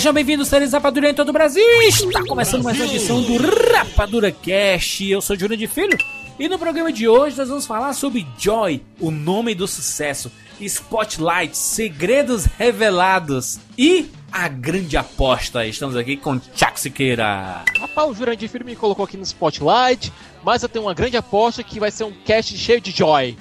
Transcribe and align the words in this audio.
Sejam 0.00 0.14
bem-vindos, 0.14 0.48
seres 0.48 0.72
Rapadura 0.72 1.10
em 1.10 1.14
todo 1.14 1.28
o 1.28 1.32
Brasil! 1.32 1.62
Está 1.82 2.24
começando 2.24 2.64
mais 2.64 2.80
uma 2.80 2.86
edição 2.86 3.20
do 3.20 3.36
Rapadura 3.70 4.32
Cast. 4.32 5.06
Eu 5.06 5.20
sou 5.20 5.38
Júnior 5.38 5.58
de 5.58 5.66
Filho 5.66 5.98
e 6.38 6.48
no 6.48 6.58
programa 6.58 6.90
de 6.90 7.06
hoje 7.06 7.36
nós 7.36 7.50
vamos 7.50 7.66
falar 7.66 7.92
sobre 7.92 8.26
Joy, 8.38 8.82
o 8.98 9.10
nome 9.10 9.54
do 9.54 9.68
sucesso, 9.68 10.32
Spotlight, 10.58 11.54
segredos 11.54 12.46
revelados 12.46 13.60
e 13.76 14.10
a 14.32 14.48
grande 14.48 14.96
aposta. 14.96 15.66
Estamos 15.66 15.94
aqui 15.94 16.16
com 16.16 16.38
Tchak 16.38 16.80
Siqueira. 16.80 17.62
Rapaz, 17.78 18.08
o 18.08 18.14
Jurandir 18.14 18.48
Filho 18.48 18.64
me 18.64 18.74
colocou 18.74 19.04
aqui 19.04 19.18
no 19.18 19.22
Spotlight, 19.22 20.10
mas 20.42 20.62
eu 20.62 20.68
tenho 20.70 20.86
uma 20.86 20.94
grande 20.94 21.18
aposta 21.18 21.62
que 21.62 21.78
vai 21.78 21.90
ser 21.90 22.04
um 22.04 22.12
cast 22.24 22.56
cheio 22.56 22.80
de 22.80 22.90
Joy. 22.90 23.36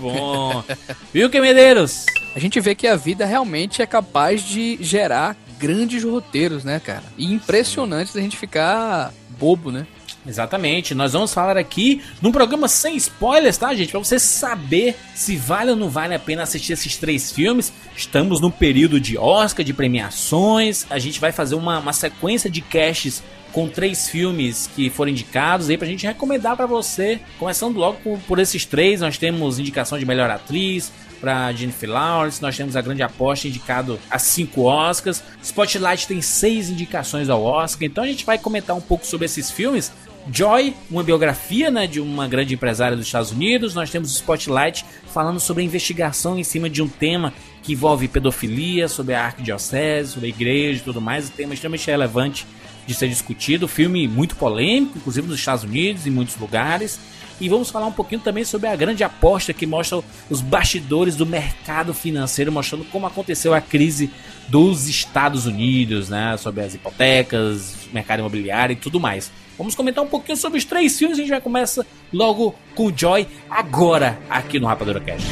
Bom. 0.00 0.64
Viu 1.14 1.30
que 1.30 1.40
Medeiros? 1.40 2.06
A 2.34 2.40
gente 2.40 2.58
vê 2.58 2.74
que 2.74 2.88
a 2.88 2.96
vida 2.96 3.24
realmente 3.24 3.82
é 3.82 3.86
capaz 3.86 4.42
de 4.42 4.78
gerar 4.80 5.36
grandes 5.62 6.02
roteiros, 6.02 6.64
né, 6.64 6.80
cara? 6.80 7.04
E 7.16 7.32
impressionantes 7.32 8.16
a 8.16 8.20
gente 8.20 8.36
ficar 8.36 9.14
bobo, 9.38 9.70
né? 9.70 9.86
Exatamente, 10.26 10.94
nós 10.94 11.12
vamos 11.12 11.32
falar 11.32 11.56
aqui 11.56 12.00
num 12.20 12.30
programa 12.30 12.68
sem 12.68 12.96
spoilers, 12.96 13.56
tá, 13.56 13.72
gente? 13.74 13.90
Pra 13.90 13.98
você 13.98 14.18
saber 14.18 14.96
se 15.14 15.36
vale 15.36 15.70
ou 15.70 15.76
não 15.76 15.88
vale 15.88 16.14
a 16.14 16.18
pena 16.18 16.42
assistir 16.42 16.72
esses 16.72 16.96
três 16.96 17.30
filmes. 17.30 17.72
Estamos 17.96 18.40
no 18.40 18.50
período 18.50 19.00
de 19.00 19.16
Oscar, 19.16 19.64
de 19.64 19.72
premiações. 19.72 20.86
A 20.90 20.98
gente 20.98 21.20
vai 21.20 21.32
fazer 21.32 21.54
uma, 21.54 21.78
uma 21.78 21.92
sequência 21.92 22.50
de 22.50 22.60
casts 22.60 23.22
com 23.52 23.68
três 23.68 24.08
filmes 24.08 24.68
que 24.74 24.90
foram 24.90 25.10
indicados 25.10 25.68
aí 25.68 25.76
pra 25.76 25.86
gente 25.86 26.06
recomendar 26.06 26.56
para 26.56 26.66
você. 26.66 27.20
Começando 27.38 27.76
logo 27.76 28.18
por 28.26 28.38
esses 28.38 28.64
três, 28.64 29.00
nós 29.00 29.18
temos 29.18 29.58
indicação 29.58 29.98
de 29.98 30.06
melhor 30.06 30.30
atriz, 30.30 30.92
para 31.22 31.52
Jennifer 31.52 31.88
Lawrence. 31.88 32.42
Nós 32.42 32.56
temos 32.56 32.74
a 32.74 32.82
grande 32.82 33.00
aposta 33.00 33.46
indicado 33.46 33.96
a 34.10 34.18
cinco 34.18 34.62
Oscars. 34.62 35.22
Spotlight 35.40 36.08
tem 36.08 36.20
seis 36.20 36.68
indicações 36.68 37.30
ao 37.30 37.44
Oscar. 37.44 37.84
Então 37.86 38.02
a 38.02 38.06
gente 38.08 38.26
vai 38.26 38.36
comentar 38.36 38.76
um 38.76 38.80
pouco 38.80 39.06
sobre 39.06 39.26
esses 39.26 39.48
filmes. 39.48 39.92
Joy, 40.32 40.74
uma 40.90 41.04
biografia 41.04 41.70
né, 41.70 41.86
de 41.86 42.00
uma 42.00 42.26
grande 42.26 42.54
empresária 42.54 42.96
dos 42.96 43.06
Estados 43.06 43.30
Unidos. 43.30 43.72
Nós 43.74 43.88
temos 43.90 44.12
Spotlight 44.12 44.84
falando 45.12 45.38
sobre 45.38 45.62
a 45.62 45.66
investigação 45.66 46.36
em 46.36 46.44
cima 46.44 46.68
de 46.68 46.82
um 46.82 46.88
tema 46.88 47.32
que 47.62 47.72
envolve 47.72 48.08
pedofilia, 48.08 48.88
sobre 48.88 49.14
a 49.14 49.24
arquidiocese, 49.24 50.12
sobre 50.12 50.26
a 50.26 50.30
igreja 50.30 50.80
e 50.80 50.84
tudo 50.84 51.00
mais. 51.00 51.28
Um 51.28 51.32
tema 51.32 51.54
extremamente 51.54 51.86
relevante 51.88 52.46
de 52.84 52.94
ser 52.94 53.08
discutido. 53.08 53.68
Filme 53.68 54.08
muito 54.08 54.34
polêmico, 54.34 54.98
inclusive 54.98 55.28
nos 55.28 55.38
Estados 55.38 55.62
Unidos, 55.62 56.04
em 56.04 56.10
muitos 56.10 56.36
lugares. 56.36 56.98
E 57.42 57.48
vamos 57.48 57.70
falar 57.70 57.86
um 57.86 57.92
pouquinho 57.92 58.20
também 58.20 58.44
sobre 58.44 58.68
a 58.68 58.76
grande 58.76 59.02
aposta 59.02 59.52
que 59.52 59.66
mostra 59.66 60.00
os 60.30 60.40
bastidores 60.40 61.16
do 61.16 61.26
mercado 61.26 61.92
financeiro, 61.92 62.52
mostrando 62.52 62.84
como 62.84 63.04
aconteceu 63.04 63.52
a 63.52 63.60
crise 63.60 64.12
dos 64.46 64.86
Estados 64.86 65.44
Unidos, 65.44 66.08
né? 66.08 66.36
Sobre 66.36 66.62
as 66.62 66.72
hipotecas, 66.72 67.88
mercado 67.92 68.20
imobiliário 68.20 68.74
e 68.74 68.76
tudo 68.76 69.00
mais. 69.00 69.32
Vamos 69.58 69.74
comentar 69.74 70.04
um 70.04 70.06
pouquinho 70.06 70.36
sobre 70.36 70.56
os 70.56 70.64
três 70.64 70.96
filmes. 70.96 71.18
A 71.18 71.20
gente 71.20 71.30
vai 71.30 71.40
começar 71.40 71.84
logo 72.12 72.54
com 72.76 72.86
o 72.86 72.96
Joy, 72.96 73.26
agora, 73.50 74.20
aqui 74.30 74.60
no 74.60 74.68
Rapadura 74.68 75.00
Bond. 75.00 75.24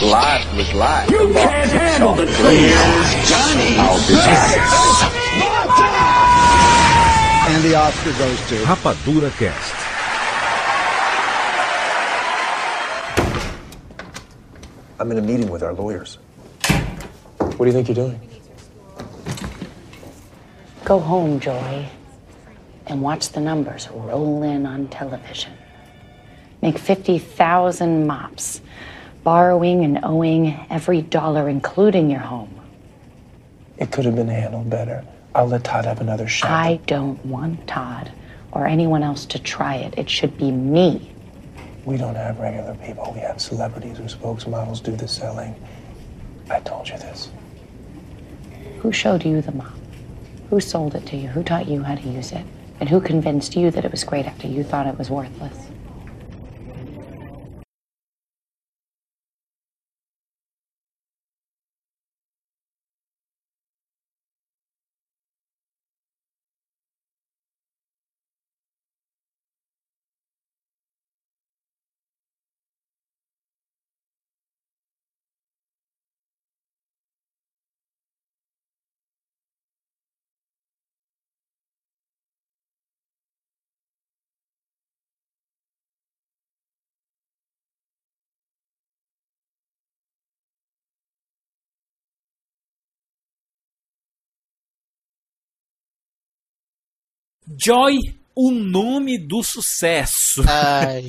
Life 0.00 0.46
was 0.56 0.72
life. 0.74 1.10
You 1.10 1.32
can't 1.32 1.70
handle 1.70 2.14
the 2.14 2.26
truth. 2.26 3.28
Johnny. 3.28 3.76
I'll 3.78 3.98
be 4.06 4.14
back. 4.14 5.17
And 7.68 7.74
the 7.74 7.80
Oscar 7.80 8.12
goes 8.12 8.48
to 8.48 8.54
Rapadura 8.64 9.30
Cast. 9.36 9.74
I'm 14.98 15.12
in 15.12 15.18
a 15.18 15.20
meeting 15.20 15.50
with 15.50 15.62
our 15.62 15.74
lawyers. 15.74 16.16
What 17.36 17.58
do 17.58 17.66
you 17.66 17.72
think 17.72 17.88
you're 17.88 17.94
doing? 17.94 18.18
Go 20.86 20.98
home, 20.98 21.40
Joy, 21.40 21.86
and 22.86 23.02
watch 23.02 23.32
the 23.32 23.40
numbers 23.40 23.86
roll 23.90 24.42
in 24.44 24.64
on 24.64 24.88
television. 24.88 25.52
Make 26.62 26.78
50,000 26.78 28.06
mops, 28.06 28.62
borrowing 29.24 29.84
and 29.84 30.02
owing 30.04 30.58
every 30.70 31.02
dollar, 31.02 31.50
including 31.50 32.08
your 32.10 32.20
home. 32.20 32.58
It 33.76 33.92
could 33.92 34.06
have 34.06 34.16
been 34.16 34.28
handled 34.28 34.70
better. 34.70 35.04
I'll 35.34 35.46
let 35.46 35.64
Todd 35.64 35.84
have 35.84 36.00
another 36.00 36.26
shot. 36.26 36.50
I 36.50 36.80
don't 36.86 37.24
want 37.24 37.66
Todd 37.66 38.10
or 38.52 38.66
anyone 38.66 39.02
else 39.02 39.26
to 39.26 39.38
try 39.38 39.76
it. 39.76 39.94
It 39.96 40.08
should 40.08 40.36
be 40.38 40.50
me. 40.50 41.12
We 41.84 41.96
don't 41.96 42.14
have 42.14 42.38
regular 42.38 42.74
people. 42.74 43.12
We 43.14 43.20
have 43.20 43.40
celebrities 43.40 43.98
whose 43.98 44.14
spokesmodels 44.14 44.82
do 44.82 44.96
the 44.96 45.08
selling. 45.08 45.54
I 46.50 46.60
told 46.60 46.88
you 46.88 46.98
this. 46.98 47.30
Who 48.80 48.92
showed 48.92 49.24
you 49.24 49.40
the 49.40 49.52
mop? 49.52 49.72
Who 50.50 50.60
sold 50.60 50.94
it 50.94 51.06
to 51.06 51.16
you? 51.16 51.28
Who 51.28 51.42
taught 51.42 51.68
you 51.68 51.82
how 51.82 51.94
to 51.94 52.08
use 52.08 52.32
it? 52.32 52.44
And 52.80 52.88
who 52.88 53.00
convinced 53.00 53.56
you 53.56 53.70
that 53.70 53.84
it 53.84 53.90
was 53.90 54.04
great 54.04 54.26
after 54.26 54.46
you 54.46 54.64
thought 54.64 54.86
it 54.86 54.98
was 54.98 55.10
worthless? 55.10 55.67
Joy, 97.56 97.98
o 98.34 98.50
nome 98.50 99.18
do 99.18 99.42
sucesso. 99.42 100.42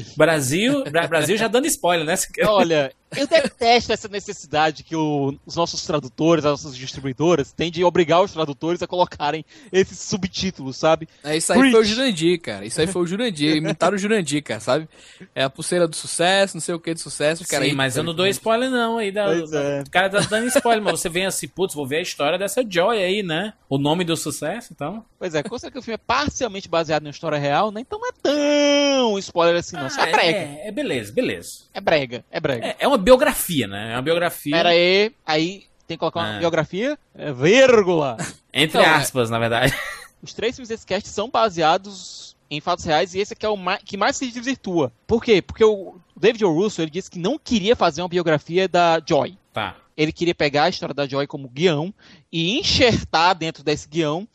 Brasil, 0.15 0.83
Bra- 0.85 1.07
Brasil 1.07 1.37
já 1.37 1.47
dando 1.47 1.67
spoiler, 1.67 2.05
né? 2.05 2.15
Olha, 2.45 2.91
eu 3.15 3.27
detesto 3.27 3.91
essa 3.93 4.07
necessidade 4.07 4.83
que 4.83 4.95
o- 4.95 5.37
os 5.45 5.55
nossos 5.55 5.85
tradutores, 5.85 6.45
as 6.45 6.63
nossas 6.63 6.77
distribuidoras, 6.77 7.51
têm 7.51 7.71
de 7.71 7.83
obrigar 7.83 8.21
os 8.21 8.31
tradutores 8.31 8.81
a 8.81 8.87
colocarem 8.87 9.43
esses 9.71 9.99
subtítulos, 9.99 10.77
sabe? 10.77 11.07
É, 11.23 11.35
isso 11.37 11.51
aí 11.53 11.59
Preach. 11.59 11.71
foi 11.73 11.81
o 11.81 11.83
Jurandir, 11.85 12.41
cara. 12.41 12.65
Isso 12.65 12.79
aí 12.81 12.87
foi 12.87 13.01
o 13.01 13.07
Jurandir. 13.07 13.55
Imitaram 13.57 13.95
o 13.95 13.97
Jurandir, 13.99 14.43
cara, 14.43 14.59
sabe? 14.59 14.87
É 15.33 15.43
a 15.43 15.49
pulseira 15.49 15.87
do 15.87 15.95
sucesso, 15.95 16.55
não 16.55 16.61
sei 16.61 16.75
o 16.75 16.79
que 16.79 16.93
de 16.93 17.01
sucesso. 17.01 17.45
Cara, 17.47 17.63
Sim, 17.63 17.71
aí- 17.71 17.75
mas 17.75 17.97
eu 17.97 18.03
não 18.03 18.13
dou 18.13 18.27
spoiler 18.27 18.69
não 18.69 18.97
aí. 18.97 19.11
Da, 19.11 19.25
Pois 19.25 19.53
é. 19.53 19.81
O 19.81 19.89
cara 19.89 20.09
tá 20.09 20.19
dando 20.19 20.47
spoiler, 20.47 20.83
mas 20.83 20.99
você 20.99 21.09
vem 21.09 21.25
assim, 21.25 21.47
putz, 21.47 21.73
vou 21.73 21.87
ver 21.87 21.97
a 21.97 22.01
história 22.01 22.37
dessa 22.37 22.63
Joy 22.67 22.97
aí, 23.03 23.23
né? 23.23 23.53
O 23.67 23.77
nome 23.77 24.03
do 24.03 24.15
sucesso, 24.17 24.69
então... 24.73 25.03
Pois 25.17 25.35
é, 25.35 25.43
considera 25.43 25.71
que 25.71 25.79
o 25.79 25.81
filme 25.81 25.95
é 25.95 25.97
parcialmente 25.97 26.67
baseado 26.69 27.03
em 27.03 27.05
uma 27.07 27.11
história 27.11 27.37
real, 27.37 27.71
né? 27.71 27.81
Então 27.81 27.99
não 27.99 28.07
é 28.07 28.11
tão 28.21 29.17
spoiler 29.19 29.55
assim, 29.59 29.75
não. 29.75 29.89
Só 29.89 30.01
Ah, 30.01 30.05
brega. 30.07 30.37
é, 30.37 30.67
é 30.67 30.71
beleza, 30.71 31.11
beleza. 31.11 31.59
É 31.73 31.81
brega, 31.81 32.23
é 32.31 32.39
brega. 32.39 32.65
É, 32.67 32.75
é 32.79 32.87
uma 32.87 32.97
biografia, 32.99 33.67
né? 33.67 33.91
É 33.93 33.95
uma 33.95 34.01
biografia, 34.01 34.55
Pera 34.55 34.69
aí, 34.69 35.11
aí 35.25 35.63
tem 35.87 35.97
que 35.97 35.99
colocar 35.99 36.19
uma 36.21 36.35
É. 36.35 36.39
biografia, 36.39 36.97
é, 37.15 37.31
vírgula. 37.33 38.17
entre 38.53 38.79
é- 38.81 38.85
aspas, 38.85 39.29
na 39.29 39.39
verdade. 39.39 39.73
Os 40.21 40.33
três 40.33 40.55
filmes 40.55 40.69
desse 40.69 40.85
cast 40.85 41.07
são 41.07 41.29
baseados 41.29 42.35
em 42.51 42.59
fatos 42.59 42.83
reais 42.83 43.13
e 43.15 43.19
esse 43.19 43.33
aqui 43.33 43.45
é 43.45 43.49
o 43.49 43.55
mais, 43.55 43.81
que 43.83 43.95
mais 43.95 44.17
se 44.17 44.29
desvirtua. 44.31 44.91
Por 45.07 45.23
quê? 45.23 45.41
Porque 45.41 45.63
o 45.63 45.95
David 46.15 46.43
O. 46.43 46.51
Russo 46.53 46.81
ele 46.81 46.91
disse 46.91 47.09
que 47.09 47.19
não 47.19 47.37
queria 47.39 47.75
fazer 47.75 48.01
uma 48.01 48.09
biografia 48.09 48.67
da 48.67 49.01
Joy. 49.05 49.37
Tá. 49.53 49.75
Ele 49.95 50.11
queria 50.11 50.35
pegar 50.35 50.63
a 50.63 50.69
história 50.69 50.93
da 50.93 51.07
Joy 51.07 51.25
como 51.27 51.47
guião 51.47 51.93
e 52.31 52.57
enxertar 52.59 53.33
dentro 53.35 53.63
desse 53.63 53.87
guião 53.87 54.27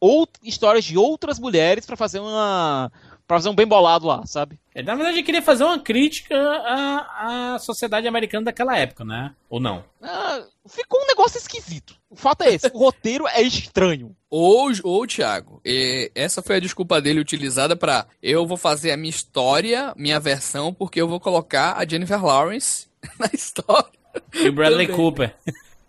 ou, 0.00 0.28
histórias 0.42 0.84
de 0.84 0.98
outras 0.98 1.38
mulheres 1.38 1.86
para 1.86 1.96
fazer 1.96 2.18
uma, 2.18 2.90
pra 3.26 3.36
fazer 3.36 3.48
um 3.48 3.54
bem 3.54 3.66
bolado 3.66 4.06
lá, 4.06 4.24
sabe? 4.26 4.58
É, 4.74 4.82
na 4.82 4.94
verdade, 4.94 5.18
eu 5.18 5.24
queria 5.24 5.42
fazer 5.42 5.64
uma 5.64 5.78
crítica 5.78 6.34
à, 6.36 7.54
à 7.54 7.58
sociedade 7.58 8.06
americana 8.08 8.46
daquela 8.46 8.76
época, 8.76 9.04
né? 9.04 9.32
Ou 9.48 9.60
não? 9.60 9.84
Ah, 10.02 10.42
ficou 10.68 11.00
um 11.02 11.06
negócio 11.06 11.38
esquisito. 11.38 11.94
O 12.08 12.16
fato 12.16 12.42
é 12.42 12.52
esse, 12.54 12.68
o 12.72 12.78
roteiro 12.78 13.26
é 13.28 13.42
estranho. 13.42 14.14
Ou, 14.30 14.70
ou 14.82 15.06
Thiago, 15.06 15.60
e 15.64 16.10
essa 16.14 16.42
foi 16.42 16.56
a 16.56 16.60
desculpa 16.60 17.00
dele 17.00 17.20
utilizada 17.20 17.76
pra 17.76 18.06
eu 18.22 18.46
vou 18.46 18.56
fazer 18.56 18.92
a 18.92 18.96
minha 18.96 19.10
história, 19.10 19.92
minha 19.96 20.18
versão, 20.18 20.72
porque 20.72 21.00
eu 21.00 21.08
vou 21.08 21.20
colocar 21.20 21.76
a 21.76 21.86
Jennifer 21.86 22.24
Lawrence 22.24 22.88
na 23.18 23.28
história. 23.32 23.90
E 24.34 24.48
o 24.48 24.52
Bradley 24.52 24.86
Também. 24.86 24.96
Cooper. 24.96 25.34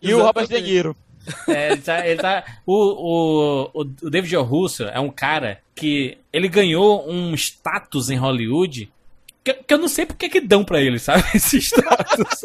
E 0.02 0.14
o 0.14 0.22
Robert 0.22 0.48
De 0.48 0.62
Niro. 0.62 0.96
É, 1.48 1.72
ele 1.72 1.82
tá, 1.82 2.08
ele 2.08 2.22
tá- 2.22 2.44
o, 2.66 3.72
o, 3.74 3.82
o 4.02 4.10
David 4.10 4.36
O. 4.38 4.44
Russo 4.44 4.84
é 4.84 5.00
um 5.00 5.10
cara 5.10 5.60
que 5.76 6.18
ele 6.32 6.48
ganhou 6.48 7.10
um 7.10 7.34
status 7.34 8.10
em 8.10 8.18
Hollywood 8.18 8.92
que, 9.44 9.54
que 9.54 9.74
eu 9.74 9.78
não 9.78 9.88
sei 9.88 10.06
porque 10.06 10.30
que 10.30 10.40
dão 10.40 10.64
pra 10.64 10.82
ele, 10.82 10.98
sabe? 10.98 11.24
Esse 11.36 11.58
status. 11.58 12.42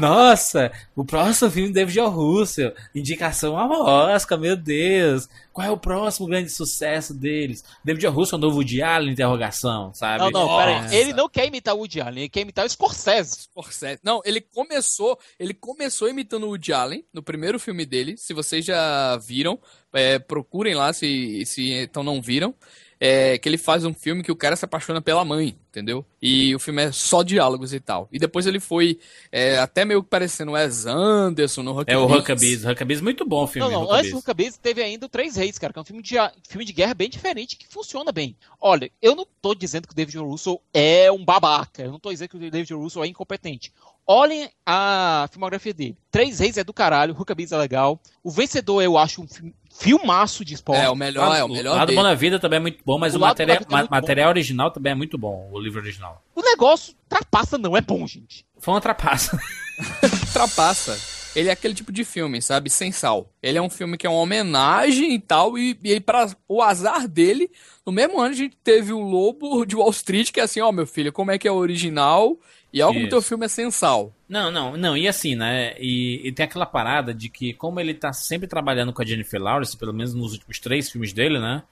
Nossa, 0.00 0.70
o 0.94 1.04
próximo 1.04 1.50
filme 1.50 1.68
do 1.70 1.74
David 1.74 2.00
O. 2.00 2.08
Russo, 2.08 2.72
indicação 2.94 3.56
ao 3.56 3.70
Oscar, 4.12 4.38
meu 4.38 4.56
Deus. 4.56 5.28
Qual 5.52 5.66
é 5.66 5.70
o 5.70 5.78
próximo 5.78 6.26
grande 6.26 6.50
sucesso 6.50 7.14
deles? 7.14 7.64
David 7.82 8.06
O. 8.06 8.10
Russo 8.10 8.34
é 8.34 8.38
o 8.38 8.40
novo 8.40 8.56
Woody 8.56 8.82
Allen, 8.82 9.12
interrogação, 9.12 9.92
sabe? 9.94 10.18
Não, 10.18 10.30
não, 10.30 10.58
pera 10.58 10.82
Nossa. 10.82 10.94
aí. 10.94 11.00
Ele 11.00 11.12
não 11.14 11.28
quer 11.28 11.46
imitar 11.46 11.74
o 11.74 11.78
Woody 11.78 12.00
Allen, 12.00 12.18
ele 12.18 12.28
quer 12.28 12.42
imitar 12.42 12.66
o 12.66 12.68
Scorsese. 12.68 13.42
Scorsese. 13.42 14.00
Não, 14.02 14.20
ele 14.24 14.40
começou, 14.40 15.18
ele 15.38 15.54
começou 15.54 16.08
imitando 16.08 16.44
o 16.44 16.48
Woody 16.50 16.72
Allen 16.72 17.04
no 17.12 17.22
primeiro 17.22 17.58
filme 17.58 17.86
dele. 17.86 18.16
Se 18.18 18.34
vocês 18.34 18.64
já 18.64 19.16
viram, 19.16 19.58
é, 19.94 20.18
procurem 20.18 20.74
lá 20.74 20.92
se, 20.92 21.44
se 21.46 21.72
então 21.72 22.02
não 22.02 22.20
viram. 22.20 22.54
É, 23.00 23.38
que 23.38 23.48
ele 23.48 23.56
faz 23.58 23.84
um 23.84 23.94
filme 23.94 24.22
que 24.24 24.32
o 24.32 24.36
cara 24.36 24.56
se 24.56 24.64
apaixona 24.64 25.00
pela 25.00 25.24
mãe, 25.24 25.56
entendeu? 25.68 26.04
E 26.20 26.52
o 26.54 26.58
filme 26.58 26.82
é 26.82 26.90
só 26.90 27.22
diálogos 27.22 27.72
e 27.72 27.78
tal. 27.78 28.08
E 28.10 28.18
depois 28.18 28.46
ele 28.46 28.58
foi 28.58 28.98
é, 29.30 29.56
até 29.58 29.84
meio 29.84 30.02
que 30.02 30.08
parecendo 30.10 30.50
o 30.50 30.54
Wes 30.54 30.84
Anderson 30.84 31.62
no 31.62 31.84
É 31.86 31.96
o. 31.96 32.06
Huckabees. 32.06 32.64
Huckabees 32.64 32.98
é 32.98 33.02
muito 33.02 33.24
bom 33.24 33.44
o 33.44 33.46
filme. 33.46 33.70
Não, 33.70 33.80
não, 33.80 33.84
Huckabees. 33.84 34.00
antes 34.00 34.12
do 34.12 34.18
Huckabees 34.18 34.56
teve 34.56 34.82
ainda 34.82 35.06
o 35.06 35.08
Três 35.08 35.36
Reis, 35.36 35.58
cara, 35.58 35.72
que 35.72 35.78
é 35.78 35.82
um 35.82 35.84
filme 35.84 36.02
de, 36.02 36.16
filme 36.48 36.64
de 36.64 36.72
guerra 36.72 36.94
bem 36.94 37.08
diferente, 37.08 37.56
que 37.56 37.68
funciona 37.68 38.10
bem. 38.10 38.36
Olha, 38.60 38.90
eu 39.00 39.14
não 39.14 39.26
tô 39.40 39.54
dizendo 39.54 39.86
que 39.86 39.92
o 39.92 39.96
David. 39.96 40.18
Russell 40.18 40.60
é 40.74 41.10
um 41.12 41.24
babaca, 41.24 41.82
eu 41.82 41.92
não 41.92 42.00
tô 42.00 42.10
dizendo 42.10 42.30
que 42.30 42.36
o 42.36 42.50
David. 42.50 42.74
Russell 42.74 43.04
é 43.04 43.06
incompetente. 43.06 43.72
Olhem 44.10 44.48
a 44.66 45.28
filmografia 45.30 45.74
dele. 45.74 45.96
Três 46.10 46.38
Reis 46.38 46.56
é 46.56 46.64
do 46.64 46.72
caralho, 46.72 47.14
Huckabees 47.14 47.52
é 47.52 47.58
legal. 47.58 48.00
O 48.24 48.30
Vencedor 48.30 48.82
eu 48.82 48.96
acho 48.96 49.22
um 49.22 49.28
fi- 49.28 49.54
filmaço 49.78 50.44
de 50.44 50.54
esporte. 50.54 50.82
É, 50.82 50.90
o 50.90 50.94
melhor, 50.94 51.34
é 51.36 51.44
o 51.44 51.48
melhor 51.48 51.76
Lado 51.76 51.86
dele. 51.88 51.96
Bom 51.96 52.02
na 52.02 52.14
Vida 52.14 52.38
também 52.38 52.56
é 52.58 52.60
muito 52.60 52.78
bom, 52.84 52.98
mas 52.98 53.14
O 53.14 53.18
o, 53.18 53.26
é 53.26 53.60
ma- 53.70 53.88
material 53.90 54.30
original 54.30 54.70
também 54.70 54.92
é 54.92 54.94
muito 54.94 55.16
bom, 55.16 55.48
o 55.52 55.60
livro 55.60 55.80
original. 55.80 56.22
O 56.34 56.42
negócio, 56.42 56.94
trapaça 57.08 57.56
não 57.56 57.76
é 57.76 57.80
bom, 57.80 58.06
gente. 58.06 58.44
Foi 58.58 58.74
uma 58.74 58.80
trapaça. 58.80 59.38
ultrapassa. 60.26 60.98
Ele 61.36 61.50
é 61.50 61.52
aquele 61.52 61.74
tipo 61.74 61.92
de 61.92 62.04
filme, 62.04 62.40
sabe? 62.42 62.70
Sem 62.70 62.90
sal. 62.90 63.30
Ele 63.42 63.58
é 63.58 63.62
um 63.62 63.70
filme 63.70 63.96
que 63.96 64.06
é 64.06 64.10
uma 64.10 64.18
homenagem 64.20 65.14
e 65.14 65.20
tal, 65.20 65.56
e, 65.58 65.78
e 65.84 66.00
para 66.00 66.26
o 66.48 66.62
azar 66.62 67.06
dele, 67.06 67.50
no 67.86 67.92
mesmo 67.92 68.18
ano 68.20 68.30
a 68.32 68.36
gente 68.36 68.56
teve 68.64 68.92
o 68.92 69.00
Lobo 69.00 69.64
de 69.64 69.76
Wall 69.76 69.90
Street, 69.90 70.32
que 70.32 70.40
é 70.40 70.42
assim, 70.44 70.60
ó, 70.60 70.72
meu 70.72 70.86
filho, 70.86 71.12
como 71.12 71.30
é 71.30 71.38
que 71.38 71.46
é 71.46 71.52
o 71.52 71.56
original, 71.56 72.36
e 72.72 72.82
como 72.82 72.98
Isso. 73.00 73.08
teu 73.08 73.22
filme 73.22 73.46
é 73.46 73.48
sem 73.48 73.70
sal. 73.70 74.12
Não, 74.28 74.50
não, 74.50 74.76
não, 74.76 74.96
e 74.96 75.08
assim, 75.08 75.34
né? 75.34 75.74
E, 75.78 76.20
e 76.28 76.32
tem 76.32 76.44
aquela 76.44 76.66
parada 76.66 77.14
de 77.14 77.28
que, 77.28 77.54
como 77.54 77.80
ele 77.80 77.94
tá 77.94 78.12
sempre 78.12 78.46
trabalhando 78.46 78.92
com 78.92 79.00
a 79.00 79.04
Jennifer 79.04 79.40
Lawrence, 79.40 79.76
pelo 79.76 79.92
menos 79.94 80.12
nos 80.14 80.32
últimos 80.32 80.58
três 80.58 80.90
filmes 80.90 81.12
dele, 81.12 81.38
né? 81.38 81.62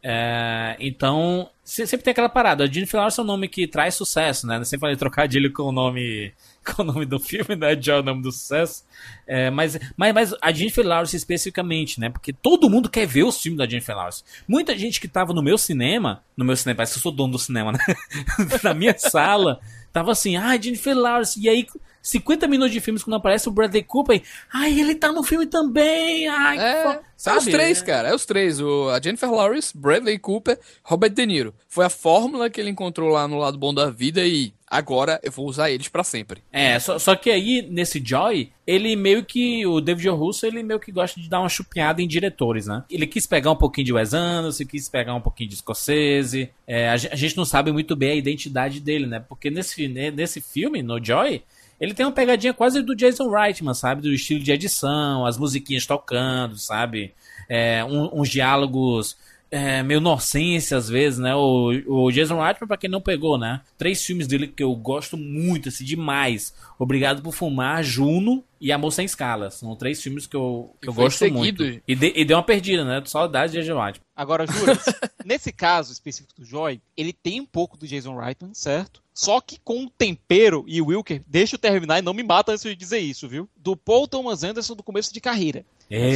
É, 0.00 0.76
então, 0.78 1.50
se- 1.64 1.84
sempre 1.86 2.04
tem 2.04 2.12
aquela 2.12 2.28
parada. 2.28 2.62
A 2.62 2.66
Jennifer 2.68 2.98
Lawrence 2.98 3.18
é 3.18 3.22
um 3.22 3.26
nome 3.26 3.48
que 3.48 3.66
traz 3.66 3.96
sucesso, 3.96 4.46
né? 4.46 4.56
Eu 4.58 4.64
sempre 4.64 4.82
falei 4.82 4.96
trocadilho 4.96 5.52
com 5.52 5.64
o 5.64 5.72
nome 5.72 6.32
com 6.64 6.82
o 6.82 6.84
nome 6.84 7.04
do 7.04 7.18
filme, 7.18 7.56
né? 7.56 7.76
Já 7.80 7.94
é 7.94 7.98
o 7.98 8.02
nome 8.02 8.22
do 8.22 8.30
sucesso. 8.30 8.84
É, 9.26 9.50
mas, 9.50 9.76
mas, 9.96 10.14
mas 10.14 10.34
a 10.40 10.52
Jennifer 10.52 10.86
Lawrence 10.86 11.16
especificamente, 11.16 11.98
né? 11.98 12.10
Porque 12.10 12.32
todo 12.32 12.70
mundo 12.70 12.88
quer 12.88 13.06
ver 13.06 13.24
os 13.24 13.40
filmes 13.42 13.58
da 13.58 13.66
Jennifer 13.66 13.96
Lawrence. 13.96 14.22
Muita 14.46 14.78
gente 14.78 15.00
que 15.00 15.08
tava 15.08 15.32
no 15.32 15.42
meu 15.42 15.58
cinema, 15.58 16.22
no 16.36 16.44
meu 16.44 16.56
cinema, 16.56 16.76
parece 16.76 16.92
que 16.92 16.98
eu 16.98 17.02
sou 17.02 17.12
dono 17.12 17.32
do 17.32 17.38
cinema, 17.38 17.72
né? 17.72 17.78
Na 18.62 18.72
minha 18.72 18.96
sala, 18.96 19.58
tava 19.98 20.12
assim, 20.12 20.36
ah, 20.36 20.56
Jennifer 20.60 20.94
Lawrence. 20.94 21.40
E 21.40 21.48
aí, 21.48 21.66
50 22.02 22.46
minutos 22.46 22.72
de 22.72 22.80
filmes 22.80 23.02
quando 23.02 23.16
aparece 23.16 23.48
o 23.48 23.52
Bradley 23.52 23.82
Cooper, 23.82 24.22
ai, 24.52 24.78
ele 24.78 24.94
tá 24.94 25.12
no 25.12 25.22
filme 25.22 25.46
também. 25.46 26.28
Ai, 26.28 26.56
que 26.56 26.62
É, 26.64 26.82
fo-" 26.82 26.88
é 26.90 27.00
Sabe? 27.16 27.38
os 27.38 27.44
três, 27.46 27.82
cara, 27.82 28.08
é 28.10 28.14
os 28.14 28.24
três. 28.24 28.60
O, 28.60 28.88
a 28.90 29.00
Jennifer 29.00 29.30
Lawrence, 29.30 29.76
Bradley 29.76 30.18
Cooper, 30.18 30.58
Robert 30.84 31.10
De 31.10 31.26
Niro. 31.26 31.54
Foi 31.68 31.84
a 31.84 31.90
fórmula 31.90 32.48
que 32.48 32.60
ele 32.60 32.70
encontrou 32.70 33.08
lá 33.10 33.26
no 33.28 33.38
lado 33.38 33.58
bom 33.58 33.74
da 33.74 33.90
vida 33.90 34.24
e 34.24 34.52
agora 34.70 35.18
eu 35.22 35.32
vou 35.32 35.46
usar 35.46 35.70
eles 35.70 35.88
pra 35.88 36.04
sempre. 36.04 36.42
É, 36.52 36.78
só, 36.78 36.98
só 36.98 37.16
que 37.16 37.28
aí, 37.30 37.66
nesse 37.68 38.00
Joy, 38.04 38.50
ele 38.66 38.94
meio 38.96 39.24
que, 39.24 39.66
o 39.66 39.80
David 39.80 40.08
O. 40.10 40.14
Russo, 40.14 40.46
ele 40.46 40.62
meio 40.62 40.78
que 40.78 40.92
gosta 40.92 41.20
de 41.20 41.28
dar 41.28 41.40
uma 41.40 41.48
chupinhada 41.48 42.00
em 42.00 42.06
diretores, 42.08 42.66
né? 42.66 42.84
Ele 42.90 43.06
quis 43.06 43.26
pegar 43.26 43.50
um 43.50 43.56
pouquinho 43.56 43.86
de 43.86 43.92
Wes 43.92 44.14
Anderson, 44.14 44.64
quis 44.64 44.88
pegar 44.88 45.14
um 45.14 45.20
pouquinho 45.20 45.50
de 45.50 45.56
Scorsese, 45.56 46.50
é, 46.66 46.88
a, 46.88 46.96
gen- 46.96 47.10
a 47.12 47.16
gente 47.16 47.36
não 47.36 47.44
sabe 47.44 47.72
muito 47.72 47.94
bem 47.96 48.12
a 48.12 48.14
identidade 48.14 48.80
dele, 48.80 49.06
né? 49.06 49.20
Porque 49.28 49.50
nesse, 49.50 49.88
ne- 49.88 50.10
nesse 50.10 50.40
filme, 50.40 50.82
no 50.82 51.02
Joy, 51.02 51.42
ele 51.80 51.94
tem 51.94 52.04
uma 52.06 52.12
pegadinha 52.12 52.52
quase 52.54 52.82
do 52.82 52.94
Jason 52.94 53.28
Reitman, 53.30 53.74
sabe? 53.74 54.02
Do 54.02 54.12
estilo 54.12 54.40
de 54.42 54.52
edição, 54.52 55.24
as 55.26 55.38
musiquinhas 55.38 55.86
tocando, 55.86 56.56
sabe? 56.58 57.12
É, 57.48 57.84
um- 57.84 58.20
uns 58.20 58.28
diálogos 58.28 59.16
é, 59.50 59.82
meio 59.82 60.00
nonsense 60.00 60.74
às 60.74 60.88
vezes, 60.88 61.18
né? 61.18 61.34
O, 61.34 61.70
o 61.86 62.10
Jason 62.12 62.40
Reitman, 62.42 62.68
pra 62.68 62.76
quem 62.76 62.90
não 62.90 63.00
pegou, 63.00 63.38
né? 63.38 63.60
Três 63.76 64.04
filmes 64.04 64.26
dele 64.26 64.46
que 64.48 64.62
eu 64.62 64.74
gosto 64.74 65.16
muito, 65.16 65.68
assim, 65.68 65.84
demais. 65.84 66.54
Obrigado 66.78 67.22
por 67.22 67.32
Fumar, 67.32 67.82
Juno 67.82 68.44
e 68.60 68.70
Amor 68.72 68.92
Sem 68.92 69.04
Escala. 69.06 69.50
São 69.50 69.74
três 69.76 70.02
filmes 70.02 70.26
que 70.26 70.36
eu, 70.36 70.74
que 70.82 70.88
eu 70.88 70.92
gosto 70.92 71.18
seguido. 71.18 71.38
muito. 71.64 71.82
E, 71.86 71.94
de- 71.94 72.12
e 72.14 72.24
deu 72.24 72.36
uma 72.36 72.42
perdida, 72.42 72.84
né? 72.84 73.02
Saudade 73.06 73.52
de 73.52 73.60
Jason 73.60 73.80
Reitman. 73.82 74.04
Agora, 74.14 74.46
jura, 74.46 74.76
nesse 75.24 75.52
caso 75.52 75.92
específico 75.92 76.34
do 76.40 76.44
Joy, 76.44 76.80
ele 76.96 77.12
tem 77.12 77.40
um 77.40 77.46
pouco 77.46 77.76
do 77.76 77.86
Jason 77.86 78.16
Reitman, 78.18 78.52
certo? 78.54 79.02
Só 79.14 79.40
que 79.40 79.58
com 79.64 79.84
o 79.84 79.90
tempero, 79.90 80.64
e 80.68 80.80
o 80.80 80.86
Wilker, 80.86 81.22
deixa 81.26 81.56
eu 81.56 81.58
terminar 81.58 81.98
e 81.98 82.02
não 82.02 82.14
me 82.14 82.22
mata 82.22 82.52
antes 82.52 82.62
de 82.62 82.76
dizer 82.76 82.98
isso, 83.00 83.26
viu? 83.28 83.48
Do 83.56 83.76
Paul 83.76 84.06
Thomas 84.06 84.44
Anderson 84.44 84.76
do 84.76 84.82
começo 84.82 85.12
de 85.12 85.20
carreira. 85.20 85.64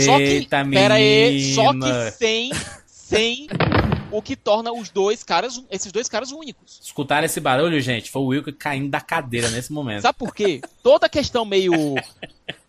só 0.05 0.17
que, 0.19 0.23
Eita, 0.23 0.65
pera 0.67 0.95
aí, 0.95 1.53
só 1.55 1.73
que 1.73 2.11
sem, 2.13 2.51
sem 3.13 3.47
o 4.11 4.21
que 4.21 4.37
torna 4.37 4.73
os 4.73 4.91
dois 4.91 5.23
caras, 5.23 5.63
esses 5.71 5.91
dois 5.93 6.09
caras 6.09 6.33
únicos. 6.33 6.81
Escutaram 6.83 7.25
esse 7.25 7.41
barulho, 7.41 7.81
gente? 7.81 8.11
Foi 8.11 8.23
o 8.23 8.27
Wilker 8.27 8.55
caindo 8.57 8.91
da 8.91 9.01
cadeira 9.01 9.51
nesse 9.51 9.73
momento. 9.73 10.03
Sabe 10.03 10.19
por 10.19 10.35
quê? 10.35 10.61
Toda 10.83 11.07
a 11.07 11.09
questão 11.09 11.45
meio 11.45 11.73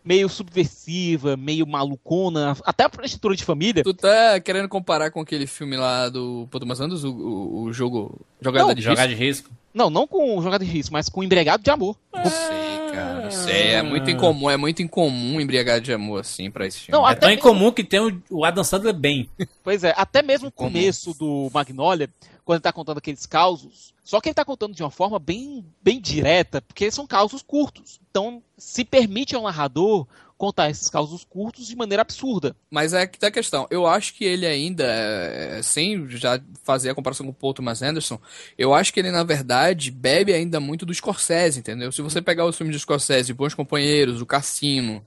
meio 0.04 0.28
subversiva, 0.28 1.38
meio 1.38 1.66
malucona, 1.66 2.58
até 2.66 2.84
a 2.84 3.06
estrutura 3.06 3.36
de 3.36 3.44
família. 3.44 3.84
Tu 3.84 3.94
tá 3.94 4.40
querendo 4.40 4.68
comparar 4.68 5.12
com 5.12 5.22
aquele 5.22 5.48
filme 5.48 5.78
lá 5.78 6.10
do 6.10 6.48
Thomas 6.52 6.82
Anderson, 6.82 7.08
o, 7.08 7.12
o, 7.12 7.64
o 7.64 7.74
jogo 7.74 8.20
Jogada 8.42 8.68
Não, 8.68 8.74
de 8.76 8.82
Jogar 8.82 9.06
Risco? 9.06 9.18
de 9.18 9.26
risco. 9.26 9.50
Não, 9.74 9.90
não 9.90 10.06
com 10.06 10.42
jogada 10.42 10.64
de 10.64 10.72
risco, 10.72 10.94
mas 10.94 11.10
com 11.10 11.24
embriagado 11.24 11.64
de 11.64 11.72
amor. 11.72 11.98
Não 12.14 12.24
sei, 12.26 12.92
cara, 12.94 13.22
não 13.24 13.32
sei. 13.32 13.68
É 13.72 13.82
muito 13.82 14.10
incomum, 14.10 14.50
é 14.50 14.56
muito 14.58 14.82
incomum 14.82 15.42
embriagado 15.42 15.82
de 15.82 15.92
amor, 15.94 16.22
assim, 16.22 16.52
pra 16.52 16.68
esse 16.68 16.80
filme. 16.80 16.98
Não, 16.98 17.08
É 17.08 17.12
até 17.12 17.22
tão 17.22 17.30
mesmo- 17.30 17.40
incomum 17.40 17.72
que 17.72 17.84
tem 17.84 18.00
o- 18.00 18.22
o 18.30 18.46
Adam 18.46 18.64
Sandler 18.64 18.94
bem. 18.94 19.30
Pois 19.64 19.84
é, 19.84 19.94
até 19.98 20.22
mesmo 20.22 20.50
o 20.50 20.52
começo 20.52 21.14
do 21.18 21.50
Magnolia, 21.54 22.10
quando 22.46 22.58
ele 22.58 22.64
tá 22.64 22.72
contando 22.72 22.98
aqueles 23.00 23.26
causos, 23.26 23.93
só 24.04 24.20
que 24.20 24.30
ele 24.30 24.34
tá 24.34 24.44
contando 24.44 24.76
de 24.76 24.84
uma 24.84 24.92
forma 24.92 25.18
bem, 25.18 25.66
bem 25.82 26.02
direta, 26.02 26.62
porque 26.62 26.92
são 26.92 27.08
causos 27.08 27.42
curtos. 27.42 28.02
Então, 28.12 28.44
se 28.58 28.84
permite 28.84 29.34
ao 29.36 29.44
narrador 29.44 30.06
contar 30.38 30.70
esses 30.70 30.90
causos 30.90 31.24
curtos 31.24 31.68
de 31.68 31.76
maneira 31.76 32.02
absurda. 32.02 32.54
Mas 32.70 32.94
é 32.94 33.08
que 33.08 33.18
tá 33.18 33.28
a 33.28 33.32
questão. 33.32 33.66
Eu 33.72 33.88
acho 33.88 34.14
que 34.14 34.26
ele 34.26 34.46
ainda, 34.46 34.84
é, 34.84 35.62
sem 35.64 36.06
já 36.10 36.38
fazer 36.66 36.90
a 36.90 36.96
comparação 36.96 37.26
com 37.26 37.32
o 37.32 37.36
Paul 37.36 37.54
Thomas 37.54 37.82
Anderson, 37.82 38.20
eu 38.58 38.74
acho 38.74 38.94
que 38.94 39.00
ele, 39.00 39.10
na 39.10 39.24
verdade, 39.24 39.90
bebe 39.90 40.34
ainda 40.34 40.60
muito 40.60 40.86
do 40.86 40.94
Scorsese, 40.94 41.60
entendeu? 41.60 41.92
Se 41.94 42.02
você 42.02 42.22
pegar 42.22 42.46
os 42.46 42.58
filmes 42.58 42.76
de 42.76 42.82
Scorsese, 42.82 43.34
Bons 43.34 43.54
Companheiros, 43.54 44.22
O 44.22 44.26
Cassino, 44.26 45.02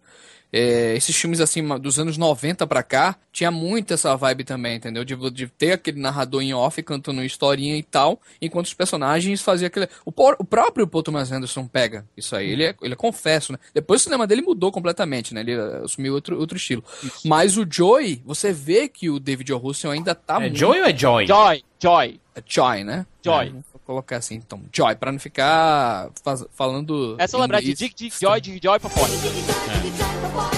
é, 0.52 0.94
esses 0.96 1.14
filmes 1.16 1.40
assim 1.40 1.66
dos 1.78 1.98
anos 1.98 2.16
90 2.16 2.66
pra 2.66 2.82
cá, 2.82 3.16
tinha 3.32 3.50
muito 3.50 3.92
essa 3.92 4.16
vibe 4.16 4.44
também, 4.44 4.76
entendeu? 4.76 5.04
De, 5.04 5.14
de 5.30 5.46
ter 5.48 5.72
aquele 5.72 6.00
narrador 6.00 6.40
em 6.42 6.54
off 6.54 6.82
cantando 6.82 7.18
uma 7.20 7.26
historinha 7.26 7.76
e 7.76 7.82
tal, 7.82 8.20
enquanto 8.40 8.66
os 8.66 8.74
personagens 8.74 9.42
faziam 9.42 9.66
aquele. 9.66 9.88
O, 10.04 10.10
por- 10.12 10.36
o 10.38 10.44
próprio 10.44 10.86
Paul 10.86 11.02
Thomas 11.02 11.30
Anderson 11.32 11.66
pega 11.66 12.06
isso 12.16 12.34
aí. 12.34 12.50
Ele 12.50 12.64
é, 12.64 12.74
ele 12.80 12.94
é 12.94 12.96
confesso, 12.96 13.52
né? 13.52 13.58
Depois 13.74 14.00
o 14.00 14.04
cinema 14.04 14.26
dele 14.26 14.42
mudou 14.42 14.72
completamente, 14.72 15.34
né? 15.34 15.40
Ele 15.40 15.52
eh, 15.52 15.80
assumiu 15.84 16.14
outro, 16.14 16.38
outro 16.38 16.56
estilo. 16.56 16.82
Mas 17.24 17.56
o 17.58 17.66
Joey, 17.68 18.22
você 18.24 18.52
vê 18.52 18.88
que 18.88 19.10
o 19.10 19.18
David 19.20 19.52
O. 19.52 19.58
Russell 19.58 19.90
ainda 19.90 20.14
tá 20.14 20.36
É 20.36 20.40
muito. 20.40 20.56
Joy 20.56 20.80
ou 20.80 20.86
é 20.86 20.96
Joy? 20.96 21.26
Joy, 21.26 21.62
Joy. 21.82 22.20
É 22.36 22.42
Joy, 22.46 22.84
né? 22.84 23.06
Joy. 23.24 23.46
É, 23.46 23.50
vou 23.50 23.80
colocar 23.86 24.18
assim, 24.18 24.34
então. 24.34 24.60
Joy, 24.72 24.94
pra 24.96 25.10
não 25.10 25.18
ficar 25.18 26.10
faz- 26.22 26.44
falando. 26.54 27.16
É 27.18 27.26
só 27.26 27.38
lembrar 27.38 27.60
de. 27.60 27.72
Dick, 27.74 27.94
Dick, 27.94 28.20
Joy, 28.20 28.40
Dick, 28.40 28.60
Joy 28.62 28.78
pra 28.78 28.90
fora. 28.90 29.12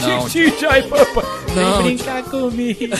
Não, 0.02 0.28
Joy, 0.28 0.82
papai. 0.88 1.24
Não, 1.54 1.82
Vem 1.82 1.96
brincar 1.96 2.22
comigo. 2.24 2.80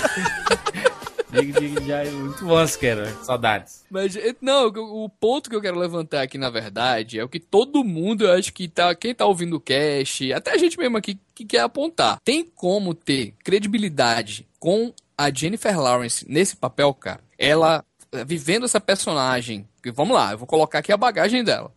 Dig 1.30 1.52
Dig 1.52 1.74
Joy, 1.86 2.10
muito 2.12 2.44
bom, 2.44 2.66
Siqueira. 2.66 3.12
Saudades. 3.22 3.84
Mas, 3.90 4.16
não, 4.40 4.68
o 4.68 5.08
ponto 5.10 5.50
que 5.50 5.56
eu 5.56 5.60
quero 5.60 5.78
levantar 5.78 6.22
aqui, 6.22 6.38
na 6.38 6.48
verdade, 6.48 7.18
é 7.18 7.24
o 7.24 7.28
que 7.28 7.38
todo 7.38 7.84
mundo, 7.84 8.24
eu 8.24 8.32
acho 8.32 8.52
que 8.52 8.66
tá, 8.66 8.94
quem 8.94 9.14
tá 9.14 9.26
ouvindo 9.26 9.56
o 9.56 9.60
cast, 9.60 10.32
até 10.32 10.52
a 10.52 10.56
gente 10.58 10.78
mesmo 10.78 10.96
aqui, 10.96 11.18
que 11.34 11.44
quer 11.44 11.60
apontar. 11.60 12.18
Tem 12.24 12.44
como 12.44 12.94
ter 12.94 13.34
credibilidade 13.44 14.46
com 14.58 14.92
a 15.18 15.30
Jennifer 15.32 15.78
Lawrence 15.78 16.24
nesse 16.28 16.56
papel, 16.56 16.94
cara? 16.94 17.20
Ela, 17.38 17.84
vivendo 18.26 18.64
essa 18.64 18.80
personagem, 18.80 19.68
vamos 19.94 20.14
lá, 20.14 20.32
eu 20.32 20.38
vou 20.38 20.46
colocar 20.46 20.78
aqui 20.78 20.92
a 20.92 20.96
bagagem 20.96 21.44
dela. 21.44 21.72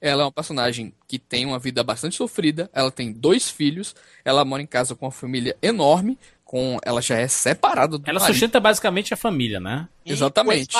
Ela 0.00 0.22
é 0.22 0.24
uma 0.26 0.32
personagem 0.32 0.92
que 1.08 1.18
tem 1.18 1.46
uma 1.46 1.58
vida 1.58 1.82
bastante 1.82 2.16
sofrida, 2.16 2.70
ela 2.72 2.90
tem 2.90 3.12
dois 3.12 3.48
filhos, 3.48 3.94
ela 4.24 4.44
mora 4.44 4.62
em 4.62 4.66
casa 4.66 4.94
com 4.94 5.06
uma 5.06 5.12
família 5.12 5.56
enorme, 5.62 6.18
com 6.46 6.78
ela 6.84 7.02
já 7.02 7.18
é 7.18 7.26
separada 7.26 7.98
do 7.98 8.08
Ela 8.08 8.20
marido. 8.20 8.32
sustenta 8.32 8.60
basicamente 8.60 9.12
a 9.12 9.16
família, 9.16 9.58
né? 9.58 9.88
E 10.04 10.12
Exatamente. 10.12 10.76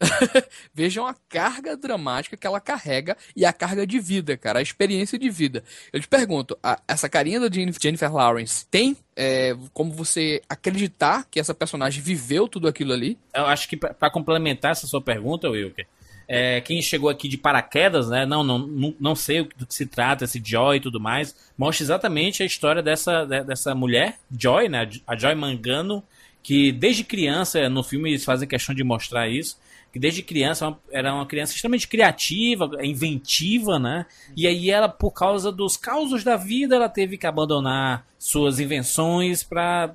Vejam 0.72 1.06
a 1.08 1.14
carga 1.28 1.76
dramática 1.76 2.36
que 2.36 2.46
ela 2.46 2.60
carrega 2.60 3.16
e 3.34 3.44
a 3.44 3.52
carga 3.52 3.84
de 3.84 3.98
vida, 3.98 4.36
cara, 4.36 4.60
a 4.60 4.62
experiência 4.62 5.18
de 5.18 5.28
vida. 5.28 5.64
Eu 5.92 6.00
te 6.00 6.06
pergunto, 6.06 6.56
a- 6.62 6.78
essa 6.86 7.08
carinha 7.08 7.40
da 7.40 7.48
Jen- 7.48 7.72
Jennifer 7.82 8.12
Lawrence 8.14 8.64
tem 8.70 8.96
é, 9.16 9.56
como 9.74 9.92
você 9.92 10.40
acreditar 10.48 11.26
que 11.28 11.40
essa 11.40 11.52
personagem 11.52 12.00
viveu 12.00 12.46
tudo 12.46 12.68
aquilo 12.68 12.92
ali? 12.92 13.18
Eu 13.34 13.46
acho 13.46 13.68
que 13.68 13.76
pra 13.76 13.92
pra 13.92 14.10
complementar 14.10 14.70
essa 14.70 14.86
sua 14.86 15.00
pergunta, 15.02 15.50
Wilker, 15.50 15.86
é, 16.28 16.60
quem 16.60 16.82
chegou 16.82 17.08
aqui 17.08 17.26
de 17.26 17.38
paraquedas, 17.38 18.10
né? 18.10 18.26
Não, 18.26 18.44
não, 18.44 18.94
não, 19.00 19.14
sei 19.14 19.48
do 19.56 19.66
que 19.66 19.74
se 19.74 19.86
trata, 19.86 20.24
esse 20.24 20.42
Joy 20.44 20.76
e 20.76 20.80
tudo 20.80 21.00
mais, 21.00 21.34
mostra 21.56 21.82
exatamente 21.82 22.42
a 22.42 22.46
história 22.46 22.82
dessa, 22.82 23.24
de- 23.24 23.44
dessa 23.44 23.74
mulher, 23.74 24.18
Joy, 24.30 24.68
né? 24.68 24.88
A 25.06 25.16
Joy 25.16 25.34
Mangano, 25.34 26.04
que 26.42 26.70
desde 26.70 27.02
criança, 27.02 27.68
no 27.70 27.82
filme 27.82 28.10
eles 28.10 28.26
fazem 28.26 28.46
questão 28.46 28.74
de 28.74 28.84
mostrar 28.84 29.26
isso, 29.26 29.58
que 29.90 29.98
desde 29.98 30.22
criança 30.22 30.76
é 30.90 30.98
era 30.98 31.14
uma 31.14 31.24
criança 31.24 31.54
extremamente 31.54 31.88
criativa, 31.88 32.70
inventiva, 32.82 33.78
né? 33.78 34.04
E 34.36 34.46
aí 34.46 34.70
ela, 34.70 34.88
por 34.88 35.12
causa 35.12 35.50
dos 35.50 35.78
causos 35.78 36.22
da 36.22 36.36
vida, 36.36 36.76
ela 36.76 36.90
teve 36.90 37.16
que 37.16 37.26
abandonar 37.26 38.06
suas 38.18 38.60
invenções 38.60 39.42
para 39.42 39.94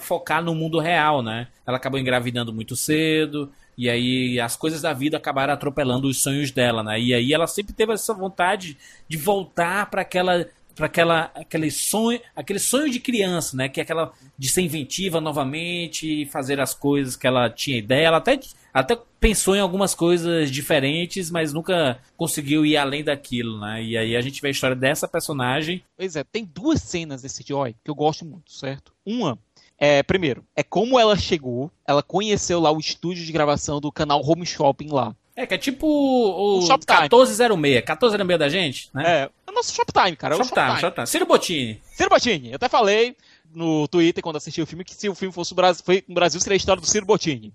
focar 0.00 0.42
no 0.42 0.54
mundo 0.54 0.78
real, 0.78 1.22
né? 1.22 1.48
Ela 1.66 1.76
acabou 1.76 2.00
engravidando 2.00 2.52
muito 2.54 2.74
cedo. 2.74 3.52
E 3.80 3.88
aí 3.88 4.38
as 4.38 4.56
coisas 4.56 4.82
da 4.82 4.92
vida 4.92 5.16
acabaram 5.16 5.54
atropelando 5.54 6.06
os 6.06 6.20
sonhos 6.20 6.50
dela, 6.50 6.82
né? 6.82 7.00
E 7.00 7.14
aí 7.14 7.32
ela 7.32 7.46
sempre 7.46 7.72
teve 7.72 7.94
essa 7.94 8.12
vontade 8.12 8.76
de 9.08 9.16
voltar 9.16 9.88
para 9.88 10.02
aquela 10.02 10.46
para 10.76 10.84
aquela 10.84 11.30
aquele 11.34 11.70
sonho, 11.70 12.20
aquele 12.36 12.58
sonho 12.58 12.90
de 12.90 13.00
criança, 13.00 13.56
né? 13.56 13.70
Que 13.70 13.80
é 13.80 13.82
aquela 13.82 14.12
de 14.36 14.50
ser 14.50 14.60
inventiva 14.60 15.18
novamente, 15.18 16.26
fazer 16.26 16.60
as 16.60 16.74
coisas 16.74 17.16
que 17.16 17.26
ela 17.26 17.48
tinha 17.48 17.78
ideia. 17.78 18.08
Ela 18.08 18.18
até 18.18 18.38
até 18.72 18.98
pensou 19.18 19.56
em 19.56 19.60
algumas 19.60 19.94
coisas 19.94 20.50
diferentes, 20.50 21.30
mas 21.30 21.54
nunca 21.54 21.98
conseguiu 22.18 22.66
ir 22.66 22.76
além 22.76 23.02
daquilo, 23.02 23.58
né? 23.60 23.82
E 23.82 23.96
aí 23.96 24.14
a 24.14 24.20
gente 24.20 24.42
vê 24.42 24.48
a 24.48 24.50
história 24.50 24.76
dessa 24.76 25.08
personagem. 25.08 25.82
Pois 25.96 26.16
é, 26.16 26.22
tem 26.22 26.44
duas 26.44 26.82
cenas 26.82 27.22
desse 27.22 27.42
Joy 27.42 27.74
que 27.82 27.90
eu 27.90 27.94
gosto 27.94 28.26
muito, 28.26 28.52
certo? 28.52 28.92
Uma 29.06 29.38
é, 29.80 30.02
primeiro, 30.02 30.44
é 30.54 30.62
como 30.62 31.00
ela 31.00 31.16
chegou, 31.16 31.70
ela 31.88 32.02
conheceu 32.02 32.60
lá 32.60 32.70
o 32.70 32.78
estúdio 32.78 33.24
de 33.24 33.32
gravação 33.32 33.80
do 33.80 33.90
canal 33.90 34.20
Home 34.22 34.44
Shopping 34.46 34.88
lá. 34.92 35.16
É, 35.34 35.46
que 35.46 35.54
é 35.54 35.58
tipo 35.58 35.86
o 35.86 36.58
O 36.58 36.62
Shoptime. 36.66 36.98
1406, 37.08 37.56
1406 37.56 38.38
da 38.38 38.48
gente, 38.48 38.90
né? 38.92 39.02
É, 39.06 39.22
é 39.46 39.50
o 39.50 39.54
nosso 39.54 39.72
Shoptime, 39.74 40.14
cara. 40.16 40.34
É 40.34 40.36
o 40.36 40.44
Shoptime, 40.44 40.66
Shoptime. 40.66 40.80
Shoptime. 40.82 41.06
Ciro 41.06 41.26
Bottini. 41.26 41.80
Ciro 41.94 42.10
Bottini, 42.10 42.48
eu 42.50 42.56
até 42.56 42.68
falei 42.68 43.16
no 43.54 43.88
Twitter 43.88 44.22
quando 44.22 44.36
assisti 44.36 44.60
o 44.60 44.66
filme 44.66 44.84
que 44.84 44.94
se 44.94 45.08
o 45.08 45.14
filme 45.14 45.32
fosse 45.32 45.52
no 45.52 45.56
Brasil, 45.56 45.82
foi- 45.84 46.04
no 46.06 46.14
Brasil 46.14 46.38
seria 46.40 46.54
a 46.54 46.58
história 46.58 46.80
do 46.80 46.86
Ciro 46.86 47.06
Bottini. 47.06 47.52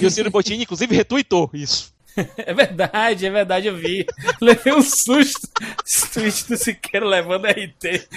E 0.00 0.04
o 0.04 0.10
Ciro 0.10 0.30
Bottini, 0.30 0.64
inclusive, 0.64 0.94
retweetou 0.96 1.48
isso. 1.54 1.94
É 2.36 2.54
verdade, 2.54 3.26
é 3.26 3.30
verdade, 3.30 3.66
eu 3.68 3.76
vi. 3.76 4.06
Levei 4.40 4.72
um 4.72 4.82
susto. 4.82 5.48
Esse 5.84 6.48
do 6.48 6.56
Siqueira 6.56 7.06
levando 7.06 7.46
RT. 7.46 8.08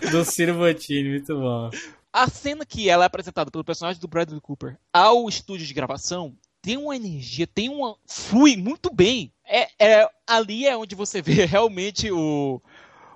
do 0.10 0.24
Ciro 0.24 0.54
Bottini, 0.54 1.10
muito 1.10 1.34
bom. 1.34 1.70
A 2.12 2.28
cena 2.28 2.66
que 2.66 2.88
ela 2.88 3.04
é 3.04 3.06
apresentada 3.06 3.50
pelo 3.50 3.64
personagem 3.64 4.00
do 4.00 4.08
Bradley 4.08 4.40
Cooper 4.40 4.76
ao 4.92 5.28
estúdio 5.28 5.66
de 5.66 5.74
gravação 5.74 6.34
tem 6.62 6.76
uma 6.76 6.94
energia, 6.94 7.46
tem 7.46 7.68
uma. 7.68 7.96
flui 8.06 8.56
muito 8.56 8.92
bem. 8.92 9.32
É, 9.46 9.68
é- 9.78 10.08
ali 10.26 10.66
é 10.66 10.76
onde 10.76 10.94
você 10.94 11.22
vê 11.22 11.44
realmente 11.46 12.10
o, 12.10 12.60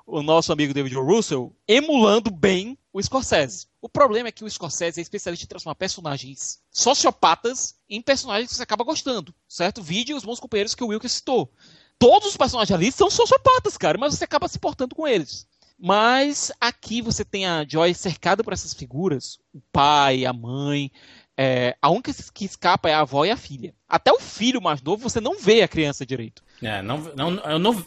o 0.07 0.23
nosso 0.23 0.53
amigo 0.53 0.75
David. 0.75 0.95
Russell 0.97 1.55
emulando 1.67 2.31
bem 2.31 2.79
o 2.93 3.03
Scorsese. 3.03 3.67
O 3.81 3.89
problema 3.89 4.29
é 4.29 4.33
que 4.33 4.45
o 4.45 4.51
Scorsese 4.51 5.01
é 5.01 5.03
especialista 5.03 5.45
em 5.45 5.49
transformar 5.49 5.75
personagens 5.75 6.61
sociopatas 6.71 7.75
em 7.89 8.01
personagens 8.01 8.51
que 8.51 8.57
você 8.57 8.63
acaba 8.63 8.85
gostando, 8.85 9.35
certo? 9.49 9.83
Vídeo 9.83 10.17
os 10.17 10.25
bons 10.25 10.41
companheiros 10.41 10.75
que 10.75 10.85
o 10.85 10.89
Wilker 10.89 11.11
citou. 11.11 11.53
Todos 11.99 12.29
os 12.29 12.37
personagens 12.37 12.75
ali 12.75 12.93
são 12.93 13.11
sociopatas, 13.11 13.77
cara, 13.77 13.99
mas 13.99 14.15
você 14.15 14.25
acaba 14.25 14.49
se 14.49 14.59
portando 14.59 14.95
com 14.95 15.07
eles. 15.07 15.47
Mas 15.79 16.53
aqui 16.61 17.03
você 17.03 17.25
tem 17.25 17.47
a 17.47 17.65
Joy 17.69 17.95
cercada 17.95 18.45
por 18.45 18.53
essas 18.53 18.73
figuras, 18.73 19.39
o 19.53 19.61
pai, 19.73 20.25
a 20.25 20.33
mãe. 20.33 20.91
É, 21.37 21.77
a 21.83 21.91
única 21.91 22.13
que 22.33 22.45
escapa 22.45 22.89
é 22.89 22.95
a 22.95 23.01
avó 23.01 23.25
e 23.25 23.31
a 23.31 23.37
filha. 23.37 23.75
Até 23.89 24.13
o 24.13 24.21
filho 24.21 24.61
mais 24.63 24.81
novo 24.83 25.09
você 25.09 25.21
não 25.21 25.39
vê 25.39 25.63
a 25.63 25.69
criança 25.69 26.07
direito. 26.07 26.43
É, 26.63 26.81
não, 26.83 26.99
não, 27.17 27.31
eu 27.51 27.59
não, 27.59 27.85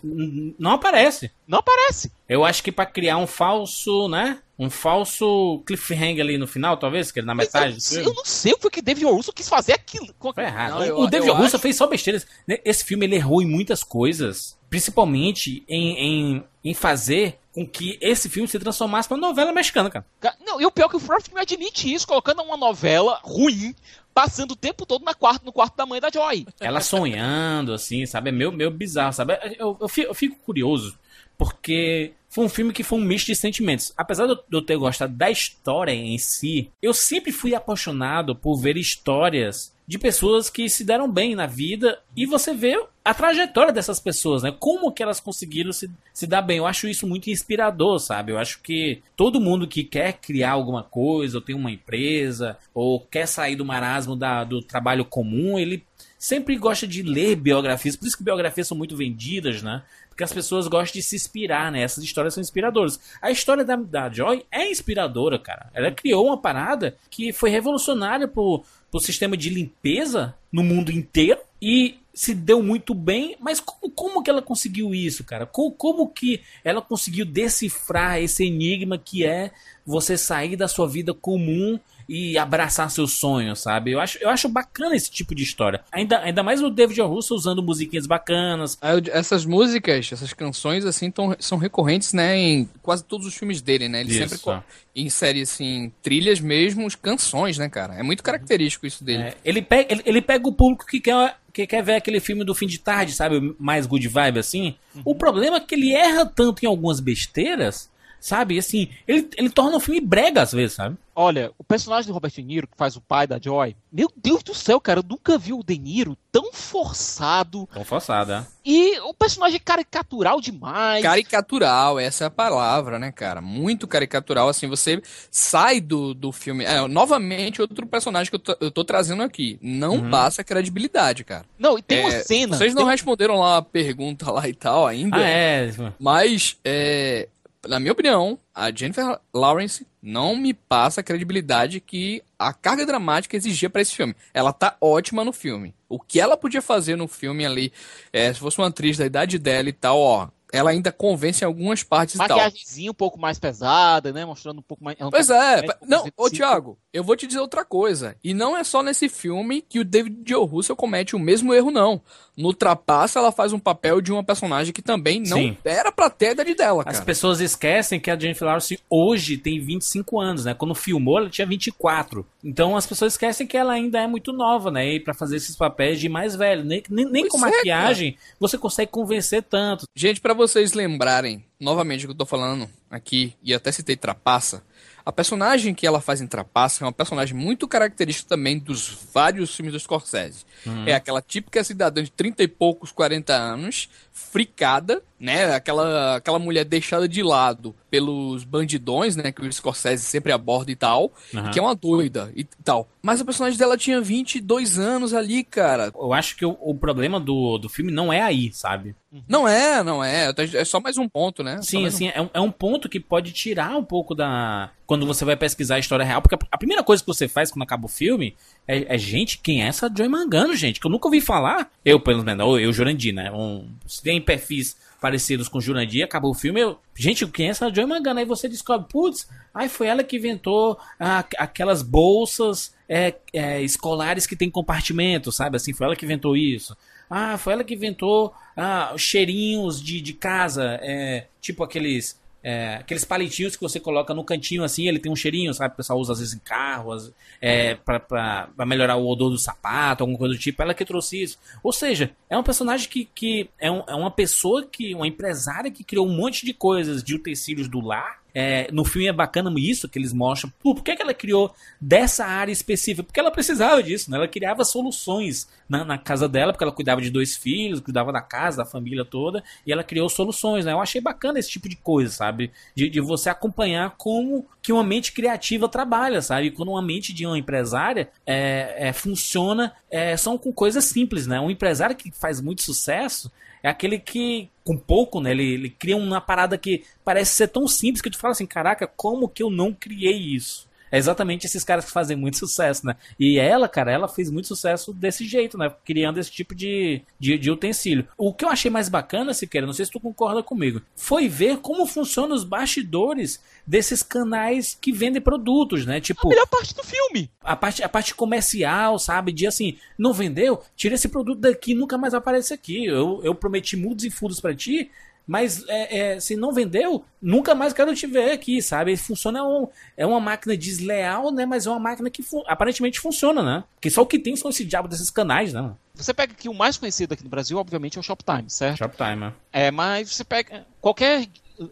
não 0.60 0.72
aparece. 0.72 1.32
Não 1.48 1.60
aparece. 1.60 2.12
Eu 2.28 2.44
acho 2.46 2.62
que 2.62 2.72
pra 2.72 2.86
criar 2.86 3.18
um 3.18 3.28
falso, 3.28 4.08
né? 4.10 4.40
Um 4.60 4.70
falso 4.70 5.62
cliffhanger 5.66 6.22
ali 6.24 6.38
no 6.38 6.48
final, 6.48 6.78
talvez, 6.78 7.12
que 7.12 7.20
ele 7.20 7.28
na 7.28 7.36
metade 7.36 7.78
eu, 7.94 8.02
eu 8.02 8.14
não 8.14 8.26
sei 8.26 8.54
o 8.54 8.58
que 8.70 8.80
o 8.80 8.84
David 8.84 9.06
O. 9.06 9.16
Russell 9.16 9.34
quis 9.34 9.48
fazer 9.48 9.74
aquilo. 9.74 10.08
com 10.18 10.34
Foi 10.34 10.44
errado. 10.44 10.72
Não, 10.72 10.80
o 10.80 10.84
eu- 10.84 11.00
o 11.02 11.08
David 11.08 11.30
eu 11.30 11.36
Russo 11.36 11.56
acho- 11.56 11.60
fez 11.60 11.76
só 11.78 11.88
besteiras. 11.88 12.26
Ne- 12.48 12.60
Esse 12.66 12.84
filme 12.84 13.06
ele 13.06 13.16
errou 13.16 13.42
em 13.42 13.46
muitas 13.48 13.84
coisas, 13.84 14.58
principalmente 14.70 15.64
em, 15.68 15.98
em, 16.38 16.44
em 16.66 16.74
fazer 16.74 17.38
com 17.58 17.66
que 17.68 17.98
esse 18.00 18.30
filme 18.30 18.48
se 18.48 18.60
transformasse 18.60 19.10
numa 19.10 19.20
novela 19.30 19.52
mexicana, 19.52 19.90
cara. 19.90 20.06
Ca- 20.20 20.36
Não, 20.46 20.62
e 20.62 20.66
o 20.68 20.70
pior 20.70 20.86
é 20.86 20.90
que 20.90 20.96
o 20.98 21.00
próprio 21.00 21.26
filme 21.26 21.42
admite 21.42 21.92
isso, 21.92 22.06
colocando 22.08 22.44
uma 22.44 22.56
novela 22.56 23.20
ruim, 23.24 23.74
passando 24.14 24.52
o 24.52 24.56
tempo 24.56 24.86
todo 24.86 25.04
na 25.04 25.16
quarto, 25.16 25.44
no 25.44 25.52
quarto 25.52 25.76
da 25.76 25.84
mãe 25.84 26.00
da 26.00 26.12
Joy. 26.14 26.46
Ela 26.60 26.82
sonhando, 26.82 27.74
assim, 27.74 28.06
sabe? 28.06 28.30
É 28.30 28.32
meio, 28.32 28.52
meio 28.52 28.70
bizarro, 28.70 29.12
sabe? 29.12 29.40
Eu, 29.58 29.76
eu, 29.82 29.88
fico, 29.88 30.08
eu 30.12 30.14
fico 30.14 30.36
curioso, 30.46 31.00
porque 31.36 32.14
foi 32.30 32.46
um 32.46 32.50
filme 32.50 32.72
que 32.72 32.84
foi 32.84 33.00
um 33.00 33.04
misto 33.04 33.26
de 33.26 33.36
sentimentos. 33.36 33.92
Apesar 33.98 34.28
de 34.28 34.38
eu 34.52 34.62
ter 34.62 34.78
gostado 34.78 35.14
da 35.16 35.32
história 35.32 35.92
em 35.92 36.18
si, 36.20 36.70
eu 36.80 36.94
sempre 36.94 37.32
fui 37.32 37.56
apaixonado 37.56 38.36
por 38.36 38.56
ver 38.58 38.78
histórias 38.78 39.74
de 39.88 39.98
pessoas 39.98 40.50
que 40.50 40.70
se 40.70 40.84
deram 40.84 41.10
bem 41.10 41.34
na 41.34 41.48
vida 41.48 42.00
e 42.16 42.26
você 42.26 42.54
vê 42.54 42.78
a 43.08 43.14
trajetória 43.14 43.72
dessas 43.72 44.02
pessoas, 44.02 44.44
né? 44.44 44.54
Como 44.60 44.92
que 44.92 45.02
elas 45.02 45.22
conseguiram 45.22 45.72
se, 45.72 45.90
se 46.14 46.28
dar 46.28 46.42
bem. 46.42 46.58
Eu 46.58 46.68
acho 46.68 46.90
isso 46.90 47.08
muito 47.08 47.30
inspirador, 47.30 48.00
sabe? 48.00 48.34
Eu 48.34 48.38
acho 48.38 48.62
que 48.62 49.02
todo 49.16 49.40
mundo 49.40 49.66
que 49.66 49.82
quer 49.82 50.12
criar 50.12 50.52
alguma 50.52 50.84
coisa, 50.84 51.38
ou 51.38 51.42
tem 51.42 51.56
uma 51.56 51.72
empresa, 51.72 52.58
ou 52.74 53.00
quer 53.00 53.26
sair 53.26 53.56
do 53.56 53.64
marasmo 53.64 54.14
da, 54.14 54.44
do 54.44 54.62
trabalho 54.62 55.06
comum, 55.06 55.58
ele 55.58 55.86
sempre 56.20 56.58
gosta 56.58 56.86
de 56.86 57.02
ler 57.02 57.38
biografias. 57.38 57.96
Por 57.96 58.08
isso 58.08 58.18
que 58.18 58.26
biografias 58.26 58.68
são 58.68 58.78
muito 58.78 58.98
vendidas, 58.98 59.62
né? 59.62 59.84
Porque 60.10 60.26
as 60.26 60.34
pessoas 60.34 60.68
gostam 60.68 61.00
de 61.00 61.02
se 61.02 61.16
inspirar, 61.16 61.72
né? 61.72 61.84
Essas 61.84 62.04
histórias 62.04 62.34
são 62.34 62.42
inspiradoras. 62.42 63.00
A 63.22 63.32
história 63.32 63.64
da, 63.64 63.78
da 63.78 64.10
Joy 64.10 64.46
é 64.52 64.70
inspiradora, 64.70 65.40
cara. 65.40 65.70
Ela 65.74 65.92
criou 65.92 66.26
uma 66.26 66.38
parada 66.38 66.98
que 67.10 67.32
foi 67.32 67.50
revolucionária 67.52 68.28
pro, 68.28 68.66
pro 68.92 69.00
sistema 69.00 69.38
de 69.38 69.50
limpeza 69.50 70.36
no 70.52 70.62
mundo 70.62 70.92
inteiro 70.92 71.40
e 71.62 72.00
se 72.18 72.34
deu 72.34 72.64
muito 72.64 72.96
bem, 72.96 73.36
mas 73.40 73.60
como, 73.60 73.92
como 73.94 74.24
que 74.24 74.30
ela 74.32 74.42
conseguiu 74.42 74.96
isso, 74.96 75.24
cara? 75.24 75.46
Como, 75.46 75.72
como 75.72 76.08
que 76.10 76.42
ela 76.64 76.82
conseguiu 76.82 77.24
decifrar 77.26 78.20
esse 78.20 78.44
enigma 78.44 78.98
que 78.98 79.24
é 79.24 79.52
você 79.86 80.18
sair 80.18 80.56
da 80.56 80.68
sua 80.68 80.88
vida 80.88 81.14
comum 81.14 81.80
e 82.10 82.38
abraçar 82.38 82.90
seus 82.90 83.14
sonhos, 83.20 83.60
sabe? 83.60 83.92
Eu 83.92 84.00
acho, 84.00 84.18
eu 84.20 84.30
acho 84.30 84.48
bacana 84.50 84.96
esse 84.96 85.12
tipo 85.12 85.36
de 85.36 85.44
história. 85.44 85.84
Ainda, 85.92 86.20
ainda 86.20 86.42
mais 86.42 86.64
o 86.64 86.70
David. 86.70 87.02
Russo 87.02 87.36
usando 87.36 87.62
musiquinhas 87.62 88.08
bacanas. 88.08 88.78
Eu- 88.82 89.14
Essas 89.14 89.46
músicas, 89.46 90.10
essas 90.12 90.32
canções, 90.34 90.86
assim, 90.86 91.12
tão, 91.12 91.36
são 91.38 91.58
recorrentes, 91.58 92.14
né, 92.14 92.36
em 92.38 92.70
quase 92.82 93.04
todos 93.04 93.28
os 93.28 93.36
filmes 93.36 93.62
dele, 93.62 93.90
né? 93.90 94.00
Ele 94.00 94.10
Isso. 94.18 94.38
sempre 94.38 94.64
insere, 94.96 95.42
assim, 95.42 95.92
trilhas 96.02 96.40
mesmo, 96.40 96.88
canções, 97.00 97.58
né, 97.58 97.68
cara? 97.70 97.94
É 97.96 98.02
muito 98.04 98.24
característico 98.24 98.88
isso 98.88 99.04
dele. 99.04 99.24
É, 99.24 99.36
ele, 99.44 99.62
pega, 99.62 99.94
ele, 99.94 100.02
ele 100.06 100.22
pega 100.22 100.48
o 100.48 100.54
público 100.54 100.86
que 100.86 101.02
quer, 101.02 101.36
que 101.58 101.68
quer 101.68 101.84
ver 101.84 101.96
aquele 101.96 102.20
filme 102.20 102.44
do 102.44 102.54
fim 102.54 102.68
de 102.68 102.78
tarde, 102.78 103.14
sabe? 103.14 103.56
Mais 103.58 103.88
good 103.88 104.08
vibe 104.08 104.40
assim. 104.40 104.76
O 105.04 105.16
problema 105.16 105.58
é 105.58 105.60
que 105.60 105.74
ele 105.74 105.94
erra 105.94 106.26
tanto 106.26 106.64
em 106.64 106.68
algumas 106.68 107.00
besteiras, 107.00 107.90
sabe? 108.20 108.58
Assim, 108.58 108.90
ele, 109.08 109.30
ele 109.38 109.50
torna 109.50 109.78
o 109.78 109.80
filme 109.80 110.02
brega 110.02 110.42
às 110.42 110.52
vezes, 110.52 110.76
sabe? 110.76 110.98
Olha, 111.20 111.52
o 111.58 111.64
personagem 111.64 112.08
do 112.08 112.14
Robert 112.14 112.30
De 112.32 112.44
Niro, 112.44 112.68
que 112.68 112.78
faz 112.78 112.96
o 112.96 113.02
pai 113.02 113.26
da 113.26 113.40
Joy, 113.40 113.76
meu 113.92 114.08
Deus 114.16 114.44
do 114.44 114.54
céu, 114.54 114.80
cara, 114.80 115.00
eu 115.00 115.04
nunca 115.08 115.36
vi 115.36 115.52
o 115.52 115.64
De 115.64 115.76
Niro 115.76 116.16
tão 116.32 116.54
forçado. 116.54 117.68
Tão 117.74 117.84
forçado, 117.84 118.32
é. 118.34 118.46
E 118.64 119.00
o 119.00 119.14
personagem 119.14 119.56
é 119.56 119.60
caricatural 119.60 120.40
demais. 120.40 121.02
Caricatural, 121.02 122.00
essa 122.00 122.26
é 122.26 122.28
a 122.28 122.30
palavra, 122.30 123.00
né, 123.00 123.12
cara? 123.12 123.42
Muito 123.42 123.88
caricatural, 123.88 124.48
assim, 124.50 124.68
você 124.68 125.02
sai 125.32 125.80
do, 125.82 126.14
do 126.14 126.32
filme. 126.32 126.64
É, 126.66 126.86
novamente, 126.88 127.62
outro 127.62 127.88
personagem 127.88 128.30
que 128.30 128.36
eu 128.36 128.40
tô, 128.40 128.58
eu 128.60 128.70
tô 128.72 128.84
trazendo 128.84 129.24
aqui. 129.24 129.58
Não 129.62 129.96
Uhum. 129.96 130.10
passa 130.12 130.44
credibilidade, 130.44 131.24
cara. 131.24 131.46
Não, 131.58 131.78
e 131.78 131.82
tem 131.82 132.02
uma 132.02 132.14
É, 132.14 132.24
cena. 132.24 132.56
Vocês 132.58 132.74
não 132.76 132.84
tem- 132.84 132.92
responderam 132.92 133.40
lá 133.40 133.58
a 133.58 133.62
pergunta 133.62 134.30
lá 134.32 134.48
e 134.48 134.54
tal 134.54 134.86
ainda. 134.86 135.18
Ah, 135.18 135.28
é. 135.28 135.72
Mas, 136.00 136.58
é, 136.64 137.28
na 137.66 137.80
minha 137.80 137.92
opinião, 137.92 138.38
a 138.54 138.72
Jennifer 138.72 139.20
Lawrence 139.34 139.86
não 140.02 140.36
me 140.36 140.54
passa 140.54 141.02
a 141.02 141.04
credibilidade 141.04 141.80
que 141.80 142.22
a 142.38 142.54
carga 142.54 142.86
dramática 142.86 143.36
exigia 143.36 143.70
pra 143.70 143.82
esse 143.82 143.96
filme. 143.96 144.16
Ela 144.34 144.54
tá 144.54 144.76
ótima 144.80 145.24
no 145.24 145.34
filme. 145.34 145.74
O 145.90 146.00
que 146.00 146.20
ela 146.20 146.38
podia 146.38 146.62
fazer 146.62 146.96
no 146.96 147.08
filme 147.08 147.46
ali, 147.46 147.72
é, 148.12 148.32
se 148.34 148.40
fosse 148.40 148.58
uma 148.58 148.68
atriz 148.68 148.98
da 148.98 149.06
idade 149.06 149.40
dela 149.40 149.70
e 149.70 149.74
tal, 149.74 150.00
ó, 150.00 150.28
ela 150.52 150.70
ainda 150.70 150.92
convence 150.92 151.44
em 151.44 151.48
algumas 151.48 151.84
partes 151.84 152.16
e 152.16 152.18
tal. 152.18 152.38
Maquiagemzinha 152.38 152.92
um 152.92 152.94
pouco 152.94 153.20
mais 153.20 153.38
pesada, 153.38 154.14
né? 154.14 154.26
Mostrando 154.26 154.60
um 154.60 154.64
pouco 154.64 154.84
mais. 154.84 154.98
Pois 154.98 155.30
é, 155.30 155.66
mais 155.66 155.80
não, 155.86 156.06
ô. 156.16 156.30
Thiago, 156.30 156.78
eu 156.94 157.04
vou 157.04 157.16
te 157.16 157.28
dizer 157.28 157.40
outra 157.40 157.66
coisa. 157.66 158.16
E 158.24 158.34
não 158.34 158.56
é 158.56 158.64
só 158.64 158.82
nesse 158.82 159.10
filme 159.10 159.62
que 159.62 159.80
o 159.80 159.86
David 159.86 160.18
Joe 160.26 160.48
Russell 160.48 160.76
comete 160.76 161.16
o 161.16 161.20
mesmo 161.20 161.54
erro, 161.54 161.72
não. 161.72 162.02
No 162.36 162.54
Trapaça, 162.54 163.18
ela 163.18 163.32
faz 163.32 163.52
um 163.52 163.60
papel 163.60 164.00
de 164.00 164.12
uma 164.12 164.24
personagem 164.24 164.72
que 164.72 164.82
também 164.82 165.20
não 165.20 165.38
Sim. 165.38 165.58
era 165.66 165.92
pra 165.92 166.10
ter 166.10 166.28
a 166.28 166.32
idade 166.34 166.54
dela, 166.54 166.84
As 166.86 166.98
cara. 166.98 167.06
pessoas 167.06 167.40
esquecem 167.40 168.00
que 168.00 168.12
a 168.12 168.18
Jennifer 168.18 168.48
Lawrence 168.48 168.80
hoje 168.90 169.38
tem 169.38 169.60
25 169.60 170.20
anos, 170.20 170.46
né? 170.46 170.54
Quando 170.54 170.76
filmou, 170.76 171.18
ela 171.18 171.30
tinha 171.30 171.48
24. 171.48 172.26
Então 172.44 172.78
as 172.78 172.86
pessoas 172.86 173.14
esquecem 173.14 173.48
que 173.48 173.58
ela 173.58 173.74
ainda 173.74 174.00
é 174.00 174.08
muito 174.08 174.32
nova, 174.32 174.70
né? 174.70 174.94
E 174.94 175.00
pra 175.00 175.16
fazer 175.16 175.38
esses 175.38 175.56
papéis 175.56 176.00
de 176.00 176.08
mais 176.08 176.36
velho. 176.36 176.64
Nem, 176.64 176.84
nem, 176.90 177.06
nem 177.10 177.28
com 177.28 177.38
é, 177.38 177.42
maquiagem 177.42 178.18
você 178.40 178.58
consegue 178.58 178.92
convencer 178.92 179.42
tanto. 179.44 179.86
Gente, 179.96 180.22
pra 180.22 180.34
vocês 180.38 180.74
lembrarem 180.74 181.44
novamente 181.60 182.06
o 182.06 182.08
que 182.08 182.12
eu 182.14 182.18
tô 182.18 182.26
falando 182.26 182.70
aqui, 182.90 183.36
e 183.44 183.54
até 183.54 183.72
citei 183.72 183.98
Trapaça, 183.98 184.64
a 185.08 185.12
personagem 185.12 185.74
que 185.74 185.88
ela 185.88 186.02
faz 186.02 186.20
em 186.20 186.28
Trapaça 186.28 186.84
é 186.84 186.86
uma 186.86 186.92
personagem 186.92 187.34
muito 187.34 187.66
característica 187.66 188.28
também 188.28 188.60
dos 188.60 189.08
vários 189.14 189.56
filmes 189.56 189.72
do 189.72 189.80
Scorsese. 189.80 190.46
É 190.86 190.94
aquela 190.94 191.22
típica 191.22 191.64
cidadã 191.64 192.04
de 192.04 192.12
30 192.12 192.44
e 192.44 192.48
poucos, 192.48 192.92
40 192.92 193.34
anos, 193.34 193.90
fricada, 194.18 195.02
né? 195.20 195.54
Aquela, 195.54 196.16
aquela 196.16 196.40
mulher 196.40 196.66
deixada 196.66 197.08
de 197.08 197.22
lado 197.22 197.76
pelos 197.90 198.44
bandidões, 198.44 199.16
né? 199.16 199.32
Que 199.32 199.42
o 199.42 199.54
Scorsese 199.54 200.04
sempre 200.04 200.32
aborda 200.32 200.72
e 200.72 200.76
tal, 200.76 201.12
Aham. 201.34 201.52
que 201.52 201.60
é 201.60 201.62
uma 201.62 201.76
doida 201.76 202.32
e 202.36 202.44
tal. 202.64 202.90
Mas 203.02 203.22
a 203.22 203.26
personagem 203.26 203.58
dela 203.58 203.78
tinha 203.78 204.02
22 204.02 204.80
anos 204.80 205.14
ali, 205.14 205.44
cara. 205.44 205.92
Eu 205.96 206.14
acho 206.14 206.36
que 206.36 206.46
o, 206.46 206.58
o 206.60 206.76
problema 206.76 207.20
do, 207.20 207.58
do 207.58 207.70
filme 207.70 207.92
não 207.92 208.12
é 208.12 208.22
aí, 208.22 208.52
sabe? 208.52 208.96
Não 209.28 209.48
é, 209.48 209.82
não 209.84 210.04
é. 210.04 210.34
É 210.54 210.66
só 210.66 210.82
mais 210.82 210.98
um 210.98 211.08
ponto, 211.08 211.42
né? 211.42 211.62
Sim, 211.62 211.84
mais 211.84 211.94
um 211.94 211.96
assim, 211.96 212.12
é 212.14 212.22
um, 212.22 212.30
é 212.34 212.42
um 212.42 212.52
ponto 212.52 212.90
que 212.90 213.00
pode 213.00 213.32
tirar 213.32 213.78
um 213.78 213.84
pouco 213.84 214.14
da. 214.14 214.70
Quando 214.86 215.06
você 215.06 215.24
vai 215.26 215.36
pesquisar 215.36 215.76
a 215.76 215.80
história 215.80 216.06
real, 216.06 216.22
porque 216.22 216.38
a, 216.50 216.58
primeira 216.58 216.84
coisa 216.84 217.02
que 217.02 217.08
você 217.08 217.28
faz 217.28 217.52
quando 217.52 217.64
acaba 217.64 217.86
o 217.86 217.90
filme 217.90 218.36
é, 218.68 218.96
é, 218.96 218.98
gente, 218.98 219.38
quem 219.40 219.64
é 219.64 219.68
essa 219.68 219.92
Joy 219.94 220.08
Mangano, 220.08 220.56
gente? 220.56 220.80
Que 220.80 220.88
eu 220.88 220.92
nunca 220.92 221.08
ouvi 221.08 221.22
falar. 221.22 221.70
Eu, 221.84 222.00
pelo 222.00 222.24
menos, 222.24 222.46
ou 222.46 222.60
eu, 222.60 222.72
Jurandir, 222.72 223.14
né? 223.14 223.32
Um, 223.32 223.70
tem 224.08 224.22
perfis 224.22 224.78
parecidos 225.02 225.50
com 225.50 225.60
Jurandir, 225.60 226.02
acabou 226.06 226.32
o 226.32 226.34
filme, 226.34 226.62
eu. 226.62 226.80
Gente, 226.96 227.28
quem 227.28 227.48
é 227.48 227.50
essa 227.50 227.70
Joy 227.74 227.86
Mangano? 227.86 228.22
Aí 228.22 228.26
você 228.26 228.48
descobre, 228.48 228.88
putz, 228.90 229.28
aí 229.54 229.68
foi 229.68 229.88
ela 229.88 230.02
que 230.02 230.16
inventou 230.16 230.80
a- 230.98 231.26
aquelas 231.38 231.82
bolsas 231.82 232.74
é, 232.88 233.14
é, 233.34 233.62
escolares 233.62 234.26
que 234.26 234.34
tem 234.38 234.50
compartimento, 234.50 235.30
sabe? 235.30 235.58
Assim, 235.58 235.74
foi 235.74 235.88
ela 235.88 235.96
que 235.96 236.06
inventou 236.06 236.38
isso. 236.38 236.76
Ah, 237.10 237.38
foi 237.38 237.52
ela 237.52 237.66
que 237.66 237.74
inventou 237.74 238.34
ah, 238.56 238.94
os 238.96 239.02
cheirinhos 239.02 239.82
de, 239.84 240.00
de 240.00 240.14
casa, 240.14 240.80
é, 240.82 241.28
tipo 241.42 241.66
aqueles 241.66 242.18
é, 242.44 242.76
aqueles 242.76 243.04
palitinhos 243.04 243.56
que 243.56 243.62
você 243.62 243.80
coloca 243.80 244.14
no 244.14 244.24
cantinho 244.24 244.64
assim, 244.64 244.88
ele 244.88 245.00
tem 245.00 245.12
um 245.12 245.16
cheirinho, 245.16 245.54
sabe? 245.54 245.74
O 245.74 245.78
pessoal 245.78 246.00
usa 246.00 246.14
às 246.14 246.20
vezes 246.20 246.34
em 246.34 246.40
carro, 246.40 246.92
às- 246.94 247.12
é, 247.42 247.76
pra 247.76 248.66
melhorar 248.66 248.96
o 248.96 249.08
odor 249.08 249.30
do 249.30 249.38
sapato, 249.38 250.04
alguma 250.04 250.18
coisa 250.18 250.34
do 250.36 250.40
tipo. 250.40 250.62
Ela 250.62 250.74
que 250.74 250.86
trouxe 250.86 251.22
isso. 251.22 251.38
Ou 251.64 251.74
seja, 251.74 252.12
é 252.30 252.38
um 252.38 252.44
personagem 252.44 252.88
que, 252.90 253.06
que 253.14 253.50
é, 253.60 253.70
um- 253.72 253.84
é 253.88 253.96
uma 253.96 254.12
pessoa 254.12 254.66
que, 254.66 254.94
uma 254.96 255.08
empresária 255.08 255.70
que 255.72 255.84
criou 255.84 256.08
um 256.08 256.16
monte 256.16 256.46
de 256.46 256.54
coisas 256.54 257.04
de 257.04 257.16
utensílios 257.16 257.68
do 257.68 257.80
lar. 257.82 258.20
É, 258.34 258.70
no 258.72 258.86
filme 258.86 259.08
é 259.08 259.14
bacana 259.14 259.52
isso 259.58 259.90
que 259.90 259.98
eles 259.98 260.14
mostram. 260.14 260.52
Pô, 260.62 260.76
por 260.76 260.84
que, 260.84 260.96
que 260.96 261.02
ela 261.02 261.14
criou 261.14 261.54
dessa 261.80 262.26
área 262.26 262.52
específica? 262.52 263.04
Porque 263.04 263.20
ela 263.20 263.32
precisava 263.32 263.82
disso, 263.82 264.12
né? 264.12 264.18
Ela 264.18 264.28
criava 264.28 264.64
soluções 264.64 265.48
na, 265.68 265.84
na 265.84 265.98
casa 265.98 266.28
dela, 266.28 266.52
porque 266.52 266.64
ela 266.64 266.74
cuidava 266.74 267.02
de 267.02 267.10
dois 267.10 267.36
filhos, 267.36 267.80
cuidava 267.80 268.12
da 268.12 268.22
casa, 268.22 268.58
da 268.58 268.66
família 268.66 269.04
toda, 269.04 269.44
e 269.66 269.72
ela 269.72 269.84
criou 269.84 270.08
soluções, 270.10 270.66
né? 270.66 270.72
Eu 270.72 270.82
achei 270.82 271.02
bacana 271.02 271.40
esse 271.40 271.50
tipo 271.50 271.68
de 271.68 271.76
coisa, 271.76 272.12
sabe? 272.12 272.52
De, 272.76 272.90
de 272.90 273.02
você 273.02 273.30
acompanhar 273.30 273.96
como 273.98 274.46
que 274.62 274.72
uma 274.72 274.84
mente 274.84 275.12
criativa 275.12 275.68
trabalha, 275.68 276.22
sabe? 276.22 276.52
Quando 276.52 276.70
uma 276.70 276.82
mente 276.82 277.14
de 277.14 277.26
uma 277.26 277.38
empresária 277.38 278.10
é, 278.26 278.90
é, 278.90 278.94
funciona, 278.94 279.74
é, 279.90 280.16
são 280.18 280.38
com 280.38 280.52
coisas 280.52 280.86
simples, 280.86 281.26
né? 281.26 281.40
Um 281.40 281.50
empresário 281.50 281.96
que 281.96 282.12
faz 282.12 282.42
muito 282.42 282.62
sucesso 282.62 283.32
é 283.68 283.70
aquele 283.70 284.00
que, 284.00 284.50
com 284.64 284.78
pouco, 284.78 285.20
né? 285.20 285.32
Ele, 285.32 285.44
ele 285.44 285.70
cria 285.70 285.98
uma 285.98 286.22
parada 286.22 286.58
que 286.58 286.84
parece 287.04 287.36
ser 287.36 287.50
tão 287.50 287.68
simples 287.68 288.02
que 288.02 288.10
tu 288.10 288.18
fala 288.18 288.32
assim, 288.32 288.46
caraca, 288.46 288.88
como 288.88 289.28
que 289.28 289.44
eu 289.44 289.50
não 289.50 289.74
criei 289.74 290.18
isso? 290.18 290.68
É 290.90 290.98
exatamente 290.98 291.46
esses 291.46 291.66
caras 291.66 291.84
que 291.84 291.92
fazem 291.92 292.16
muito 292.16 292.38
sucesso, 292.40 292.86
né? 292.86 292.96
E 293.20 293.38
ela, 293.38 293.68
cara, 293.68 293.92
ela 293.92 294.08
fez 294.08 294.32
muito 294.32 294.48
sucesso 294.48 294.94
desse 294.94 295.26
jeito, 295.28 295.58
né? 295.58 295.70
Criando 295.84 296.18
esse 296.18 296.32
tipo 296.32 296.56
de, 296.56 297.02
de, 297.20 297.38
de 297.38 297.52
utensílio. 297.52 298.08
O 298.18 298.34
que 298.34 298.46
eu 298.46 298.50
achei 298.50 298.72
mais 298.72 298.88
bacana, 298.88 299.34
Siqueira, 299.34 299.68
não 299.68 299.74
sei 299.74 299.86
se 299.86 299.92
tu 299.92 300.00
concorda 300.00 300.42
comigo, 300.42 300.82
foi 300.96 301.28
ver 301.28 301.58
como 301.58 301.86
funcionam 301.86 302.36
os 302.36 302.46
bastidores 302.46 303.44
desses 303.68 304.02
canais 304.02 304.78
que 304.80 304.94
vendem 304.94 305.22
produtos, 305.22 305.86
né? 305.86 305.98
A 305.98 306.02
Tipo, 306.02 306.30
melhor 306.30 306.48
parte 306.48 306.74
do 306.74 306.84
filme. 306.84 307.30
a 307.44 307.54
parte, 307.56 307.84
a 307.84 307.90
parte 307.90 308.16
comercial, 308.16 308.98
sabe? 308.98 309.34
De 309.34 309.46
assim, 309.46 309.78
não 309.98 310.14
vendeu? 310.14 310.64
Tira 310.76 310.96
esse 310.96 311.10
produto 311.10 311.40
daqui, 311.40 311.74
nunca 311.74 311.98
mais 311.98 312.14
aparece 312.14 312.54
aqui. 312.54 312.86
Eu, 312.86 313.20
eu 313.24 313.36
prometi 313.36 313.76
mudos 313.76 314.06
e 314.06 314.10
fundos 314.10 314.40
pra 314.40 314.56
ti, 314.56 314.90
mas 315.28 315.66
é, 315.68 316.14
é, 316.14 316.20
se 316.22 316.38
não 316.38 316.54
vendeu, 316.54 317.04
nunca 317.22 317.54
mais 317.54 317.74
quero 317.74 317.94
te 317.94 318.08
ver 318.08 318.32
aqui, 318.32 318.62
sabe? 318.62 318.96
Funciona, 318.96 319.40
é, 319.40 319.44
um- 319.44 319.68
é 319.98 320.06
uma 320.06 320.22
máquina 320.22 320.56
desleal, 320.56 321.30
né? 321.34 321.46
Mas 321.46 321.66
é 321.66 321.70
uma 321.70 321.80
máquina 321.80 322.10
que 322.10 322.24
fu- 322.24 322.46
aparentemente 322.48 323.02
funciona, 323.02 323.44
né? 323.44 323.64
Porque 323.76 323.90
só 323.90 324.04
o 324.04 324.06
que 324.06 324.18
tem 324.18 324.38
são 324.38 324.50
esse 324.50 324.64
diabo 324.64 324.88
desses 324.88 325.10
canais, 325.10 325.52
né? 325.52 325.72
Você 325.94 326.14
pega 326.14 326.32
aqui 326.32 326.48
o 326.48 326.54
mais 326.54 326.78
conhecido 326.78 327.14
aqui 327.14 327.24
no 327.24 327.30
Brasil, 327.30 327.58
obviamente, 327.58 327.98
é 327.98 328.00
o 328.00 328.04
Shoptime, 328.04 328.50
certo? 328.50 328.78
Shoptime, 328.78 329.34
É, 329.52 329.70
mas 329.72 330.14
você 330.14 330.24
pega 330.24 330.66
qualquer 330.80 331.28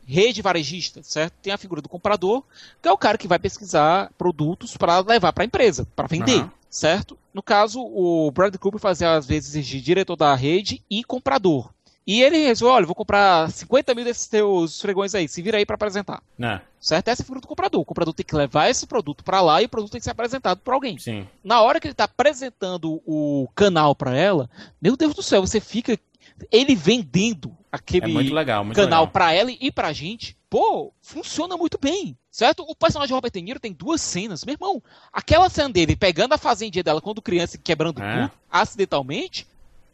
rede 0.07 0.41
varejista, 0.41 1.01
certo? 1.03 1.33
Tem 1.41 1.53
a 1.53 1.57
figura 1.57 1.81
do 1.81 1.89
comprador, 1.89 2.43
que 2.81 2.87
é 2.87 2.91
o 2.91 2.97
cara 2.97 3.17
que 3.17 3.27
vai 3.27 3.39
pesquisar 3.39 4.11
produtos 4.17 4.75
para 4.77 4.99
levar 4.99 5.33
para 5.33 5.43
a 5.43 5.47
empresa, 5.47 5.87
para 5.95 6.07
vender, 6.07 6.39
Aham. 6.39 6.51
certo? 6.69 7.17
No 7.33 7.43
caso, 7.43 7.81
o 7.81 8.31
Bradley 8.31 8.59
Cooper 8.59 8.79
fazia 8.79 9.13
às 9.15 9.25
vezes 9.25 9.65
de 9.65 9.81
diretor 9.81 10.15
da 10.15 10.33
rede 10.35 10.81
e 10.89 11.03
comprador. 11.03 11.69
E 12.07 12.21
ele 12.21 12.37
resolveu, 12.37 12.75
olha, 12.75 12.85
vou 12.85 12.93
comprar 12.93 13.49
50 13.49 13.95
mil 13.95 14.05
desses 14.05 14.27
teus 14.27 14.79
fregões 14.79 15.15
aí, 15.15 15.27
se 15.27 15.41
vira 15.41 15.57
aí 15.57 15.65
para 15.65 15.73
apresentar. 15.73 16.21
né? 16.37 16.61
Certo? 16.79 17.07
Essa 17.07 17.21
é 17.21 17.23
a 17.23 17.25
figura 17.25 17.41
do 17.41 17.47
comprador. 17.47 17.81
O 17.81 17.85
comprador 17.85 18.13
tem 18.13 18.23
que 18.23 18.35
levar 18.35 18.69
esse 18.69 18.85
produto 18.85 19.23
para 19.23 19.41
lá 19.41 19.59
e 19.59 19.65
o 19.65 19.69
produto 19.69 19.91
tem 19.91 19.99
que 19.99 20.03
ser 20.05 20.11
apresentado 20.11 20.59
para 20.59 20.75
alguém 20.75 20.99
Sim. 20.99 21.27
na 21.43 21.61
hora 21.61 21.79
que 21.79 21.87
ele 21.87 21.95
tá 21.95 22.03
apresentando 22.03 23.01
o 23.07 23.47
canal 23.55 23.95
pra 23.95 24.15
ela, 24.15 24.47
meu 24.79 24.95
Deus 24.95 25.15
do 25.15 25.23
céu, 25.23 25.41
você 25.41 25.59
fica 25.59 25.97
ele 26.51 26.75
vendendo 26.75 27.55
É 27.71 27.75
aquele 27.77 28.07
muito 28.07 28.33
legal, 28.33 28.65
canal 28.73 29.07
pra 29.07 29.31
ela 29.33 29.51
e 29.51 29.71
pra 29.71 29.93
gente. 29.93 30.35
Pô, 30.49 30.93
funciona 31.01 31.55
muito 31.57 31.77
bem. 31.79 32.17
Certo? 32.31 32.63
O 32.67 32.75
personagem 32.75 33.07
de 33.09 33.13
Robert 33.13 33.31
De 33.31 33.41
Niro 33.41 33.59
tem 33.61 33.71
duas 33.71 34.01
cenas. 34.01 34.43
Meu 34.43 34.53
irmão, 34.55 34.83
aquela 35.11 35.47
cena 35.49 35.69
dele 35.69 35.95
pegando 35.95 36.33
a 36.33 36.37
fazendinha 36.37 36.83
dela 36.83 36.99
quando 37.01 37.21
criança 37.21 37.55
e 37.55 37.59
quebrando 37.59 38.01
É. 38.01 38.23
tudo 38.27 38.31
acidentalmente. 38.51 39.47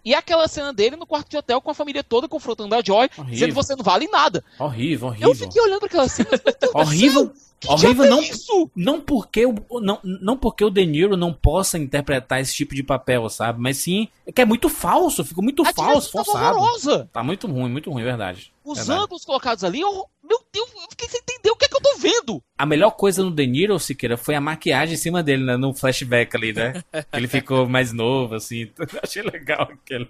E 0.04 0.16
aquela 0.16 0.48
cena 0.48 0.74
dele 0.74 0.96
no 0.96 1.06
quarto 1.06 1.30
de 1.30 1.38
hotel 1.38 1.62
com 1.62 1.70
a 1.70 1.76
família 1.76 2.04
toda 2.04 2.28
confrontando 2.28 2.74
a 2.74 2.82
Joy, 2.82 3.08
Horrível. 3.16 3.26
dizendo 3.32 3.50
que 3.50 3.54
você 3.56 3.76
não 3.76 3.84
vale 3.84 4.08
nada. 4.08 4.44
Horrível, 4.58 5.10
horrível. 5.10 5.30
Eu 5.30 5.36
fiquei 5.36 5.62
olhando 5.62 5.86
aquela 5.86 6.08
cena. 6.10 6.30
Horrível. 6.74 7.32
Horrível 7.68 8.06
é 8.06 8.10
não- 8.10 8.22
isso? 8.22 8.72
Não 8.76 9.00
porque, 9.02 9.46
o, 9.46 9.56
não, 9.82 10.00
não 10.04 10.36
porque 10.38 10.64
o 10.64 10.70
De 10.70 10.86
Niro 10.86 11.16
não 11.16 11.32
possa 11.34 11.78
interpretar 11.78 12.42
esse 12.42 12.56
tipo 12.56 12.74
de 12.74 12.82
papel, 12.84 13.30
sabe? 13.30 13.62
Mas 13.62 13.78
sim, 13.78 14.08
é 14.26 14.32
que 14.32 14.42
é 14.42 14.46
muito 14.46 14.68
falso, 14.70 15.24
ficou 15.24 15.44
muito 15.44 15.62
A 15.66 15.74
falso, 15.74 16.12
tava 16.12 16.26
forçado. 16.26 16.58
horrorosa. 16.58 17.10
Tá 17.14 17.24
muito 17.24 17.48
ruim, 17.48 17.70
muito 17.70 17.92
ruim, 17.92 18.04
verdade. 18.04 18.52
Os 18.64 18.78
Verdade. 18.80 19.04
ângulos 19.04 19.26
colocados 19.26 19.64
ali, 19.64 19.82
eu- 19.82 20.06
meu 20.24 20.40
Deus, 20.54 20.70
eu 20.74 20.90
fiquei 20.90 21.10
sem 21.10 21.20
entender 21.20 21.50
o 21.52 21.56
que 21.56 21.66
é 21.66 21.68
que 21.68 21.76
eu 21.76 21.82
tô 21.82 21.96
vendo. 21.98 22.42
A 22.58 22.66
melhor 22.66 22.92
coisa 22.92 23.22
no 23.24 23.32
De 23.32 23.46
Niro, 23.46 23.78
Siqueira, 23.80 24.16
foi 24.18 24.34
a 24.36 24.42
maquiagem 24.42 24.94
em 24.96 24.98
cima 24.98 25.22
dele, 25.22 25.44
né? 25.44 25.58
No 25.58 25.74
flashback 25.74 26.36
ali, 26.36 26.54
né? 26.54 26.74
ele 27.14 27.28
ficou 27.28 27.68
mais 27.68 27.92
novo, 27.92 28.36
assim. 28.36 28.70
Achei 29.04 29.22
legal 29.24 29.64
aquele. 29.72 30.08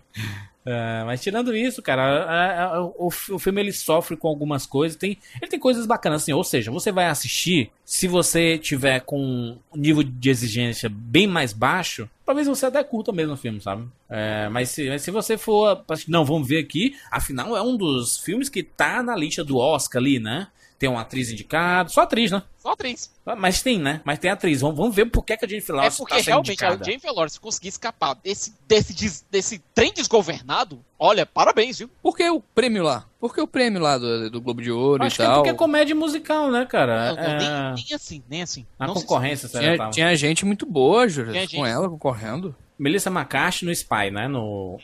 É, 0.63 1.03
mas 1.05 1.21
tirando 1.21 1.55
isso, 1.55 1.81
cara, 1.81 2.23
a- 2.23 2.63
a- 2.75 2.81
o, 2.85 3.07
o 3.07 3.39
filme 3.39 3.61
ele 3.61 3.71
sofre 3.73 4.15
com 4.15 4.27
algumas 4.27 4.65
coisas. 4.65 4.95
Tem, 4.95 5.17
ele 5.41 5.49
tem 5.49 5.59
coisas 5.59 5.85
bacanas, 5.87 6.21
assim. 6.21 6.33
Ou 6.33 6.43
seja, 6.43 6.69
você 6.69 6.91
vai 6.91 7.07
assistir, 7.07 7.71
se 7.83 8.07
você 8.07 8.57
tiver 8.59 8.99
com 9.01 9.57
um 9.73 9.77
nível 9.77 10.03
de 10.03 10.29
exigência 10.29 10.87
bem 10.87 11.25
mais 11.25 11.51
baixo, 11.51 12.07
talvez 12.25 12.47
você 12.47 12.67
até 12.67 12.83
curta 12.83 13.11
mesmo 13.11 13.33
o 13.33 13.37
filme, 13.37 13.59
sabe? 13.59 13.87
É, 14.07 14.49
mas, 14.49 14.69
se, 14.69 14.87
mas 14.87 15.01
se 15.01 15.09
você 15.09 15.35
for. 15.37 15.83
Não, 16.07 16.23
vamos 16.23 16.47
ver 16.47 16.59
aqui. 16.59 16.95
Afinal, 17.09 17.57
é 17.57 17.61
um 17.61 17.75
dos 17.75 18.17
filmes 18.19 18.47
que 18.47 18.61
tá 18.61 19.01
na 19.01 19.15
lista 19.15 19.43
do 19.43 19.57
Oscar 19.57 19.99
ali, 19.99 20.19
né? 20.19 20.47
Tem 20.81 20.89
uma 20.89 21.01
atriz 21.01 21.29
indicada. 21.29 21.89
Só 21.89 22.01
atriz, 22.01 22.31
né? 22.31 22.41
Só 22.57 22.71
atriz. 22.71 23.11
Mas 23.37 23.61
tem, 23.61 23.77
né? 23.79 24.01
Mas 24.03 24.17
tem 24.17 24.31
atriz. 24.31 24.61
Vamos, 24.61 24.75
vamos 24.75 24.95
ver 24.95 25.05
por 25.05 25.23
que, 25.23 25.37
que 25.37 25.45
a 25.45 25.47
Jennifer 25.47 25.75
É 25.75 25.77
Lawrence 25.77 25.97
porque 25.99 26.15
tá 26.15 26.21
realmente 26.21 26.47
indicada. 26.53 26.81
a 26.81 26.83
Jennifer 26.83 27.13
Lawrence 27.13 27.39
conseguir 27.39 27.67
escapar 27.67 28.15
desse, 28.15 28.55
desse, 28.67 28.91
des- 28.95 29.23
desse 29.29 29.59
trem 29.75 29.93
desgovernado, 29.93 30.83
olha, 30.97 31.23
parabéns, 31.23 31.77
viu? 31.77 31.89
Por 32.01 32.17
que 32.17 32.27
o 32.27 32.41
prêmio 32.41 32.81
lá? 32.81 33.05
Por 33.19 33.31
que 33.31 33.39
o 33.39 33.45
prêmio 33.45 33.79
lá 33.79 33.99
do, 33.99 34.31
do 34.31 34.41
Globo 34.41 34.59
de 34.59 34.71
Ouro 34.71 35.03
Acho 35.03 35.13
e 35.13 35.17
que 35.17 35.21
é 35.21 35.25
tal? 35.25 35.35
porque 35.35 35.49
é 35.51 35.53
comédia 35.53 35.93
musical, 35.93 36.49
né, 36.49 36.65
cara? 36.65 37.09
Não, 37.09 37.15
não, 37.15 37.23
É, 37.23 37.37
nem, 37.37 37.83
nem 37.85 37.93
assim, 37.95 38.23
nem 38.27 38.41
assim. 38.41 38.65
Na 38.79 38.87
Não 38.87 38.95
se- 38.95 39.01
concorrência, 39.01 39.47
será 39.47 39.75
Tinha, 39.77 39.89
tinha 39.91 40.15
gente 40.15 40.43
muito 40.45 40.65
boa, 40.65 41.07
Júlio, 41.07 41.31
com 41.31 41.39
gente- 41.39 41.57
ela 41.59 41.87
concorrendo. 41.87 42.55
Melissa 42.79 43.11
McCarthy 43.11 43.65
no 43.65 43.71
Spy, 43.71 44.09
né? 44.11 44.27
No, 44.27 44.79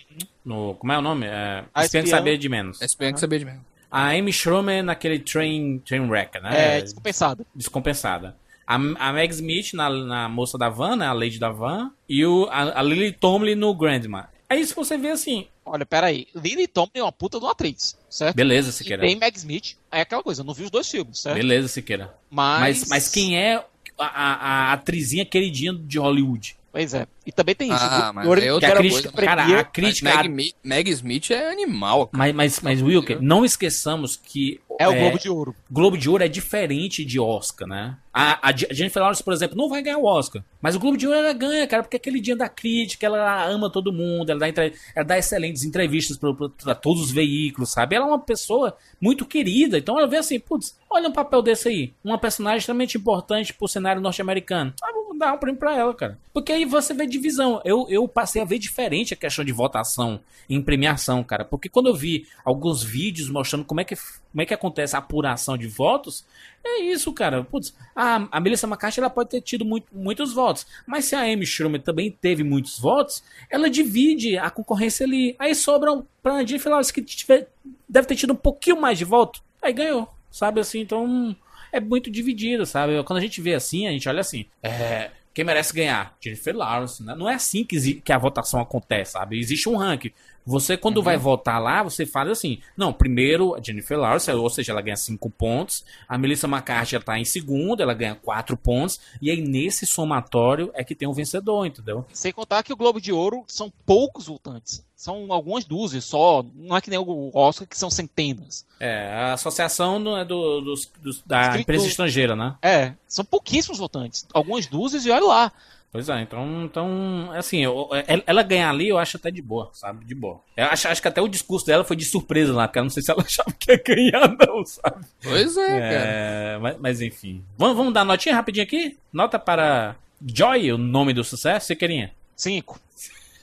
no. 0.46 0.76
Como 0.76 0.94
é 0.94 0.98
o 1.00 1.02
nome? 1.02 1.26
É, 1.26 1.64
Espião 1.82 2.04
que 2.04 2.08
espião. 2.08 2.08
saber 2.08 2.38
de 2.38 2.48
menos. 2.48 2.80
É 2.80 2.86
bem 3.00 3.12
que 3.12 3.20
saber 3.20 3.40
de 3.40 3.46
mim. 3.46 3.60
A 3.90 4.10
Amy 4.10 4.32
Schumer 4.34 4.84
naquele 4.84 5.20
Train, 5.20 5.80
train 5.80 6.08
Wreck, 6.10 6.40
né? 6.42 6.78
É, 6.78 6.82
descompensado. 6.82 7.46
Descompensada. 7.56 8.36
A, 8.66 8.76
a 8.76 9.14
Meg 9.14 9.34
Smith 9.34 9.74
na, 9.74 9.90
na 9.90 10.30
moça 10.30 10.58
da 10.58 10.70
van, 10.70 10.98
né? 10.98 11.08
A 11.08 11.14
Lady 11.14 11.40
da 11.40 11.50
van. 11.50 11.92
E 12.08 12.26
o, 12.26 12.48
a, 12.52 12.80
a 12.80 12.84
Lily 12.84 13.14
Tomlin 13.14 13.56
no 13.56 13.74
Grandma. 13.74 14.28
Aí 14.50 14.66
se 14.66 14.74
você 14.76 14.98
vê 14.98 15.10
assim, 15.10 15.48
Olha, 15.66 15.86
peraí. 15.86 16.28
Lily 16.34 16.68
Tomlin 16.68 16.92
é 16.96 17.04
uma 17.04 17.12
puta 17.12 17.38
de 17.38 17.46
uma 17.46 17.52
atriz, 17.52 17.98
certo? 18.10 18.36
beleza, 18.36 18.70
E 18.70 18.74
Siqueira. 18.74 19.04
tem 19.04 19.16
Meg 19.18 19.38
Smith. 19.38 19.76
É 19.92 20.02
aquela 20.02 20.24
coisa, 20.24 20.42
eu 20.42 20.46
não 20.46 20.54
vi 20.54 20.64
os 20.64 20.72
dois 20.72 20.90
filmes, 20.90 21.20
certo? 21.20 21.36
Beleza, 21.36 21.68
Siqueira. 21.68 22.14
Mas... 22.30 22.80
Mas, 22.82 22.90
mas 22.90 23.10
quem 23.10 23.38
é 23.38 23.56
a, 23.98 24.06
a, 24.06 24.34
a 24.70 24.74
atrizinha 24.74 25.26
queridinha 25.26 25.74
de 25.74 26.00
Hollywood? 26.00 26.56
Pois 26.78 26.94
é. 26.94 27.08
E 27.26 27.32
também 27.32 27.56
tem 27.56 27.70
isso. 27.74 27.80
Ah, 27.82 28.12
mas 28.14 28.28
é 28.28 28.40
de 28.42 28.52
outra 28.52 28.70
Ouro 28.70 28.80
crítica- 28.82 29.22
cara, 29.24 29.44
a 29.44 29.48
Mas 29.48 29.68
crítica. 29.74 30.16
Meg, 30.16 30.30
Mi- 30.30 30.54
Meg 30.64 30.90
Smith 30.92 31.32
é 31.32 31.52
animal, 31.52 32.06
cara. 32.06 32.18
Mas, 32.20 32.36
mas, 32.36 32.60
mas 32.62 32.82
Wilker, 32.84 33.20
não 33.20 33.44
esqueçamos 33.44 34.16
que. 34.16 34.62
é 34.80 34.88
o 34.88 34.94
Globo 34.94 35.18
de 35.20 35.28
Ouro. 35.30 35.56
Globo 35.72 35.98
de 35.98 36.08
Ouro 36.08 36.24
é 36.24 36.28
diferente 36.28 37.04
de 37.04 37.20
Oscar, 37.20 37.68
né? 37.68 37.98
A, 38.14 38.50
a 38.50 38.52
Je- 38.56 38.68
Jennifer 38.72 39.02
Lawrence, 39.02 39.24
por 39.24 39.34
exemplo, 39.34 39.58
não 39.58 39.68
vai 39.70 39.82
ganhar 39.82 39.98
o 39.98 40.06
Oscar. 40.06 40.44
Mas 40.62 40.76
o 40.76 40.80
Globo 40.80 40.98
de 40.98 41.08
Ouro 41.08 41.18
ela 41.20 41.34
ganha, 41.34 41.66
cara, 41.68 41.82
porque 41.84 41.96
é 41.98 42.00
aquele 42.00 42.20
dia 42.20 42.36
da 42.36 42.48
crítica, 42.48 43.06
ela 43.08 43.46
ama 43.48 43.72
todo 43.72 43.92
mundo, 43.92 44.30
ela 44.30 44.40
dá, 44.40 44.50
entre- 44.50 44.74
ela 44.96 45.06
dá 45.06 45.18
excelentes 45.18 45.64
entrevistas 45.64 46.18
para 46.18 46.76
todos 46.76 47.02
os 47.02 47.12
veículos, 47.12 47.72
sabe? 47.72 47.96
Ela 47.96 48.06
é 48.06 48.08
uma 48.10 48.20
pessoa 48.20 48.78
muito 49.02 49.26
querida, 49.26 49.78
então 49.80 49.98
ela 49.98 50.08
vê 50.08 50.18
assim, 50.18 50.40
putz, 50.40 50.78
olha 50.90 51.10
um 51.10 51.14
papel 51.14 51.42
desse 51.42 51.68
aí. 51.70 51.94
Uma 52.04 52.18
personagem 52.20 52.60
extremamente 52.60 52.98
importante 52.98 53.52
pro 53.54 53.68
cenário 53.68 54.02
norte-americano. 54.02 54.74
Ah, 54.82 54.97
dar 55.18 55.34
um 55.34 55.38
prêmio 55.38 55.60
pra 55.60 55.76
ela, 55.76 55.94
cara. 55.94 56.18
Porque 56.34 56.52
aí 56.52 56.66
você 56.66 56.94
vê 56.94 57.06
divisão. 57.08 57.62
Eu, 57.66 57.86
eu 57.90 58.08
passei 58.08 58.42
a 58.42 58.46
ver 58.46 58.60
diferente 58.60 59.14
a 59.14 59.18
questão 59.18 59.44
de 59.44 59.52
votação 59.52 60.20
em 60.50 60.62
premiação, 60.62 61.24
cara. 61.24 61.44
Porque 61.44 61.68
quando 61.70 61.88
eu 61.88 61.96
vi 61.96 62.28
alguns 62.46 62.84
vídeos 62.84 63.30
mostrando 63.30 63.66
como 63.66 63.82
é 63.82 63.84
que, 63.84 63.96
como 63.96 64.42
é 64.42 64.46
que 64.46 64.54
acontece 64.54 64.96
a 64.96 65.00
apuração 65.00 65.58
de 65.58 65.68
votos, 65.68 66.26
é 66.64 66.82
isso, 66.82 67.12
cara. 67.14 67.44
Putz, 67.44 67.76
a, 67.96 68.28
a 68.32 68.40
Melissa 68.40 68.68
McCarthy 68.68 69.00
ela 69.00 69.10
pode 69.10 69.30
ter 69.30 69.42
tido 69.42 69.66
muito- 69.66 69.88
muitos 69.92 70.34
votos. 70.34 70.66
Mas 70.86 71.06
se 71.06 71.16
a 71.16 71.22
Amy 71.22 71.46
Schumer 71.46 71.82
também 71.82 72.12
teve 72.12 72.44
muitos 72.44 72.80
votos, 72.80 73.24
ela 73.50 73.70
divide 73.70 74.38
a 74.38 74.50
concorrência 74.50 75.06
ali. 75.06 75.36
Aí 75.40 75.56
sobram 75.56 76.06
pra 76.22 76.44
Jennifer 76.46 76.72
Lawrence 76.72 76.94
que 76.94 77.02
tiver, 77.02 77.48
deve 77.90 78.08
ter 78.08 78.16
tido 78.16 78.34
um 78.34 78.38
pouquinho 78.38 78.80
mais 78.80 78.98
de 78.98 79.06
voto. 79.06 79.42
Aí 79.62 79.74
ganhou, 79.74 80.08
sabe 80.30 80.60
assim? 80.60 80.80
Então 80.82 81.36
é 81.72 81.80
muito 81.80 82.10
dividido, 82.10 82.66
sabe? 82.66 83.02
Quando 83.04 83.20
a 83.20 83.22
gente 83.22 83.42
vê 83.42 83.54
assim, 83.54 83.88
a 83.88 83.92
gente 83.92 84.08
olha 84.08 84.22
assim. 84.22 84.46
É, 84.62 85.12
quem 85.34 85.46
merece 85.46 85.74
ganhar? 85.74 86.18
Jennifer 86.20 86.56
Lawrence, 86.56 87.04
né? 87.04 87.14
Não 87.16 87.30
é 87.30 87.36
assim 87.36 87.64
que, 87.64 87.96
que 88.02 88.12
a 88.12 88.18
votação 88.18 88.60
acontece, 88.60 89.12
sabe? 89.12 89.40
Existe 89.40 89.70
um 89.70 89.78
ranking. 89.78 90.12
Você, 90.50 90.78
quando 90.78 91.04
vai 91.04 91.18
votar 91.18 91.62
lá, 91.62 91.84
você 91.84 92.06
fala 92.06 92.32
assim: 92.32 92.60
não, 92.78 92.94
primeiro 92.94 93.54
a 93.54 93.62
Jennifer 93.62 94.00
Lawrence, 94.00 94.32
ou 94.32 94.50
seja, 94.50 94.72
ela 94.72 94.82
ganha 94.82 94.96
5 94.96 95.30
pontos. 95.30 95.84
A 96.08 96.18
Melissa 96.18 96.48
McCarthy 96.48 96.96
ela 96.96 97.04
tá 97.04 97.20
em 97.20 97.26
segundo, 97.26 97.84
ela 97.84 97.94
ganha 97.94 98.16
4 98.16 98.56
pontos. 98.56 98.98
E 99.22 99.30
aí, 99.30 99.42
nesse 99.42 99.86
somatório, 99.86 100.72
é 100.74 100.84
que 100.86 100.96
tem 100.96 101.06
um 101.08 101.12
vencedor, 101.14 101.66
entendeu? 101.66 102.06
Sem 102.14 102.32
contar 102.32 102.64
que 102.64 102.72
o 102.72 102.78
Globo 102.78 103.02
de 103.02 103.12
Ouro 103.12 103.44
são 103.46 103.72
poucos 103.86 104.28
votantes. 104.28 104.86
São 104.96 105.32
algumas 105.32 105.66
dúzias 105.66 106.06
só. 106.06 106.44
Não 106.56 106.76
é 106.76 106.82
que 106.82 106.90
nem 106.90 106.98
o 106.98 107.30
Oscar, 107.34 107.68
que 107.68 107.78
são 107.78 107.90
centenas. 107.90 108.66
É, 108.80 109.08
a 109.14 109.34
associação 109.34 110.18
é 110.18 110.24
do, 110.26 110.62
dos- 110.62 110.90
dos- 111.04 111.22
da 111.26 111.42
Escrito- 111.42 111.62
empresa 111.62 111.88
estrangeira, 111.88 112.36
né? 112.36 112.56
É, 112.62 112.94
são 113.08 113.24
pouquíssimos 113.26 113.78
votantes. 113.78 114.26
Algumas 114.34 114.66
dúzias 114.66 115.06
e 115.06 115.12
olha 115.12 115.26
lá. 115.26 115.52
Pois 115.92 116.10
é, 116.10 116.22
então, 116.22 116.66
então 116.66 117.32
assim, 117.34 117.64
eu- 117.64 117.90
ela- 118.06 118.24
ela 118.28 118.44
ganhar 118.44 118.70
ali 118.70 118.90
eu 118.90 118.98
acho 118.98 119.18
até 119.18 119.32
de 119.32 119.42
boa, 119.42 119.70
sabe? 119.74 120.06
De 120.06 120.14
boa. 120.14 120.42
Eu 120.56 120.66
acho, 120.66 120.88
acho 120.88 121.02
que 121.02 121.08
até 121.08 121.22
o 121.22 121.28
discurso 121.28 121.66
dela 121.66 121.84
foi 121.84 121.96
de 121.96 122.06
surpresa 122.06 122.54
lá, 122.54 122.68
porque 122.68 122.80
eu 122.80 122.84
não 122.84 122.90
sei 122.90 123.02
se 123.02 123.10
ela 123.10 123.22
achava 123.26 123.52
que 123.58 123.72
ia 123.72 123.82
ganhar, 123.84 124.28
não, 124.38 124.66
sabe? 124.66 125.06
Pois 125.24 125.56
é, 125.58 125.68
cara. 125.68 126.06
É, 126.06 126.58
mas, 126.60 126.78
mas 126.80 127.02
enfim. 127.02 127.44
Vamos, 127.58 127.78
vamos 127.78 127.94
dar 127.94 128.04
notinha 128.06 128.36
rapidinho 128.36 128.66
aqui? 128.66 128.98
Nota 129.14 129.40
para 129.40 129.96
Joy, 130.22 130.72
o 130.74 130.78
nome 130.78 131.14
do 131.14 131.24
sucesso, 131.24 131.68
você 131.68 131.76
querinha? 131.76 132.12
Cinco. 132.36 132.80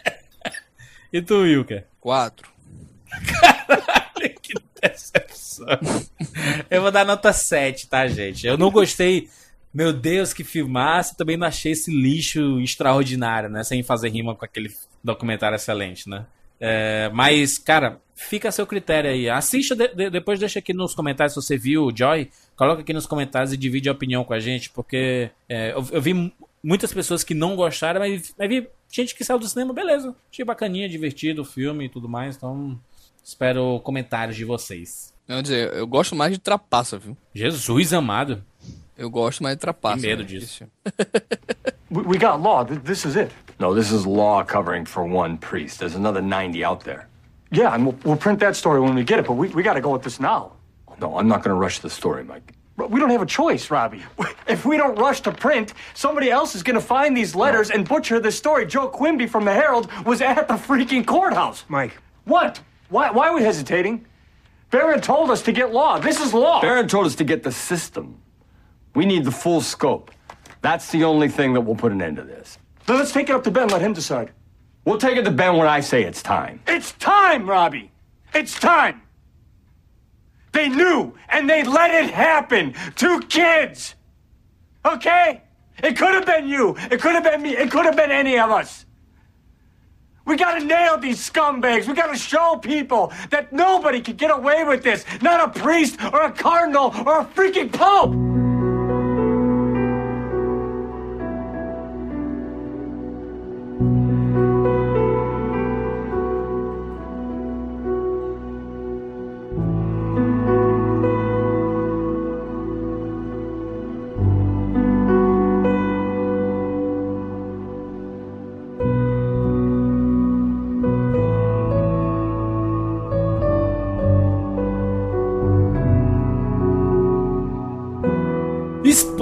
E 1.13 1.23
tu, 1.23 1.43
Wilker? 1.43 1.87
Quatro. 2.01 2.49
que 4.43 4.53
decepção. 4.83 5.67
Eu 6.69 6.83
vou 6.83 6.91
dar 6.91 7.05
nota 7.05 7.33
7, 7.33 7.87
tá, 7.87 8.07
gente? 8.09 8.45
Eu 8.47 8.59
não 8.59 8.71
gostei. 8.71 9.29
Meu 9.75 9.93
Deus, 9.93 10.33
que 10.33 10.45
filmaço. 10.45 11.17
Também 11.17 11.37
não 11.37 11.47
achei 11.47 11.73
esse 11.73 11.91
lixo 11.91 12.61
extraordinário, 12.61 13.49
né? 13.49 13.65
Sem 13.65 13.83
fazer 13.83 14.09
rima 14.11 14.35
com 14.35 14.45
aquele 14.45 14.73
documentário 15.03 15.57
excelente, 15.57 16.09
né? 16.09 16.27
É, 16.61 17.11
mas, 17.13 17.59
cara, 17.59 18.01
fica 18.15 18.49
a 18.49 18.53
seu 18.53 18.67
critério 18.67 19.11
aí. 19.11 19.29
Assista, 19.29 19.75
de- 19.75 19.89
de- 19.95 20.11
depois 20.11 20.39
deixa 20.39 20.61
aqui 20.61 20.73
nos 20.73 20.95
comentários 20.95 21.35
se 21.35 21.43
você 21.43 21.57
viu 21.59 21.87
o 21.87 21.95
Joy. 21.97 22.31
Coloca 22.57 22.83
aqui 22.83 22.93
nos 22.93 23.07
comentários 23.07 23.53
e 23.53 23.57
divide 23.57 23.89
a 23.89 23.93
opinião 23.93 24.23
com 24.25 24.33
a 24.33 24.39
gente, 24.39 24.71
porque 24.71 25.31
é, 25.49 25.73
eu, 25.73 25.85
eu 25.91 26.01
vi 26.01 26.15
mu- 26.15 26.31
muitas 26.63 26.93
pessoas 26.95 27.25
que 27.25 27.35
não 27.35 27.57
gostaram, 27.57 28.01
mas, 28.01 28.33
mas 28.39 28.49
vi 28.49 28.69
gente 28.91 29.15
que 29.17 29.25
saiu 29.25 29.41
do 29.41 29.49
cinema, 29.49 29.75
beleza. 29.75 30.15
Achei 30.33 30.45
bacaninha, 30.45 30.89
divertido 30.89 31.43
o 31.43 31.45
filme 31.45 31.87
e 31.87 31.89
tudo 31.89 32.09
mais, 32.09 32.37
então 32.37 32.79
espero 33.23 33.81
comentários 33.81 34.37
de 34.37 34.45
vocês. 34.45 35.13
Eu 35.27 35.43
dizer, 35.43 35.73
eu 35.75 35.87
gosto 35.87 36.15
mais 36.15 36.33
de 36.33 36.39
trapaça, 36.39 36.97
viu? 36.99 37.17
Jesus 37.35 37.93
amado. 37.93 38.45
Eu 38.97 39.11
gosto 39.11 39.43
mais 39.43 39.57
de 39.57 39.61
trapaça. 39.61 40.01
Que 40.01 40.07
medo 40.07 40.23
né? 40.23 40.29
disso. 40.29 40.65
We, 41.91 42.03
we 42.03 42.19
got 42.19 42.41
law. 42.41 42.65
This 42.65 43.05
is 43.05 43.15
it. 43.15 43.31
No, 43.61 43.73
this 43.75 43.93
is 43.93 44.05
law 44.05 44.43
covering 44.43 44.85
for 44.85 45.05
one 45.05 45.37
priest. 45.39 45.79
There's 45.79 45.95
another 45.95 46.21
90 46.21 46.65
out 46.65 46.83
there. 46.83 47.07
Yeah, 47.53 47.73
and 47.75 47.87
we'll, 47.87 47.97
we'll 48.05 48.17
print 48.17 48.41
that 48.41 48.57
story 48.57 48.81
when 48.81 48.95
we 48.97 49.05
get 49.05 49.21
it, 49.21 49.27
but 49.27 49.35
we, 49.35 49.49
we 49.49 49.63
got 49.63 49.75
to 49.75 49.81
go 49.81 49.91
with 49.91 50.03
this 50.03 50.19
now. 50.19 50.53
No, 51.01 51.17
I'm 51.17 51.29
not 51.29 51.45
going 51.45 51.55
to 51.55 51.61
rush 51.61 51.79
the 51.79 51.91
story, 51.91 52.25
Mike. 52.25 52.53
But 52.77 52.91
we 52.91 52.99
don't 52.99 53.11
have 53.11 53.23
a 53.23 53.27
choice, 53.27 53.71
Robbie. 53.71 54.03
If 54.47 54.67
we 54.67 54.77
don't 54.77 54.99
rush 54.99 55.23
to 55.23 55.33
print, 55.33 55.73
somebody 55.95 56.31
else 56.31 56.55
is 56.55 56.63
going 56.63 56.75
to 56.75 56.87
find 56.87 57.17
these 57.17 57.35
letters 57.35 57.71
and 57.71 57.89
butcher 57.89 58.21
this 58.21 58.37
story. 58.37 58.67
Joe 58.67 58.89
Quimby 58.89 59.27
from 59.27 59.45
the 59.47 59.55
Herald 59.55 59.89
was 60.05 60.21
at 60.21 60.49
the 60.49 60.55
freaking 60.55 61.07
courthouse. 61.07 61.65
Mike, 61.69 61.97
What? 62.25 62.61
Why, 62.91 63.11
why 63.11 63.29
are 63.29 63.35
we 63.35 63.43
hesitating? 63.43 64.05
Barron 64.71 65.01
told 65.01 65.31
us 65.31 65.41
to 65.43 65.53
get 65.53 65.73
law. 65.73 65.99
This 65.99 66.21
is 66.21 66.35
law. 66.35 66.61
Barron 66.61 66.89
told 66.89 67.07
us 67.07 67.15
to 67.15 67.25
get 67.25 67.43
the 67.43 67.53
system. 67.53 68.19
We 68.95 69.07
need 69.07 69.25
the 69.25 69.33
full 69.33 69.61
scope. 69.61 70.11
That's 70.63 70.91
the 70.91 71.05
only 71.05 71.29
thing 71.29 71.53
that 71.55 71.61
will 71.61 71.75
put 71.75 71.93
an 71.93 72.01
end 72.01 72.17
to 72.17 72.23
this. 72.23 72.59
Then 72.87 72.99
let's 72.99 73.13
take 73.13 73.29
it 73.29 73.35
up 73.35 73.45
to 73.45 73.51
Ben. 73.51 73.69
Let 73.69 73.81
him 73.81 73.93
decide. 73.93 74.33
We'll 74.85 74.99
take 74.99 75.17
it 75.17 75.25
to 75.25 75.31
Ben 75.31 75.57
when 75.57 75.67
I 75.67 75.81
say 75.81 76.05
it's 76.05 76.23
time. 76.23 76.61
It's 76.67 76.93
time, 76.93 77.49
Robbie. 77.49 77.91
It's 78.35 78.59
time. 78.59 79.03
They 80.53 80.69
knew, 80.69 81.15
and 81.29 81.51
they 81.51 81.65
let 81.65 81.91
it 81.91 82.11
happen. 82.11 82.75
Two 82.95 83.21
kids. 83.21 83.95
Okay? 84.85 85.43
It 85.83 85.97
could 85.97 86.15
have 86.15 86.27
been 86.27 86.47
you. 86.47 86.77
It 86.91 87.01
could 87.01 87.15
have 87.15 87.25
been 87.25 87.43
me. 87.43 87.57
It 87.57 87.71
could 87.71 87.85
have 87.85 87.97
been 87.97 88.11
any 88.11 88.39
of 88.39 88.51
us. 88.51 88.87
We 90.27 90.37
gotta 90.37 90.65
nail 90.65 90.97
these 90.97 91.19
scumbags. 91.19 91.87
We 91.87 91.95
gotta 91.95 92.17
show 92.17 92.57
people 92.57 93.13
that 93.31 93.53
nobody 93.53 94.01
can 94.01 94.17
get 94.17 94.31
away 94.31 94.65
with 94.65 94.83
this. 94.83 95.05
Not 95.21 95.41
a 95.41 95.61
priest 95.61 95.99
or 96.13 96.23
a 96.23 96.33
cardinal 96.33 96.95
or 97.05 97.21
a 97.21 97.25
freaking 97.25 97.73
pope. 97.73 98.44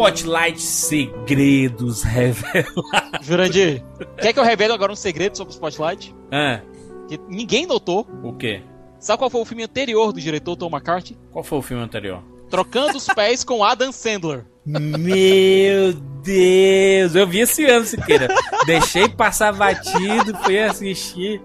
Spotlight 0.03 0.61
Segredos 0.61 2.03
Revelados. 2.03 2.75
Jurandir, 3.23 3.85
quer 4.21 4.33
que 4.33 4.39
eu 4.41 4.43
revele 4.43 4.73
agora 4.73 4.91
um 4.91 4.97
segredo 4.97 5.37
sobre 5.37 5.53
o 5.53 5.55
Spotlight? 5.55 6.13
Ah, 6.31 6.61
Que 7.09 7.21
ninguém 7.29 7.67
notou. 7.67 8.05
o 8.23 8.33
quê? 8.33 8.63
Sabe 8.99 9.19
qual 9.19 9.31
foi 9.31 9.41
o 9.41 9.45
filme 9.45 9.63
anterior 9.63 10.13
do 10.13 10.21
diretor 10.21 10.57
Tom 10.57 10.69
McCarthy? 10.69 11.17
Qual 11.31 11.45
foi 11.45 11.59
o 11.59 11.63
filme 11.63 11.85
anterior? 11.85 12.21
Trocando 12.51 12.99
os 12.99 13.07
pés 13.07 13.45
com 13.45 13.63
Adam 13.63 13.93
Sandler. 13.93 14.45
Meu 14.67 15.93
Deus, 16.23 17.15
eu 17.15 17.27
vi 17.27 17.41
esse 17.41 17.65
ano, 17.65 17.87
Siqueira. 17.87 18.27
Deixei 18.67 19.09
passar 19.09 19.53
batido, 19.53 20.37
fui 20.43 20.59
assistir. 20.59 21.41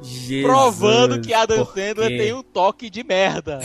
Jesus, 0.00 0.44
provando 0.44 1.20
que 1.20 1.34
Adam 1.34 1.64
Sandler 1.64 2.08
tem 2.08 2.32
um 2.32 2.42
toque 2.42 2.88
de 2.88 3.02
merda. 3.02 3.58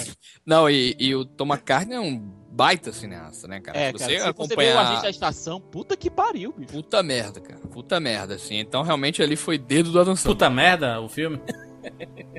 Não, 0.43 0.67
e, 0.67 0.95
e 0.99 1.13
o 1.13 1.23
Tom 1.25 1.45
McCartney 1.45 1.95
é 1.95 1.99
um 1.99 2.40
baita 2.61 2.93
cineasta, 2.93 3.47
né, 3.47 3.59
cara? 3.59 3.75
É, 3.75 3.87
se 3.87 3.97
cara, 3.97 4.11
você 4.11 4.17
se 4.17 4.19
você 4.19 4.19
vê 4.19 4.23
o 4.23 4.29
acompanhar... 4.29 4.79
agente 4.79 5.01
da 5.01 5.09
estação, 5.09 5.59
puta 5.59 5.97
que 5.97 6.11
pariu, 6.11 6.53
bicho. 6.55 6.71
Puta 6.71 7.01
merda, 7.01 7.41
cara. 7.41 7.59
Puta 7.59 7.99
merda, 7.99 8.35
assim. 8.35 8.59
Então, 8.59 8.83
realmente, 8.83 9.19
ali 9.23 9.35
foi 9.35 9.57
dedo 9.57 9.91
do 9.91 9.99
Adam 9.99 10.15
Sandler. 10.15 10.35
Puta 10.35 10.47
merda, 10.47 11.01
o 11.01 11.09
filme. 11.09 11.41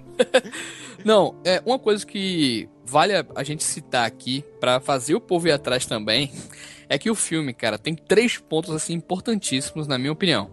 Não, 1.04 1.34
é 1.44 1.60
uma 1.66 1.76
coisa 1.76 2.06
que 2.06 2.68
vale 2.84 3.16
a, 3.16 3.26
a 3.34 3.42
gente 3.42 3.64
citar 3.64 4.06
aqui 4.06 4.44
pra 4.60 4.78
fazer 4.78 5.16
o 5.16 5.20
povo 5.20 5.48
ir 5.48 5.52
atrás 5.52 5.86
também 5.86 6.30
é 6.88 6.96
que 6.98 7.10
o 7.10 7.14
filme, 7.16 7.52
cara, 7.52 7.76
tem 7.76 7.96
três 7.96 8.38
pontos 8.38 8.70
assim 8.70 8.92
importantíssimos 8.92 9.88
na 9.88 9.98
minha 9.98 10.12
opinião. 10.12 10.48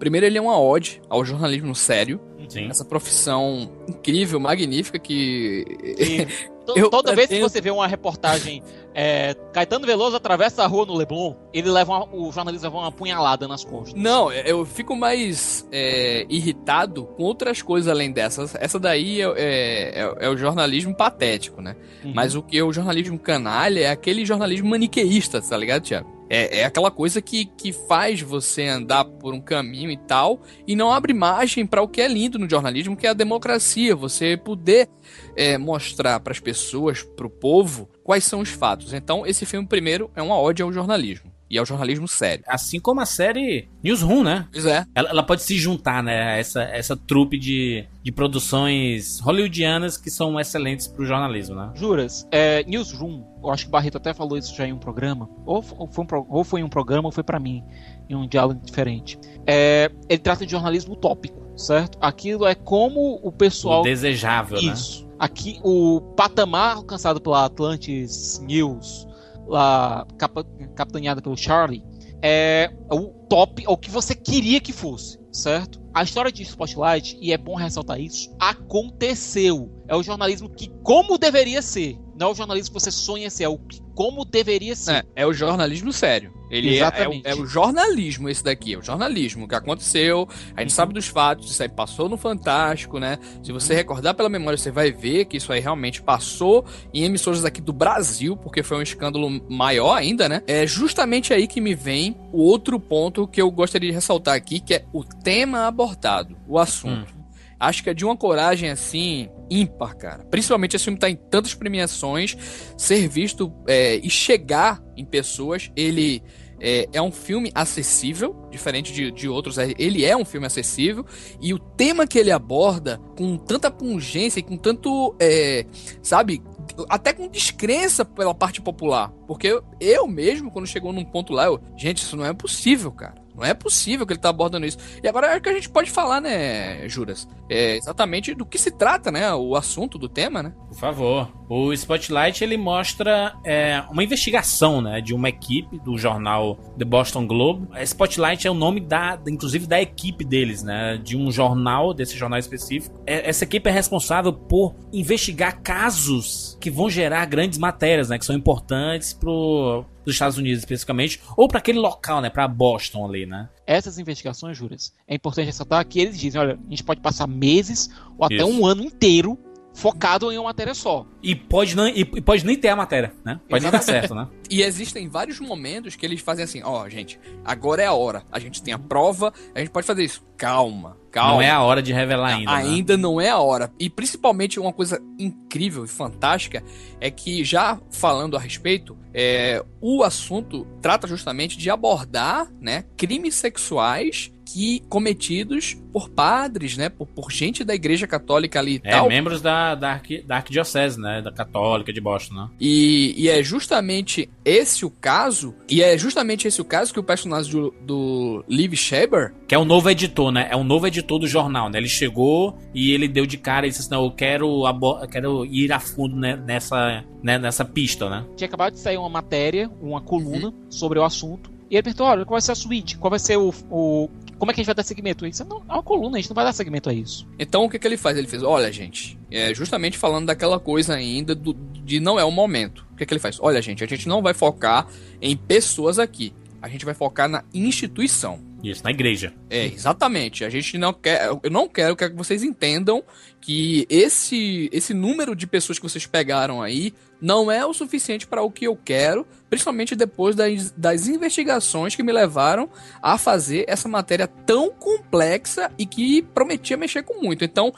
Primeiro, 0.00 0.26
ele 0.26 0.36
é 0.36 0.40
uma 0.40 0.58
ode 0.58 1.00
ao 1.08 1.24
jornalismo 1.24 1.76
sério, 1.76 2.20
Sim. 2.48 2.68
essa 2.68 2.84
profissão 2.84 3.70
incrível, 3.86 4.40
magnífica 4.40 4.98
que 4.98 5.64
Eu 6.76 6.88
toda 6.90 7.14
vez 7.14 7.28
que 7.28 7.40
você 7.40 7.60
vê 7.60 7.70
uma 7.70 7.86
reportagem 7.86 8.62
é, 8.94 9.34
Caetano 9.52 9.86
Veloso 9.86 10.16
atravessa 10.16 10.62
a 10.62 10.66
rua 10.66 10.84
no 10.84 10.94
Leblon, 10.94 11.34
ele 11.52 11.70
leva 11.70 11.92
uma- 11.92 12.14
o 12.14 12.30
jornalista 12.30 12.66
leva 12.68 12.78
uma 12.78 12.92
punhalada 12.92 13.48
nas 13.48 13.64
costas. 13.64 13.94
Não, 14.00 14.30
eu 14.32 14.64
fico 14.66 14.94
mais 14.94 15.66
é, 15.72 16.26
irritado 16.28 17.04
com 17.04 17.22
outras 17.22 17.62
coisas 17.62 17.88
além 17.90 18.12
dessas. 18.12 18.54
Essa 18.56 18.78
daí 18.78 19.20
é, 19.22 19.24
é- 19.36 20.00
é- 20.02 20.26
é 20.26 20.28
o 20.28 20.36
jornalismo 20.36 20.94
patético, 20.94 21.60
né? 21.62 21.74
Uhum. 22.04 22.12
Mas 22.14 22.34
o 22.34 22.42
que 22.42 22.58
é 22.58 22.62
o 22.62 22.72
jornalismo 22.72 23.18
canalha 23.18 23.80
é 23.80 23.90
aquele 23.90 24.24
jornalismo 24.26 24.68
maniqueísta, 24.68 25.40
tá 25.40 25.56
ligado, 25.56 25.82
Tiago? 25.82 26.21
É, 26.34 26.60
é 26.60 26.64
aquela 26.64 26.90
coisa 26.90 27.20
que, 27.20 27.44
que 27.44 27.74
faz 27.74 28.22
você 28.22 28.66
andar 28.66 29.04
por 29.04 29.34
um 29.34 29.40
caminho 29.40 29.90
e 29.90 29.98
tal, 29.98 30.40
e 30.66 30.74
não 30.74 30.90
abre 30.90 31.12
margem 31.12 31.66
para 31.66 31.82
o 31.82 31.88
que 31.88 32.00
é 32.00 32.08
lindo 32.08 32.38
no 32.38 32.48
jornalismo, 32.48 32.96
que 32.96 33.06
é 33.06 33.10
a 33.10 33.12
democracia. 33.12 33.94
Você 33.94 34.34
poder 34.34 34.88
é, 35.36 35.58
mostrar 35.58 36.20
para 36.20 36.32
as 36.32 36.40
pessoas, 36.40 37.02
para 37.02 37.26
o 37.26 37.30
povo, 37.30 37.86
quais 38.02 38.24
são 38.24 38.40
os 38.40 38.48
fatos. 38.48 38.94
Então, 38.94 39.26
esse 39.26 39.44
filme, 39.44 39.68
primeiro, 39.68 40.10
é 40.16 40.22
uma 40.22 40.40
ode 40.40 40.62
ao 40.62 40.72
jornalismo. 40.72 41.30
E 41.52 41.58
ao 41.58 41.66
jornalismo 41.66 42.08
sério. 42.08 42.42
Assim 42.48 42.80
como 42.80 43.02
a 43.02 43.04
série 43.04 43.68
Newsroom, 43.84 44.22
né? 44.22 44.48
Pois 44.50 44.64
é. 44.64 44.86
Ela, 44.94 45.10
ela 45.10 45.22
pode 45.22 45.42
se 45.42 45.58
juntar, 45.58 46.02
né? 46.02 46.32
a 46.32 46.36
Essa, 46.38 46.62
essa 46.62 46.96
trupe 46.96 47.38
de, 47.38 47.84
de 48.02 48.10
produções 48.10 49.20
hollywoodianas 49.20 49.98
que 49.98 50.10
são 50.10 50.40
excelentes 50.40 50.88
pro 50.88 51.04
jornalismo, 51.04 51.54
né? 51.54 51.70
Juras, 51.74 52.26
é, 52.32 52.64
Newsroom, 52.64 53.22
eu 53.44 53.50
acho 53.50 53.64
que 53.64 53.68
o 53.68 53.70
Barreto 53.70 53.98
até 53.98 54.14
falou 54.14 54.38
isso 54.38 54.56
já 54.56 54.66
em 54.66 54.72
um 54.72 54.78
programa, 54.78 55.28
ou, 55.44 55.60
foi, 55.60 56.04
um, 56.04 56.24
ou 56.30 56.42
foi 56.42 56.60
em 56.62 56.64
um 56.64 56.70
programa 56.70 57.08
ou 57.08 57.12
foi 57.12 57.22
pra 57.22 57.38
mim, 57.38 57.62
em 58.08 58.14
um 58.14 58.26
diálogo 58.26 58.58
diferente. 58.64 59.18
É, 59.46 59.90
ele 60.08 60.20
trata 60.20 60.46
de 60.46 60.52
jornalismo 60.52 60.94
utópico, 60.94 61.38
certo? 61.54 61.98
Aquilo 62.00 62.46
é 62.46 62.54
como 62.54 63.20
o 63.22 63.30
pessoal 63.30 63.82
O 63.82 63.84
desejável, 63.84 64.56
né? 64.56 64.72
Isso. 64.72 65.06
Aqui, 65.18 65.60
o 65.62 66.00
patamar 66.16 66.76
alcançado 66.76 67.20
pela 67.20 67.44
Atlantis 67.44 68.40
News, 68.40 69.06
lá, 69.52 70.06
capa, 70.18 70.44
capitaneada 70.74 71.20
pelo 71.20 71.36
Charlie, 71.36 71.84
é 72.22 72.70
o 72.90 73.08
top, 73.28 73.64
é 73.64 73.68
o 73.68 73.76
que 73.76 73.90
você 73.90 74.14
queria 74.14 74.60
que 74.60 74.72
fosse, 74.72 75.18
certo? 75.30 75.82
A 75.92 76.02
história 76.02 76.32
de 76.32 76.42
Spotlight, 76.42 77.18
e 77.20 77.32
é 77.32 77.38
bom 77.38 77.54
ressaltar 77.54 78.00
isso, 78.00 78.34
aconteceu. 78.40 79.70
É 79.86 79.94
o 79.94 80.02
jornalismo 80.02 80.48
que 80.48 80.68
como 80.82 81.18
deveria 81.18 81.60
ser. 81.60 81.98
Não 82.22 82.28
é 82.28 82.32
o 82.32 82.34
jornalismo 82.34 82.74
que 82.74 82.80
você 82.80 82.90
sonha 82.90 83.28
ser, 83.28 83.44
é 83.44 83.48
o 83.48 83.58
que 83.58 83.82
como 83.94 84.24
deveria 84.24 84.74
ser. 84.74 84.92
É, 85.16 85.22
é 85.22 85.26
o 85.26 85.32
jornalismo 85.34 85.92
sério. 85.92 86.32
Ele 86.50 86.76
é- 86.76 86.80
é, 87.02 87.08
o, 87.08 87.22
é 87.24 87.34
o 87.34 87.46
jornalismo 87.46 88.28
esse 88.28 88.44
daqui, 88.44 88.74
é 88.74 88.78
o 88.78 88.82
jornalismo 88.82 89.48
que 89.48 89.54
aconteceu, 89.54 90.28
a 90.56 90.60
gente 90.60 90.72
sabe 90.72 90.92
dos 90.94 91.06
fatos, 91.08 91.50
isso 91.50 91.62
aí 91.62 91.68
passou 91.68 92.08
no 92.08 92.16
Fantástico, 92.16 92.98
né? 92.98 93.18
Se 93.42 93.52
você 93.52 93.74
recordar 93.74 94.14
pela 94.14 94.28
memória, 94.28 94.56
você 94.56 94.70
vai 94.70 94.92
ver 94.92 95.24
que 95.24 95.36
isso 95.38 95.52
aí 95.52 95.60
realmente 95.60 96.00
passou 96.02 96.64
em 96.92 97.04
emissoras 97.04 97.44
aqui 97.44 97.60
do 97.60 97.72
Brasil, 97.72 98.36
porque 98.36 98.62
foi 98.62 98.76
um 98.78 98.82
escândalo 98.82 99.28
maior 99.48 99.94
ainda, 99.94 100.28
né? 100.28 100.42
É 100.46 100.66
justamente 100.66 101.32
aí 101.34 101.46
que 101.46 101.60
me 101.60 101.74
vem 101.74 102.16
o 102.32 102.42
outro 102.42 102.78
ponto 102.78 103.26
que 103.26 103.40
eu 103.42 103.50
gostaria 103.50 103.88
de 103.90 103.94
ressaltar 103.94 104.34
aqui, 104.34 104.60
que 104.60 104.74
é 104.74 104.84
o 104.92 105.02
tema 105.04 105.66
abordado, 105.66 106.36
o 106.46 106.58
assunto. 106.58 107.21
Acho 107.62 107.82
que 107.84 107.90
é 107.90 107.94
de 107.94 108.04
uma 108.04 108.16
coragem 108.16 108.70
assim 108.70 109.28
ímpar, 109.48 109.96
cara. 109.96 110.24
Principalmente 110.24 110.74
esse 110.74 110.84
filme 110.84 110.98
tá 110.98 111.08
em 111.08 111.14
tantas 111.14 111.54
premiações, 111.54 112.36
ser 112.76 113.06
visto 113.08 113.52
é, 113.68 113.96
e 113.96 114.10
chegar 114.10 114.82
em 114.96 115.04
pessoas. 115.04 115.70
Ele 115.76 116.20
é, 116.60 116.88
é 116.92 117.00
um 117.00 117.12
filme 117.12 117.52
acessível, 117.54 118.48
diferente 118.50 118.92
de, 118.92 119.12
de 119.12 119.28
outros. 119.28 119.58
é- 119.58 119.74
Ele 119.78 120.04
é 120.04 120.16
um 120.16 120.24
filme 120.24 120.44
acessível 120.46 121.06
e 121.40 121.54
o 121.54 121.58
tema 121.58 122.04
que 122.04 122.18
ele 122.18 122.32
aborda 122.32 122.98
com 123.16 123.36
tanta 123.36 123.70
pungência 123.70 124.40
e 124.40 124.42
com 124.42 124.56
tanto, 124.56 125.14
é, 125.20 125.64
sabe, 126.02 126.42
até 126.88 127.12
com 127.12 127.28
descrença 127.28 128.04
pela 128.04 128.34
parte 128.34 128.60
popular. 128.60 129.10
Porque 129.28 129.46
eu, 129.46 129.62
eu 129.80 130.08
mesmo, 130.08 130.50
quando 130.50 130.66
chegou 130.66 130.92
num 130.92 131.04
ponto 131.04 131.32
lá, 131.32 131.44
eu, 131.46 131.60
gente, 131.76 131.98
isso 131.98 132.16
não 132.16 132.24
é 132.24 132.32
possível, 132.32 132.90
cara. 132.90 133.21
Não 133.34 133.44
é 133.44 133.54
possível 133.54 134.06
que 134.06 134.12
ele 134.12 134.20
tá 134.20 134.28
abordando 134.28 134.66
isso. 134.66 134.78
E 135.02 135.08
agora 135.08 135.28
é 135.28 135.40
que 135.40 135.48
a 135.48 135.52
gente 135.54 135.68
pode 135.68 135.90
falar, 135.90 136.20
né, 136.20 136.88
Juras? 136.88 137.26
É 137.48 137.76
exatamente 137.76 138.34
do 138.34 138.44
que 138.44 138.58
se 138.58 138.70
trata, 138.70 139.10
né? 139.10 139.32
O 139.34 139.56
assunto 139.56 139.98
do 139.98 140.08
tema, 140.08 140.42
né? 140.42 140.52
Por 140.68 140.76
favor. 140.78 141.28
O 141.48 141.72
Spotlight 141.72 142.42
ele 142.42 142.56
mostra 142.56 143.34
é, 143.44 143.82
uma 143.90 144.02
investigação, 144.02 144.80
né, 144.80 145.02
de 145.02 145.12
uma 145.12 145.28
equipe 145.28 145.78
do 145.78 145.98
jornal 145.98 146.56
The 146.78 146.84
Boston 146.84 147.26
Globe. 147.26 147.68
A 147.72 147.82
Spotlight 147.82 148.46
é 148.46 148.50
o 148.50 148.54
nome 148.54 148.80
da, 148.80 149.20
inclusive 149.28 149.66
da 149.66 149.80
equipe 149.80 150.24
deles, 150.24 150.62
né, 150.62 150.98
de 151.02 151.14
um 151.14 151.30
jornal 151.30 151.92
desse 151.92 152.16
jornal 152.16 152.38
específico. 152.38 152.98
É, 153.06 153.28
essa 153.28 153.44
equipe 153.44 153.68
é 153.68 153.72
responsável 153.72 154.32
por 154.32 154.74
investigar 154.94 155.60
casos 155.60 156.56
que 156.58 156.70
vão 156.70 156.88
gerar 156.88 157.26
grandes 157.26 157.58
matérias, 157.58 158.08
né, 158.08 158.18
que 158.18 158.24
são 158.24 158.34
importantes 158.34 159.12
pro 159.12 159.84
dos 160.04 160.14
Estados 160.14 160.38
Unidos 160.38 160.58
especificamente, 160.60 161.20
ou 161.36 161.48
para 161.48 161.58
aquele 161.58 161.78
local, 161.78 162.20
né, 162.20 162.30
para 162.30 162.46
Boston 162.48 163.06
ali, 163.06 163.26
né? 163.26 163.48
Essas 163.66 163.98
investigações, 163.98 164.56
Juras, 164.56 164.92
é 165.06 165.14
importante 165.14 165.46
ressaltar 165.46 165.86
que 165.86 166.00
eles 166.00 166.18
dizem, 166.18 166.40
olha, 166.40 166.58
a 166.66 166.70
gente 166.70 166.84
pode 166.84 167.00
passar 167.00 167.26
meses 167.26 167.90
ou 168.18 168.24
até 168.24 168.36
Isso. 168.36 168.46
um 168.46 168.66
ano 168.66 168.82
inteiro 168.82 169.38
focado 169.74 170.30
em 170.30 170.38
uma 170.38 170.44
matéria 170.44 170.74
só. 170.74 171.06
E 171.22 171.34
pode 171.34 171.76
não, 171.76 171.86
e, 171.88 172.04
pode 172.04 172.44
nem 172.44 172.56
ter 172.56 172.68
a 172.68 172.76
matéria, 172.76 173.12
né? 173.24 173.40
Pode 173.48 173.62
nem 173.62 173.72
dar 173.72 173.82
certo, 173.82 174.14
né? 174.14 174.28
E 174.50 174.60
existem 174.62 175.08
vários 175.08 175.40
momentos 175.40 175.96
que 175.96 176.04
eles 176.04 176.20
fazem 176.20 176.44
assim: 176.44 176.62
ó, 176.62 176.86
gente, 176.86 177.18
agora 177.42 177.82
é 177.82 177.86
a 177.86 177.94
hora. 177.94 178.22
A 178.30 178.38
gente 178.38 178.62
tem 178.62 178.74
a 178.74 178.78
prova, 178.78 179.32
a 179.54 179.58
gente 179.58 179.70
pode 179.70 179.86
fazer 179.86 180.04
isso. 180.04 180.22
Calma, 180.36 180.98
calma. 181.10 181.34
Não 181.34 181.42
é 181.42 181.50
a 181.50 181.62
hora 181.62 181.80
de 181.80 181.90
revelar 181.90 182.34
ainda. 182.34 182.50
né? 182.50 182.58
Ainda 182.58 182.96
não 182.98 183.18
é 183.18 183.30
a 183.30 183.38
hora. 183.38 183.72
E 183.78 183.88
principalmente 183.88 184.60
uma 184.60 184.72
coisa 184.72 185.00
incrível 185.18 185.84
e 185.86 185.88
fantástica 185.88 186.62
é 187.00 187.10
que, 187.10 187.42
já 187.44 187.80
falando 187.90 188.36
a 188.36 188.40
respeito, 188.40 188.94
é, 189.14 189.64
o 189.80 190.02
assunto 190.02 190.66
trata 190.82 191.06
justamente 191.06 191.56
de 191.56 191.70
abordar 191.70 192.52
né, 192.60 192.84
crimes 192.96 193.34
sexuais 193.36 194.31
que 194.44 194.80
cometidos 194.88 195.76
por 195.92 196.08
padres, 196.08 196.76
né? 196.76 196.88
Por, 196.88 197.06
por 197.06 197.30
gente 197.30 197.64
da 197.64 197.74
igreja 197.74 198.06
católica 198.06 198.58
ali 198.58 198.76
e 198.76 198.80
É, 198.88 198.90
tal. 198.92 199.08
membros 199.08 199.40
da, 199.40 199.74
da, 199.74 199.92
arqui, 199.92 200.22
da 200.22 200.36
arquidiocese, 200.36 201.00
né? 201.00 201.20
Da 201.22 201.30
católica 201.30 201.92
de 201.92 202.00
Boston, 202.00 202.34
né? 202.34 202.48
E, 202.60 203.14
e 203.16 203.28
é 203.28 203.42
justamente 203.42 204.28
esse 204.44 204.84
o 204.84 204.90
caso, 204.90 205.54
e 205.68 205.82
é 205.82 205.96
justamente 205.96 206.46
esse 206.48 206.60
o 206.60 206.64
caso 206.64 206.92
que 206.92 207.00
o 207.00 207.04
personagem 207.04 207.52
do, 207.52 207.74
do 207.84 208.44
Liv 208.48 208.74
Schreiber, 208.74 209.34
Que 209.46 209.54
é 209.54 209.58
o 209.58 209.64
novo 209.64 209.88
editor, 209.90 210.32
né? 210.32 210.48
É 210.50 210.56
o 210.56 210.64
novo 210.64 210.86
editor 210.86 211.18
do 211.18 211.26
jornal, 211.26 211.68
né? 211.70 211.78
Ele 211.78 211.88
chegou 211.88 212.58
e 212.74 212.92
ele 212.92 213.06
deu 213.08 213.26
de 213.26 213.36
cara 213.38 213.66
e 213.66 213.70
disse 213.70 213.82
assim, 213.82 213.90
não, 213.90 214.04
eu 214.04 214.10
quero, 214.10 214.64
eu 214.66 215.08
quero 215.08 215.44
ir 215.46 215.72
a 215.72 215.78
fundo 215.80 216.16
né, 216.16 216.36
nessa, 216.36 217.04
né, 217.22 217.38
nessa 217.38 217.64
pista, 217.64 218.08
né? 218.08 218.24
Tinha 218.36 218.48
acabado 218.48 218.72
de 218.74 218.80
sair 218.80 218.96
uma 218.96 219.08
matéria, 219.08 219.70
uma 219.80 220.00
coluna 220.00 220.52
sobre 220.70 220.98
o 220.98 221.04
assunto. 221.04 221.50
E 221.70 221.74
ele 221.76 221.82
perguntou, 221.84 222.06
olha, 222.06 222.24
qual 222.26 222.34
vai 222.34 222.42
ser 222.42 222.52
a 222.52 222.54
suíte? 222.54 222.98
Qual 222.98 223.08
vai 223.10 223.18
ser 223.18 223.38
o... 223.38 223.52
o- 223.70 224.10
como 224.42 224.50
é 224.50 224.54
que 224.54 224.60
a 224.60 224.62
gente 224.62 224.66
vai 224.66 224.74
dar 224.74 224.82
segmento? 224.82 225.24
Ele 225.24 225.30
disse, 225.30 225.44
não, 225.44 225.58
é 225.68 225.72
uma 225.72 225.84
coluna, 225.84 226.18
a 226.18 226.20
gente 226.20 226.28
não 226.28 226.34
vai 226.34 226.44
dar 226.44 226.52
segmento 226.52 226.90
a 226.90 226.92
isso. 226.92 227.28
Então 227.38 227.62
o 227.62 227.70
que, 227.70 227.78
que 227.78 227.86
ele 227.86 227.96
faz? 227.96 228.18
Ele 228.18 228.26
fez, 228.26 228.42
olha 228.42 228.72
gente, 228.72 229.16
é 229.30 229.54
justamente 229.54 229.96
falando 229.96 230.26
daquela 230.26 230.58
coisa 230.58 230.94
ainda 230.94 231.32
do, 231.32 231.54
de 231.54 232.00
não 232.00 232.18
é 232.18 232.24
o 232.24 232.30
momento. 232.32 232.84
O 232.90 232.96
que, 232.96 233.06
que 233.06 233.14
ele 233.14 233.20
faz? 233.20 233.38
Olha 233.40 233.62
gente, 233.62 233.84
a 233.84 233.86
gente 233.86 234.08
não 234.08 234.20
vai 234.20 234.34
focar 234.34 234.88
em 235.20 235.36
pessoas 235.36 236.00
aqui. 236.00 236.34
A 236.60 236.68
gente 236.68 236.84
vai 236.84 236.92
focar 236.92 237.28
na 237.28 237.44
instituição. 237.54 238.40
Isso, 238.64 238.82
na 238.82 238.90
igreja. 238.90 239.32
É, 239.48 239.64
exatamente. 239.64 240.44
A 240.44 240.50
gente 240.50 240.76
não 240.76 240.92
quer. 240.92 241.28
Eu 241.40 241.50
não 241.50 241.68
quero 241.68 241.94
que 241.94 242.08
vocês 242.08 242.42
entendam 242.42 243.04
que 243.40 243.86
esse, 243.88 244.68
esse 244.72 244.92
número 244.92 245.36
de 245.36 245.46
pessoas 245.46 245.78
que 245.78 245.88
vocês 245.88 246.04
pegaram 246.04 246.60
aí 246.60 246.92
não 247.22 247.52
é 247.52 247.64
o 247.64 247.72
suficiente 247.72 248.26
para 248.26 248.42
o 248.42 248.50
que 248.50 248.66
eu 248.66 248.76
quero, 248.76 249.24
principalmente 249.48 249.94
depois 249.94 250.34
das, 250.34 250.72
das 250.72 251.06
investigações 251.06 251.94
que 251.94 252.02
me 252.02 252.12
levaram 252.12 252.68
a 253.00 253.16
fazer 253.16 253.64
essa 253.68 253.88
matéria 253.88 254.26
tão 254.26 254.70
complexa 254.72 255.70
e 255.78 255.86
que 255.86 256.20
prometia 256.20 256.76
mexer 256.76 257.04
com 257.04 257.22
muito. 257.22 257.44
Então, 257.44 257.72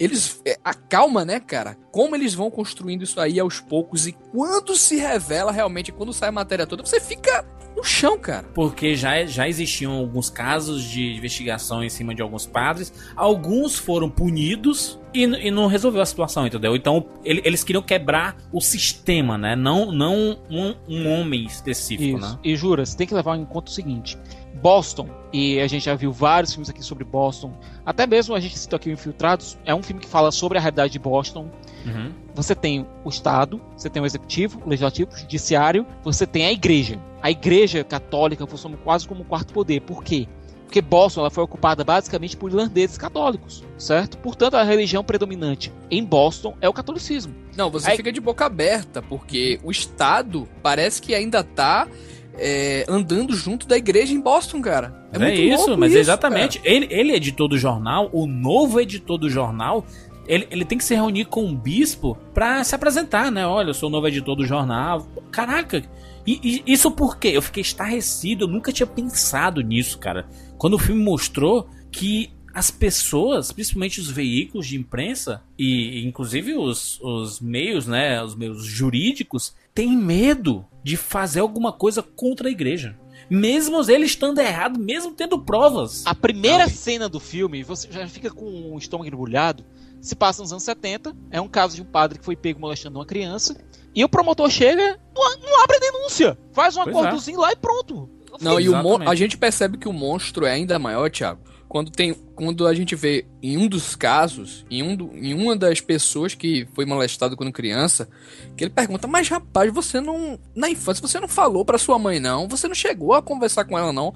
eles. 0.00 0.40
é, 0.44 0.58
A 0.64 0.74
calma, 0.74 1.24
né, 1.24 1.38
cara? 1.38 1.78
Como 1.92 2.16
eles 2.16 2.34
vão 2.34 2.50
construindo 2.50 3.04
isso 3.04 3.20
aí 3.20 3.38
aos 3.38 3.60
poucos 3.60 4.08
e 4.08 4.12
quando 4.32 4.74
se 4.74 4.96
revela 4.96 5.52
realmente, 5.52 5.92
quando 5.92 6.12
sai 6.12 6.30
a 6.30 6.32
matéria 6.32 6.66
toda, 6.66 6.84
você 6.84 7.00
fica 7.00 7.44
no 7.76 7.82
chão, 7.84 8.18
cara. 8.18 8.44
Porque 8.54 8.94
já, 8.94 9.24
já 9.24 9.48
existiam 9.48 9.92
alguns 9.92 10.28
casos 10.30 10.84
de 10.84 11.14
investigação 11.16 11.82
em 11.82 11.88
cima 11.88 12.14
de 12.14 12.22
alguns 12.22 12.46
padres. 12.46 12.92
Alguns 13.16 13.78
foram 13.78 14.08
punidos 14.08 14.98
e, 15.14 15.22
e 15.24 15.50
não 15.50 15.66
resolveu 15.66 16.00
a 16.02 16.06
situação, 16.06 16.46
entendeu? 16.46 16.74
Então 16.76 17.04
ele- 17.24 17.42
eles 17.44 17.62
queriam 17.64 17.82
quebrar 17.82 18.36
o 18.52 18.60
sistema, 18.60 19.36
né? 19.38 19.54
Não, 19.56 19.90
não 19.92 20.38
um, 20.50 20.74
um 20.88 21.08
homem 21.08 21.44
específico, 21.44 22.18
Isso. 22.18 22.26
né? 22.32 22.38
E 22.44 22.54
jura, 22.56 22.84
você 22.84 22.96
tem 22.96 23.06
que 23.06 23.14
levar 23.14 23.36
em 23.36 23.44
conta 23.44 23.70
o 23.70 23.74
seguinte: 23.74 24.16
Boston, 24.62 25.08
e 25.32 25.58
a 25.60 25.66
gente 25.66 25.84
já 25.84 25.94
viu 25.96 26.12
vários 26.12 26.52
filmes 26.52 26.70
aqui 26.70 26.82
sobre 26.84 27.04
Boston, 27.04 27.52
até 27.84 28.06
mesmo 28.06 28.34
a 28.34 28.38
gente 28.40 28.56
citou 28.56 28.76
aqui 28.76 28.88
o 28.88 28.92
Infiltrados, 28.92 29.58
é 29.64 29.74
um 29.74 29.82
filme 29.82 30.00
que 30.00 30.08
fala 30.08 30.30
sobre 30.30 30.56
a 30.56 30.60
realidade 30.60 30.92
de 30.92 30.98
Boston. 31.00 31.50
Uhum. 31.84 32.12
Você 32.32 32.54
tem 32.54 32.86
o 33.04 33.08
Estado, 33.08 33.60
você 33.76 33.90
tem 33.90 34.00
o 34.00 34.06
Executivo, 34.06 34.62
o 34.64 34.68
Legislativo, 34.68 35.10
o 35.12 35.18
Judiciário, 35.18 35.84
você 36.04 36.26
tem 36.26 36.46
a 36.46 36.52
Igreja. 36.52 36.98
A 37.20 37.30
Igreja 37.30 37.82
Católica 37.82 38.46
funciona 38.46 38.76
quase 38.76 39.08
como 39.08 39.22
um 39.22 39.24
quarto 39.24 39.52
poder. 39.52 39.80
Por 39.80 40.04
quê? 40.04 40.28
Porque 40.64 40.80
Boston 40.80 41.20
ela 41.20 41.30
foi 41.30 41.44
ocupada 41.44 41.84
basicamente 41.84 42.34
por 42.36 42.48
irlandeses 42.50 42.96
católicos, 42.96 43.62
certo? 43.76 44.16
Portanto, 44.18 44.54
a 44.54 44.62
religião 44.62 45.04
predominante 45.04 45.70
em 45.90 46.02
Boston 46.02 46.56
é 46.62 46.68
o 46.68 46.72
catolicismo. 46.72 47.34
Não, 47.54 47.70
você 47.70 47.90
Aí- 47.90 47.96
fica 47.96 48.10
de 48.10 48.20
boca 48.20 48.46
aberta, 48.46 49.02
porque 49.02 49.60
o 49.62 49.70
Estado 49.70 50.48
parece 50.62 51.02
que 51.02 51.14
ainda 51.14 51.44
tá 51.44 51.86
é, 52.34 52.84
andando 52.88 53.34
junto 53.34 53.66
da 53.66 53.76
igreja 53.76 54.12
em 54.12 54.20
Boston, 54.20 54.60
cara. 54.60 55.06
É, 55.12 55.18
muito 55.18 55.40
isso, 55.40 55.66
louco 55.66 55.80
mas 55.80 55.92
isso, 55.92 56.00
exatamente. 56.00 56.60
Ele, 56.64 56.86
ele 56.90 57.12
é 57.12 57.16
editor 57.16 57.48
do 57.48 57.58
jornal, 57.58 58.08
o 58.12 58.26
novo 58.26 58.80
editor 58.80 59.18
do 59.18 59.28
jornal. 59.28 59.84
Ele, 60.26 60.46
ele 60.50 60.64
tem 60.64 60.78
que 60.78 60.84
se 60.84 60.94
reunir 60.94 61.24
com 61.24 61.50
o 61.50 61.56
bispo 61.56 62.16
pra 62.32 62.62
se 62.62 62.74
apresentar, 62.74 63.30
né? 63.30 63.44
Olha, 63.46 63.70
eu 63.70 63.74
sou 63.74 63.88
o 63.88 63.92
novo 63.92 64.06
editor 64.06 64.36
do 64.36 64.46
jornal. 64.46 65.06
Caraca, 65.32 65.82
e, 66.26 66.62
e 66.66 66.72
isso 66.72 66.90
por 66.90 67.18
quê? 67.18 67.28
Eu 67.28 67.42
fiquei 67.42 67.60
estarrecido, 67.60 68.44
eu 68.44 68.48
nunca 68.48 68.72
tinha 68.72 68.86
pensado 68.86 69.60
nisso, 69.60 69.98
cara. 69.98 70.26
Quando 70.56 70.74
o 70.74 70.78
filme 70.78 71.02
mostrou 71.02 71.68
que 71.90 72.30
as 72.54 72.70
pessoas, 72.70 73.50
principalmente 73.50 74.00
os 74.00 74.10
veículos 74.10 74.66
de 74.66 74.76
imprensa 74.76 75.42
e 75.58 76.06
inclusive 76.06 76.54
os, 76.54 77.00
os 77.00 77.40
meios, 77.40 77.86
né, 77.86 78.22
os 78.22 78.34
meios 78.34 78.64
jurídicos, 78.64 79.54
têm 79.74 79.96
medo 79.96 80.64
de 80.82 80.96
fazer 80.96 81.40
alguma 81.40 81.72
coisa 81.72 82.02
contra 82.02 82.48
a 82.48 82.50
igreja. 82.50 82.98
Mesmo 83.30 83.80
eles 83.88 84.10
estando 84.10 84.40
errado, 84.40 84.78
mesmo 84.78 85.12
tendo 85.12 85.38
provas. 85.38 86.02
A 86.06 86.14
primeira 86.14 86.64
Não, 86.64 86.72
cena 86.72 87.08
do 87.08 87.20
filme, 87.20 87.62
você 87.62 87.90
já 87.90 88.06
fica 88.06 88.30
com 88.30 88.74
o 88.74 88.78
estômago 88.78 89.08
embrulhado, 89.08 89.64
se 90.00 90.14
passa 90.14 90.42
nos 90.42 90.52
anos 90.52 90.64
70, 90.64 91.16
é 91.30 91.40
um 91.40 91.48
caso 91.48 91.76
de 91.76 91.82
um 91.82 91.84
padre 91.84 92.18
que 92.18 92.24
foi 92.24 92.36
pego 92.36 92.60
molestando 92.60 92.98
uma 92.98 93.06
criança, 93.06 93.56
e 93.94 94.04
o 94.04 94.08
promotor 94.08 94.50
chega, 94.50 94.98
não, 95.14 95.62
abre 95.62 95.76
a 95.76 95.80
denúncia, 95.80 96.38
faz 96.52 96.76
um 96.76 96.82
Pois 96.82 96.96
acordozinho 96.96 97.40
lá 97.40 97.52
e 97.52 97.56
pronto. 97.56 98.10
Não, 98.40 98.58
e 98.58 98.66
a 99.06 99.14
gente 99.14 99.36
percebe 99.36 99.78
que 99.78 99.88
o 99.88 99.92
monstro 99.92 100.46
é 100.46 100.52
ainda 100.52 100.78
maior, 100.78 101.10
Thiago. 101.10 101.40
Quando, 101.72 101.90
tem, 101.90 102.12
quando 102.34 102.66
a 102.66 102.74
gente 102.74 102.94
vê 102.94 103.24
em 103.42 103.56
um 103.56 103.66
dos 103.66 103.96
casos, 103.96 104.62
em, 104.70 104.82
um 104.82 104.94
do- 104.94 105.10
em 105.16 105.32
uma 105.32 105.56
das 105.56 105.80
pessoas 105.80 106.34
que 106.34 106.68
foi 106.74 106.84
molestado 106.84 107.34
quando 107.34 107.50
criança, 107.50 108.10
que 108.54 108.64
ele 108.64 108.70
pergunta: 108.70 109.08
Mas 109.08 109.26
rapaz, 109.30 109.72
você 109.72 109.98
não. 109.98 110.38
Na 110.54 110.68
infância 110.68 111.00
você 111.00 111.18
não 111.18 111.28
falou 111.28 111.64
pra 111.64 111.78
sua 111.78 111.98
mãe, 111.98 112.20
não? 112.20 112.46
Você 112.46 112.68
não 112.68 112.74
chegou 112.74 113.14
a 113.14 113.22
conversar 113.22 113.64
com 113.64 113.78
ela, 113.78 113.90
não? 113.90 114.14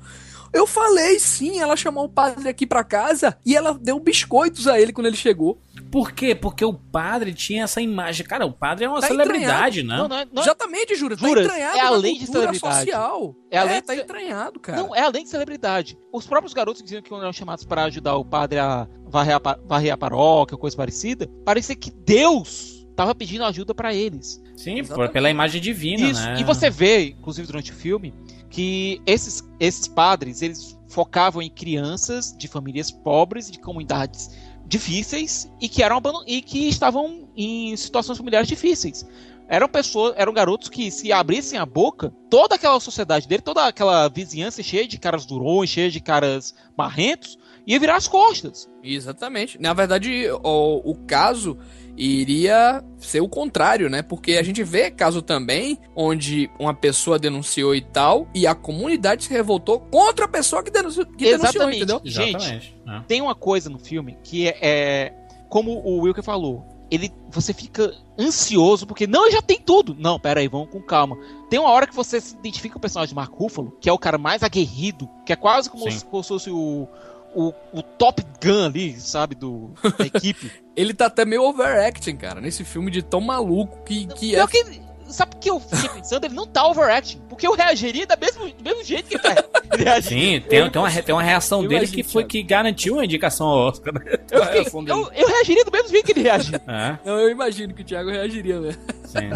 Eu 0.53 0.67
falei 0.67 1.19
sim, 1.19 1.59
ela 1.61 1.77
chamou 1.77 2.05
o 2.05 2.09
padre 2.09 2.49
aqui 2.49 2.67
pra 2.67 2.83
casa 2.85 3.37
e 3.45 3.55
ela 3.57 3.75
deu 3.79 3.99
biscoitos 4.01 4.67
a 4.67 4.81
ele 4.81 4.93
quando 4.93 5.07
ele 5.07 5.17
chegou. 5.17 5.61
Por 5.91 6.13
quê? 6.13 6.35
Porque 6.35 6.65
o 6.65 6.73
padre 6.75 7.33
tinha 7.33 7.65
essa 7.65 7.81
imagem. 7.81 8.27
Cara, 8.27 8.45
o 8.45 8.53
padre 8.53 8.85
é 8.85 8.89
uma 8.89 9.01
Tá 9.01 9.07
celebridade, 9.07 9.83
né? 9.83 9.97
Não, 9.97 10.09
não 10.09 10.19
é, 10.19 10.27
não 10.33 10.43
é- 10.43 10.45
Exatamente, 10.45 10.95
Jura. 10.97 11.17
Tá 11.17 11.27
Jura, 11.27 11.43
entranhado 11.43 11.79
é 11.79 11.83
na 11.83 11.89
além 11.89 12.19
de 12.19 12.27
celebridade. 12.27 12.77
social. 12.77 13.35
É 13.51 13.59
além 13.59 13.81
de 13.81 13.83
tá 13.87 13.97
entranhado, 13.97 14.59
cara. 14.61 14.79
não, 14.83 14.95
é 14.95 15.01
além 15.03 15.23
de 15.25 15.31
celebridade. 15.31 15.97
Os 16.13 16.27
próprios 16.27 16.53
garotos 16.53 16.81
que 16.81 16.85
diziam 16.87 17.03
que 17.03 17.13
eram 17.15 17.33
chamados 17.33 17.65
para 17.65 17.85
ajudar 17.85 18.17
o 18.17 18.25
padre 18.25 18.59
a 18.59 18.89
varrer 19.07 19.37
a, 19.37 19.59
varrer 19.65 19.93
a 19.93 19.97
paróquia, 19.97 20.57
coisa 20.59 20.77
parecida, 20.77 21.29
parecia 21.45 21.77
que 21.77 21.91
Deus 21.91 22.87
tava 22.97 23.15
pedindo 23.15 23.45
ajuda 23.45 23.75
para 23.75 23.95
eles. 23.95 24.43
Sim, 24.57 24.81
Exatamente. 24.81 25.13
pela 25.13 25.31
imagem 25.31 25.61
divina, 25.61 26.09
Isso. 26.09 26.23
né? 26.23 26.37
E 26.41 26.45
você 26.45 26.71
vê, 26.71 27.09
inclusive 27.11 27.47
durante 27.47 27.71
o 27.71 27.75
filme, 27.75 28.13
que 28.51 29.01
esses, 29.07 29.43
esses 29.59 29.87
padres, 29.89 30.43
eles 30.43 30.79
focavam 30.89 31.43
em 31.43 31.51
crianças 31.51 32.35
de 32.37 32.49
famílias 32.49 32.91
pobres, 32.91 33.51
de 33.51 33.59
comunidades 33.59 34.31
difíceis 34.67 35.51
e 35.61 35.69
que 35.69 35.83
eram 35.83 36.01
e 36.27 36.43
que 36.43 36.69
estavam 36.69 37.29
em 37.37 37.77
situações 37.77 38.19
familiares 38.19 38.49
difíceis. 38.49 39.07
Eram 39.49 39.69
pessoas, 39.69 40.15
eram 40.17 40.33
garotos 40.33 40.69
que 40.69 40.91
se 40.91 41.13
abrissem 41.13 41.57
a 41.57 41.65
boca, 41.65 42.13
toda 42.29 42.57
aquela 42.57 42.81
sociedade 42.81 43.29
dele, 43.29 43.43
toda 43.43 43.65
aquela 43.65 44.09
vizinhança 44.09 44.61
cheia 44.61 44.89
de 44.89 44.99
caras 44.99 45.25
durões, 45.25 45.71
cheia 45.71 45.89
de 45.89 46.01
caras 46.01 46.53
marrentos, 46.77 47.39
ia 47.65 47.79
virar 47.79 47.95
as 47.95 48.09
costas. 48.09 48.69
Exatamente. 48.83 49.61
Na 49.61 49.73
verdade, 49.73 50.29
o, 50.43 50.91
o 50.91 50.95
caso 51.07 51.57
iria 51.97 52.85
ser 52.99 53.21
o 53.21 53.29
contrário, 53.29 53.89
né? 53.89 54.03
Porque 54.03 54.33
a 54.33 54.43
gente 54.43 54.63
vê 54.63 54.91
caso 54.91 55.23
também 55.23 55.79
onde 55.95 56.51
uma 56.59 56.75
pessoa 56.75 57.19
denunciou 57.19 57.75
e 57.75 57.81
tal, 57.81 58.29
e 58.35 58.47
a 58.47 58.55
comunidade 58.55 59.25
se 59.25 59.31
revoltou 59.31 59.81
contra 59.81 60.27
a 60.27 60.29
pessoa 60.29 60.63
que 60.63 60.71
denunciou, 60.71 61.07
que 61.07 61.25
denunciou 61.25 61.71
Exatamente. 61.71 61.77
entendeu? 61.77 62.01
Gente, 62.05 62.75
né? 62.85 63.05
tem 63.09 63.21
uma 63.23 63.35
coisa 63.35 63.71
no 63.71 63.79
filme 63.79 64.17
que 64.23 64.49
é, 64.49 64.59
é- 64.61 65.13
como 65.49 65.73
o 65.73 66.01
Wilker 66.01 66.23
falou, 66.25 66.65
ele 66.91 67.13
você 67.31 67.53
fica 67.53 67.93
ansioso 68.19 68.87
porque 68.87 69.07
não, 69.07 69.31
já 69.31 69.43
tem 69.43 69.61
tudo. 69.61 69.95
Não, 69.99 70.19
pera 70.19 70.41
aí, 70.41 70.49
vamos 70.49 70.71
com 70.71 70.81
calma. 70.81 71.17
Tem 71.51 71.59
uma 71.59 71.71
hora 71.71 71.87
que 71.87 71.95
você 71.95 72.21
se 72.21 72.35
identifica 72.35 72.75
com 72.75 72.79
o 72.79 72.81
personagem 72.81 73.11
de 73.11 73.15
Mark 73.15 73.33
Ruffalo, 73.33 73.77
que 73.81 73.89
é 73.89 73.93
o 73.93 73.99
cara 73.99 74.19
mais 74.19 74.43
aguerrido, 74.43 75.09
que 75.25 75.33
é 75.33 75.37
quase 75.37 75.69
como 75.69 75.91
Sim. 75.91 75.99
se 75.99 76.05
fosse 76.05 76.51
o, 76.51 76.89
o, 77.35 77.53
o 77.73 77.83
Top 77.83 78.23
Gun 78.43 78.67
ali, 78.67 78.99
sabe, 79.01 79.35
do, 79.35 79.71
da 79.99 80.07
equipe. 80.07 80.51
Ele 80.77 80.93
tá 80.93 81.07
até 81.07 81.25
meio 81.25 81.43
overacting, 81.43 82.17
cara, 82.17 82.41
nesse 82.41 82.63
filme 82.65 82.91
de 82.91 83.03
tão 83.03 83.21
maluco 83.21 83.83
que, 83.85 84.07
que 84.09 84.37
é. 84.37 84.47
Que 84.47 85.13
sabe 85.13 85.37
o 85.37 85.39
que 85.39 85.49
eu 85.49 85.61
fiquei 85.61 85.89
pensando? 85.89 86.25
Ele 86.25 86.35
não 86.35 86.47
tá 86.47 86.67
overacting, 86.67 87.21
porque 87.29 87.47
eu 87.47 87.53
reagiria 87.55 88.05
da 88.07 88.17
mesmo, 88.17 88.45
do 88.51 88.63
mesmo 88.63 88.83
jeito 88.85 89.09
que 89.09 89.15
ele 89.15 89.23
tá 89.23 89.35
reagindo. 89.77 90.09
Sim, 90.09 90.41
tem, 90.49 90.69
tem, 90.71 90.83
uma, 90.83 90.91
tem 90.91 91.15
uma 91.15 91.23
reação 91.23 91.63
Eu 91.63 91.69
dele 91.69 91.87
que 91.87 92.03
foi 92.03 92.23
Thiago. 92.25 92.29
que 92.29 92.43
garantiu 92.43 92.99
a 92.99 93.05
indicação 93.05 93.47
ao 93.47 93.69
Oscar. 93.69 93.95
né? 93.95 94.01
Eu, 94.31 94.45
fiquei- 94.45 94.61
reação 94.61 94.85
dele. 94.85 94.99
eu, 94.99 95.11
eu 95.15 95.29
reagiria 95.29 95.65
do 95.65 95.71
mesmo 95.71 95.89
jeito 95.89 96.05
que 96.07 96.13
ele 96.13 96.23
reagiu. 96.23 96.57
É, 96.67 96.99
Não, 97.05 97.19
eu 97.21 97.31
imagino 97.31 97.73
que 97.73 97.83
o 97.83 97.85
Thiago 97.85 98.11
reagiria, 98.11 98.61
velho. 98.61 98.79
sim. 99.07 99.31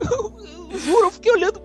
Eu 0.72 0.78
juro, 0.78 1.06
eu 1.06 1.10
fiquei 1.10 1.30
olhando. 1.32 1.60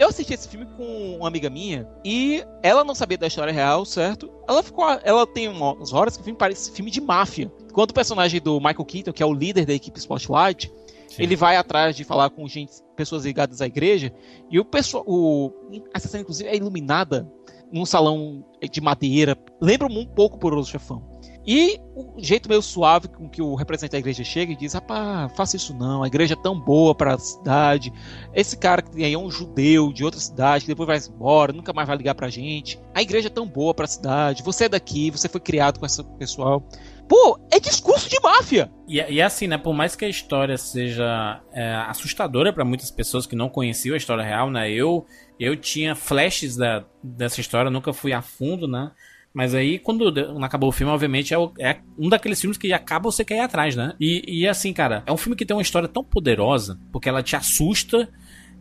Eu 0.00 0.08
assisti 0.08 0.32
esse 0.32 0.48
filme 0.48 0.64
com 0.78 1.16
uma 1.18 1.28
amiga 1.28 1.50
minha 1.50 1.86
e 2.02 2.42
ela 2.62 2.82
não 2.82 2.94
sabia 2.94 3.18
da 3.18 3.26
história 3.26 3.52
real, 3.52 3.84
certo? 3.84 4.30
Ela 4.48 4.62
ficou. 4.62 4.82
Ela 5.04 5.26
tem 5.26 5.46
uma- 5.46 5.74
umas 5.74 5.92
horas 5.92 6.16
que 6.16 6.22
o 6.22 6.24
filme 6.24 6.38
parece 6.38 6.70
filme 6.72 6.90
de 6.90 7.02
máfia. 7.02 7.52
Quando 7.74 7.90
o 7.90 7.94
personagem 7.94 8.40
do 8.40 8.56
Michael 8.58 8.84
Keaton, 8.86 9.12
que 9.12 9.22
é 9.22 9.26
o 9.26 9.34
líder 9.34 9.66
da 9.66 9.74
equipe 9.74 9.98
Spotlight, 10.00 10.72
Sim. 11.06 11.22
ele 11.22 11.36
vai 11.36 11.56
atrás 11.56 11.94
de 11.94 12.02
falar 12.02 12.30
com 12.30 12.48
gente, 12.48 12.72
pessoas 12.96 13.26
ligadas 13.26 13.60
à 13.60 13.66
igreja, 13.66 14.10
e 14.50 14.58
o 14.58 14.64
pessoal. 14.64 15.04
O, 15.06 15.52
essa 15.92 16.08
cena, 16.08 16.22
inclusive, 16.22 16.48
é 16.48 16.56
iluminada 16.56 17.30
num 17.70 17.84
salão 17.84 18.42
de 18.72 18.80
madeira. 18.80 19.36
Lembra 19.60 19.86
um 19.86 20.06
pouco 20.06 20.38
Poderoso 20.38 20.70
Chefão. 20.70 21.19
E 21.46 21.80
o 21.94 22.14
jeito 22.18 22.48
meio 22.48 22.60
suave 22.60 23.08
com 23.08 23.28
que 23.28 23.40
o 23.40 23.54
representante 23.54 23.92
da 23.92 23.98
igreja 23.98 24.22
chega 24.22 24.52
e 24.52 24.56
diz: 24.56 24.74
Rapaz, 24.74 25.32
faça 25.34 25.56
isso 25.56 25.74
não, 25.74 26.02
a 26.02 26.06
igreja 26.06 26.34
é 26.34 26.42
tão 26.42 26.58
boa 26.58 26.94
para 26.94 27.14
a 27.14 27.18
cidade. 27.18 27.92
Esse 28.34 28.56
cara 28.58 28.82
que 28.82 29.02
aí 29.02 29.12
é 29.12 29.18
um 29.18 29.30
judeu 29.30 29.92
de 29.92 30.04
outra 30.04 30.20
cidade, 30.20 30.64
que 30.64 30.70
depois 30.70 30.86
vai 30.86 30.98
embora, 31.14 31.52
nunca 31.52 31.72
mais 31.72 31.88
vai 31.88 31.96
ligar 31.96 32.14
pra 32.14 32.28
gente. 32.28 32.78
A 32.94 33.00
igreja 33.00 33.28
é 33.28 33.30
tão 33.30 33.46
boa 33.46 33.72
pra 33.72 33.86
cidade, 33.86 34.42
você 34.42 34.64
é 34.64 34.68
daqui, 34.68 35.10
você 35.10 35.28
foi 35.28 35.40
criado 35.40 35.80
com 35.80 35.86
esse 35.86 36.02
pessoal. 36.18 36.62
Pô, 37.08 37.40
é 37.50 37.58
discurso 37.58 38.08
de 38.08 38.20
máfia! 38.20 38.70
E, 38.86 38.98
e 38.98 39.20
assim, 39.20 39.48
né? 39.48 39.58
Por 39.58 39.74
mais 39.74 39.96
que 39.96 40.04
a 40.04 40.08
história 40.08 40.56
seja 40.56 41.40
é, 41.52 41.74
assustadora 41.88 42.52
pra 42.52 42.64
muitas 42.64 42.88
pessoas 42.90 43.26
que 43.26 43.34
não 43.34 43.48
conheciam 43.48 43.94
a 43.94 43.96
história 43.96 44.22
real, 44.22 44.48
né? 44.48 44.70
Eu, 44.70 45.04
eu 45.38 45.56
tinha 45.56 45.96
flashes 45.96 46.54
da, 46.54 46.84
dessa 47.02 47.40
história, 47.40 47.68
nunca 47.68 47.92
fui 47.92 48.12
a 48.12 48.22
fundo, 48.22 48.68
né? 48.68 48.92
Mas 49.32 49.54
aí, 49.54 49.78
quando 49.78 50.12
acabou 50.42 50.68
o 50.68 50.72
filme, 50.72 50.92
obviamente, 50.92 51.32
é, 51.32 51.38
o- 51.38 51.52
é 51.58 51.78
um 51.98 52.08
daqueles 52.08 52.40
filmes 52.40 52.58
que 52.58 52.72
acaba 52.72 53.10
você 53.10 53.24
cair 53.24 53.40
atrás, 53.40 53.76
né? 53.76 53.94
E, 54.00 54.24
e 54.26 54.48
assim, 54.48 54.72
cara, 54.72 55.02
é 55.06 55.12
um 55.12 55.16
filme 55.16 55.36
que 55.36 55.46
tem 55.46 55.56
uma 55.56 55.62
história 55.62 55.88
tão 55.88 56.02
poderosa, 56.02 56.78
porque 56.92 57.08
ela 57.08 57.22
te 57.22 57.36
assusta, 57.36 58.08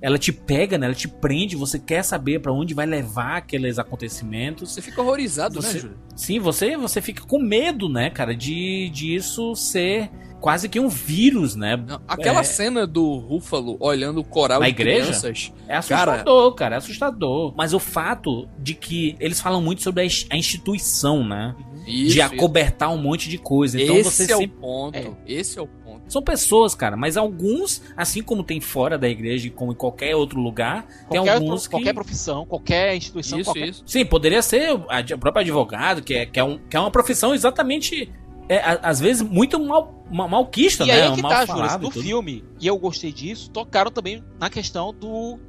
ela 0.02 0.18
te 0.18 0.32
pega, 0.32 0.78
né? 0.78 0.86
Ela 0.86 0.96
te 0.96 1.08
prende, 1.08 1.56
você 1.56 1.78
quer 1.80 2.04
saber 2.04 2.40
pra 2.40 2.52
onde 2.54 2.74
vai 2.74 2.86
levar 2.86 3.38
aqueles 3.38 3.78
acontecimentos. 3.78 4.72
Você 4.72 4.82
fica 4.82 5.02
horrorizado, 5.02 5.62
Você- 5.62 5.74
né, 5.74 5.80
Júlio? 5.80 5.98
Sim, 6.16 6.40
você 6.40 6.76
você 6.78 7.02
fica 7.02 7.24
com 7.26 7.40
medo, 7.40 7.88
né, 7.90 8.10
cara, 8.10 8.36
de, 8.36 8.90
de 8.90 9.16
isso 9.16 9.56
ser 9.56 10.10
quase 10.42 10.70
que 10.70 10.80
um 10.80 10.88
vírus, 10.88 11.54
né? 11.56 11.76
Não, 11.76 12.02
Aquela 12.08 12.40
É. 12.40 12.44
cena 12.44 12.88
do 12.88 13.18
Rúfalo 13.18 13.76
olhando 13.80 14.22
o 14.22 14.24
coral 14.24 14.62
Na 14.62 14.68
de 14.68 14.72
igreja? 14.72 15.08
crianças. 15.08 15.52
É 15.68 15.76
assustador, 15.76 16.54
cara, 16.56 16.76
é 16.76 16.78
assustador. 16.78 17.54
Mas 17.58 17.74
o 17.74 17.80
fato 17.80 18.48
de 18.58 18.74
que 18.74 19.18
eles 19.20 19.42
falam 19.42 19.62
muito 19.62 19.82
sobre 19.82 20.02
a 20.02 20.06
ins- 20.06 20.26
a 20.30 20.38
instituição, 20.38 21.26
né? 21.28 21.56
Isso, 21.86 22.14
de 22.14 22.20
isso. 22.20 22.22
acobertar 22.22 22.90
um 22.92 22.98
monte 23.02 23.28
de 23.30 23.38
coisa. 23.38 23.82
Então 23.82 23.96
Esse 23.98 24.12
você 24.12 24.24
é 24.24 24.38
sempre 24.38 24.46
o 24.58 24.62
ponto. 24.62 24.96
É. 24.98 25.12
Esse 25.28 25.58
é 25.58 25.62
o 25.62 25.68
ponto. 25.68 25.79
São 26.10 26.22
pessoas, 26.22 26.76
cara, 26.76 26.98
mas 26.98 27.16
alguns, 27.16 27.82
assim 27.96 28.22
como 28.22 28.44
tem 28.44 28.60
fora 28.60 28.98
da 28.98 29.08
igreja 29.08 29.48
e 29.48 29.50
como 29.50 29.72
em 29.72 29.76
qualquer 29.76 30.16
outro 30.16 30.40
lugar, 30.42 30.86
tem 31.10 31.20
Qualquer, 31.20 31.34
alguns 31.36 31.68
que... 31.68 31.72
qualquer 31.72 31.94
profissão, 31.94 32.46
qualquer 32.46 32.96
instituição, 32.96 33.40
Isso, 33.40 33.48
qualquer... 33.48 33.70
isso. 33.70 33.84
Sim, 33.86 34.06
poderia 34.06 34.42
ser 34.42 34.72
o 34.74 35.18
próprio 35.20 35.42
advogado, 35.42 36.02
que 36.02 36.14
é, 36.16 36.26
que 36.26 36.40
é, 36.40 36.44
um, 36.44 36.58
que 36.58 36.76
é 36.76 36.80
uma 36.80 36.92
profissão 36.92 37.34
exatamente, 37.34 38.12
é, 38.50 38.60
às 38.82 39.00
vezes, 39.00 39.22
muito 39.22 39.60
mal, 39.60 40.04
ma- 40.12 40.28
malquista, 40.28 40.84
E 40.84 40.88
né? 40.88 40.94
aí 40.94 41.12
é 41.12 41.16
que 41.16 41.22
mal 41.22 41.32
tá, 41.32 41.46
Júlio, 41.46 41.62
falado 41.62 41.82
no 41.84 41.90
e 41.90 42.04
filme, 42.04 42.44
e 42.60 42.66
eu 42.68 42.78
gostei 42.78 43.12
disso, 43.14 43.50
tocaram 43.52 43.92
também 43.92 44.24
na 44.40 44.50
questão 44.50 44.92
do. 44.94 45.40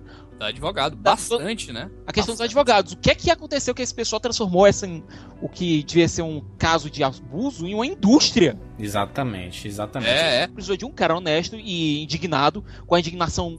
Tá 0.40 0.46
advogado. 0.46 0.96
Tá- 0.96 1.10
Bastante, 1.10 1.70
né? 1.70 1.90
A 2.06 2.12
questão 2.14 2.32
dos 2.34 2.38
Bastante. 2.40 2.46
advogados. 2.46 2.92
O 2.94 2.96
que 2.96 3.10
é 3.10 3.14
que 3.14 3.30
aconteceu 3.30 3.74
que 3.74 3.82
esse 3.82 3.94
pessoal 3.94 4.18
transformou 4.18 4.66
essa, 4.66 4.86
em- 4.86 5.04
o 5.42 5.50
que 5.50 5.82
devia 5.82 6.08
ser 6.08 6.22
um 6.22 6.42
caso 6.56 6.88
de 6.88 7.04
abuso 7.04 7.66
em 7.66 7.74
uma 7.74 7.84
indústria? 7.86 8.58
Exatamente, 8.78 9.68
exatamente. 9.68 10.10
É, 10.10 10.42
é. 10.44 10.46
Precisou 10.46 10.78
de 10.78 10.86
um 10.86 10.90
cara 10.90 11.14
honesto 11.14 11.56
e 11.56 12.02
indignado, 12.02 12.64
com 12.86 12.94
a 12.94 12.98
indignação 13.00 13.58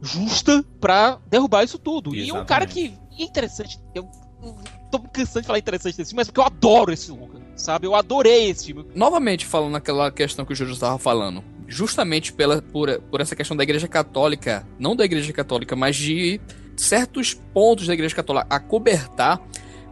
justa 0.00 0.64
pra 0.80 1.18
derrubar 1.28 1.64
isso 1.64 1.76
tudo. 1.78 2.14
E 2.14 2.30
um 2.30 2.44
cara 2.44 2.66
que. 2.66 2.94
e 3.18 3.22
é 3.22 3.26
interessante, 3.26 3.80
eu 3.92 4.08
eu 4.44 4.56
tô 4.90 4.98
cansando 5.00 5.42
de 5.42 5.46
falar 5.46 5.58
interessante 5.60 5.96
desse 5.96 6.10
filme, 6.10 6.18
mas 6.20 6.26
porque 6.26 6.40
eu 6.40 6.44
adoro 6.44 6.92
esse 6.92 7.12
longa, 7.12 7.40
sabe? 7.54 7.86
Eu 7.86 7.94
adorei 7.94 8.50
esse 8.50 8.66
filme. 8.66 8.84
Novamente 8.92 9.46
falando 9.46 9.70
naquela 9.72 10.10
questão 10.10 10.44
que 10.44 10.52
o 10.52 10.56
Júlio 10.56 10.72
estava 10.74 10.98
falando. 10.98 11.44
Justamente 11.72 12.34
pela, 12.34 12.60
por, 12.60 13.00
por 13.10 13.22
essa 13.22 13.34
questão 13.34 13.56
da 13.56 13.62
igreja 13.62 13.88
católica, 13.88 14.68
não 14.78 14.94
da 14.94 15.06
igreja 15.06 15.32
católica, 15.32 15.74
mas 15.74 15.96
de 15.96 16.38
certos 16.76 17.32
pontos 17.32 17.86
da 17.86 17.94
igreja 17.94 18.14
católica 18.14 18.46
acobertar, 18.50 19.40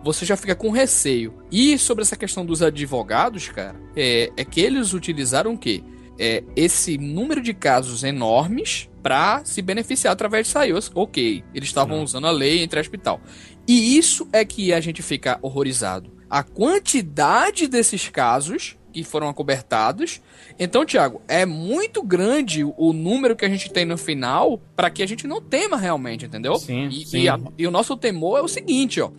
você 0.05 0.27
já 0.27 0.37
fica 0.37 0.55
com 0.55 0.71
receio. 0.71 1.33
E 1.51 1.79
sobre 1.79 2.03
essa 2.03 2.17
questão 2.17 2.45
dos 2.45 2.61
advogados, 2.61 3.49
cara, 3.49 3.75
é, 3.97 4.31
é 4.37 4.45
que 4.45 4.61
eles 4.61 4.93
utilizaram 4.93 5.55
o 5.55 5.59
quê? 5.59 5.83
É, 6.19 6.45
esse 6.55 6.99
número 6.99 7.41
de 7.41 7.55
casos 7.55 8.05
enormes 8.05 8.91
para 9.03 9.43
se 9.47 9.63
beneficiar 9.63 10.13
através 10.13 10.49
de 10.49 10.53
SAIOS. 10.53 10.91
Ok, 10.95 11.43
eles 11.55 11.71
estavam 11.71 12.03
usando 12.03 12.27
a 12.27 12.31
lei 12.31 12.63
entre 12.63 12.79
aspas 12.79 13.01
e 13.01 13.03
tal. 13.03 13.23
E 13.67 13.97
isso 13.97 14.29
é 14.35 14.45
que 14.45 14.71
a 14.75 14.81
gente 14.81 15.03
fica 15.03 15.39
horrorizado. 15.41 16.13
A 16.29 16.43
quantidade 16.43 17.67
desses 17.67 18.11
casos 18.11 18.77
que 18.93 19.05
foram 19.05 19.29
acobertados. 19.29 20.21
Então, 20.59 20.85
Thiago, 20.85 21.23
é 21.29 21.45
muito 21.47 22.03
grande 22.03 22.65
o 22.65 22.93
número 22.93 23.35
que 23.37 23.45
a 23.45 23.49
gente 23.49 23.71
tem 23.71 23.85
no 23.85 23.97
final 23.97 24.61
para 24.77 24.91
que 24.91 25.03
a 25.03 25.07
gente 25.07 25.27
não 25.27 25.41
tema 25.41 25.77
realmente, 25.77 26.27
entendeu? 26.27 26.57
Sim, 26.57 26.89
E, 26.89 27.07
sim. 27.07 27.19
e 27.21 27.29
a- 27.29 27.39
e 27.59 27.67
o 27.67 27.71
nosso 27.71 27.97
temor 27.97 28.39
é 28.39 28.43
o 28.43 28.49
seguinte, 28.49 29.01
ó. 29.01 29.11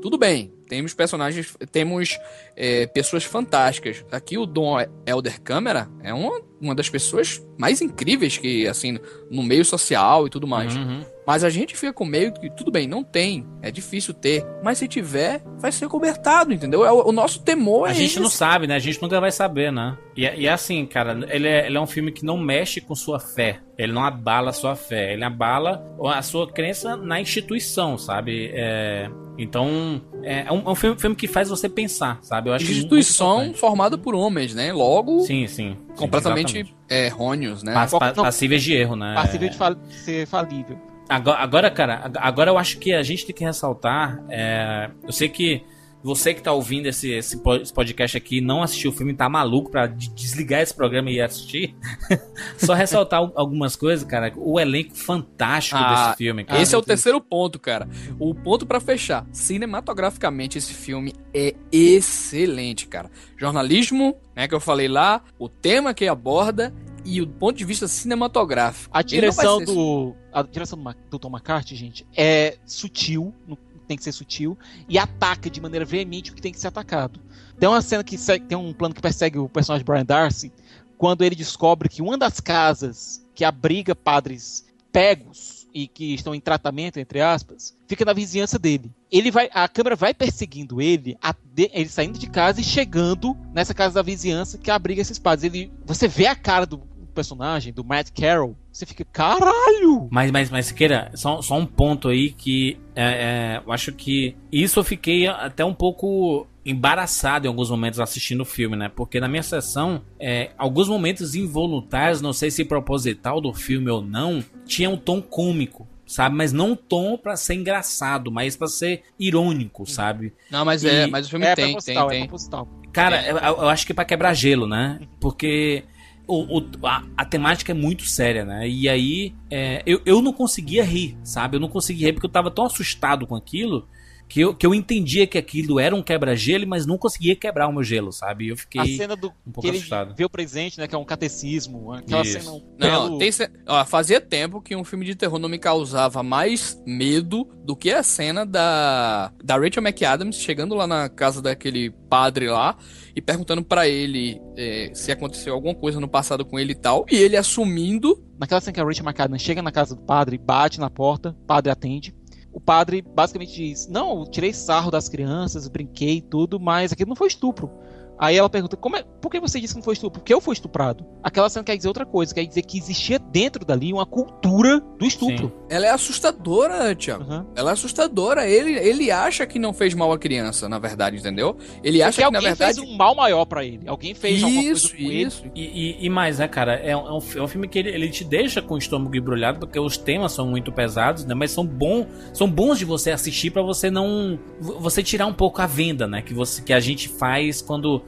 Tudo 0.00 0.16
bem, 0.16 0.52
temos 0.68 0.94
personagens, 0.94 1.56
temos 1.72 2.18
é, 2.56 2.86
pessoas 2.86 3.24
fantásticas. 3.24 4.04
Aqui 4.12 4.36
o 4.36 4.46
Dom 4.46 4.76
Elder 5.06 5.40
Câmara 5.40 5.88
é 6.02 6.12
uma, 6.12 6.40
uma 6.60 6.74
das 6.74 6.88
pessoas 6.88 7.42
mais 7.56 7.80
incríveis 7.80 8.36
que, 8.36 8.66
assim, 8.66 8.98
no 9.30 9.42
meio 9.42 9.64
social 9.64 10.26
e 10.26 10.30
tudo 10.30 10.46
mais. 10.46 10.76
Uhum. 10.76 11.04
Mas 11.26 11.44
a 11.44 11.50
gente 11.50 11.76
fica 11.76 11.92
com 11.92 12.06
meio 12.06 12.32
que, 12.32 12.48
tudo 12.48 12.70
bem, 12.70 12.88
não 12.88 13.04
tem, 13.04 13.46
é 13.60 13.70
difícil 13.70 14.14
ter, 14.14 14.46
mas 14.64 14.78
se 14.78 14.88
tiver, 14.88 15.42
vai 15.58 15.70
ser 15.70 15.86
cobertado, 15.86 16.54
entendeu? 16.54 16.86
É 16.86 16.90
o, 16.90 17.08
o 17.08 17.12
nosso 17.12 17.42
temor 17.42 17.86
A 17.86 17.90
é 17.90 17.94
gente 17.94 18.12
esse. 18.12 18.20
não 18.20 18.30
sabe, 18.30 18.66
né? 18.66 18.76
A 18.76 18.78
gente 18.78 19.02
nunca 19.02 19.20
vai 19.20 19.30
saber, 19.30 19.70
né? 19.70 19.94
E, 20.16 20.22
e 20.22 20.46
é 20.46 20.52
assim, 20.52 20.86
cara, 20.86 21.18
ele 21.28 21.46
é, 21.46 21.66
ele 21.66 21.76
é 21.76 21.80
um 21.80 21.86
filme 21.86 22.12
que 22.12 22.24
não 22.24 22.38
mexe 22.38 22.80
com 22.80 22.94
sua 22.94 23.20
fé. 23.20 23.60
Ele 23.76 23.92
não 23.92 24.02
abala 24.02 24.50
a 24.50 24.52
sua 24.54 24.74
fé. 24.74 25.12
Ele 25.12 25.22
abala 25.22 25.84
a 26.02 26.22
sua 26.22 26.50
crença 26.50 26.96
na 26.96 27.20
instituição, 27.20 27.98
sabe? 27.98 28.50
É, 28.52 29.10
então, 29.38 30.02
é, 30.22 30.46
é 30.48 30.52
um, 30.64 30.68
é 30.68 30.70
um 30.70 30.74
filme, 30.74 30.98
filme 31.00 31.16
que 31.16 31.26
faz 31.26 31.48
você 31.48 31.68
pensar, 31.68 32.18
sabe? 32.22 32.48
Eu 32.50 32.54
acho 32.54 32.64
Instituição 32.70 33.52
formada 33.54 33.96
por 33.98 34.14
homens, 34.14 34.54
né? 34.54 34.72
Logo, 34.72 35.20
Sim, 35.20 35.46
sim. 35.46 35.76
sim, 35.88 35.96
completamente 35.96 36.74
é, 36.88 37.06
errôneos, 37.06 37.62
né? 37.62 37.72
Pass- 37.74 37.92
pa- 37.92 38.12
Não. 38.16 38.24
passíveis 38.24 38.62
de 38.62 38.74
erro, 38.74 38.96
né? 38.96 39.14
Passível 39.14 39.48
de 39.48 39.56
fal- 39.56 39.76
ser 39.90 40.26
falível. 40.26 40.78
Agora, 41.08 41.38
agora, 41.38 41.70
cara, 41.70 42.00
ag- 42.04 42.18
agora 42.20 42.50
eu 42.50 42.58
acho 42.58 42.78
que 42.78 42.92
a 42.92 43.02
gente 43.02 43.24
tem 43.24 43.34
que 43.34 43.44
ressaltar. 43.44 44.22
é, 44.28 44.90
eu 45.04 45.12
sei 45.12 45.28
que 45.28 45.62
você 46.02 46.32
que 46.34 46.42
tá 46.42 46.52
ouvindo 46.52 46.86
esse, 46.86 47.10
esse 47.10 47.38
po- 47.38 47.56
esse 47.56 47.72
podcast 47.72 48.16
aqui 48.16 48.40
não 48.40 48.62
assistiu 48.62 48.90
o 48.90 48.94
filme, 48.94 49.12
tá 49.14 49.28
maluco 49.28 49.70
pra 49.70 49.86
de- 49.86 50.08
desligar 50.10 50.60
esse 50.60 50.72
programa 50.74 51.10
e 51.10 51.14
ir 51.16 51.20
assistir. 51.22 51.74
Só 52.56 52.72
ressaltar 52.74 53.20
al- 53.20 53.32
algumas 53.34 53.74
coisas, 53.76 54.04
cara. 54.08 54.32
O 54.36 54.58
elenco 54.60 54.94
fantástico 54.94 55.76
Ah, 55.80 56.06
desse 56.08 56.18
filme, 56.18 56.44
cara. 56.44 56.60
Esse 56.62 56.74
é 56.74 56.78
o 56.78 56.82
terceiro 56.82 57.20
ponto, 57.20 57.58
cara. 57.58 57.88
O 58.18 58.34
ponto 58.34 58.64
pra 58.66 58.80
fechar. 58.80 59.26
Cinematograficamente, 59.32 60.56
esse 60.58 60.72
filme 60.72 61.12
é 61.34 61.54
excelente, 61.70 62.86
cara. 62.86 63.10
Jornalismo, 63.36 64.16
né, 64.34 64.48
que 64.48 64.54
eu 64.54 64.60
falei 64.60 64.88
lá, 64.88 65.22
o 65.38 65.48
tema 65.48 65.92
que 65.94 66.06
aborda 66.06 66.72
e 67.04 67.20
o 67.22 67.26
ponto 67.26 67.56
de 67.56 67.64
vista 67.64 67.86
cinematográfico. 67.88 68.90
A 68.92 69.02
direção 69.02 69.62
do. 69.64 70.14
A 70.32 70.42
direção 70.42 70.78
do, 70.78 70.84
Ma- 70.84 70.94
do 71.10 71.18
Tom 71.18 71.28
McCarthy, 71.30 71.74
gente, 71.74 72.06
é 72.16 72.58
sutil, 72.66 73.34
não- 73.46 73.56
tem 73.88 73.96
que 73.96 74.04
ser 74.04 74.12
sutil, 74.12 74.56
e 74.88 74.98
ataca 74.98 75.50
de 75.50 75.60
maneira 75.60 75.84
veemente 75.84 76.30
o 76.30 76.34
que 76.34 76.42
tem 76.42 76.52
que 76.52 76.60
ser 76.60 76.68
atacado. 76.68 77.20
Tem 77.58 77.68
uma 77.68 77.82
cena 77.82 78.04
que 78.04 78.16
segue- 78.16 78.44
tem 78.44 78.56
um 78.56 78.72
plano 78.72 78.94
que 78.94 79.00
persegue 79.02 79.38
o 79.38 79.48
personagem 79.48 79.84
Brian 79.84 80.04
Darcy, 80.04 80.52
quando 80.96 81.22
ele 81.22 81.34
descobre 81.34 81.88
que 81.88 82.02
uma 82.02 82.18
das 82.18 82.38
casas 82.40 83.24
que 83.34 83.44
abriga 83.44 83.94
padres 83.94 84.66
pegos 84.92 85.68
e 85.72 85.86
que 85.86 86.14
estão 86.14 86.34
em 86.34 86.40
tratamento, 86.40 86.98
entre 86.98 87.20
aspas, 87.20 87.76
fica 87.86 88.04
na 88.04 88.12
vizinhança 88.12 88.58
dele. 88.58 88.90
Ele 89.10 89.30
vai, 89.30 89.48
a 89.52 89.68
câmera 89.68 89.94
vai 89.94 90.12
perseguindo 90.12 90.80
ele, 90.80 91.16
a- 91.22 91.34
ele 91.56 91.88
saindo 91.88 92.18
de 92.18 92.28
casa 92.28 92.60
e 92.60 92.64
chegando 92.64 93.36
nessa 93.54 93.74
casa 93.74 93.94
da 93.94 94.02
vizinhança 94.02 94.58
que 94.58 94.70
abriga 94.70 95.00
esses 95.00 95.18
padres. 95.18 95.44
Ele, 95.44 95.72
você 95.84 96.08
vê 96.08 96.26
a 96.26 96.34
cara 96.34 96.66
do 96.66 96.78
personagem, 97.14 97.72
do 97.72 97.84
Matt 97.84 98.10
Carroll, 98.10 98.56
você 98.78 98.86
fica, 98.86 99.04
caralho! 99.12 100.08
Mas, 100.10 100.30
mas, 100.30 100.50
mas, 100.50 100.66
Siqueira, 100.66 101.10
só, 101.14 101.42
só 101.42 101.56
um 101.56 101.66
ponto 101.66 102.08
aí 102.08 102.30
que 102.30 102.78
é, 102.94 103.04
é, 103.04 103.62
eu 103.66 103.72
acho 103.72 103.92
que 103.92 104.36
isso 104.52 104.78
eu 104.78 104.84
fiquei 104.84 105.26
até 105.26 105.64
um 105.64 105.74
pouco 105.74 106.46
embaraçado 106.64 107.46
em 107.46 107.48
alguns 107.48 107.70
momentos 107.70 107.98
assistindo 107.98 108.42
o 108.42 108.44
filme, 108.44 108.76
né? 108.76 108.88
Porque 108.94 109.18
na 109.18 109.26
minha 109.28 109.42
sessão, 109.42 110.02
é, 110.20 110.50
alguns 110.58 110.88
momentos 110.88 111.34
involuntários, 111.34 112.20
não 112.20 112.32
sei 112.32 112.50
se 112.50 112.64
proposital 112.64 113.40
do 113.40 113.52
filme 113.52 113.90
ou 113.90 114.02
não, 114.02 114.44
tinha 114.66 114.88
um 114.90 114.96
tom 114.96 115.20
cômico. 115.20 115.86
Sabe, 116.06 116.34
mas 116.36 116.54
não 116.54 116.70
um 116.70 116.76
tom 116.76 117.18
pra 117.18 117.36
ser 117.36 117.52
engraçado, 117.52 118.32
mas 118.32 118.56
pra 118.56 118.66
ser 118.66 119.02
irônico, 119.20 119.84
sabe? 119.84 120.32
Não, 120.50 120.64
mas 120.64 120.82
é, 120.82 121.04
E- 121.04 121.10
mas 121.10 121.26
o 121.26 121.30
filme 121.30 121.44
é 121.44 121.54
tem, 121.54 121.64
tem, 121.66 121.72
proposital, 121.74 122.06
é 122.06 122.10
tem. 122.10 122.20
proposital. 122.22 122.68
Cara, 122.94 123.26
eu, 123.26 123.36
eu 123.36 123.68
acho 123.68 123.84
que 123.84 123.92
é 123.92 123.94
pra 123.94 124.06
quebrar 124.06 124.32
gelo, 124.32 124.66
né? 124.66 125.00
Porque 125.20 125.84
o, 126.28 126.58
o- 126.58 126.86
a, 126.86 127.02
a 127.16 127.24
temática 127.24 127.72
é 127.72 127.74
muito 127.74 128.04
séria, 128.04 128.44
né? 128.44 128.68
E 128.68 128.88
aí 128.88 129.34
é, 129.50 129.82
eu, 129.86 130.00
eu 130.06 130.22
não 130.22 130.32
conseguia 130.32 130.84
rir, 130.84 131.16
sabe? 131.24 131.56
Eu 131.56 131.60
não 131.60 131.68
conseguia 131.68 132.06
rir 132.08 132.12
porque 132.12 132.26
eu 132.26 132.30
tava 132.30 132.50
tão 132.50 132.64
assustado 132.66 133.26
com 133.26 133.34
aquilo 133.34 133.88
que 134.28 134.40
eu, 134.40 134.54
que 134.54 134.66
eu 134.66 134.74
entendia 134.74 135.26
que 135.26 135.38
aquilo 135.38 135.80
era 135.80 135.94
um 135.94 136.02
quebra-gelo, 136.02 136.66
mas 136.66 136.84
não 136.86 136.98
conseguia 136.98 137.34
quebrar 137.34 137.66
o 137.68 137.72
meu 137.72 137.82
gelo, 137.82 138.12
sabe? 138.12 138.48
Eu 138.48 138.54
A 138.54 138.58
fiquei 138.58 138.96
cena 138.96 139.16
do 139.16 139.28
um 139.46 139.50
pouco 139.52 139.62
que 139.62 139.68
ele 139.68 139.78
assustado. 139.78 140.14
vê 140.14 140.24
o 140.24 140.30
presente, 140.30 140.78
né, 140.78 140.86
que 140.86 140.94
é 140.94 140.98
um 140.98 141.04
catecismo, 141.04 141.92
aquela 141.92 142.22
Isso. 142.22 142.38
cena 142.40 142.52
um 142.52 142.62
Não, 142.78 143.06
belo- 143.06 143.18
tem, 143.18 143.32
ce- 143.32 143.50
ó, 143.66 143.84
fazia 143.84 144.20
tempo 144.20 144.60
que 144.60 144.76
um 144.76 144.84
filme 144.84 145.04
de 145.06 145.14
terror 145.14 145.38
não 145.38 145.48
me 145.48 145.58
causava 145.58 146.22
mais 146.22 146.80
medo 146.86 147.48
do 147.64 147.74
que 147.74 147.90
a 147.90 148.02
cena 148.02 148.44
da, 148.44 149.32
da 149.42 149.56
Rachel 149.56 149.82
McAdams 149.82 150.36
chegando 150.40 150.74
lá 150.74 150.86
na 150.86 151.08
casa 151.08 151.40
daquele 151.40 151.90
padre 152.10 152.48
lá 152.48 152.76
e 153.16 153.20
perguntando 153.22 153.62
pra 153.64 153.88
ele 153.88 154.40
é, 154.56 154.90
se 154.94 155.10
aconteceu 155.10 155.54
alguma 155.54 155.74
coisa 155.74 155.98
no 156.00 156.08
passado 156.08 156.44
com 156.44 156.58
ele 156.58 156.72
e 156.72 156.76
tal, 156.76 157.04
e 157.10 157.16
ele 157.16 157.36
assumindo 157.36 158.24
Naquela 158.40 158.60
cena 158.60 158.72
que 158.72 158.80
a 158.80 158.84
Rachel 158.84 159.04
McAdams 159.04 159.42
chega 159.42 159.60
na 159.60 159.72
casa 159.72 159.96
do 159.96 160.02
padre, 160.02 160.38
bate 160.38 160.78
na 160.78 160.88
porta, 160.88 161.30
o 161.30 161.44
padre 161.44 161.72
atende. 161.72 162.14
O 162.52 162.60
padre 162.60 163.02
basicamente 163.02 163.54
diz: 163.54 163.86
Não, 163.88 164.24
tirei 164.24 164.52
sarro 164.52 164.90
das 164.90 165.08
crianças, 165.08 165.68
brinquei 165.68 166.16
e 166.16 166.22
tudo, 166.22 166.58
mas 166.58 166.92
aquilo 166.92 167.10
não 167.10 167.16
foi 167.16 167.28
estupro. 167.28 167.70
Aí 168.18 168.36
ela 168.36 168.48
pergunta, 168.50 168.76
como 168.76 168.96
é, 168.96 169.04
por 169.20 169.30
que 169.30 169.40
você 169.40 169.60
disse 169.60 169.74
que 169.74 169.78
não 169.78 169.84
foi 169.84 169.94
estupro? 169.94 170.20
Porque 170.20 170.34
eu 170.34 170.40
fui 170.40 170.52
estuprado. 170.52 171.06
Aquela 171.22 171.48
cena 171.48 171.64
quer 171.64 171.76
dizer 171.76 171.88
outra 171.88 172.04
coisa, 172.04 172.34
quer 172.34 172.44
dizer 172.44 172.62
que 172.62 172.78
existia 172.78 173.18
dentro 173.18 173.64
dali 173.64 173.92
uma 173.92 174.06
cultura 174.06 174.80
do 174.80 175.06
estupro. 175.06 175.52
Ela 175.68 175.86
é 175.86 175.90
assustadora, 175.90 176.94
Tiago. 176.94 177.24
Uhum. 177.24 177.46
Ela 177.54 177.70
é 177.70 177.72
assustadora. 177.72 178.46
Ele, 178.48 178.72
ele 178.72 179.10
acha 179.10 179.46
que 179.46 179.58
não 179.58 179.72
fez 179.72 179.94
mal 179.94 180.12
à 180.12 180.18
criança, 180.18 180.68
na 180.68 180.78
verdade, 180.78 181.16
entendeu? 181.16 181.56
Ele 181.82 182.02
acha 182.02 182.22
Porque 182.22 182.26
que, 182.26 182.32
na 182.32 182.38
alguém 182.38 182.50
verdade. 182.54 182.80
fez 182.80 182.90
um 182.90 182.96
mal 182.96 183.14
maior 183.14 183.44
pra 183.44 183.64
ele. 183.64 183.82
Alguém 183.86 184.14
fez 184.14 184.42
alguma 184.42 184.62
coisa 184.62 184.72
Isso, 184.78 184.90
com 184.90 185.02
ele. 185.02 185.22
isso. 185.22 185.44
E, 185.54 185.62
e, 185.62 186.06
e 186.06 186.10
mais, 186.10 186.38
né, 186.38 186.48
cara? 186.48 186.74
É 186.74 186.96
um, 186.96 187.06
é 187.06 187.12
um 187.12 187.20
é 187.36 187.42
um 187.42 187.48
filme 187.48 187.68
que 187.68 187.78
ele, 187.78 187.90
ele 187.90 188.08
te 188.08 188.24
deixa 188.24 188.60
com 188.62 188.74
o 188.74 188.78
estômago 188.78 189.14
embrulhado, 189.14 189.60
porque 189.60 189.78
os 189.78 189.96
temas 189.96 190.32
são 190.32 190.46
muito 190.46 190.72
pesados, 190.72 191.24
né? 191.24 191.34
Mas 191.34 191.50
são, 191.50 191.64
bom, 191.64 192.06
são 192.32 192.50
bons 192.50 192.78
de 192.78 192.84
você 192.84 193.10
assistir 193.10 193.50
pra 193.50 193.62
você 193.62 193.90
não. 193.90 194.38
Você 194.60 195.02
tirar 195.02 195.26
um 195.26 195.32
pouco 195.32 195.60
a 195.60 195.66
venda, 195.66 196.06
né? 196.06 196.22
Que, 196.22 196.34
você, 196.34 196.62
que 196.62 196.72
a 196.72 196.80
gente 196.80 197.08
faz 197.08 197.60
quando. 197.62 198.02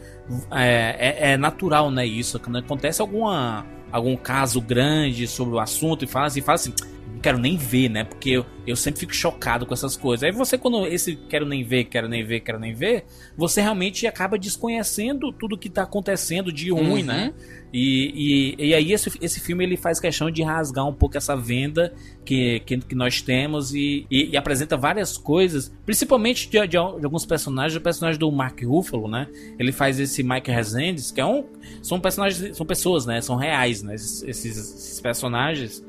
É, 0.50 0.96
é, 0.98 1.32
é 1.32 1.36
natural, 1.36 1.90
né? 1.90 2.06
Isso. 2.06 2.38
Quando 2.38 2.58
acontece 2.58 3.00
alguma, 3.00 3.66
algum 3.90 4.16
caso 4.16 4.60
grande 4.60 5.26
sobre 5.26 5.54
o 5.54 5.58
assunto 5.60 6.04
e 6.04 6.08
fala 6.08 6.26
assim, 6.26 6.40
fala 6.40 6.56
assim. 6.56 6.74
Quero 7.22 7.38
nem 7.38 7.56
ver, 7.56 7.88
né? 7.90 8.04
Porque 8.04 8.30
eu, 8.30 8.46
eu 8.66 8.74
sempre 8.74 9.00
fico 9.00 9.14
chocado 9.14 9.66
com 9.66 9.74
essas 9.74 9.94
coisas. 9.96 10.24
Aí 10.24 10.32
você, 10.32 10.56
quando 10.56 10.86
esse 10.86 11.16
quero 11.28 11.44
nem 11.44 11.62
ver, 11.62 11.84
quero 11.84 12.08
nem 12.08 12.24
ver, 12.24 12.40
quero 12.40 12.58
nem 12.58 12.72
ver, 12.72 13.04
você 13.36 13.60
realmente 13.60 14.06
acaba 14.06 14.38
desconhecendo 14.38 15.30
tudo 15.32 15.58
que 15.58 15.68
tá 15.68 15.82
acontecendo 15.82 16.50
de 16.52 16.70
ruim, 16.70 17.00
Uhum. 17.00 17.06
né? 17.06 17.34
E, 17.72 18.56
e, 18.58 18.68
e 18.70 18.74
aí 18.74 18.92
esse, 18.92 19.12
esse 19.20 19.38
filme 19.38 19.62
ele 19.62 19.76
faz 19.76 20.00
questão 20.00 20.28
de 20.30 20.42
rasgar 20.42 20.88
um 20.88 20.92
pouco 20.92 21.16
essa 21.16 21.36
venda 21.36 21.92
que, 22.24 22.60
que, 22.66 22.78
que 22.78 22.94
nós 22.96 23.22
temos 23.22 23.72
e, 23.74 24.04
e- 24.10 24.30
e 24.30 24.36
apresenta 24.36 24.76
várias 24.76 25.16
coisas, 25.16 25.72
principalmente 25.86 26.48
de, 26.50 26.58
de- 26.58 26.66
de 26.68 26.76
alguns 26.76 27.24
personagens, 27.26 27.76
o 27.76 27.80
personagem 27.80 28.18
do 28.18 28.30
Mark 28.32 28.60
Ruffalo, 28.64 29.06
né? 29.08 29.28
Ele 29.58 29.70
faz 29.72 30.00
esse 30.00 30.22
Mike 30.22 30.50
Rezendes, 30.50 31.12
que 31.12 31.20
é 31.20 31.26
um 31.26 31.44
são 31.82 32.00
personagens, 32.00 32.56
são 32.56 32.66
pessoas, 32.66 33.06
né? 33.06 33.20
São 33.20 33.36
reais, 33.36 33.82
né? 33.82 33.94
Esses- 33.94 34.22
esses 34.24 35.00
personagens. 35.00 35.84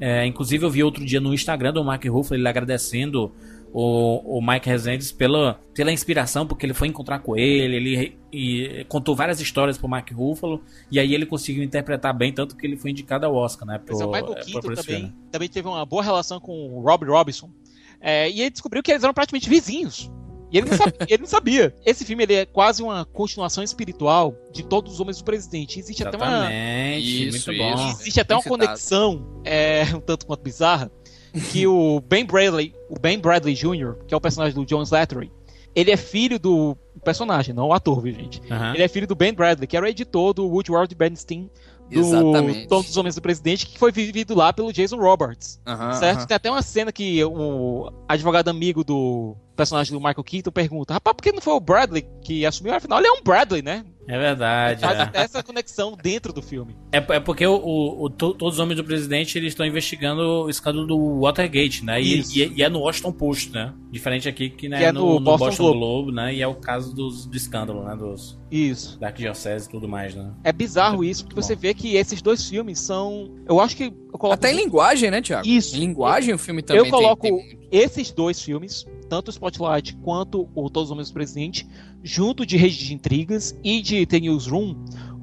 É, 0.00 0.26
inclusive 0.26 0.64
eu 0.64 0.70
vi 0.70 0.82
outro 0.82 1.04
dia 1.04 1.20
no 1.20 1.32
Instagram 1.32 1.72
do 1.72 1.82
Mark 1.84 2.04
Ruffalo 2.04 2.38
ele 2.38 2.46
agradecendo 2.48 3.32
o, 3.72 4.38
o 4.38 4.46
Mike 4.46 4.68
Rezendes 4.68 5.12
pela, 5.12 5.60
pela 5.74 5.92
inspiração, 5.92 6.46
porque 6.46 6.64
ele 6.64 6.72
foi 6.74 6.88
encontrar 6.88 7.18
com 7.18 7.36
ele, 7.36 7.76
ele 7.76 8.18
e 8.32 8.84
contou 8.88 9.14
várias 9.16 9.40
histórias 9.40 9.76
pro 9.78 9.88
Mark 9.88 10.10
Ruffalo, 10.12 10.62
e 10.90 10.98
aí 10.98 11.14
ele 11.14 11.26
conseguiu 11.26 11.62
interpretar 11.62 12.14
bem, 12.14 12.32
tanto 12.32 12.56
que 12.56 12.66
ele 12.66 12.76
foi 12.76 12.90
indicado 12.90 13.26
ao 13.26 13.34
Oscar, 13.34 13.66
né? 13.66 13.76
O 13.76 13.80
pro- 13.80 13.96
Michael 14.10 14.32
é, 14.32 14.44
Keaton 14.44 14.74
também, 14.74 15.14
também 15.30 15.48
teve 15.48 15.68
uma 15.68 15.84
boa 15.84 16.02
relação 16.02 16.38
com 16.40 16.52
o 16.52 16.80
Rob 16.80 17.04
Robinson. 17.06 17.50
É, 18.00 18.30
e 18.30 18.40
ele 18.40 18.50
descobriu 18.50 18.82
que 18.82 18.90
eles 18.90 19.02
eram 19.02 19.14
praticamente 19.14 19.48
vizinhos. 19.48 20.10
E 20.56 20.58
ele 20.58 20.70
não, 20.70 20.76
sabia, 20.76 21.06
ele 21.08 21.18
não 21.22 21.28
sabia. 21.28 21.74
Esse 21.84 22.04
filme 22.04 22.22
ele 22.22 22.34
é 22.34 22.46
quase 22.46 22.82
uma 22.82 23.04
continuação 23.04 23.62
espiritual 23.62 24.34
de 24.52 24.62
Todos 24.62 24.94
os 24.94 25.00
Homens 25.00 25.18
do 25.18 25.24
Presidente. 25.24 25.78
Existe 25.78 26.02
até 26.02 26.16
uma, 26.16 26.26
Exatamente, 26.26 27.28
Isso, 27.28 27.50
muito 27.52 27.62
bom. 27.62 27.74
isso. 27.74 28.00
existe 28.00 28.20
até 28.20 28.34
uma 28.34 28.42
citado. 28.42 28.58
conexão 28.58 29.26
é, 29.44 29.84
um 29.94 30.00
tanto 30.00 30.26
quanto 30.26 30.42
bizarra 30.42 30.90
que 31.52 31.66
o 31.66 32.00
Ben 32.00 32.24
Bradley, 32.24 32.74
o 32.88 32.98
Ben 32.98 33.18
Bradley 33.18 33.54
Jr., 33.54 33.96
que 34.06 34.14
é 34.14 34.16
o 34.16 34.20
personagem 34.20 34.54
do 34.54 34.64
John 34.64 34.82
Slattery, 34.82 35.30
ele 35.74 35.90
é 35.90 35.96
filho 35.96 36.38
do 36.38 36.74
personagem, 37.04 37.54
não 37.54 37.68
o 37.68 37.72
ator, 37.74 38.00
viu, 38.00 38.14
gente? 38.14 38.40
Aham. 38.50 38.72
Ele 38.72 38.82
é 38.82 38.88
filho 38.88 39.06
do 39.06 39.14
Ben 39.14 39.34
Bradley, 39.34 39.66
que 39.66 39.76
era 39.76 39.84
o 39.84 39.88
editor 39.88 40.32
do 40.32 40.46
Woodward 40.48 40.94
Bernstein 40.94 41.50
do 41.90 42.00
Exatamente. 42.00 42.66
Todos 42.66 42.90
os 42.90 42.96
Homens 42.96 43.14
do 43.14 43.20
Presidente, 43.22 43.66
que 43.66 43.78
foi 43.78 43.92
vivido 43.92 44.34
lá 44.34 44.52
pelo 44.52 44.72
Jason 44.72 44.96
Roberts. 44.96 45.60
Certo? 45.98 46.26
Tem 46.26 46.34
até 46.34 46.50
uma 46.50 46.62
cena 46.62 46.90
que 46.90 47.22
o 47.24 47.92
advogado 48.08 48.48
amigo 48.48 48.82
do 48.82 49.36
personagem 49.56 49.92
do 49.92 49.98
Michael 49.98 50.22
Keaton 50.24 50.50
pergunta: 50.52 50.94
Rapaz, 50.94 51.16
por 51.16 51.22
que 51.22 51.32
não 51.32 51.40
foi 51.40 51.54
o 51.54 51.60
Bradley 51.60 52.06
que 52.22 52.44
assumiu? 52.46 52.74
Afinal, 52.74 52.98
ele 52.98 53.08
é 53.08 53.12
um 53.12 53.22
Bradley, 53.22 53.62
né? 53.62 53.84
É 54.08 54.16
verdade. 54.16 54.80
Faz 54.82 54.98
é. 54.98 55.02
até 55.02 55.18
essa 55.22 55.42
conexão 55.42 55.96
dentro 56.00 56.32
do 56.32 56.40
filme. 56.40 56.76
É, 56.92 56.98
é 56.98 57.18
porque 57.18 57.44
o, 57.44 57.56
o- 57.56 58.04
o- 58.04 58.10
to- 58.10 58.34
todos 58.34 58.54
os 58.54 58.60
homens 58.60 58.76
do 58.76 58.84
presidente 58.84 59.36
eles 59.36 59.48
estão 59.52 59.66
investigando 59.66 60.22
o 60.44 60.48
escândalo 60.48 60.86
do 60.86 61.20
Watergate, 61.22 61.84
né? 61.84 62.00
E, 62.00 62.22
e 62.36 62.42
é- 62.44 62.50
e 62.54 62.62
é 62.62 62.68
no 62.68 62.78
Washington 62.82 63.10
Post, 63.10 63.50
né? 63.50 63.74
Diferente 63.90 64.28
aqui 64.28 64.48
que, 64.50 64.68
né, 64.68 64.78
Que 64.78 64.84
é 64.84 64.92
no, 64.92 65.14
no 65.14 65.20
Boston 65.20 65.46
Boston, 65.46 65.62
Globe. 65.64 65.78
Globe. 65.80 66.12
né? 66.12 66.34
E 66.34 66.40
é 66.40 66.46
o 66.46 66.54
caso 66.54 66.94
dos, 66.94 67.26
do 67.26 67.36
escândalo, 67.36 67.82
né? 67.82 67.96
Dos 67.96 68.38
Isso. 68.48 68.96
da 69.00 69.08
arquidiocese 69.08 69.66
e 69.66 69.70
tudo 69.72 69.88
mais, 69.88 70.14
né? 70.14 70.30
É 70.44 70.52
bizarro 70.52 71.02
isso, 71.02 71.24
porque 71.24 71.40
Bom. 71.40 71.42
você 71.44 71.56
vê 71.56 71.74
que 71.74 71.96
esses 71.96 72.22
dois 72.22 72.48
filmes 72.48 72.78
são. 72.78 73.34
Eu 73.48 73.58
acho 73.60 73.76
que. 73.76 73.84
Eu 73.86 74.18
coloco 74.18 74.34
Até 74.34 74.52
em 74.52 74.56
linguagem, 74.56 75.10
né, 75.10 75.20
Tiago? 75.20 75.46
Isso. 75.48 75.74
Em 75.76 75.80
linguagem 75.80 76.32
o 76.32 76.38
filme 76.38 76.62
também 76.62 76.84
Eu 76.84 76.90
coloco 76.90 77.22
tem, 77.22 77.36
tem 77.38 77.58
esses 77.72 78.12
dois 78.12 78.40
filmes, 78.40 78.86
tanto 79.08 79.28
o 79.28 79.30
Spotlight 79.30 79.96
quanto 79.96 80.48
o 80.54 80.70
Todos 80.70 80.88
os 80.88 80.92
Homens 80.92 81.08
do 81.08 81.14
Presidente, 81.14 81.66
junto 82.02 82.44
de 82.44 82.56
Rede 82.56 82.78
de 82.78 82.94
Intrigas 82.94 83.58
e 83.62 83.80
de 83.80 84.04
The 84.06 84.20
Newsroom, 84.20 84.76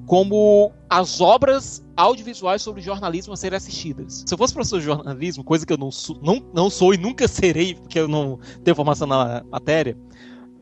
como 0.05 0.71
as 0.89 1.21
obras 1.21 1.83
audiovisuais 1.95 2.61
sobre 2.61 2.81
jornalismo 2.81 3.33
a 3.33 3.37
serem 3.37 3.57
assistidas. 3.57 4.23
Se 4.25 4.33
eu 4.33 4.37
fosse 4.37 4.53
professor 4.53 4.79
de 4.79 4.85
jornalismo, 4.85 5.43
coisa 5.43 5.65
que 5.65 5.73
eu 5.73 5.77
não 5.77 5.91
sou, 5.91 6.19
não, 6.21 6.43
não 6.53 6.69
sou 6.69 6.93
e 6.93 6.97
nunca 6.97 7.27
serei, 7.27 7.75
porque 7.75 7.99
eu 7.99 8.07
não 8.07 8.39
tenho 8.63 8.75
formação 8.75 9.07
na 9.07 9.43
matéria, 9.49 9.97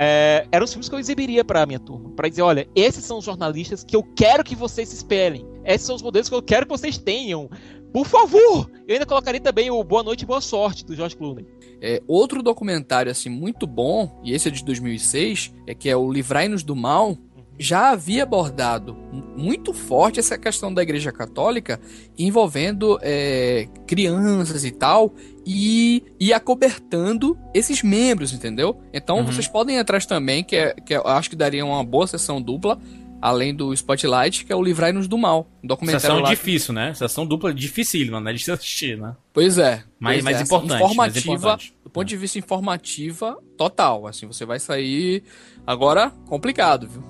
é, 0.04 0.48
eram 0.52 0.64
os 0.64 0.72
filmes 0.72 0.90
que 0.90 0.96
eu 0.96 1.00
exibiria 1.00 1.46
para 1.46 1.62
a 1.62 1.66
minha 1.66 1.80
turma. 1.80 2.10
Para 2.12 2.28
dizer, 2.28 2.42
olha, 2.42 2.68
esses 2.76 3.04
são 3.04 3.20
os 3.20 3.26
jornalistas 3.26 3.84
que 3.84 3.96
eu 3.96 4.04
quero 4.16 4.44
que 4.44 4.56
vocês 4.56 4.90
se 4.90 4.96
espelhem. 4.96 5.46
Esses 5.64 5.86
são 5.86 5.96
os 5.96 6.02
modelos 6.02 6.28
que 6.28 6.34
eu 6.34 6.42
quero 6.42 6.66
que 6.66 6.72
vocês 6.72 6.98
tenham. 6.98 7.50
Por 7.94 8.08
favor! 8.08 8.72
Eu 8.88 8.94
ainda 8.94 9.06
colocaria 9.06 9.40
também 9.40 9.70
o 9.70 9.84
Boa 9.84 10.02
Noite 10.02 10.24
e 10.24 10.26
Boa 10.26 10.42
Sorte, 10.42 10.86
do 10.86 10.96
George 10.96 11.16
Clooney. 11.16 11.46
É, 11.82 12.02
outro 12.08 12.44
documentário 12.44 13.12
assim 13.12 13.30
muito 13.30 13.66
bom, 13.66 14.22
e 14.24 14.34
esse 14.34 14.48
é 14.48 14.52
de 14.52 14.64
2006, 14.64 15.52
é 15.66 15.74
que 15.74 15.90
é 15.90 15.98
o 15.98 16.12
Livrai-nos 16.12 16.64
do 16.64 16.76
Mal, 16.76 17.18
já 17.58 17.92
havia 17.92 18.24
abordado 18.24 18.98
muito 19.38 19.72
forte 19.72 20.20
essa 20.20 20.36
questão 20.38 20.74
da 20.74 20.82
Igreja 20.82 21.12
Católica 21.12 21.80
envolvendo 22.18 22.98
é, 23.04 23.68
crianças 23.86 24.66
e 24.66 24.72
tal, 24.72 25.14
e, 25.46 26.04
e 26.20 26.34
acobertando 26.34 27.38
esses 27.54 27.84
membros, 27.84 28.34
entendeu? 28.34 28.80
Então 28.94 29.18
Uhum. 29.18 29.26
vocês 29.26 29.48
podem 29.48 29.76
ir 29.76 29.80
atrás 29.80 30.06
também, 30.06 30.44
que, 30.44 30.56
é, 30.56 30.74
que 30.74 30.94
eu 30.94 31.06
acho 31.06 31.30
que 31.30 31.36
daria 31.36 31.66
uma 31.66 31.84
boa 31.84 32.08
sessão 32.08 32.42
dupla, 32.42 32.80
além 33.22 33.54
do 33.54 33.74
Spotlight, 33.74 34.46
que 34.46 34.52
é 34.52 34.56
o 34.56 34.62
Livrai-nos 34.64 35.08
do 35.08 35.18
Mal. 35.18 35.48
Um 35.64 35.68
documentário 35.68 36.02
Sessão 36.02 36.20
lá. 36.20 36.30
difícil, 36.30 36.74
né? 36.74 36.94
Sessão 36.94 37.26
dupla 37.26 37.54
dificílima, 37.54 38.20
né? 38.20 38.34
De 38.34 38.44
se 38.44 38.52
assistir, 38.52 38.98
né? 38.98 39.16
Pois 39.32 39.58
é. 39.58 39.84
Mas- 40.00 40.16
pois 40.16 40.24
mas 40.24 40.38
é, 40.38 40.44
importante, 40.44 40.96
mas 40.96 41.16
Informativa, 41.16 41.34
importante. 41.34 41.74
Ponto 41.92 42.08
de 42.08 42.18
vista 42.18 42.40
informativa, 42.40 43.38
total. 43.58 44.08
Assim, 44.08 44.26
você 44.26 44.46
vai 44.46 44.60
sair. 44.60 45.24
Agora, 45.66 46.10
complicado, 46.28 46.88
viu? 46.88 47.04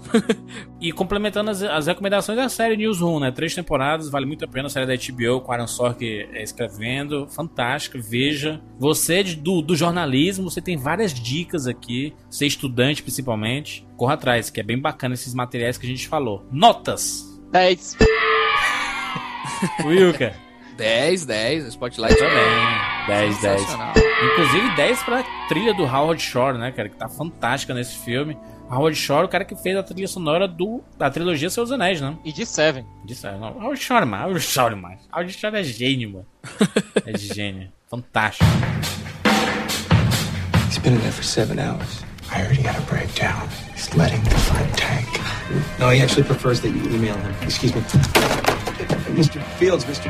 E 0.82 0.92
complementando 0.92 1.52
as, 1.52 1.62
as 1.62 1.88
recomendações 1.88 2.38
da 2.38 2.50
série 2.50 2.76
Newsroom, 2.76 3.20
né? 3.20 3.32
Três 3.32 3.54
temporadas, 3.54 4.10
vale 4.10 4.26
muito 4.26 4.44
a 4.44 4.48
pena. 4.48 4.68
A 4.68 4.70
série 4.70 4.86
da 4.86 4.96
HBO, 4.96 5.42
com 5.42 5.52
Aaron 5.52 5.68
Sork 5.68 6.04
é, 6.04 6.42
escrevendo. 6.42 7.28
Fantástica, 7.28 8.00
veja. 8.02 8.62
Você 8.80 9.24
do, 9.24 9.62
do 9.62 9.76
jornalismo, 9.76 10.50
você 10.50 10.62
tem 10.62 10.78
várias 10.78 11.14
dicas 11.14 11.68
aqui. 11.68 12.14
Você 12.30 12.46
é 12.46 12.48
estudante, 12.48 13.04
principalmente. 13.04 13.88
Corra 13.96 14.16
atrás, 14.16 14.50
que 14.50 14.60
é 14.60 14.64
bem 14.64 14.80
bacana 14.80 15.14
esses 15.14 15.34
materiais 15.34 15.78
que 15.78 15.86
a 15.86 15.90
gente 15.90 16.08
falou. 16.08 16.46
Notas! 16.52 17.40
10. 17.52 17.98
Wilker. 19.86 20.36
10, 20.78 21.26
10, 21.26 21.68
Spotlight. 21.68 22.18
Também. 22.18 23.08
10, 23.08 23.42
10. 23.42 24.11
Inclusive 24.24 24.76
10 24.76 25.04
pra 25.04 25.24
trilha 25.48 25.74
do 25.74 25.84
Howard 25.84 26.22
Shore, 26.22 26.58
né, 26.58 26.72
cara? 26.72 26.90
Que 26.90 26.96
tá 26.96 27.10
fantástica 27.10 27.74
nesse 27.74 27.98
filme. 27.98 28.38
Howard 28.70 28.96
Shore, 28.96 29.26
o 29.26 29.28
cara 29.28 29.44
que 29.44 29.56
fez 29.56 29.76
a 29.76 29.84
trilha 29.84 30.08
sonora 30.08 30.48
do, 30.48 30.82
da 30.98 31.10
trilogia 31.10 31.50
Seus 31.50 31.72
Anéis, 31.72 32.00
né? 32.00 32.16
E 32.24 32.32
de 32.32 32.46
Seven. 32.46 32.86
Ah, 33.26 33.32
não, 33.32 33.62
Howard 33.62 33.82
Shore, 33.82 34.06
mano. 34.06 34.24
Howard 34.26 34.42
Shore, 34.42 34.76
mano. 34.76 34.98
Howard 35.12 35.34
Shore 35.34 35.58
é 35.58 35.64
gênio, 35.64 36.12
mano. 36.12 36.26
É 37.06 37.18
gênio. 37.18 37.72
Fantástico. 37.90 38.46
He's 40.70 40.78
been 40.78 40.94
in 40.94 41.00
there 41.00 41.12
for 41.12 41.24
seven 41.24 41.60
hours. 41.60 42.04
I 42.32 42.44
he 42.54 42.62
had 42.62 42.78
a 42.78 42.82
breakdown. 42.86 43.50
He's 43.74 43.94
letting 43.96 44.24
the 44.24 44.30
fight 44.30 44.78
tank. 44.78 45.08
No, 45.80 45.90
he 45.90 46.02
actually 46.02 46.24
prefers 46.24 46.62
that 46.62 46.70
you 46.70 46.82
email 46.96 47.16
him. 47.18 47.34
Excuse 47.42 47.76
me. 47.76 47.82
Mr. 49.18 49.42
Fields, 49.58 49.84
Mr. 49.84 50.10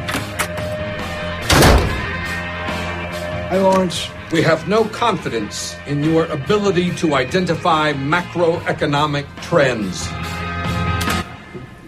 Hi, 3.52 3.58
Lawrence. 3.58 4.08
We 4.32 4.42
have 4.44 4.70
no 4.70 4.86
confidence 4.86 5.76
in 5.86 6.06
your 6.06 6.24
ability 6.28 6.96
to 6.96 7.16
identify 7.16 7.92
macroeconomic 7.92 9.26
trends. 9.42 10.08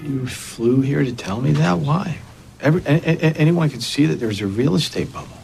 You 0.05 0.27
flew 0.27 0.81
here 0.81 1.05
to 1.05 1.15
tell 1.15 1.39
me 1.39 1.53
that? 1.53 1.77
Why? 1.79 2.17
Every, 2.59 2.81
a, 2.81 2.97
a- 2.97 3.37
anyone 3.39 3.69
can 3.69 3.79
see 3.79 4.05
that 4.07 4.15
there's 4.15 4.41
a 4.41 4.45
real 4.45 4.75
estate 4.75 5.13
bubble. 5.13 5.37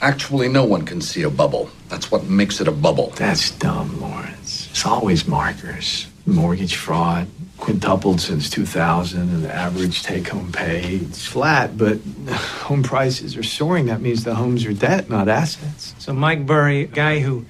Actually, 0.00 0.48
no 0.48 0.64
one 0.64 0.86
can 0.86 1.02
see 1.02 1.24
a 1.24 1.30
bubble. 1.30 1.68
That's 1.90 2.10
what 2.10 2.24
makes 2.24 2.62
it 2.62 2.66
a 2.66 2.72
bubble. 2.72 3.12
That's 3.16 3.50
dumb, 3.50 4.00
Lawrence. 4.00 4.68
It's 4.70 4.86
always 4.86 5.28
markers. 5.28 6.06
Mortgage 6.26 6.76
fraud 6.76 7.28
quintupled 7.58 8.20
since 8.20 8.50
2000, 8.50 9.20
and 9.20 9.44
the 9.44 9.54
average 9.54 10.02
take-home 10.02 10.52
pay 10.52 10.96
is 10.96 11.26
flat, 11.26 11.76
but 11.78 11.98
home 12.30 12.82
prices 12.82 13.36
are 13.36 13.42
soaring. 13.42 13.86
That 13.86 14.00
means 14.00 14.24
the 14.24 14.34
homes 14.34 14.64
are 14.64 14.72
debt, 14.72 15.08
not 15.08 15.28
assets. 15.28 15.94
So 15.98 16.12
Mike 16.12 16.46
Burry, 16.46 16.82
a 16.82 16.86
guy 16.86 17.20
who 17.20 17.44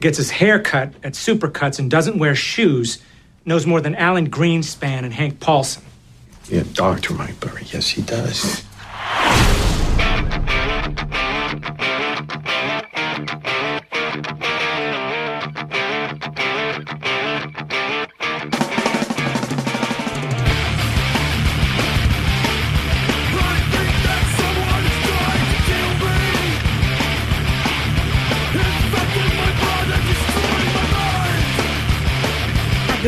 gets 0.00 0.18
his 0.18 0.30
hair 0.30 0.60
cut 0.60 0.92
at 1.02 1.12
Supercuts 1.14 1.78
and 1.78 1.90
doesn't 1.90 2.18
wear 2.18 2.34
shoes, 2.34 2.98
knows 3.44 3.66
more 3.66 3.80
than 3.80 3.94
Alan 3.94 4.28
Greenspan 4.30 5.04
and 5.04 5.12
Hank 5.12 5.40
Paulson. 5.40 5.82
Yeah, 6.48 6.64
Dr. 6.72 7.14
Mike 7.14 7.38
Burry. 7.40 7.64
Yes, 7.72 7.88
he 7.88 8.02
does. 8.02 8.64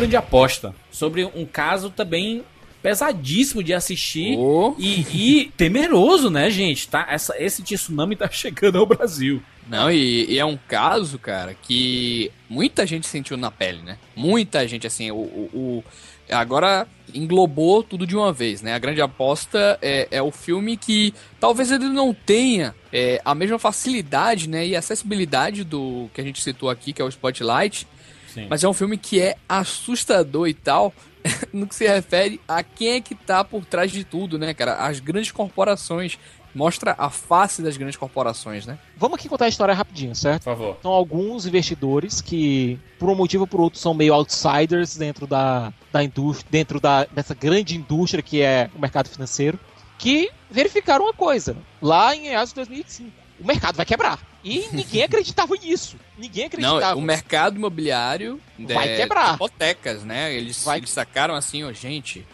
Grande 0.05 0.17
aposta 0.17 0.75
sobre 0.91 1.25
um 1.25 1.45
caso 1.47 1.91
também 1.91 2.45
pesadíssimo 2.83 3.63
de 3.63 3.73
assistir 3.73 4.37
Oh. 4.39 4.75
e, 4.79 5.01
e 5.41 5.53
temeroso, 5.57 6.29
né, 6.29 6.51
gente? 6.51 6.87
Tá, 6.87 7.07
essa, 7.11 7.35
esse 7.43 7.63
tsunami 7.63 8.15
tá 8.15 8.29
chegando 8.31 8.79
ao 8.79 8.85
Brasil. 8.87 9.43
Não, 9.67 9.91
e, 9.91 10.27
e 10.31 10.39
é 10.39 10.45
um 10.45 10.59
caso, 10.69 11.19
cara, 11.19 11.55
que 11.63 12.31
muita 12.51 12.87
gente 12.87 13.07
sentiu 13.07 13.39
na 13.39 13.51
pele, 13.51 13.81
né? 13.81 13.97
Muita 14.15 14.69
gente, 14.69 14.87
assim, 14.87 15.11
o, 15.11 15.15
o- 15.17 15.51
o- 15.55 15.85
agora 16.31 16.87
englobou 17.15 17.83
tudo 17.83 18.07
de 18.07 18.15
uma 18.15 18.31
vez, 18.31 18.61
né? 18.61 18.75
A 18.75 18.79
grande 18.79 19.01
aposta 19.01 19.79
é, 19.81 20.07
é 20.11 20.21
o 20.23 20.31
filme 20.31 20.77
que 20.77 21.15
talvez 21.41 21.71
ele 21.71 21.89
não 21.89 22.13
tenha 22.13 22.75
é, 22.93 23.23
a 23.25 23.35
mesma 23.35 23.59
facilidade, 23.59 24.47
né, 24.49 24.67
e 24.67 24.77
acessibilidade 24.77 25.65
do 25.65 26.11
que 26.13 26.21
a 26.21 26.25
gente 26.25 26.43
citou 26.43 26.69
aqui, 26.69 26.93
que 26.93 27.01
é 27.01 27.05
o 27.05 27.09
Spotlight, 27.09 27.87
Sim. 28.35 28.49
mas 28.51 28.64
é 28.64 28.68
um 28.68 28.72
filme 28.72 28.99
que 28.99 29.20
é 29.20 29.37
assustador 29.49 30.49
e 30.49 30.55
tal, 30.55 30.93
no 31.53 31.68
que 31.68 31.74
se 31.74 31.87
refere 31.87 32.41
a 32.49 32.62
quem 32.64 32.95
é 32.95 33.01
que 33.01 33.14
tá 33.14 33.45
por 33.45 33.64
trás 33.64 33.93
de 33.93 34.03
tudo, 34.03 34.39
né, 34.39 34.53
cara? 34.53 34.74
As 34.74 34.99
grandes 35.01 35.30
corporações. 35.30 36.18
Mostra 36.57 36.95
a 36.97 37.11
face 37.11 37.61
das 37.62 37.76
grandes 37.76 37.97
corporações, 37.97 38.64
né? 38.64 38.78
Vamos 38.97 39.18
aqui 39.18 39.28
contar 39.28 39.47
a 39.47 39.49
história 39.49 39.74
rapidinho, 39.74 40.14
certo? 40.14 40.45
Por 40.45 40.51
favor. 40.57 40.78
São 40.80 40.93
alguns 40.93 41.47
investidores 41.47 42.20
que, 42.20 42.78
por 42.97 43.11
um 43.11 43.14
motivo 43.16 43.43
ou 43.43 43.47
por 43.49 43.61
outro, 43.61 43.80
são 43.80 43.93
meio 43.93 44.14
outsiders 44.14 44.97
dentro 44.97 45.26
da, 45.26 45.72
da 45.91 46.05
indústria, 46.05 46.47
dentro 46.49 46.78
da, 46.78 47.07
dessa 47.07 47.35
grande 47.35 47.76
indústria 47.76 48.22
que 48.22 48.41
é 48.41 48.70
o 48.72 48.80
mercado 48.80 49.09
financeiro, 49.09 49.59
que 49.99 50.30
verificaram 50.49 51.07
uma 51.07 51.12
coisa, 51.12 51.57
lá 51.82 52.14
em 52.14 52.22
de 52.22 52.55
2005. 52.55 53.11
O 53.41 53.45
mercado 53.45 53.74
vai 53.74 53.85
quebrar. 53.85 54.20
E 54.45 54.68
ninguém 54.72 55.03
acreditava 55.05 55.55
nisso. 55.57 55.97
Ninguém 56.18 56.42
Não, 56.59 56.76
acreditava. 56.76 56.97
o 56.99 57.03
mercado 57.03 57.57
imobiliário 57.57 58.40
Vai 58.59 58.90
é, 58.90 58.97
quebrar. 58.99 59.34
hipotecas, 59.34 60.05
né? 60.05 60.32
Eles, 60.34 60.62
Vai- 60.62 60.78
eles 60.78 60.90
sacaram 60.90 61.34
assim, 61.34 61.64
ó, 61.64 61.72
gente, 61.72 62.24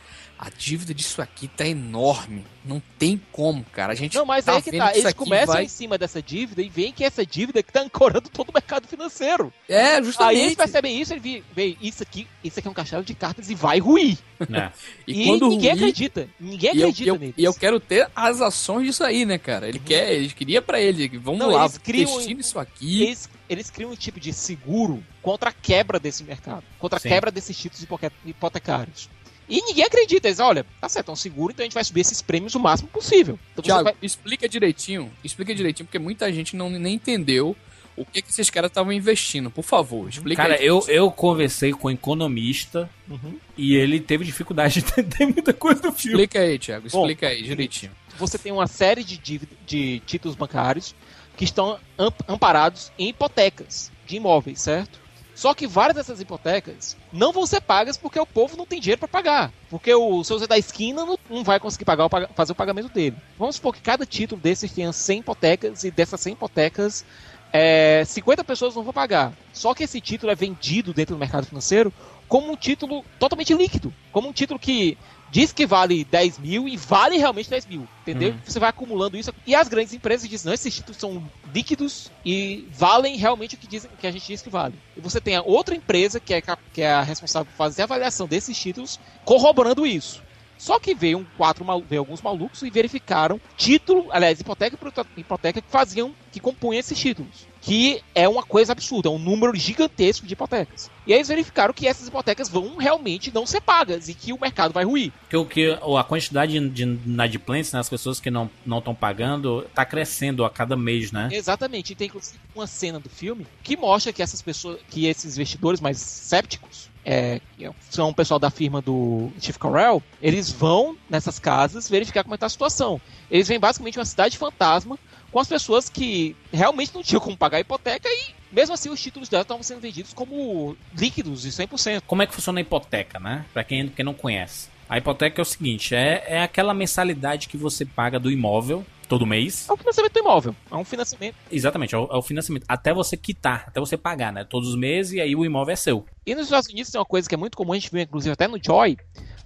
a 0.42 0.48
dívida 0.48 0.94
disso 0.94 1.20
aqui 1.20 1.46
tá 1.48 1.66
enorme. 1.66 2.46
Não 2.64 2.80
tem 2.98 3.20
como, 3.30 3.62
cara. 3.64 3.92
A 3.92 3.94
gente 3.96 4.14
Não, 4.16 4.24
mas 4.24 4.44
tá 4.44 4.54
aí 4.56 4.62
que 4.62 4.70
vendo 4.70 4.80
tá. 4.80 4.96
Eles 4.96 5.12
começam 5.12 5.54
vai... 5.54 5.64
em 5.64 5.68
cima 5.68 5.98
dessa 5.98 6.22
dívida 6.22 6.62
e 6.62 6.68
veem 6.70 6.92
que 6.92 7.04
essa 7.04 7.24
dívida 7.26 7.62
que 7.62 7.70
tá 7.70 7.82
ancorando 7.82 8.28
todo 8.30 8.48
o 8.48 8.52
mercado 8.52 8.88
financeiro. 8.88 9.52
É, 9.68 9.82
Aí 9.82 9.94
eles 9.96 10.06
justamente. 10.06 10.56
percebem 10.56 10.98
isso, 11.00 11.12
ele 11.12 11.20
vê, 11.20 11.42
vê 11.54 11.76
isso 11.80 12.02
aqui, 12.02 12.26
isso 12.42 12.58
aqui 12.58 12.68
é 12.68 12.70
um 12.70 12.74
castelo 12.74 13.04
de 13.04 13.14
cartas 13.14 13.50
e 13.50 13.54
vai 13.54 13.78
ruir. 13.80 14.16
Né? 14.48 14.72
E, 15.06 15.22
E 15.22 15.26
quando 15.26 15.48
ninguém 15.50 15.70
ruir- 15.72 15.82
acredita. 15.82 16.28
Ninguém 16.40 16.74
E 16.74 16.80
eu, 16.80 16.88
acredita 16.88 17.02
e 17.04 17.08
eu- 17.08 17.18
neles. 17.18 17.34
e 17.36 17.44
eu 17.44 17.54
quero 17.54 17.78
ter 17.80 18.08
as 18.16 18.40
ações 18.40 18.86
disso 18.86 19.04
aí, 19.04 19.26
né, 19.26 19.36
cara? 19.36 19.68
Ele 19.68 19.78
quer, 19.78 20.12
ele 20.14 20.30
queria 20.30 20.62
pra 20.62 20.80
ele, 20.80 21.06
vamos 21.18 21.38
Não, 21.40 21.50
lá, 21.50 21.64
eles 21.64 21.76
criam- 21.78 22.10
investir 22.12 22.38
isso 22.38 22.58
aqui. 22.58 23.02
Eles, 23.02 23.28
eles 23.48 23.70
criam 23.70 23.90
um 23.90 23.96
tipo 23.96 24.18
de 24.20 24.32
seguro 24.32 25.02
contra 25.20 25.50
a 25.50 25.52
quebra 25.52 25.98
desse 25.98 26.24
mercado, 26.24 26.62
contra 26.78 26.98
a 26.98 27.00
Sim. 27.00 27.08
quebra 27.10 27.30
desses 27.30 27.56
títulos 27.58 27.86
hipotecários. 28.24 29.08
E 29.50 29.60
ninguém 29.62 29.84
acredita. 29.84 30.28
Eles, 30.28 30.38
olha, 30.38 30.64
tá 30.80 30.88
certo, 30.88 31.08
é 31.08 31.12
um 31.12 31.16
seguro, 31.16 31.52
então 31.52 31.62
a 31.62 31.66
gente 31.66 31.74
vai 31.74 31.84
subir 31.84 32.00
esses 32.00 32.22
prêmios 32.22 32.54
o 32.54 32.60
máximo 32.60 32.88
possível. 32.88 33.38
Então 33.52 33.62
você 33.64 33.68
Tiago, 33.68 33.84
vai- 33.84 33.94
explica 34.00 34.48
direitinho, 34.48 35.10
explica 35.24 35.54
direitinho, 35.54 35.86
porque 35.86 35.98
muita 35.98 36.32
gente 36.32 36.54
não 36.56 36.70
nem 36.70 36.94
entendeu 36.94 37.56
o 37.96 38.04
que, 38.06 38.22
que 38.22 38.30
esses 38.30 38.48
caras 38.48 38.70
estavam 38.70 38.92
investindo. 38.92 39.50
Por 39.50 39.64
favor, 39.64 40.08
explica 40.08 40.40
Cara, 40.42 40.54
aí. 40.54 40.64
eu, 40.64 40.82
eu 40.88 41.10
conversei 41.10 41.72
com 41.72 41.88
um 41.88 41.90
economista 41.90 42.88
Uhum. 43.08 43.34
e 43.58 43.74
ele 43.74 43.98
teve 44.00 44.24
dificuldade 44.24 44.80
de 44.80 44.86
entender 44.88 45.26
muita 45.26 45.52
coisa 45.52 45.82
do 45.82 45.92
filme. 45.92 46.12
Explica 46.22 46.38
aí, 46.40 46.58
Thiago, 46.58 46.88
Bom, 46.90 47.00
explica 47.00 47.26
aí 47.28 47.42
direitinho. 47.42 47.92
você 48.16 48.38
tem 48.38 48.52
uma 48.52 48.68
série 48.68 49.02
de, 49.02 49.18
dívida, 49.18 49.52
de 49.66 50.00
títulos 50.06 50.36
bancários 50.36 50.94
que 51.36 51.42
estão 51.44 51.76
am- 51.98 52.12
amparados 52.28 52.92
em 52.98 53.08
hipotecas 53.08 53.90
de 54.06 54.16
imóveis, 54.16 54.60
certo? 54.62 55.00
Só 55.40 55.54
que 55.54 55.66
várias 55.66 55.96
dessas 55.96 56.20
hipotecas 56.20 56.98
não 57.10 57.32
vão 57.32 57.46
ser 57.46 57.62
pagas 57.62 57.96
porque 57.96 58.20
o 58.20 58.26
povo 58.26 58.58
não 58.58 58.66
tem 58.66 58.78
dinheiro 58.78 58.98
para 58.98 59.08
pagar. 59.08 59.50
Porque 59.70 59.94
o 59.94 60.22
seu 60.22 60.38
Zé 60.38 60.46
da 60.46 60.58
esquina 60.58 61.06
não, 61.06 61.18
não 61.30 61.42
vai 61.42 61.58
conseguir 61.58 61.86
pagar 61.86 62.10
fazer 62.34 62.52
o 62.52 62.54
pagamento 62.54 62.90
dele. 62.90 63.16
Vamos 63.38 63.56
supor 63.56 63.74
que 63.74 63.80
cada 63.80 64.04
título 64.04 64.38
desses 64.38 64.70
tenha 64.70 64.92
100 64.92 65.20
hipotecas 65.20 65.82
e 65.82 65.90
dessas 65.90 66.20
100 66.20 66.34
hipotecas, 66.34 67.06
é, 67.54 68.04
50 68.04 68.44
pessoas 68.44 68.74
não 68.74 68.82
vão 68.82 68.92
pagar. 68.92 69.32
Só 69.50 69.72
que 69.72 69.84
esse 69.84 69.98
título 69.98 70.30
é 70.30 70.34
vendido 70.34 70.92
dentro 70.92 71.14
do 71.14 71.18
mercado 71.18 71.46
financeiro 71.46 71.90
como 72.28 72.52
um 72.52 72.56
título 72.56 73.02
totalmente 73.18 73.54
líquido. 73.54 73.94
Como 74.12 74.28
um 74.28 74.34
título 74.34 74.60
que 74.60 74.98
diz 75.30 75.52
que 75.52 75.66
vale 75.66 76.04
10 76.04 76.38
mil 76.38 76.68
e 76.68 76.76
vale 76.76 77.16
realmente 77.16 77.48
10 77.48 77.66
mil. 77.66 77.88
Entendeu? 78.02 78.34
Você 78.44 78.58
vai 78.58 78.70
acumulando 78.70 79.16
isso. 79.16 79.32
E 79.46 79.54
as 79.54 79.68
grandes 79.68 79.94
empresas 79.94 80.28
dizem, 80.28 80.46
não, 80.46 80.54
esses 80.54 80.74
títulos 80.74 80.96
são 80.96 81.22
líquidos 81.54 82.10
e 82.24 82.66
valem 82.72 83.16
realmente 83.16 83.54
o 83.54 83.58
que, 83.58 83.66
dizem, 83.66 83.90
que 83.98 84.06
a 84.06 84.10
gente 84.10 84.26
diz 84.26 84.42
que 84.42 84.50
vale. 84.50 84.74
E 84.96 85.00
você 85.00 85.20
tem 85.20 85.36
a 85.36 85.42
outra 85.42 85.74
empresa 85.74 86.18
que 86.18 86.34
é, 86.34 86.42
que 86.72 86.82
é 86.82 86.90
a 86.92 87.02
responsável 87.02 87.46
por 87.46 87.56
fazer 87.56 87.82
a 87.82 87.84
avaliação 87.84 88.26
desses 88.26 88.58
títulos, 88.58 88.98
corroborando 89.24 89.86
isso. 89.86 90.22
Só 90.58 90.78
que 90.78 90.94
veio, 90.94 91.18
um 91.18 91.26
quatro, 91.38 91.64
veio 91.88 92.00
alguns 92.00 92.20
malucos 92.20 92.62
e 92.62 92.68
verificaram 92.68 93.40
título, 93.56 94.08
aliás, 94.10 94.40
hipoteca 94.40 94.76
por 94.76 94.92
hipoteca 95.16 95.62
que 95.62 95.70
faziam, 95.70 96.14
que 96.30 96.38
compunham 96.38 96.78
esses 96.78 96.98
títulos. 96.98 97.49
Que 97.60 98.02
é 98.14 98.28
uma 98.28 98.42
coisa 98.42 98.72
absurda, 98.72 99.08
é 99.08 99.12
um 99.12 99.18
número 99.18 99.54
gigantesco 99.54 100.26
de 100.26 100.32
hipotecas. 100.32 100.90
E 101.06 101.12
aí 101.12 101.18
eles 101.18 101.28
verificaram 101.28 101.74
que 101.74 101.86
essas 101.86 102.08
hipotecas 102.08 102.48
vão 102.48 102.76
realmente 102.76 103.32
não 103.34 103.44
ser 103.44 103.60
pagas 103.60 104.08
e 104.08 104.14
que 104.14 104.32
o 104.32 104.40
mercado 104.40 104.72
vai 104.72 104.84
ruir. 104.84 105.12
Que, 105.28 105.36
o 105.36 105.44
que 105.44 105.70
a 105.72 106.04
quantidade 106.04 106.58
de 106.70 106.82
inadimplentes, 106.82 107.72
né, 107.72 107.80
as 107.80 107.88
pessoas 107.88 108.20
que 108.20 108.30
não 108.30 108.50
estão 108.66 108.94
pagando, 108.94 109.66
tá 109.74 109.84
crescendo 109.84 110.44
a 110.44 110.50
cada 110.50 110.76
mês, 110.76 111.12
né? 111.12 111.28
Exatamente. 111.32 111.92
E 111.92 111.96
tem 111.96 112.06
inclusive 112.06 112.38
uma 112.54 112.66
cena 112.66 112.98
do 112.98 113.08
filme 113.08 113.46
que 113.62 113.76
mostra 113.76 114.12
que 114.12 114.22
essas 114.22 114.40
pessoas, 114.40 114.78
que 114.88 115.06
esses 115.06 115.34
investidores 115.34 115.80
mais 115.80 115.98
sépticos, 115.98 116.88
é, 117.04 117.40
que 117.56 117.68
são 117.90 118.10
o 118.10 118.14
pessoal 118.14 118.38
da 118.38 118.50
firma 118.50 118.80
do 118.80 119.30
Steve 119.40 119.58
Carell, 119.58 120.02
eles 120.20 120.50
vão 120.50 120.96
nessas 121.08 121.38
casas 121.38 121.88
verificar 121.88 122.22
como 122.22 122.34
está 122.34 122.46
a 122.46 122.50
situação. 122.50 123.00
Eles 123.30 123.48
vêm 123.48 123.58
basicamente 123.58 123.98
uma 123.98 124.04
cidade 124.04 124.36
fantasma 124.36 124.98
com 125.30 125.38
as 125.38 125.48
pessoas 125.48 125.88
que 125.88 126.36
realmente 126.52 126.94
não 126.94 127.02
tinham 127.02 127.20
como 127.20 127.36
pagar 127.36 127.58
a 127.58 127.60
hipoteca 127.60 128.08
e 128.08 128.34
mesmo 128.52 128.74
assim 128.74 128.90
os 128.90 129.00
títulos 129.00 129.28
dela 129.28 129.42
estavam 129.42 129.62
sendo 129.62 129.80
vendidos 129.80 130.12
como 130.12 130.76
líquidos 130.96 131.42
de 131.42 131.50
100%. 131.50 132.02
Como 132.06 132.22
é 132.22 132.26
que 132.26 132.34
funciona 132.34 132.60
a 132.60 132.62
hipoteca, 132.62 133.18
né? 133.18 133.44
Pra 133.52 133.62
quem, 133.62 133.88
quem 133.88 134.04
não 134.04 134.14
conhece. 134.14 134.68
A 134.88 134.98
hipoteca 134.98 135.40
é 135.40 135.42
o 135.42 135.44
seguinte, 135.44 135.94
é, 135.94 136.24
é 136.26 136.42
aquela 136.42 136.74
mensalidade 136.74 137.48
que 137.48 137.56
você 137.56 137.84
paga 137.84 138.18
do 138.18 138.30
imóvel 138.30 138.84
todo 139.08 139.26
mês. 139.26 139.68
É 139.68 139.72
um 139.72 139.76
financiamento 139.76 140.12
do 140.12 140.18
imóvel, 140.18 140.56
é 140.70 140.74
um 140.76 140.84
financiamento. 140.84 141.36
Exatamente, 141.50 141.94
é 141.94 141.98
o, 141.98 142.04
é 142.10 142.16
o 142.16 142.22
financiamento. 142.22 142.64
Até 142.68 142.92
você 142.92 143.16
quitar, 143.16 143.64
até 143.68 143.78
você 143.78 143.96
pagar, 143.96 144.32
né? 144.32 144.44
Todos 144.44 144.70
os 144.70 144.76
meses 144.76 145.12
e 145.12 145.20
aí 145.20 145.36
o 145.36 145.44
imóvel 145.44 145.72
é 145.72 145.76
seu. 145.76 146.06
E 146.26 146.34
nos 146.34 146.44
Estados 146.44 146.68
Unidos 146.68 146.90
tem 146.90 146.98
uma 147.00 147.04
coisa 147.04 147.28
que 147.28 147.34
é 147.34 147.38
muito 147.38 147.56
comum, 147.56 147.72
a 147.72 147.76
gente 147.76 147.90
vê 147.90 148.02
inclusive 148.02 148.32
até 148.32 148.48
no 148.48 148.58
Joy, 148.62 148.96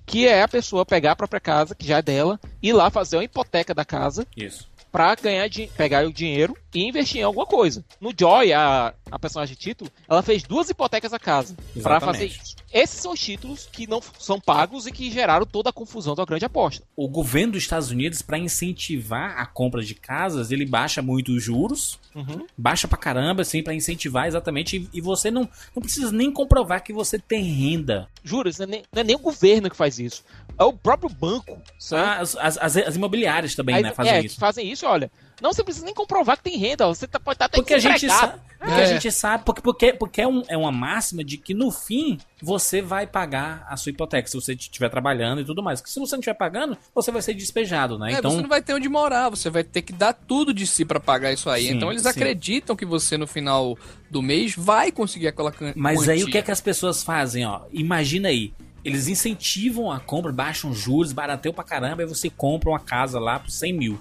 que 0.07 0.26
é 0.26 0.43
a 0.43 0.49
pessoa 0.49 0.85
pegar 0.85 1.12
a 1.12 1.16
própria 1.16 1.41
casa, 1.41 1.74
que 1.74 1.87
já 1.87 1.99
é 1.99 2.03
dela, 2.03 2.41
ir 2.62 2.72
lá 2.72 2.91
fazer 2.91 3.16
uma 3.16 3.24
hipoteca 3.24 3.74
da 3.74 3.85
casa 3.85 4.26
Isso. 4.37 4.70
Pra 4.95 5.12
ganhar 5.16 5.51
pegar 5.76 6.07
o 6.07 6.12
dinheiro 6.12 6.57
e 6.72 6.84
investir 6.88 7.20
em 7.20 7.24
alguma 7.24 7.45
coisa. 7.47 7.84
No 8.01 8.12
Joy, 8.16 8.53
a, 8.53 8.95
a 9.11 9.18
personagem 9.18 9.57
de 9.57 9.61
título, 9.61 9.90
ela 10.09 10.22
fez 10.22 10.45
duas 10.45 10.70
hipotecas 10.70 11.12
à 11.12 11.18
casa 11.18 11.57
Exatamente. 11.74 12.05
fazer 12.05 12.26
isso. 12.26 12.55
Esses 12.72 13.01
são 13.01 13.12
os 13.12 13.18
títulos 13.20 13.68
que 13.72 13.88
não 13.88 14.01
são 14.20 14.38
pagos 14.40 14.86
e 14.86 14.92
que 14.92 15.11
geraram 15.11 15.45
toda 15.47 15.70
a 15.70 15.72
confusão 15.72 16.14
da 16.14 16.24
grande 16.24 16.45
aposta. 16.45 16.84
O 16.97 17.09
governo 17.09 17.55
dos 17.55 17.62
Estados 17.64 17.90
Unidos, 17.90 18.22
para 18.22 18.38
incentivar 18.38 19.36
a 19.38 19.47
compra 19.47 19.82
de 19.82 19.95
casas, 19.97 20.53
ele 20.53 20.64
baixa 20.64 21.03
muito 21.03 21.32
os 21.32 21.42
juros, 21.42 21.99
Uhum. 22.14 22.47
baixa 22.57 22.86
pra 22.86 22.97
caramba, 22.97 23.42
assim, 23.42 23.61
para 23.61 23.74
incentivar 23.74 24.28
exatamente. 24.28 24.76
E, 24.76 24.88
e 24.99 25.01
você 25.01 25.32
não, 25.32 25.49
não 25.74 25.82
precisa 25.82 26.12
nem 26.12 26.30
comprovar 26.30 26.82
que 26.84 26.92
você 26.92 27.18
tem 27.18 27.42
renda. 27.42 28.09
Juro, 28.22 28.49
não 28.59 28.64
é, 28.64 28.68
nem, 28.68 28.82
não 28.92 29.01
é 29.01 29.05
nem 29.05 29.16
o 29.16 29.18
governo 29.18 29.68
que 29.68 29.76
faz 29.76 29.99
isso. 29.99 30.24
É 30.57 30.62
o 30.62 30.72
próprio 30.72 31.09
banco, 31.11 31.59
certo? 31.78 32.05
Ah, 32.09 32.20
As, 32.20 32.36
as, 32.36 32.59
as- 32.59 32.76
as 32.76 32.95
imobiliárias 32.97 33.57
também, 33.57 33.74
Aí- 33.74 33.82
né? 33.82 33.92
Fazem 33.92 34.12
é, 34.12 34.24
isso. 34.24 34.38
fazem 34.38 34.70
isso, 34.70 34.84
olha. 34.85 35.11
Não, 35.43 35.53
você 35.53 35.64
precisa 35.64 35.85
nem 35.85 35.95
comprovar 35.95 36.37
que 36.37 36.45
tem 36.45 36.57
renda. 36.57 36.87
Você 36.87 37.09
tá, 37.09 37.18
pode 37.18 37.35
estar 37.35 37.47
até 37.47 37.57
Porque 37.57 37.74
a 37.74 37.78
gente 37.78 38.09
sabe, 38.09 38.39
porque 38.59 38.80
a 38.80 38.87
gente 38.87 39.11
sabe, 39.12 39.45
porque, 39.45 39.61
porque, 39.61 39.93
porque 39.93 40.20
é, 40.22 40.28
um- 40.28 40.45
é 40.49 40.57
uma 40.57 40.70
máxima 40.70 41.24
de 41.24 41.37
que 41.37 41.53
no 41.53 41.72
fim 41.72 42.18
você 42.41 42.80
vai 42.80 43.05
pagar 43.05 43.66
a 43.68 43.76
sua 43.76 43.91
hipoteca 43.91 44.28
se 44.28 44.37
você 44.37 44.53
estiver 44.55 44.89
trabalhando 44.89 45.41
e 45.41 45.45
tudo 45.45 45.61
mais. 45.62 45.80
Porque 45.80 45.93
se 45.93 45.99
você 45.99 46.14
não 46.14 46.20
estiver 46.20 46.35
pagando, 46.35 46.78
você 46.95 47.11
vai 47.11 47.20
ser 47.20 47.35
despejado, 47.35 47.99
né? 47.99 48.12
É, 48.14 48.18
então, 48.18 48.30
você 48.30 48.43
não 48.43 48.49
vai 48.49 48.62
ter 48.62 48.74
onde 48.74 48.89
morar, 48.89 49.28
você 49.28 49.51
vai 49.51 49.64
ter 49.64 49.82
que 49.82 49.93
dar 49.93 50.12
tudo 50.12 50.55
de 50.55 50.66
si 50.68 50.85
pra 50.85 51.01
pagar 51.01 51.32
isso 51.32 51.51
aí. 51.51 51.66
Sim, 51.66 51.74
então 51.74 51.91
eles 51.91 52.03
sim. 52.05 52.09
acreditam 52.09 52.76
que 52.76 52.87
você 52.87 53.18
no 53.18 53.26
final 53.26 53.76
do 54.09 54.22
mês 54.22 54.55
vai 54.57 54.93
conseguir 54.93 55.26
aquela 55.28 55.51
can- 55.51 55.72
Mas 55.74 56.09
aí 56.09 56.18
o 56.18 56.20
quantia. 56.20 56.32
que 56.32 56.39
é 56.39 56.43
que 56.43 56.51
as 56.53 56.61
pessoas 56.61 57.03
fazem, 57.03 57.45
ó? 57.45 57.62
Imagina 57.72 58.28
aí. 58.28 58.55
Eles 58.85 59.09
incentivam 59.09 59.91
a 59.91 59.99
compra, 59.99 60.30
baixam 60.32 60.72
juros, 60.72 61.12
barateu 61.12 61.53
pra 61.53 61.64
caramba, 61.64 62.03
e 62.03 62.07
você 62.07 62.30
compra 62.30 62.70
uma 62.70 62.78
casa 62.80 63.18
lá 63.18 63.41
por 63.41 63.51
100 63.51 63.72
mil. 63.72 63.99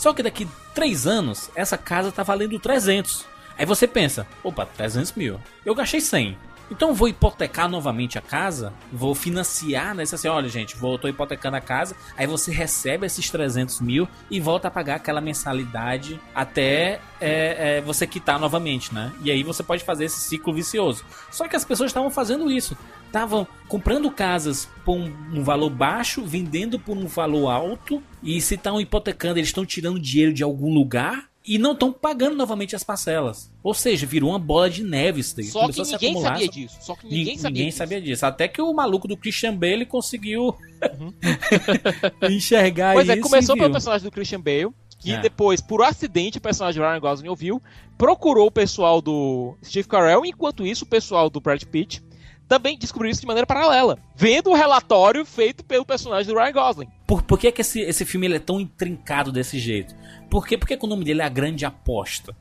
Só 0.00 0.14
que 0.14 0.22
daqui 0.22 0.48
três 0.74 1.06
anos, 1.06 1.50
essa 1.54 1.76
casa 1.76 2.10
tá 2.10 2.22
valendo 2.22 2.58
300. 2.58 3.26
Aí 3.58 3.66
você 3.66 3.86
pensa, 3.86 4.26
opa, 4.42 4.64
300 4.64 5.12
mil. 5.12 5.38
Eu 5.62 5.74
gastei 5.74 6.00
100. 6.00 6.38
Então 6.70 6.94
vou 6.94 7.08
hipotecar 7.08 7.68
novamente 7.68 8.16
a 8.16 8.20
casa, 8.20 8.72
vou 8.92 9.14
financiar, 9.14 9.94
né? 9.94 10.04
Assim, 10.04 10.28
olha 10.28 10.48
gente, 10.48 10.76
vou, 10.76 10.98
tô 10.98 11.08
hipotecando 11.08 11.56
a 11.56 11.60
casa, 11.60 11.96
aí 12.16 12.26
você 12.26 12.52
recebe 12.52 13.06
esses 13.06 13.28
300 13.28 13.80
mil 13.80 14.08
e 14.30 14.38
volta 14.38 14.68
a 14.68 14.70
pagar 14.70 14.96
aquela 14.96 15.20
mensalidade 15.20 16.20
até 16.34 17.00
é, 17.20 17.78
é, 17.78 17.80
você 17.80 18.06
quitar 18.06 18.38
novamente, 18.38 18.94
né? 18.94 19.12
E 19.22 19.30
aí 19.30 19.42
você 19.42 19.62
pode 19.62 19.84
fazer 19.84 20.04
esse 20.04 20.20
ciclo 20.20 20.54
vicioso. 20.54 21.04
Só 21.30 21.48
que 21.48 21.56
as 21.56 21.64
pessoas 21.64 21.90
estavam 21.90 22.10
fazendo 22.10 22.50
isso. 22.50 22.76
Estavam 23.06 23.46
comprando 23.68 24.10
casas 24.10 24.68
por 24.84 24.96
um, 24.96 25.12
um 25.34 25.42
valor 25.42 25.70
baixo, 25.70 26.24
vendendo 26.24 26.78
por 26.78 26.96
um 26.96 27.06
valor 27.06 27.48
alto, 27.50 28.02
e 28.22 28.40
se 28.40 28.54
estão 28.54 28.80
hipotecando, 28.80 29.38
eles 29.38 29.48
estão 29.48 29.66
tirando 29.66 29.98
dinheiro 29.98 30.32
de 30.32 30.42
algum 30.42 30.72
lugar 30.72 31.29
e 31.52 31.58
não 31.58 31.72
estão 31.72 31.92
pagando 31.92 32.36
novamente 32.36 32.76
as 32.76 32.84
parcelas. 32.84 33.50
Ou 33.62 33.74
seja, 33.74 34.06
virou 34.06 34.30
uma 34.30 34.38
bola 34.38 34.70
de 34.70 34.84
neve 34.84 35.20
isso 35.20 35.34
daí. 35.36 35.46
Só 35.46 35.58
que 35.60 35.62
Começou 35.64 35.84
se 35.84 35.92
ninguém 35.92 36.10
acumular, 36.10 36.30
sabia 36.32 36.46
só- 36.46 36.52
disso. 36.52 36.78
Só 36.80 36.94
que 36.94 37.04
Ninguém, 37.04 37.18
ninguém 37.20 37.38
sabia 37.38 37.64
disso. 37.66 37.78
sabia 37.78 38.00
disso. 38.00 38.26
Até 38.26 38.46
que 38.48 38.62
o 38.62 38.72
maluco 38.72 39.08
do 39.08 39.16
Christian 39.16 39.56
Bale 39.56 39.84
conseguiu 39.84 40.54
enxergar 42.30 42.94
Pois 42.94 43.08
isso. 43.08 43.18
é, 43.18 43.20
começou 43.20 43.56
pelo 43.56 43.72
personagem 43.72 44.04
do 44.04 44.10
Christian 44.12 44.40
Bale, 44.40 44.68
que 44.98 45.12
É. 45.12 45.20
depois, 45.20 45.60
por 45.60 45.82
acidente, 45.82 46.38
o 46.38 46.40
personagem 46.40 46.80
de 46.80 46.86
Ryan 46.86 47.00
Gosling 47.00 47.28
ouviu, 47.28 47.62
procurou 47.96 48.46
o 48.46 48.50
pessoal 48.50 49.00
do 49.00 49.56
Steve 49.64 49.88
Carell, 49.88 50.24
enquanto 50.24 50.66
isso, 50.66 50.84
o 50.84 50.88
pessoal 50.88 51.30
do 51.30 51.40
Brad 51.40 51.62
Pitt 51.64 52.02
também 52.48 52.76
descobriu 52.76 53.10
isso 53.12 53.20
de 53.20 53.26
maneira 53.28 53.46
paralela, 53.46 53.96
vendo 54.16 54.50
o 54.50 54.54
relatório 54.54 55.24
feito 55.24 55.64
pelo 55.64 55.84
personagem 55.84 56.32
do 56.32 56.38
Ryan 56.38 56.52
Gosling. 56.52 56.88
Por, 57.10 57.22
por 57.22 57.40
que, 57.40 57.50
que 57.50 57.60
esse, 57.60 57.80
esse 57.80 58.04
filme 58.04 58.32
é 58.32 58.38
tão 58.38 58.60
intrincado 58.60 59.32
desse 59.32 59.58
jeito? 59.58 59.92
Por 60.30 60.46
quê? 60.46 60.56
Porque 60.56 60.76
que 60.76 60.84
o 60.84 60.88
nome 60.88 61.04
dele 61.04 61.22
é 61.22 61.24
A 61.24 61.28
Grande 61.28 61.66
Aposta. 61.66 62.36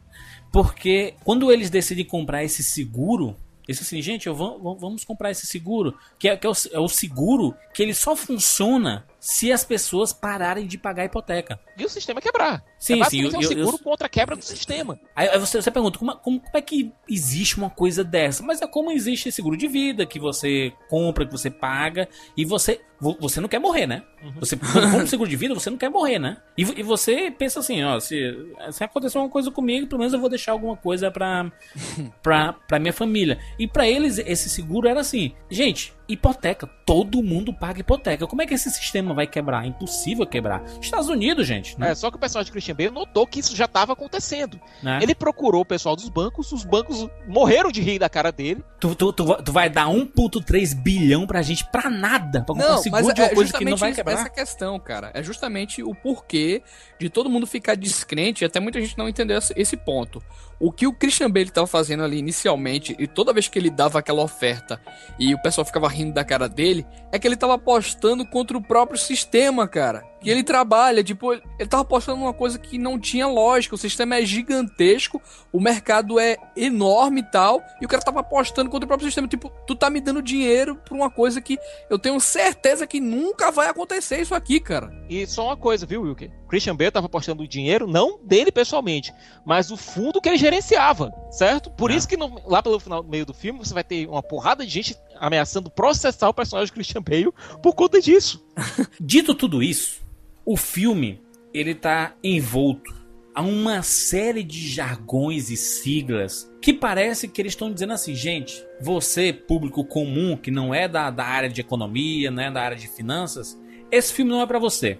Porque 0.51 1.15
quando 1.23 1.51
eles 1.51 1.71
decidem 1.71 2.05
comprar 2.05 2.43
esse 2.43 2.61
seguro, 2.61 3.35
eles 3.67 3.81
assim, 3.81 3.99
gente, 3.99 4.27
eu 4.27 4.35
vou- 4.35 4.77
vamos 4.77 5.03
comprar 5.03 5.31
esse 5.31 5.47
seguro, 5.47 5.97
que, 6.19 6.29
é, 6.29 6.37
que 6.37 6.45
é 6.45 6.49
o, 6.51 6.53
é 6.73 6.79
o 6.79 6.87
seguro 6.87 7.55
que 7.73 7.81
ele 7.81 7.95
só 7.95 8.15
funciona 8.15 9.07
se 9.19 9.51
as 9.51 9.63
pessoas 9.65 10.13
pararem 10.13 10.65
de 10.65 10.77
pagar 10.77 11.03
a 11.03 11.05
hipoteca. 11.05 11.59
E 11.77 11.83
o 11.85 11.89
sistema 11.89 12.21
quebrar. 12.21 12.63
Sim, 12.77 13.01
é 13.01 13.05
sim, 13.05 13.21
eu- 13.23 13.29
um 13.31 13.41
eu- 13.41 13.47
seguro 13.47 13.75
eu- 13.77 13.83
contra 13.83 14.07
a 14.07 14.09
quebra 14.09 14.35
do 14.35 14.43
sistema. 14.43 14.97
Aí, 15.15 15.37
você, 15.37 15.61
você 15.61 15.69
pergunta, 15.69 15.99
como, 15.99 16.15
como, 16.17 16.39
como 16.39 16.57
é 16.57 16.61
que 16.61 16.91
existe 17.09 17.57
uma 17.57 17.69
coisa 17.69 18.03
dessa? 18.03 18.41
Mas 18.43 18.61
é 18.61 18.67
como 18.67 18.91
existe 18.91 19.31
seguro 19.31 19.57
de 19.57 19.67
vida, 19.67 20.05
que 20.05 20.19
você 20.19 20.71
compra, 20.89 21.25
que 21.25 21.31
você 21.31 21.49
paga, 21.49 22.07
e 22.37 22.45
você 22.45 22.79
vo- 22.99 23.17
você 23.19 23.41
não 23.41 23.49
quer 23.49 23.59
morrer, 23.59 23.87
né? 23.87 24.03
Você 24.39 24.55
quando 24.55 24.89
compra 24.91 25.07
seguro 25.07 25.29
de 25.29 25.35
vida, 25.35 25.53
você 25.53 25.69
não 25.69 25.77
quer 25.77 25.89
morrer, 25.89 26.19
né? 26.19 26.37
E, 26.57 26.61
e 26.61 26.83
você 26.83 27.29
pensa 27.31 27.59
assim, 27.59 27.83
ó, 27.83 27.99
se, 27.99 28.17
se 28.71 28.83
acontecer 28.83 29.17
uma 29.17 29.29
coisa 29.29 29.51
comigo, 29.51 29.87
pelo 29.87 29.99
menos 29.99 30.13
eu 30.13 30.19
vou 30.19 30.29
deixar 30.29 30.53
alguma 30.53 30.77
coisa 30.77 31.11
pra, 31.11 31.51
pra, 32.23 32.53
pra 32.53 32.79
minha 32.79 32.93
família. 32.93 33.37
E 33.57 33.67
pra 33.67 33.87
eles, 33.87 34.17
esse 34.17 34.49
seguro 34.49 34.87
era 34.87 35.01
assim, 35.01 35.33
gente, 35.49 35.93
hipoteca, 36.09 36.67
todo 36.85 37.21
mundo 37.21 37.53
paga 37.53 37.79
hipoteca. 37.79 38.25
Como 38.27 38.41
é 38.41 38.45
que 38.47 38.53
esse 38.55 38.69
sistema 38.71 39.13
vai 39.13 39.27
quebrar? 39.27 39.63
É 39.63 39.67
impossível 39.67 40.25
quebrar. 40.25 40.63
Estados 40.81 41.07
Unidos, 41.07 41.45
gente, 41.47 41.79
né? 41.79 41.91
É, 41.91 41.95
só 41.95 42.09
que 42.09 42.17
o 42.17 42.19
personagem 42.19 42.49
do 42.49 42.53
Christian 42.53 42.75
Bale 42.75 42.89
notou 42.89 43.27
que 43.27 43.39
isso 43.39 43.55
já 43.55 43.65
estava 43.65 43.93
acontecendo. 43.93 44.59
Né? 44.81 44.99
Ele 45.01 45.13
procurou 45.13 45.61
o 45.61 45.65
pessoal 45.65 45.95
dos 45.95 46.09
bancos, 46.09 46.51
os 46.51 46.65
bancos 46.65 47.07
morreram 47.27 47.71
de 47.71 47.81
rir 47.81 47.99
da 47.99 48.09
cara 48.09 48.31
dele. 48.31 48.63
Tu, 48.79 48.95
tu, 48.95 49.13
tu, 49.13 49.25
vai- 49.25 49.41
tu 49.43 49.51
vai 49.51 49.69
dar 49.69 49.87
1.3 49.87 50.73
bilhão 50.75 51.27
pra 51.27 51.41
gente 51.41 51.63
pra 51.71 51.89
nada. 51.89 52.39
Pra 52.43 52.53
comprar 52.55 52.67
um 52.67 52.75
Não, 52.75 52.77
seguro 52.81 53.03
mas 53.05 53.13
de 53.13 53.21
uma 53.21 53.27
é 53.27 53.35
coisa 53.35 53.53
que 53.53 53.63
não 53.65 53.71
justamente 53.71 53.79
vai 53.79 53.93
quebrar. 53.93 54.13
essa 54.21 54.29
questão, 54.29 54.79
cara. 54.79 55.11
É 55.13 55.21
justamente 55.21 55.83
o 55.83 55.93
porquê 55.93 56.63
de 56.99 57.09
todo 57.09 57.29
mundo 57.29 57.45
ficar 57.45 57.75
descrente 57.75 58.43
e 58.43 58.45
até 58.45 58.59
muita 58.59 58.79
gente 58.81 58.97
não 58.97 59.07
entendeu 59.07 59.37
esse 59.55 59.77
ponto. 59.77 60.21
O 60.59 60.71
que 60.71 60.85
o 60.85 60.93
Christian 60.93 61.31
Bale 61.31 61.49
tava 61.49 61.67
fazendo 61.67 62.03
ali 62.03 62.17
inicialmente, 62.17 62.95
e 62.99 63.07
toda 63.07 63.31
vez 63.31 63.47
que 63.47 63.57
ele 63.57 63.69
dava 63.69 63.99
aquela 63.99 64.21
oferta 64.21 64.81
e 65.17 65.33
o 65.33 65.41
pessoal 65.41 65.63
ficava 65.63 65.87
rindo 65.87 66.13
da 66.13 66.25
cara 66.25 66.49
dele, 66.49 66.85
é 67.11 67.17
que 67.17 67.25
ele 67.25 67.37
tava 67.37 67.53
apostando 67.53 68.25
contra 68.25 68.57
o 68.57 68.61
próprio 68.61 68.99
sistema, 68.99 69.67
cara. 69.67 70.03
Que 70.21 70.29
ele 70.29 70.43
trabalha, 70.43 71.03
tipo, 71.03 71.31
ele 71.33 71.67
tava 71.69 71.83
apostando 71.83 72.19
numa 72.19 72.33
coisa 72.33 72.59
que 72.59 72.77
não 72.77 72.99
tinha 72.99 73.25
lógica. 73.27 73.75
O 73.75 73.77
sistema 73.77 74.17
é 74.17 74.25
gigantesco, 74.25 75.21
o 75.51 75.59
mercado 75.59 76.19
é 76.19 76.35
enorme 76.57 77.21
e 77.21 77.23
tal, 77.23 77.63
e 77.81 77.85
o 77.85 77.87
cara 77.87 78.01
tava 78.03 78.19
apostando 78.19 78.69
contra 78.69 78.85
o 78.85 78.87
próprio 78.87 79.07
sistema. 79.07 79.27
Tipo, 79.27 79.49
tu 79.65 79.75
tá 79.75 79.89
me 79.89 80.01
dando 80.01 80.21
dinheiro 80.21 80.75
pra 80.83 80.93
uma 80.93 81.09
coisa 81.09 81.41
que 81.41 81.57
eu 81.89 81.97
tenho 81.97 82.19
certeza 82.19 82.85
que 82.85 82.99
nunca 82.99 83.51
vai 83.51 83.67
acontecer 83.69 84.19
isso 84.19 84.35
aqui, 84.35 84.59
cara. 84.59 84.91
E 85.09 85.25
só 85.25 85.45
uma 85.45 85.57
coisa, 85.57 85.85
viu, 85.85 86.01
Wilker? 86.01 86.31
Christian 86.49 86.75
Bale 86.75 86.87
estava 86.89 87.05
apostando 87.05 87.43
o 87.43 87.47
dinheiro, 87.47 87.87
não 87.87 88.19
dele 88.23 88.51
pessoalmente, 88.51 89.13
mas 89.45 89.69
o 89.71 89.77
fundo 89.77 90.19
que 90.19 90.27
ele 90.27 90.37
gerenciava, 90.37 91.11
certo? 91.31 91.69
Por 91.71 91.91
É. 91.91 91.95
isso 91.95 92.07
que 92.07 92.17
no- 92.17 92.41
lá 92.45 92.61
pelo 92.61 92.79
final 92.79 93.03
meio 93.03 93.25
do 93.25 93.33
filme 93.33 93.59
você 93.59 93.73
vai 93.73 93.83
ter 93.83 94.07
uma 94.07 94.23
porrada 94.23 94.65
de 94.65 94.71
gente 94.71 94.95
ameaçando 95.19 95.69
processar 95.69 96.29
o 96.29 96.33
personagem 96.33 96.73
Christian 96.73 97.01
Bale 97.01 97.31
por 97.61 97.75
conta 97.75 98.01
disso. 98.01 98.45
Dito 98.99 99.35
tudo 99.35 99.61
isso, 99.61 100.01
o 100.45 100.55
filme 100.55 101.21
ele 101.53 101.75
tá 101.75 102.13
envolto 102.23 102.99
a 103.33 103.41
uma 103.41 103.81
série 103.81 104.43
de 104.43 104.67
jargões 104.67 105.49
e 105.49 105.57
siglas 105.57 106.51
que 106.61 106.73
parece 106.73 107.27
que 107.27 107.41
eles 107.41 107.53
estão 107.53 107.71
dizendo 107.71 107.93
assim, 107.93 108.13
gente, 108.13 108.63
você, 108.81 109.31
público 109.31 109.83
comum, 109.83 110.35
que 110.35 110.51
não 110.51 110.73
é 110.73 110.87
da, 110.87 111.09
da 111.09 111.25
área 111.25 111.49
de 111.49 111.61
economia, 111.61 112.31
não 112.31 112.43
é 112.43 112.51
da 112.51 112.61
área 112.61 112.77
de 112.77 112.87
finanças, 112.87 113.57
esse 113.91 114.13
filme 114.13 114.31
não 114.31 114.41
é 114.41 114.45
pra 114.45 114.59
você. 114.59 114.99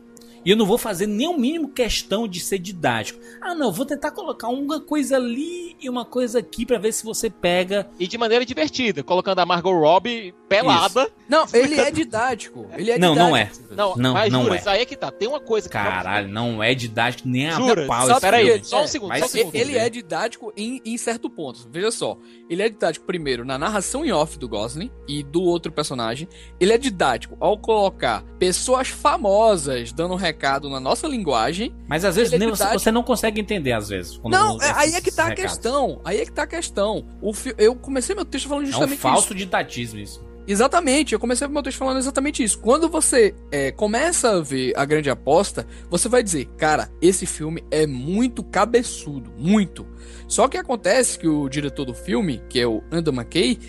E 0.50 0.52
eu 0.52 0.58
não 0.58 0.66
vou 0.66 0.80
fazer 0.80 1.06
nem 1.06 1.28
o 1.28 1.38
mínimo 1.38 1.70
questão 1.70 2.28
de 2.28 2.40
ser 2.40 2.58
didático. 2.58 3.20
Ah, 3.40 3.54
não, 3.54 3.72
vou 3.72 3.86
tentar 3.86 4.10
colocar 4.10 4.48
uma 4.48 4.82
coisa 4.82 5.16
ali 5.16 5.76
e 5.80 5.88
uma 5.88 6.04
coisa 6.04 6.40
aqui 6.40 6.66
pra 6.66 6.80
ver 6.80 6.92
se 6.92 7.06
você 7.06 7.30
pega. 7.30 7.88
E 8.00 8.08
de 8.08 8.18
maneira 8.18 8.44
divertida, 8.44 9.04
colocando 9.04 9.38
a 9.38 9.46
Margot 9.46 9.72
Robbie 9.80 10.34
pelada. 10.50 11.08
Não, 11.30 11.46
ele 11.54 11.80
é 11.80 11.92
didático. 11.94 12.66
Ele 12.76 12.90
é 12.90 12.98
Não, 12.98 13.14
não 13.14 13.38
é. 13.38 13.44
didático. 13.44 13.76
Não, 13.76 13.96
Não, 13.96 14.14
mas 14.14 14.34
não 14.34 14.42
jura, 14.42 14.56
é. 14.56 14.58
isso 14.58 14.70
aí 14.72 14.82
é 14.82 14.86
que 14.86 14.96
tá. 14.96 15.12
Tem 15.12 15.28
uma 15.28 15.40
coisa 15.40 15.70
que 15.70 15.74
Caralho, 15.74 16.28
não 16.28 16.64
é 16.64 16.74
didático 16.74 17.30
nem 17.30 17.48
a 17.48 17.52
Jura? 17.52 17.86
pau. 17.86 18.08
Sabe 18.08 18.12
esse 18.14 18.22
Pera 18.22 18.38
aí, 18.38 18.46
filme. 18.48 18.64
só 18.66 18.84
um 18.84 18.88
segundo, 18.88 19.20
só 19.20 19.26
um 19.26 19.28
se 19.28 19.38
segundo. 19.38 19.54
Ele 19.56 19.78
é 19.78 19.88
didático 19.88 20.52
em, 20.58 20.82
em 20.84 20.98
certo 20.98 21.30
ponto. 21.30 21.70
Veja 21.72 21.92
só. 21.92 22.18
Ele 22.50 22.64
é 22.64 22.70
didático, 22.70 23.06
primeiro, 23.06 23.46
na 23.46 23.60
narração 23.60 24.04
em 24.04 24.12
off 24.12 24.40
do 24.40 24.50
Gosling 24.50 24.90
e 25.08 25.22
do 25.22 25.44
outro 25.44 25.72
personagem. 25.72 26.28
Ele 26.60 26.74
é 26.74 26.78
didático 26.80 27.38
ao 27.40 27.56
colocar 27.56 28.24
pessoas 28.40 28.88
famosas 28.88 29.92
dando 29.92 30.16
um 30.16 30.18
recado 30.40 30.70
na 30.70 30.80
nossa 30.80 31.06
linguagem. 31.08 31.76
Mas 31.88 32.06
às 32.06 32.16
vezes 32.16 32.32
nem 32.40 32.50
você, 32.50 32.64
você 32.72 32.92
não 32.92 33.04
consegue 33.04 33.42
entender, 33.42 33.74
às 33.74 33.90
vezes. 33.90 34.20
Não, 34.24 34.58
é- 34.62 34.72
aí 34.76 34.94
é 34.96 35.02
que 35.02 35.12
tá 35.12 35.24
a 35.26 35.28
recados. 35.30 35.52
questão. 35.54 36.02
Aí 36.06 36.22
é 36.22 36.26
que 36.26 36.32
tá 36.32 36.44
a 36.44 36.48
questão. 36.48 37.06
O 37.22 37.34
fi- 37.34 37.54
Eu 37.58 37.76
comecei 37.76 38.16
meu 38.16 38.24
texto 38.26 38.48
falando 38.48 38.66
É 38.66 38.68
um 38.70 38.72
justamente 38.72 39.00
falso 39.00 39.26
isso. 39.28 39.36
didatismo 39.36 40.00
isso. 40.00 40.30
Exatamente, 40.48 41.14
eu 41.14 41.20
comecei 41.20 41.48
meu 41.48 41.62
texto 41.62 41.78
falando 41.78 41.98
exatamente 42.00 42.42
isso. 42.44 42.58
Quando 42.60 42.90
você 42.90 43.36
é, 43.52 43.72
começa 43.72 44.32
a 44.38 44.42
ver 44.42 44.74
a 44.76 44.84
grande 44.84 45.08
aposta, 45.10 45.68
você 45.92 46.10
vai 46.10 46.24
dizer, 46.24 46.46
cara, 46.58 46.90
esse 47.02 47.28
filme 47.28 47.64
é 47.70 47.86
muito 47.86 48.42
cabeçudo, 48.44 49.32
muito. 49.38 49.86
Só 50.28 50.48
que 50.48 50.58
acontece 50.58 51.20
que 51.20 51.28
o 51.28 51.48
diretor 51.48 51.86
do 51.86 51.94
filme, 51.94 52.42
que 52.50 52.60
é 52.60 52.66
o 52.66 52.82
Andrew 52.92 53.14
McKay, 53.14 53.60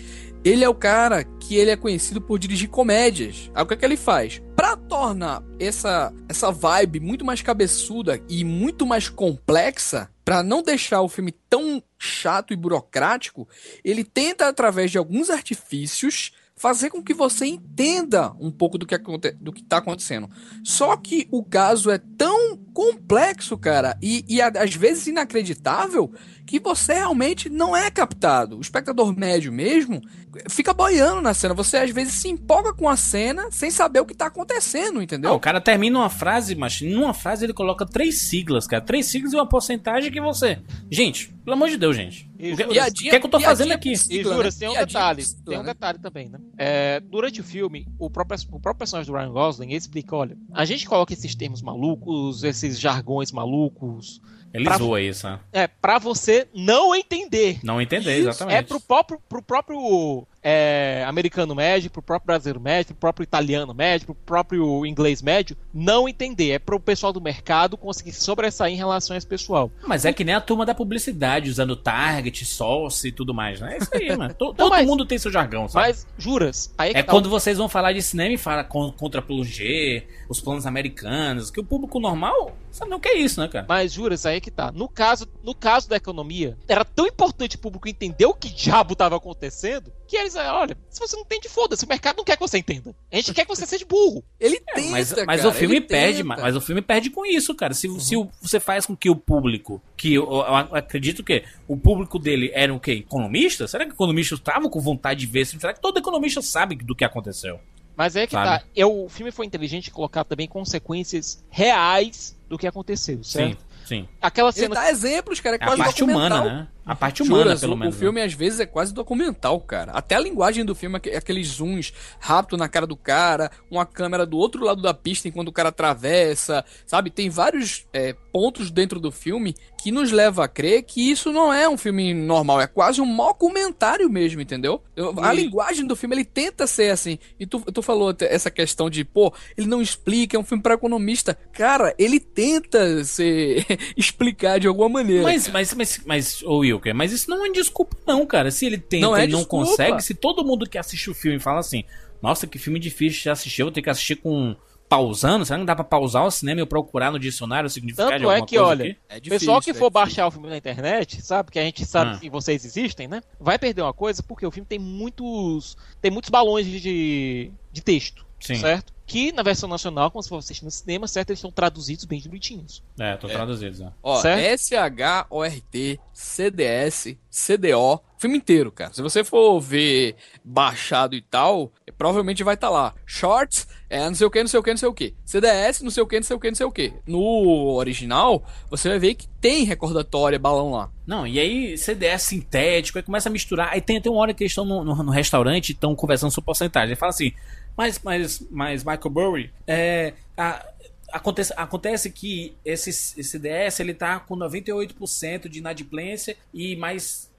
ele 0.43 0.63
é 0.63 0.69
o 0.69 0.73
cara 0.73 1.23
que 1.23 1.55
ele 1.55 1.69
é 1.69 1.75
conhecido 1.75 2.19
por 2.19 2.39
dirigir 2.39 2.67
comédias. 2.67 3.51
Aí 3.53 3.61
o 3.61 3.65
que 3.67 3.75
é 3.75 3.77
que 3.77 3.85
ele 3.85 3.95
faz? 3.97 4.41
Pra 4.61 4.77
tornar 4.77 5.41
essa, 5.59 6.13
essa 6.29 6.51
vibe 6.51 6.99
muito 6.99 7.25
mais 7.25 7.41
cabeçuda 7.41 8.21
e 8.29 8.43
muito 8.43 8.85
mais 8.85 9.09
complexa, 9.09 10.07
pra 10.23 10.43
não 10.43 10.61
deixar 10.61 11.01
o 11.01 11.09
filme 11.09 11.31
tão 11.49 11.81
chato 11.97 12.53
e 12.53 12.55
burocrático, 12.55 13.49
ele 13.83 14.03
tenta, 14.03 14.47
através 14.47 14.91
de 14.91 14.99
alguns 14.99 15.31
artifícios, 15.31 16.31
fazer 16.55 16.91
com 16.91 17.01
que 17.01 17.11
você 17.11 17.47
entenda 17.47 18.33
um 18.39 18.51
pouco 18.51 18.77
do 18.77 18.85
que, 18.85 18.95
do 19.39 19.51
que 19.51 19.63
tá 19.63 19.77
acontecendo. 19.77 20.29
Só 20.63 20.95
que 20.95 21.27
o 21.31 21.43
caso 21.43 21.89
é 21.89 21.97
tão 21.97 22.55
complexo, 22.71 23.57
cara, 23.57 23.97
e, 23.99 24.23
e 24.29 24.39
às 24.43 24.75
vezes 24.75 25.07
inacreditável, 25.07 26.13
que 26.51 26.59
você 26.59 26.95
realmente 26.95 27.49
não 27.49 27.73
é 27.73 27.89
captado. 27.89 28.57
O 28.57 28.61
espectador 28.61 29.17
médio 29.17 29.53
mesmo 29.53 30.01
fica 30.49 30.73
boiando 30.73 31.21
na 31.21 31.33
cena. 31.33 31.53
Você 31.53 31.77
às 31.77 31.91
vezes 31.91 32.13
se 32.15 32.27
empolga 32.27 32.73
com 32.73 32.89
a 32.89 32.97
cena 32.97 33.47
sem 33.51 33.71
saber 33.71 34.01
o 34.01 34.05
que 34.05 34.13
tá 34.13 34.25
acontecendo, 34.25 35.01
entendeu? 35.01 35.29
Não, 35.29 35.37
o 35.37 35.39
cara 35.39 35.61
termina 35.61 35.97
uma 35.99 36.09
frase, 36.09 36.53
mas 36.53 36.81
numa 36.81 37.13
frase 37.13 37.45
ele 37.45 37.53
coloca 37.53 37.85
três 37.85 38.23
siglas, 38.23 38.67
cara. 38.67 38.83
Três 38.83 39.05
siglas 39.05 39.31
e 39.31 39.37
uma 39.37 39.47
porcentagem 39.47 40.11
que 40.11 40.19
você. 40.19 40.59
Gente, 40.89 41.33
pelo 41.45 41.55
amor 41.55 41.69
de 41.69 41.77
Deus, 41.77 41.95
gente. 41.95 42.29
E 42.37 42.51
O 42.51 42.57
que, 42.57 42.63
jura- 42.63 42.91
que 42.91 43.09
é 43.11 43.19
que 43.19 43.25
eu 43.25 43.31
tô 43.31 43.39
fazendo 43.39 43.71
aqui? 43.71 43.93
E 43.93 43.97
Sigla, 43.97 44.33
jura, 44.33 44.49
né? 44.49 44.55
tem 44.59 44.67
um 44.67 44.73
detalhe, 44.73 45.23
sigla, 45.23 45.43
tem 45.45 45.57
um 45.57 45.63
né? 45.63 45.73
detalhe 45.73 45.99
também, 45.99 46.27
né? 46.27 46.39
É, 46.57 46.99
durante 46.99 47.39
o 47.39 47.43
filme, 47.45 47.87
o 47.97 48.09
próprio, 48.09 48.37
o 48.51 48.59
próprio 48.59 48.79
personagem 48.79 49.09
do 49.09 49.17
Ryan 49.17 49.31
Gosling 49.31 49.67
ele 49.69 49.77
explica, 49.77 50.15
olha, 50.17 50.35
a 50.53 50.65
gente 50.65 50.85
coloca 50.85 51.13
esses 51.13 51.33
termos 51.33 51.61
malucos, 51.61 52.43
esses 52.43 52.77
jargões 52.77 53.31
malucos, 53.31 54.19
Ele 54.53 54.65
pra- 54.65 54.77
zoa 54.77 55.01
isso, 55.01 55.27
né? 55.27 55.39
é 55.53 55.67
pra 55.67 55.97
você 55.97 56.47
não 56.53 56.93
entender. 56.93 57.59
Não 57.63 57.81
entender, 57.81 58.17
Isso 58.19 58.29
exatamente. 58.29 58.57
É 58.57 58.61
pro 58.61 58.79
próprio, 58.79 59.19
pro 59.29 59.41
próprio 59.41 60.27
é, 60.43 61.03
americano 61.07 61.53
médio, 61.55 61.89
pro 61.91 62.01
próprio 62.01 62.27
brasileiro 62.27 62.59
médio, 62.59 62.87
pro 62.95 62.95
próprio 63.01 63.23
italiano 63.23 63.73
médio, 63.73 64.07
pro 64.07 64.15
próprio 64.15 64.85
inglês 64.85 65.21
médio, 65.21 65.55
não 65.73 66.07
entender. 66.09 66.51
É 66.51 66.59
pro 66.59 66.79
pessoal 66.79 67.13
do 67.13 67.21
mercado 67.21 67.77
conseguir 67.77 68.11
se 68.11 68.21
sobressair 68.23 68.73
em 68.73 68.77
relação 68.77 69.13
a 69.13 69.17
esse 69.17 69.27
pessoal. 69.27 69.71
Mas 69.85 70.05
é 70.05 70.11
que 70.13 70.23
nem 70.23 70.33
a 70.35 70.41
turma 70.41 70.65
da 70.65 70.73
publicidade, 70.73 71.49
usando 71.49 71.75
target, 71.75 72.43
source 72.45 73.07
e 73.07 73.11
tudo 73.11 73.33
mais, 73.33 73.59
né? 73.59 73.75
É 73.75 73.77
isso 73.77 73.89
aí, 73.93 74.09
mano. 74.17 74.35
Não, 74.39 74.53
Todo 74.53 74.69
mas- 74.69 74.85
mundo 74.87 75.05
tem 75.05 75.17
seu 75.17 75.31
jargão, 75.31 75.67
sabe? 75.67 75.87
Mas, 75.87 76.07
juras, 76.17 76.73
aí 76.77 76.91
que 76.93 76.97
É 76.99 77.03
tá 77.03 77.11
quando 77.11 77.29
vocês 77.29 77.57
vão 77.57 77.69
falar 77.69 77.93
de 77.93 78.01
cinema 78.01 78.33
e 78.33 78.37
fala 78.37 78.63
con- 78.63 78.91
contra 78.91 79.21
plano 79.21 79.43
G, 79.43 80.03
os 80.29 80.39
planos 80.41 80.65
americanos, 80.65 81.51
que 81.51 81.59
o 81.59 81.63
público 81.63 81.99
normal 81.99 82.55
sabe 82.71 82.89
não 82.89 82.97
o 82.97 82.99
que 83.01 83.09
é 83.09 83.17
isso, 83.17 83.39
né, 83.41 83.47
cara? 83.49 83.65
Mas 83.67 83.91
juras, 83.91 84.25
aí 84.25 84.39
que 84.39 84.49
tá. 84.49 84.71
No 84.71 84.87
caso, 84.87 85.27
no 85.43 85.53
caso 85.53 85.89
da 85.89 85.97
economia, 85.97 86.57
era 86.67 86.85
tão 86.85 87.05
importante 87.05 87.57
o 87.57 87.59
público 87.59 87.87
entender 87.89 88.25
o 88.25 88.33
que 88.33 88.47
diabo 88.49 88.95
tava 88.95 89.17
acontecendo, 89.17 89.91
que 90.11 90.17
eles, 90.17 90.35
olha, 90.35 90.77
se 90.89 90.99
você 90.99 91.15
não 91.15 91.23
entende, 91.23 91.47
foda-se, 91.49 91.85
o 91.85 91.87
mercado 91.87 92.17
não 92.17 92.23
quer 92.25 92.35
que 92.35 92.41
você 92.41 92.57
entenda. 92.57 92.93
A 93.11 93.15
gente 93.15 93.33
quer 93.33 93.43
que 93.45 93.47
você 93.49 93.65
seja 93.65 93.85
burro. 93.85 94.23
Ele 94.39 94.57
É, 94.67 94.73
tenta, 94.75 94.91
mas, 94.91 95.13
mas 95.25 95.41
cara, 95.41 95.49
o 95.49 95.53
filme 95.53 95.77
ele 95.77 95.85
perde, 95.85 96.17
tenta. 96.23 96.41
mas 96.41 96.55
o 96.55 96.61
filme 96.61 96.81
perde 96.81 97.09
com 97.09 97.25
isso, 97.25 97.55
cara. 97.55 97.73
Se, 97.73 97.87
se 98.01 98.15
o- 98.17 98.29
você 98.41 98.59
faz 98.59 98.85
com 98.85 98.95
que 98.95 99.09
o 99.09 99.15
público, 99.15 99.81
que 99.95 100.13
eu, 100.15 100.29
eu 100.29 100.43
acredito 100.45 101.23
que 101.23 101.43
o 101.67 101.77
público 101.77 102.19
dele 102.19 102.51
era 102.53 102.73
o 102.73 102.79
quê? 102.79 102.91
Economista? 102.91 103.67
Será 103.67 103.85
que 103.85 103.91
economistas 103.93 104.37
estavam 104.37 104.69
com 104.69 104.79
vontade 104.81 105.21
de 105.21 105.25
ver? 105.27 105.45
Será 105.45 105.73
que 105.73 105.81
todo 105.81 105.97
economista 105.97 106.41
sabe 106.41 106.75
do 106.75 106.93
que 106.95 107.05
aconteceu? 107.05 107.59
Mas 107.95 108.15
é 108.15 108.25
que 108.25 108.33
Sabe? 108.33 108.45
tá. 108.63 108.65
Eu, 108.75 109.05
o 109.05 109.09
filme 109.09 109.31
foi 109.31 109.45
inteligente 109.45 109.87
em 109.89 109.91
colocar 109.93 110.23
também 110.23 110.47
consequências 110.47 111.43
reais 111.49 112.37
do 112.49 112.57
que 112.57 112.65
aconteceu, 112.67 113.23
certo? 113.23 113.59
Sim, 113.85 113.85
sim. 113.85 114.07
Aquela 114.21 114.49
Ele 114.49 114.57
cena. 114.59 114.75
dá 114.75 114.89
exemplos, 114.89 115.39
cara, 115.39 115.55
é 115.55 115.59
É 115.59 115.63
a 115.63 115.67
quase 115.67 115.81
parte 115.83 115.99
documental. 115.99 116.41
humana, 116.41 116.59
né? 116.61 116.67
A 116.85 116.95
parte 116.95 117.21
humana, 117.21 117.43
Juras, 117.43 117.61
pelo 117.61 117.73
o, 117.73 117.77
menos. 117.77 117.93
o 117.95 117.97
né? 117.97 117.99
filme 118.03 118.21
às 118.21 118.33
vezes 118.33 118.59
é 118.59 118.65
quase 118.65 118.93
documental, 118.93 119.59
cara. 119.61 119.91
Até 119.91 120.15
a 120.15 120.19
linguagem 120.19 120.65
do 120.65 120.73
filme, 120.73 120.97
aque- 120.97 121.11
aqueles 121.11 121.47
zooms 121.47 121.93
rápido 122.19 122.57
na 122.57 122.67
cara 122.67 122.87
do 122.87 122.95
cara, 122.97 123.51
uma 123.69 123.85
câmera 123.85 124.25
do 124.25 124.37
outro 124.37 124.63
lado 124.65 124.81
da 124.81 124.93
pista 124.93 125.27
enquanto 125.27 125.49
o 125.49 125.51
cara 125.53 125.69
atravessa, 125.69 126.65
sabe? 126.85 127.09
Tem 127.11 127.29
vários 127.29 127.85
é, 127.93 128.13
pontos 128.33 128.71
dentro 128.71 128.99
do 128.99 129.11
filme 129.11 129.55
que 129.81 129.91
nos 129.91 130.11
leva 130.11 130.45
a 130.45 130.47
crer 130.47 130.83
que 130.83 131.11
isso 131.11 131.31
não 131.31 131.53
é 131.53 131.67
um 131.69 131.77
filme 131.77 132.13
normal, 132.13 132.59
é 132.61 132.67
quase 132.67 132.99
um 133.01 133.05
documentário 133.15 134.09
mesmo, 134.09 134.41
entendeu? 134.41 134.81
Eu- 134.95 135.13
A 135.19 135.31
linguagem 135.33 135.85
do 135.85 135.95
filme, 135.95 136.15
ele 136.15 136.25
tenta 136.25 136.65
ser 136.67 136.91
assim. 136.91 137.17
E 137.39 137.45
tu, 137.45 137.59
tu 137.59 137.81
falou 137.81 138.15
essa 138.21 138.49
questão 138.49 138.89
de, 138.89 139.03
pô, 139.03 139.33
ele 139.57 139.67
não 139.67 139.81
explica, 139.81 140.35
é 140.37 140.39
um 140.39 140.43
filme 140.43 140.61
para 140.63 140.73
economista. 140.75 141.37
Cara, 141.53 141.93
ele 141.97 142.19
tenta 142.19 143.03
ser 143.03 143.65
explicar 143.97 144.59
de 144.59 144.67
alguma 144.67 144.89
maneira. 144.89 145.23
Mas, 145.23 145.47
mas, 145.47 145.73
mas, 145.73 146.01
mas, 146.05 146.43
ô 146.43 146.63
Wilker, 146.73 146.93
mas 146.95 147.11
isso 147.11 147.29
não 147.29 147.45
é 147.45 147.49
desculpa, 147.49 147.95
não, 148.07 148.25
cara. 148.25 148.51
Se 148.51 148.65
ele 148.65 148.77
tenta 148.77 149.05
Não 149.05 149.15
é 149.15 149.25
e 149.25 149.27
não 149.27 149.39
desculpa. 149.39 149.65
consegue, 149.67 150.01
se 150.03 150.13
todo 150.13 150.43
mundo 150.45 150.69
que 150.69 150.77
assiste 150.77 151.09
o 151.09 151.13
filme 151.13 151.39
fala 151.39 151.59
assim, 151.59 151.83
nossa, 152.21 152.45
que 152.47 152.57
filme 152.59 152.79
difícil 152.79 153.21
de 153.23 153.29
assistir, 153.29 153.61
eu 153.61 153.65
vou 153.67 153.71
ter 153.73 153.81
que 153.81 153.89
assistir 153.89 154.15
com 154.17 154.55
pausando, 154.87 155.45
será 155.45 155.55
que 155.55 155.59
não 155.59 155.65
dá 155.65 155.73
pra 155.73 155.85
pausar 155.85 156.25
o 156.25 156.29
cinema 156.31 156.59
e 156.59 156.63
eu 156.63 156.67
procurar 156.67 157.11
no 157.11 157.17
dicionário 157.17 157.65
o 157.65 157.69
significado 157.69 158.09
de 158.09 158.17
Tanto 158.17 158.29
é 158.29 158.33
alguma 158.33 158.45
que, 158.45 158.57
coisa 158.57 158.69
olha, 158.69 158.85
aqui? 158.91 158.97
É 159.07 159.17
o 159.17 159.21
pessoal 159.29 159.61
que 159.61 159.69
é 159.69 159.73
for 159.73 159.79
difícil. 159.89 159.89
baixar 159.91 160.27
o 160.27 160.31
filme 160.31 160.49
na 160.49 160.57
internet, 160.57 161.21
sabe? 161.21 161.49
Que 161.49 161.59
a 161.59 161.63
gente 161.63 161.85
sabe 161.85 162.15
Ah. 162.15 162.19
que 162.19 162.29
vocês 162.29 162.65
existem, 162.65 163.07
né? 163.07 163.21
Vai 163.39 163.57
perder 163.57 163.83
uma 163.83 163.93
coisa 163.93 164.21
porque 164.21 164.45
o 164.45 164.51
filme 164.51 164.67
tem 164.67 164.77
muitos. 164.77 165.77
Tem 166.01 166.11
muitos 166.11 166.29
balões 166.29 166.65
de, 166.65 166.81
de, 166.81 167.51
de 167.71 167.81
texto. 167.81 168.25
Sim. 168.37 168.55
Certo? 168.55 168.91
Que 169.11 169.29
na 169.33 169.43
versão 169.43 169.67
nacional, 169.67 170.09
como 170.09 170.23
se 170.23 170.29
for 170.29 170.37
assistir 170.37 170.63
no 170.63 170.71
cinema, 170.71 171.05
certo? 171.05 171.31
Eles 171.31 171.41
são 171.41 171.51
traduzidos 171.51 172.05
bem 172.05 172.21
bonitinhos. 172.21 172.81
É, 172.97 173.17
tô 173.17 173.27
traduzido, 173.27 173.83
né? 173.83 173.91
Ó, 174.01 174.21
Certo? 174.21 174.39
S-H-O-R-T, 174.39 175.99
CDS, 176.13 177.17
CDO, 177.29 177.99
filme 178.21 178.37
inteiro, 178.37 178.71
cara. 178.71 178.93
Se 178.93 179.01
você 179.01 179.23
for 179.23 179.59
ver 179.59 180.15
baixado 180.43 181.15
e 181.15 181.21
tal, 181.21 181.71
provavelmente 181.97 182.43
vai 182.43 182.53
estar 182.53 182.69
lá. 182.69 182.93
Shorts, 183.05 183.67
é 183.89 184.05
não 184.07 184.13
sei 184.15 184.27
o 184.27 184.31
que, 184.31 184.39
não 184.41 184.47
sei 184.47 184.59
o 184.59 184.63
que, 184.63 184.69
não 184.69 184.77
sei 184.77 184.89
o 184.89 184.93
que. 184.93 185.15
CDS, 185.25 185.81
não 185.81 185.89
sei 185.89 186.03
o 186.03 186.07
que, 186.07 186.15
não 186.17 186.23
sei 186.23 186.35
o 186.35 186.39
que, 186.39 186.47
não 186.49 186.55
sei 186.55 186.65
o 186.65 186.71
que. 186.71 186.93
No 187.07 187.73
original, 187.75 188.45
você 188.69 188.87
vai 188.89 188.99
ver 188.99 189.15
que 189.15 189.27
tem 189.41 189.63
recordatória, 189.63 190.37
balão 190.37 190.71
lá. 190.71 190.91
Não, 191.05 191.25
e 191.25 191.39
aí 191.39 191.77
CDS 191.77 192.21
sintético, 192.23 192.99
aí 192.99 193.03
começa 193.03 193.27
a 193.27 193.31
misturar. 193.31 193.69
Aí 193.73 193.81
tem 193.81 193.97
até 193.97 194.09
uma 194.09 194.19
hora 194.21 194.33
que 194.33 194.43
eles 194.43 194.51
estão 194.51 194.65
no, 194.65 194.83
no, 194.83 195.03
no 195.03 195.11
restaurante 195.11 195.69
e 195.69 195.71
estão 195.73 195.95
conversando 195.95 196.31
sobre 196.31 196.45
porcentagem. 196.45 196.89
Ele 196.89 196.95
fala 196.95 197.09
assim, 197.09 197.33
mas, 197.75 197.99
mas, 198.03 198.45
mas 198.51 198.83
Michael 198.83 199.09
Burry, 199.09 199.51
é, 199.65 200.13
a- 200.37 200.63
acontece, 201.11 201.53
acontece 201.57 202.11
que 202.11 202.55
esse, 202.63 202.89
esse 202.91 203.23
CDS 203.23 203.79
ele 203.79 203.93
tá 203.93 204.19
com 204.19 204.37
98% 204.37 205.49
de 205.49 205.59
inadimplência 205.59 206.37
e 206.53 206.75
mais 206.75 207.30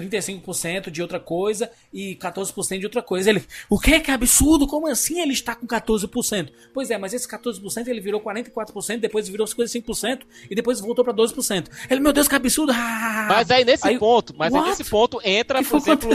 35% 0.00 0.90
de 0.90 1.02
outra 1.02 1.20
coisa 1.20 1.70
e 1.92 2.16
14% 2.16 2.78
de 2.78 2.86
outra 2.86 3.02
coisa. 3.02 3.30
Ele, 3.30 3.42
o 3.68 3.78
que 3.78 4.00
que 4.00 4.10
absurdo? 4.10 4.66
Como 4.66 4.86
assim 4.86 5.20
ele 5.20 5.32
está 5.32 5.54
com 5.54 5.66
14%? 5.66 6.50
Pois 6.72 6.90
é, 6.90 6.98
mas 6.98 7.12
esse 7.12 7.28
14% 7.28 7.88
ele 7.88 8.00
virou 8.00 8.20
44%, 8.20 8.98
depois 8.98 9.28
virou 9.28 9.46
55% 9.46 10.20
e 10.50 10.54
depois 10.54 10.80
voltou 10.80 11.04
para 11.04 11.14
12%. 11.14 11.68
Ele, 11.88 12.00
meu 12.00 12.12
Deus, 12.12 12.28
que 12.28 12.34
absurdo! 12.34 12.72
Ah! 12.74 13.26
Mas 13.28 13.50
aí 13.50 13.64
nesse 13.64 13.86
Aí, 13.86 13.98
ponto, 13.98 14.34
mas 14.36 14.54
aí 14.54 14.62
nesse 14.62 14.84
ponto 14.84 15.20
entra, 15.24 15.62
por 15.62 15.76
exemplo, 15.76 16.10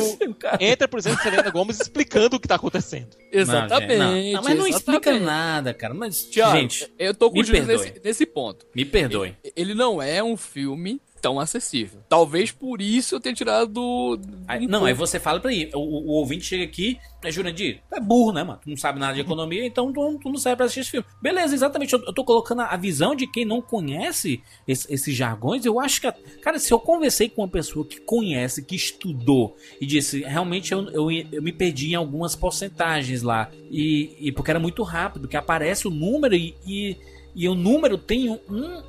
entra, 0.60 0.88
por 0.88 1.00
exemplo, 1.00 1.22
Selena 1.22 1.50
Gomes 1.50 1.80
explicando 1.80 2.38
o 2.38 2.40
que 2.40 2.48
tá 2.48 2.56
acontecendo. 2.56 3.16
Exatamente. 3.32 3.98
Não, 3.98 4.14
gente, 4.14 4.34
não, 4.34 4.42
não, 4.42 4.44
mas 4.44 4.58
não 4.58 4.68
explica 4.68 5.10
exatamente. 5.10 5.26
nada, 5.26 5.74
cara. 5.74 5.94
Mas, 5.94 6.24
Tiago, 6.24 6.58
gente, 6.58 6.92
eu 6.98 7.14
tô 7.14 7.30
com 7.30 7.42
nesse, 7.42 8.02
nesse 8.04 8.26
ponto. 8.26 8.66
me 8.74 8.86
perdoe. 8.86 9.36
Ele 9.56 9.74
não 9.74 10.02
é 10.02 10.24
um 10.24 10.38
filme 10.38 11.02
tão 11.26 11.40
acessível. 11.40 12.02
Talvez 12.08 12.52
por 12.52 12.80
isso 12.80 13.16
eu 13.16 13.20
tenha 13.20 13.34
tirado 13.34 13.68
do. 13.72 14.20
Aí- 14.48 14.68
não, 14.68 14.86
aí 14.86 14.94
você 14.94 15.20
fala 15.20 15.40
pra 15.40 15.52
ele, 15.52 15.72
o, 15.74 15.80
o- 15.80 16.08
ouvinte 16.12 16.46
chega 16.46 16.64
aqui, 16.64 17.00
é 17.24 17.32
Jurandir, 17.32 17.82
é 17.92 18.00
burro, 18.00 18.32
né, 18.32 18.44
mano? 18.44 18.60
Tu 18.64 18.70
não 18.70 18.78
sabe 18.78 19.00
nada 19.00 19.16
de 19.16 19.22
economia, 19.22 19.66
então 19.66 19.92
tu, 19.92 20.20
tu 20.22 20.30
não 20.30 20.38
serve 20.38 20.58
pra 20.58 20.66
assistir 20.66 20.82
esse 20.82 20.92
filme. 20.92 21.06
Beleza, 21.20 21.56
exatamente. 21.56 21.94
Eu, 21.94 22.00
eu 22.06 22.14
tô 22.14 22.24
colocando 22.24 22.62
a, 22.62 22.78
visão 22.78 23.16
de 23.16 23.26
quem 23.26 23.44
não 23.44 23.60
conhece 23.60 24.40
esse- 24.68 24.94
esses 24.94 25.16
jargões. 25.16 25.66
Eu 25.66 25.80
acho 25.80 26.00
que, 26.02 26.12
cara, 26.42 26.60
se 26.60 26.72
eu 26.72 26.80
conversei 26.80 27.28
com 27.28 27.42
uma 27.42 27.48
pessoa 27.48 27.84
que 27.84 28.00
conhece, 28.02 28.64
que 28.64 28.76
estudou 28.76 29.56
e 29.82 29.86
disse, 29.88 30.20
realmente 30.22 30.72
eu, 30.74 30.88
eu, 30.92 31.10
eu 31.32 31.42
me 31.42 31.52
perdi 31.52 31.94
em 31.94 31.96
algumas 31.96 32.36
porcentagens 32.36 33.24
lá. 33.24 33.50
E, 33.72 34.16
e 34.20 34.32
porque 34.32 34.52
era 34.52 34.60
muito 34.60 34.84
rápido, 34.84 35.28
que 35.28 35.36
aparece 35.36 35.88
o 35.88 35.92
número 35.92 36.36
e, 36.36 36.54
e, 36.68 36.96
e 37.36 37.50
o 37.50 37.56
número 37.56 37.98
tem 37.98 38.30
um- 38.30 38.40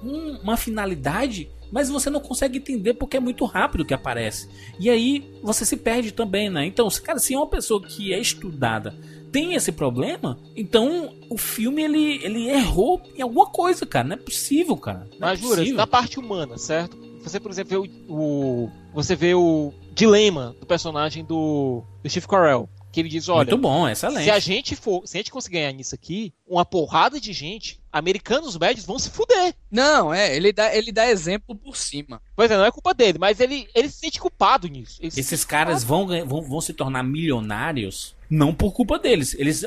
um- 0.03 0.39
uma 0.43 0.57
finalidade. 0.59 1.49
Mas 1.71 1.89
você 1.89 2.09
não 2.11 2.21
consegue 2.21 2.59
entender 2.59 2.95
porque 2.95 3.17
é 3.17 3.21
muito 3.21 3.45
rápido 3.45 3.85
que 3.85 3.95
aparece. 3.95 4.49
E 4.79 4.89
aí 4.91 5.29
você 5.43 5.65
se 5.65 5.77
perde 5.77 6.13
também, 6.13 6.49
né? 6.51 6.65
Então, 6.67 6.89
se- 6.89 7.01
cara, 7.03 7.19
se 7.19 7.35
é 7.35 7.37
uma 7.37 7.47
pessoa 7.47 7.83
que 7.83 8.13
é 8.13 8.19
estudada 8.21 8.95
tem 9.33 9.55
esse 9.55 9.71
problema, 9.73 10.39
então 10.57 11.13
o 11.29 11.37
filme 11.37 11.83
ele, 11.83 12.25
ele 12.25 12.49
errou 12.49 13.03
em 13.15 13.21
alguma 13.23 13.47
coisa, 13.47 13.85
cara. 13.85 14.07
Não 14.09 14.15
é 14.15 14.19
possível, 14.19 14.77
cara. 14.77 15.07
Não 15.19 15.29
Mas 15.29 15.39
é 15.41 15.43
jura, 15.43 15.65
na 15.75 15.87
parte 15.87 16.19
humana, 16.19 16.57
certo? 16.57 16.97
Você, 17.23 17.39
por 17.41 17.51
exemplo, 17.51 17.71
vê 17.83 17.89
o, 18.09 18.15
o- 18.15 18.71
você 18.95 19.15
vê 19.17 19.35
o 19.35 19.75
dilema 19.93 20.55
do 20.61 20.65
personagem 20.67 21.25
do, 21.25 21.83
do 22.03 22.09
Steve 22.09 22.27
Carell, 22.29 22.69
que 22.93 23.01
ele 23.01 23.09
diz, 23.11 23.29
olha, 23.29 23.51
Muito 23.51 23.59
bom, 23.59 23.87
excelente. 23.89 24.25
se 24.25 24.31
a 24.31 24.39
gente 24.39 24.75
for, 24.77 25.03
se 25.07 25.17
a 25.17 25.21
gente 25.21 25.31
conseguir 25.33 25.57
ganhar 25.57 25.73
nisso 25.73 25.95
aqui, 25.95 26.33
uma 26.47 26.65
porrada 26.65 27.21
de 27.21 27.33
gente, 27.33 27.79
americanos 27.99 28.57
médios 28.59 28.87
vão 28.87 28.99
se 28.99 29.11
fuder. 29.11 29.55
Não, 29.71 30.13
é, 30.13 30.35
ele 30.35 30.53
dá, 30.53 30.75
ele 30.75 30.93
dá 30.93 31.09
exemplo 31.09 31.55
por 31.55 31.77
cima. 31.77 32.21
Pois 32.35 32.51
é, 32.51 32.57
não 32.57 32.65
é 32.65 32.71
culpa 32.71 32.93
dele, 32.93 33.19
mas 33.19 33.41
ele, 33.41 33.69
ele 33.75 33.89
se 33.89 33.99
sente 33.99 34.21
culpado 34.21 34.69
nisso. 34.69 34.97
Se 34.97 35.07
Esses 35.07 35.27
sente 35.27 35.47
caras 35.47 35.83
vão, 35.83 36.07
vão, 36.27 36.43
vão 36.43 36.61
se 36.61 36.73
tornar 36.73 37.03
milionários 37.03 38.17
não 38.29 38.53
por 38.53 38.73
culpa 38.73 38.99
deles. 38.99 39.35
Eles, 39.35 39.65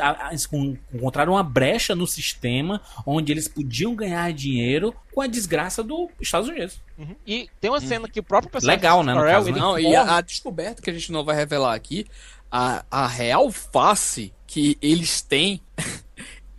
encontraram 0.93 1.33
uma 1.33 1.43
brecha 1.43 1.95
no 1.95 2.05
sistema 2.05 2.81
onde 3.05 3.31
eles 3.31 3.47
podiam 3.47 3.95
ganhar 3.95 4.31
dinheiro 4.33 4.93
com 5.13 5.21
a 5.21 5.27
desgraça 5.27 5.81
dos 5.81 6.09
Estados 6.19 6.49
Unidos. 6.49 6.81
Uhum. 6.97 7.15
E 7.25 7.49
tem 7.59 7.69
uma 7.69 7.81
cena 7.81 8.07
que 8.07 8.19
o 8.19 8.23
próprio 8.23 8.51
personagem 8.51 8.77
Legal, 8.77 9.03
né, 9.03 9.13
caso, 9.13 9.51
né? 9.51 9.59
Não, 9.59 9.79
e 9.79 9.95
a, 9.95 10.17
a 10.17 10.21
descoberta 10.21 10.81
que 10.81 10.89
a 10.89 10.93
gente 10.93 11.11
não 11.11 11.23
vai 11.23 11.35
revelar 11.35 11.73
aqui, 11.73 12.05
a, 12.51 12.83
a 12.89 13.07
real 13.07 13.49
face 13.51 14.33
que 14.45 14.77
eles 14.81 15.21
têm 15.21 15.61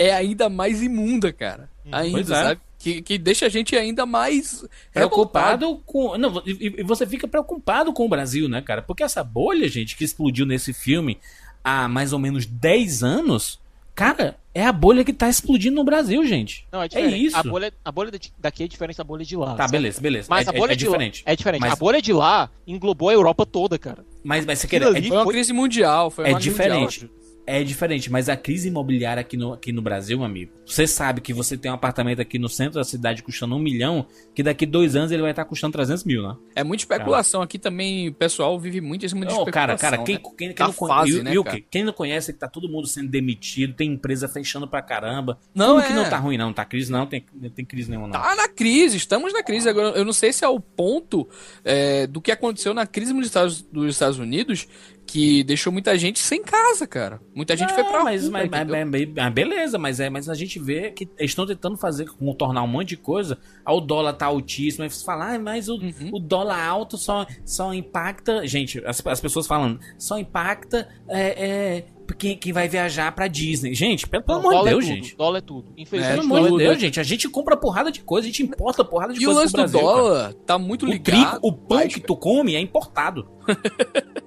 é 0.02 0.12
ainda 0.14 0.48
mais 0.48 0.82
imunda, 0.82 1.32
cara. 1.32 1.68
Ainda, 1.92 2.12
Pois 2.18 2.30
é. 2.30 2.34
sabe? 2.42 2.60
que, 2.78 3.02
que 3.02 3.18
deixa 3.18 3.44
a 3.44 3.48
gente 3.50 3.76
ainda 3.76 4.06
mais 4.06 4.64
preocupado 4.92 5.82
com. 5.84 6.16
Não, 6.16 6.42
e, 6.46 6.74
e 6.78 6.82
você 6.82 7.06
fica 7.06 7.28
preocupado 7.28 7.92
com 7.92 8.06
o 8.06 8.08
Brasil, 8.08 8.48
né, 8.48 8.62
cara? 8.62 8.80
Porque 8.80 9.02
essa 9.02 9.22
bolha, 9.22 9.68
gente, 9.68 9.96
que 9.96 10.04
explodiu 10.04 10.46
nesse 10.46 10.72
filme 10.72 11.18
há 11.62 11.86
mais 11.88 12.12
ou 12.14 12.18
menos 12.18 12.46
10 12.46 13.02
anos, 13.02 13.60
cara, 13.94 14.36
é 14.54 14.64
a 14.64 14.72
bolha 14.72 15.04
que 15.04 15.12
tá 15.12 15.28
explodindo 15.28 15.76
no 15.76 15.84
Brasil, 15.84 16.24
gente. 16.24 16.66
Não, 16.72 16.80
é 16.80 16.86
é 16.86 16.88
diferente. 16.88 17.26
isso. 17.26 17.36
A 17.36 17.42
bolha, 17.42 17.72
a 17.84 17.92
bolha 17.92 18.10
daqui 18.38 18.64
é 18.64 18.66
diferente 18.68 18.96
da 18.96 19.04
bolha 19.04 19.24
de 19.26 19.36
lá. 19.36 19.50
Tá, 19.50 19.56
certo? 19.58 19.70
beleza, 19.72 20.00
beleza. 20.00 20.26
Mas 20.30 20.46
é, 20.46 20.50
a 20.50 20.52
bolha 20.54 20.70
é, 20.70 20.72
é 20.72 20.76
de 20.76 20.84
diferente. 20.86 21.22
Lá 21.26 21.32
é 21.32 21.36
diferente. 21.36 21.60
Mas- 21.60 21.72
A 21.72 21.76
bolha 21.76 22.00
de 22.00 22.12
lá 22.14 22.50
englobou 22.66 23.10
a 23.10 23.12
Europa 23.12 23.44
toda, 23.44 23.78
cara. 23.78 24.04
Mas, 24.24 24.46
mas 24.46 24.58
você 24.58 24.66
quer. 24.66 24.80
É, 24.80 24.86
ali 24.86 25.08
Foi 25.08 25.16
uma 25.18 25.24
foi- 25.24 25.34
crise 25.34 25.52
mundial, 25.52 26.10
foi 26.10 26.26
é 26.28 26.30
uma 26.30 26.40
diferente. 26.40 27.02
mundial. 27.04 27.19
É 27.46 27.64
diferente, 27.64 28.10
mas 28.10 28.28
a 28.28 28.36
crise 28.36 28.68
imobiliária 28.68 29.20
aqui 29.20 29.36
no, 29.36 29.52
aqui 29.52 29.72
no 29.72 29.82
Brasil, 29.82 30.16
meu 30.18 30.26
amigo, 30.26 30.52
você 30.64 30.86
sabe 30.86 31.20
que 31.20 31.32
você 31.32 31.56
tem 31.56 31.70
um 31.70 31.74
apartamento 31.74 32.20
aqui 32.20 32.38
no 32.38 32.48
centro 32.48 32.74
da 32.74 32.84
cidade 32.84 33.22
custando 33.22 33.56
um 33.56 33.58
milhão, 33.58 34.06
que 34.34 34.42
daqui 34.42 34.64
dois 34.64 34.94
anos 34.94 35.10
ele 35.10 35.22
vai 35.22 35.32
estar 35.32 35.44
custando 35.44 35.72
300 35.72 36.04
mil, 36.04 36.22
né? 36.22 36.36
É 36.54 36.62
muita 36.62 36.82
especulação. 36.82 37.42
Aqui 37.42 37.58
também 37.58 38.08
o 38.08 38.14
pessoal 38.14 38.58
vive 38.58 38.80
muito 38.80 39.04
em 39.04 39.08
cima 39.08 39.26
de 39.26 39.32
cara, 39.32 39.74
especulação. 39.74 39.90
cara, 39.90 40.04
quem, 40.04 40.14
né? 40.16 40.22
quem, 40.22 40.48
quem 40.48 40.54
Da 40.54 40.66
não 40.66 40.72
fase, 40.72 41.12
conhece, 41.12 41.22
né, 41.22 41.42
cara? 41.42 41.56
quê? 41.56 41.64
quem 41.70 41.84
não 41.84 41.92
conhece 41.92 42.32
que 42.32 42.38
tá 42.38 42.48
todo 42.48 42.68
mundo 42.68 42.86
sendo 42.86 43.08
demitido, 43.08 43.74
tem 43.74 43.92
empresa 43.92 44.28
fechando 44.28 44.68
pra 44.68 44.80
caramba. 44.82 45.38
Não, 45.54 45.74
Como 45.74 45.86
que 45.86 45.92
é. 45.92 45.96
não 45.96 46.08
tá 46.08 46.18
ruim, 46.18 46.36
não? 46.36 46.52
Tá 46.52 46.64
crise, 46.64 46.92
não? 46.92 47.06
Tem, 47.06 47.24
tem 47.54 47.64
crise 47.64 47.90
nenhuma, 47.90 48.06
não. 48.08 48.12
Tá 48.20 48.36
na 48.36 48.48
crise, 48.48 48.96
estamos 48.96 49.32
na 49.32 49.42
crise. 49.42 49.68
Agora, 49.68 49.96
eu 49.96 50.04
não 50.04 50.12
sei 50.12 50.32
se 50.32 50.44
é 50.44 50.48
o 50.48 50.60
ponto 50.60 51.28
é, 51.64 52.06
do 52.06 52.20
que 52.20 52.30
aconteceu 52.30 52.72
na 52.74 52.86
crise 52.86 53.12
dos 53.12 53.26
Estados, 53.26 53.62
dos 53.62 53.90
Estados 53.90 54.18
Unidos 54.18 54.68
que 55.10 55.42
deixou 55.42 55.72
muita 55.72 55.98
gente 55.98 56.18
sem 56.18 56.42
casa, 56.42 56.86
cara. 56.86 57.20
Muita 57.34 57.56
gente 57.56 57.72
foi 57.72 57.82
pra 57.84 58.00
Ah, 58.00 58.04
mas, 58.04 58.22
rua, 58.22 58.30
mas, 58.48 58.50
mas- 58.50 59.32
beleza, 59.32 59.78
mas, 59.78 59.98
é, 60.00 60.08
mas 60.08 60.28
a 60.28 60.34
gente 60.34 60.58
vê 60.58 60.90
que 60.92 61.08
eles 61.18 61.32
estão 61.32 61.46
tentando 61.46 61.76
fazer, 61.76 62.06
contornar 62.06 62.62
um 62.62 62.68
monte 62.68 62.90
de 62.90 62.96
coisa. 62.96 63.36
Ah, 63.64 63.74
o 63.74 63.80
dólar 63.80 64.12
tá 64.12 64.26
altíssimo. 64.26 64.84
Aí 64.84 64.90
você 64.90 65.04
fala, 65.04 65.34
ah, 65.34 65.38
mas 65.38 65.68
o, 65.68 65.74
Uhum. 65.74 66.10
o 66.12 66.18
dólar 66.20 66.64
alto 66.64 66.96
só, 66.96 67.26
só 67.44 67.74
impacta. 67.74 68.46
Gente, 68.46 68.80
as, 68.86 69.04
as 69.04 69.20
pessoas 69.20 69.46
falando, 69.46 69.80
só 69.98 70.18
impacta 70.18 70.88
é, 71.08 71.48
é, 71.78 71.84
quem, 72.18 72.36
quem 72.36 72.52
vai 72.52 72.68
viajar 72.68 73.10
pra 73.12 73.26
Disney. 73.28 73.74
Gente, 73.74 74.06
pelo, 74.06 74.22
pelo 74.24 74.38
amor 74.38 74.50
de 74.50 74.56
dólar 74.58 74.70
Deus, 74.70 74.84
é 74.84 74.88
tudo, 74.88 74.94
gente. 74.96 75.16
Dólar 75.16 75.38
é 75.38 75.40
tudo. 75.40 75.72
Infelizmente, 75.76 76.20
Pelo 76.20 76.22
É, 76.22 76.24
amor 76.26 76.40
de 76.42 76.48
tudo, 76.48 76.58
Deus, 76.58 76.74
né? 76.74 76.80
gente. 76.80 77.00
A 77.00 77.02
gente 77.02 77.28
compra 77.28 77.56
porrada 77.56 77.90
de 77.90 78.00
coisa, 78.00 78.26
a 78.26 78.30
gente 78.30 78.42
importa 78.42 78.84
porrada 78.84 79.12
de 79.12 79.20
E 79.20 79.24
o 79.24 79.26
coisa 79.26 79.40
lance 79.40 79.52
pro 79.52 79.62
do 79.64 79.70
Brasil. 79.70 79.88
cara. 79.88 80.02
dólar 80.02 80.34
tá 80.46 80.58
muito 80.58 80.86
O, 80.86 80.88
ligado. 80.88 81.30
trigo, 81.30 81.38
o 81.42 81.52
pão 81.52 81.78
Mas, 81.78 81.94
que 81.94 82.00
tu 82.00 82.16
come 82.16 82.54
é 82.54 82.60
importado. 82.60 83.28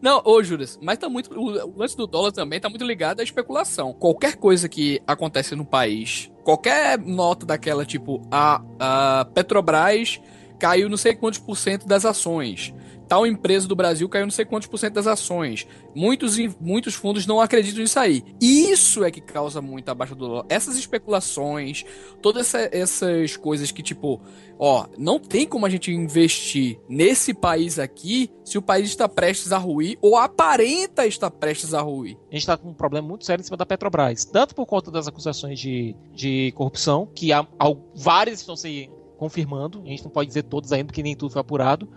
Não, 0.00 0.22
ô 0.24 0.42
Juras, 0.42 0.78
mas 0.82 0.98
tá 0.98 1.08
muito. 1.08 1.32
O 1.38 1.78
lance 1.78 1.96
do 1.96 2.06
dólar 2.06 2.32
também 2.32 2.60
tá 2.60 2.68
muito 2.68 2.84
ligado 2.84 3.20
à 3.20 3.22
especulação. 3.22 3.92
Qualquer 3.92 4.36
coisa 4.36 4.68
que 4.68 5.00
acontece 5.06 5.54
no 5.54 5.64
país, 5.64 6.30
qualquer 6.42 6.98
nota 6.98 7.46
daquela, 7.46 7.84
tipo, 7.84 8.22
a, 8.30 8.62
a 8.78 9.24
Petrobras 9.26 10.20
caiu 10.58 10.88
não 10.88 10.96
sei 10.96 11.14
quantos 11.14 11.38
por 11.38 11.56
cento 11.56 11.86
das 11.86 12.04
ações. 12.04 12.72
Tal 13.08 13.26
empresa 13.26 13.68
do 13.68 13.76
Brasil 13.76 14.08
caiu 14.08 14.24
não 14.26 14.30
sei 14.30 14.44
quantos 14.44 14.68
por 14.68 14.78
cento 14.78 14.94
das 14.94 15.06
ações. 15.06 15.66
Muitos, 15.94 16.36
muitos 16.60 16.94
fundos 16.94 17.26
não 17.26 17.40
acreditam 17.40 17.82
nisso 17.82 17.98
aí. 17.98 18.22
Isso 18.40 19.04
é 19.04 19.10
que 19.10 19.20
causa 19.20 19.60
muito 19.60 19.88
a 19.88 19.94
baixa 19.94 20.14
do 20.14 20.26
dólar. 20.26 20.46
Essas 20.48 20.76
especulações, 20.76 21.84
todas 22.22 22.54
essa- 22.54 22.68
essas 22.72 23.36
coisas 23.36 23.70
que, 23.70 23.82
tipo, 23.82 24.20
ó, 24.58 24.86
não 24.98 25.18
tem 25.18 25.46
como 25.46 25.66
a 25.66 25.70
gente 25.70 25.92
investir 25.92 26.78
nesse 26.88 27.34
país 27.34 27.78
aqui 27.78 28.30
se 28.44 28.58
o 28.58 28.62
país 28.62 28.88
está 28.88 29.08
prestes 29.08 29.52
a 29.52 29.58
ruir 29.58 29.98
ou 30.00 30.16
aparenta 30.16 31.06
estar 31.06 31.30
prestes 31.30 31.74
a 31.74 31.80
ruir. 31.80 32.16
a 32.30 32.34
gente 32.34 32.46
tá 32.46 32.56
com 32.56 32.70
um 32.70 32.74
problema 32.74 33.06
muito 33.06 33.24
sério 33.24 33.40
em 33.42 33.44
cima 33.44 33.56
da 33.56 33.66
Petrobras. 33.66 34.24
Tanto 34.24 34.54
por 34.54 34.66
conta 34.66 34.90
das 34.90 35.06
acusações 35.06 35.58
de, 35.58 35.94
de 36.12 36.52
corrupção, 36.52 37.08
que 37.14 37.32
há, 37.32 37.46
há 37.58 37.66
várias 37.94 38.40
estão 38.40 38.56
se 38.56 38.90
confirmando, 39.16 39.82
a 39.84 39.88
gente 39.88 40.02
não 40.04 40.10
pode 40.10 40.28
dizer 40.28 40.42
todas 40.42 40.72
ainda, 40.72 40.86
porque 40.86 41.02
nem 41.02 41.14
tudo 41.16 41.32
foi 41.32 41.40
apurado. 41.40 41.88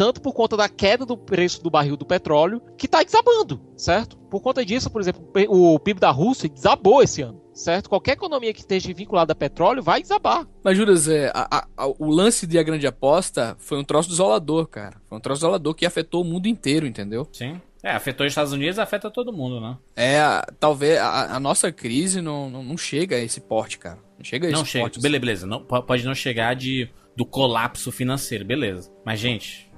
Tanto 0.00 0.22
por 0.22 0.32
conta 0.32 0.56
da 0.56 0.66
queda 0.66 1.04
do 1.04 1.14
preço 1.14 1.62
do 1.62 1.68
barril 1.70 1.94
do 1.94 2.06
petróleo, 2.06 2.62
que 2.78 2.88
tá 2.88 3.02
desabando, 3.02 3.60
certo? 3.76 4.16
Por 4.16 4.40
conta 4.40 4.64
disso, 4.64 4.88
por 4.88 4.98
exemplo, 4.98 5.22
o 5.50 5.78
PIB 5.78 6.00
da 6.00 6.10
Rússia 6.10 6.48
desabou 6.48 7.02
esse 7.02 7.20
ano, 7.20 7.38
certo? 7.52 7.90
Qualquer 7.90 8.12
economia 8.12 8.54
que 8.54 8.60
esteja 8.60 8.94
vinculada 8.94 9.32
a 9.34 9.36
petróleo 9.36 9.82
vai 9.82 10.00
desabar. 10.00 10.46
Mas, 10.64 10.78
Juras, 10.78 11.06
é, 11.06 11.30
a- 11.34 11.66
a- 11.76 11.86
o 11.98 12.10
lance 12.10 12.46
de 12.46 12.58
A 12.58 12.62
Grande 12.62 12.86
Aposta 12.86 13.54
foi 13.58 13.78
um 13.78 13.84
troço 13.84 14.08
desolador, 14.08 14.66
cara. 14.68 14.96
Foi 15.06 15.18
um 15.18 15.20
troço 15.20 15.40
desolador 15.40 15.74
que 15.74 15.84
afetou 15.84 16.22
o 16.22 16.24
mundo 16.24 16.46
inteiro, 16.46 16.86
entendeu? 16.86 17.28
Sim. 17.30 17.60
É, 17.82 17.90
afetou 17.90 18.24
os 18.26 18.30
Estados 18.32 18.54
Unidos, 18.54 18.78
afeta 18.78 19.10
todo 19.10 19.30
mundo, 19.34 19.60
né? 19.60 19.76
É, 19.94 20.18
a- 20.18 20.46
talvez 20.58 20.96
a, 20.98 21.36
a 21.36 21.38
nossa 21.38 21.70
crise 21.70 22.22
não, 22.22 22.48
não, 22.48 22.62
não 22.62 22.78
chega 22.78 23.16
a 23.16 23.20
esse 23.20 23.38
porte, 23.42 23.76
cara. 23.78 23.98
Não 24.16 24.24
chega 24.24 24.46
a 24.46 24.50
esse 24.50 24.58
Não 24.58 24.64
chega. 24.64 24.84
porte. 24.84 24.98
Beleza, 24.98 25.20
beleza. 25.20 25.46
Não, 25.46 25.62
po- 25.62 25.82
pode 25.82 26.06
não 26.06 26.14
chegar 26.14 26.54
de, 26.56 26.88
do 27.14 27.26
colapso 27.26 27.92
financeiro, 27.92 28.44
beleza. 28.46 28.90
Mas, 29.04 29.18
gente, 29.20 29.69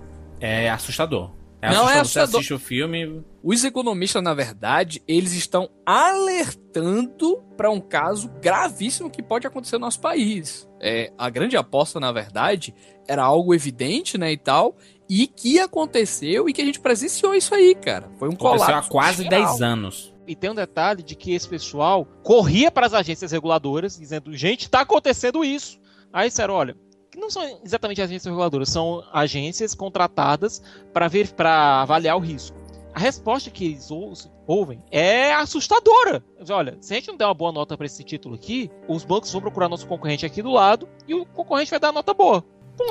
é 0.42 0.70
assustador. 0.70 1.30
É 1.60 1.70
Não, 1.70 1.88
é 1.88 2.00
assustador. 2.00 2.04
Você 2.04 2.08
assustador. 2.18 2.40
assiste 2.40 2.54
o 2.54 2.58
filme. 2.58 3.24
Os 3.42 3.64
economistas, 3.64 4.22
na 4.22 4.34
verdade, 4.34 5.00
eles 5.06 5.32
estão 5.32 5.70
alertando 5.86 7.40
para 7.56 7.70
um 7.70 7.80
caso 7.80 8.28
gravíssimo 8.40 9.08
que 9.10 9.22
pode 9.22 9.46
acontecer 9.46 9.76
no 9.76 9.82
nosso 9.86 10.00
país. 10.00 10.68
É, 10.80 11.12
a 11.16 11.30
grande 11.30 11.56
aposta, 11.56 12.00
na 12.00 12.10
verdade, 12.10 12.74
era 13.06 13.22
algo 13.22 13.54
evidente, 13.54 14.18
né, 14.18 14.32
e 14.32 14.36
tal, 14.36 14.76
e 15.08 15.26
que 15.28 15.60
aconteceu 15.60 16.48
e 16.48 16.52
que 16.52 16.62
a 16.62 16.64
gente 16.64 16.80
presenciou 16.80 17.34
isso 17.34 17.54
aí, 17.54 17.74
cara. 17.74 18.10
Foi 18.18 18.28
um 18.28 18.32
Aconteceu 18.32 18.66
colapso. 18.66 18.88
há 18.88 18.90
quase 18.90 19.22
geral. 19.24 19.46
10 19.46 19.62
anos. 19.62 20.14
E 20.26 20.34
tem 20.34 20.50
um 20.50 20.54
detalhe 20.54 21.02
de 21.02 21.14
que 21.14 21.32
esse 21.32 21.48
pessoal 21.48 22.04
corria 22.22 22.70
para 22.70 22.86
as 22.86 22.94
agências 22.94 23.30
reguladoras 23.32 23.98
dizendo: 23.98 24.34
gente, 24.36 24.62
está 24.62 24.80
acontecendo 24.80 25.44
isso. 25.44 25.78
Aí 26.12 26.28
disseram: 26.28 26.54
olha, 26.54 26.76
que 27.12 27.18
não 27.20 27.30
são 27.30 27.60
exatamente 27.62 28.00
agências 28.00 28.24
reguladoras, 28.24 28.70
são 28.70 29.04
agências 29.12 29.74
contratadas 29.74 30.62
para 30.92 31.06
ver, 31.08 31.28
para 31.32 31.82
avaliar 31.82 32.16
o 32.16 32.20
risco. 32.20 32.56
A 32.94 32.98
resposta 32.98 33.50
que 33.50 33.64
eles 33.66 33.90
ou- 33.90 34.12
ouvem 34.46 34.82
é 34.90 35.32
assustadora. 35.34 36.22
Olha, 36.50 36.76
se 36.80 36.92
a 36.92 36.96
gente 36.96 37.08
não 37.08 37.16
der 37.16 37.24
uma 37.26 37.34
boa 37.34 37.52
nota 37.52 37.76
para 37.76 37.86
esse 37.86 38.02
título 38.02 38.34
aqui, 38.34 38.70
os 38.88 39.04
bancos 39.04 39.30
vão 39.32 39.40
procurar 39.40 39.68
nosso 39.68 39.86
concorrente 39.86 40.26
aqui 40.26 40.42
do 40.42 40.50
lado 40.50 40.88
e 41.06 41.14
o 41.14 41.24
concorrente 41.24 41.70
vai 41.70 41.78
dar 41.80 41.88
a 41.88 41.92
nota 41.92 42.12
boa. 42.12 42.44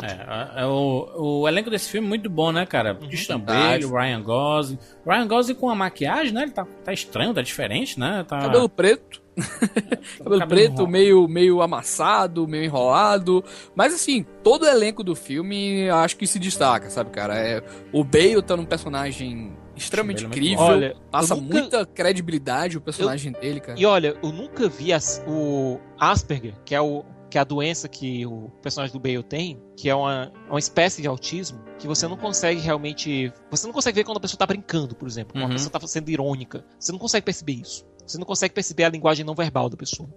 É, 0.03 0.61
é, 0.61 0.65
o, 0.67 1.41
o 1.41 1.47
elenco 1.47 1.69
desse 1.69 1.89
filme 1.89 2.05
é 2.05 2.09
muito 2.09 2.29
bom, 2.29 2.51
né, 2.51 2.65
cara? 2.65 2.95
Christian 2.95 3.37
Verdade. 3.37 3.85
Bale, 3.87 4.07
Ryan 4.07 4.21
Gosling. 4.21 4.79
Ryan 5.05 5.27
Gosling 5.27 5.55
com 5.55 5.69
a 5.69 5.75
maquiagem, 5.75 6.31
né? 6.33 6.43
Ele 6.43 6.51
tá, 6.51 6.65
tá 6.83 6.93
estranho, 6.93 7.33
tá 7.33 7.41
diferente, 7.41 7.99
né? 7.99 8.23
Tá, 8.27 8.39
Cabelo 8.41 8.69
preto. 8.69 9.20
Cabelo, 10.17 10.39
cabelo 10.39 10.47
preto, 10.47 10.71
enrolado. 10.73 10.87
meio, 10.87 11.27
meio 11.27 11.61
amassado, 11.61 12.47
meio 12.47 12.63
enrolado. 12.65 13.43
Mas 13.75 13.93
assim, 13.93 14.25
todo 14.43 14.63
o 14.63 14.67
elenco 14.67 15.03
do 15.03 15.15
filme 15.15 15.89
acho 15.89 16.17
que 16.17 16.27
se 16.27 16.37
destaca, 16.39 16.89
sabe, 16.89 17.09
cara? 17.11 17.37
É, 17.37 17.63
o 17.93 18.03
Bale 18.03 18.41
tá 18.41 18.55
num 18.57 18.65
personagem 18.65 19.53
extremamente 19.75 20.23
é 20.25 20.27
incrível. 20.27 20.59
Olha, 20.63 20.95
passa 21.09 21.33
eu 21.33 21.41
nunca- 21.41 21.53
muita 21.59 21.85
credibilidade 21.85 22.77
o 22.77 22.81
personagem 22.81 23.31
dele, 23.31 23.59
cara. 23.59 23.79
E 23.79 23.85
olha, 23.85 24.15
eu 24.21 24.31
nunca 24.31 24.67
vi 24.67 24.91
as- 24.93 25.23
o 25.27 25.79
Asperger, 25.99 26.53
que 26.65 26.75
é, 26.75 26.81
o, 26.81 27.03
que 27.31 27.37
é 27.37 27.41
a 27.41 27.45
doença 27.45 27.87
que 27.87 28.25
o 28.25 28.49
personagem 28.61 28.93
do 28.93 28.99
Bale 28.99 29.23
tem, 29.23 29.57
que 29.77 29.89
é 29.89 29.95
uma, 29.95 30.31
uma 30.49 30.59
espécie 30.59 31.01
de 31.01 31.07
autismo, 31.07 31.63
que 31.79 31.87
você 31.87 32.05
não 32.07 32.17
consegue 32.17 32.59
realmente. 32.59 33.33
Você 33.49 33.65
não 33.65 33.73
consegue 33.73 33.95
ver 33.95 34.03
quando 34.03 34.17
a 34.17 34.19
pessoa 34.19 34.37
tá 34.37 34.45
brincando, 34.45 34.93
por 34.93 35.07
exemplo. 35.07 35.33
Quando 35.33 35.43
Uhum. 35.45 35.49
a 35.51 35.53
pessoa 35.53 35.71
tá 35.71 35.87
sendo 35.87 36.09
irônica. 36.11 36.63
Você 36.77 36.91
não 36.91 36.99
consegue 36.99 37.23
perceber 37.25 37.53
isso. 37.53 37.85
Você 38.05 38.17
não 38.17 38.25
consegue 38.25 38.53
perceber 38.53 38.83
a 38.83 38.89
linguagem 38.89 39.25
não 39.25 39.33
verbal 39.33 39.69
da 39.69 39.77
pessoa. 39.77 40.09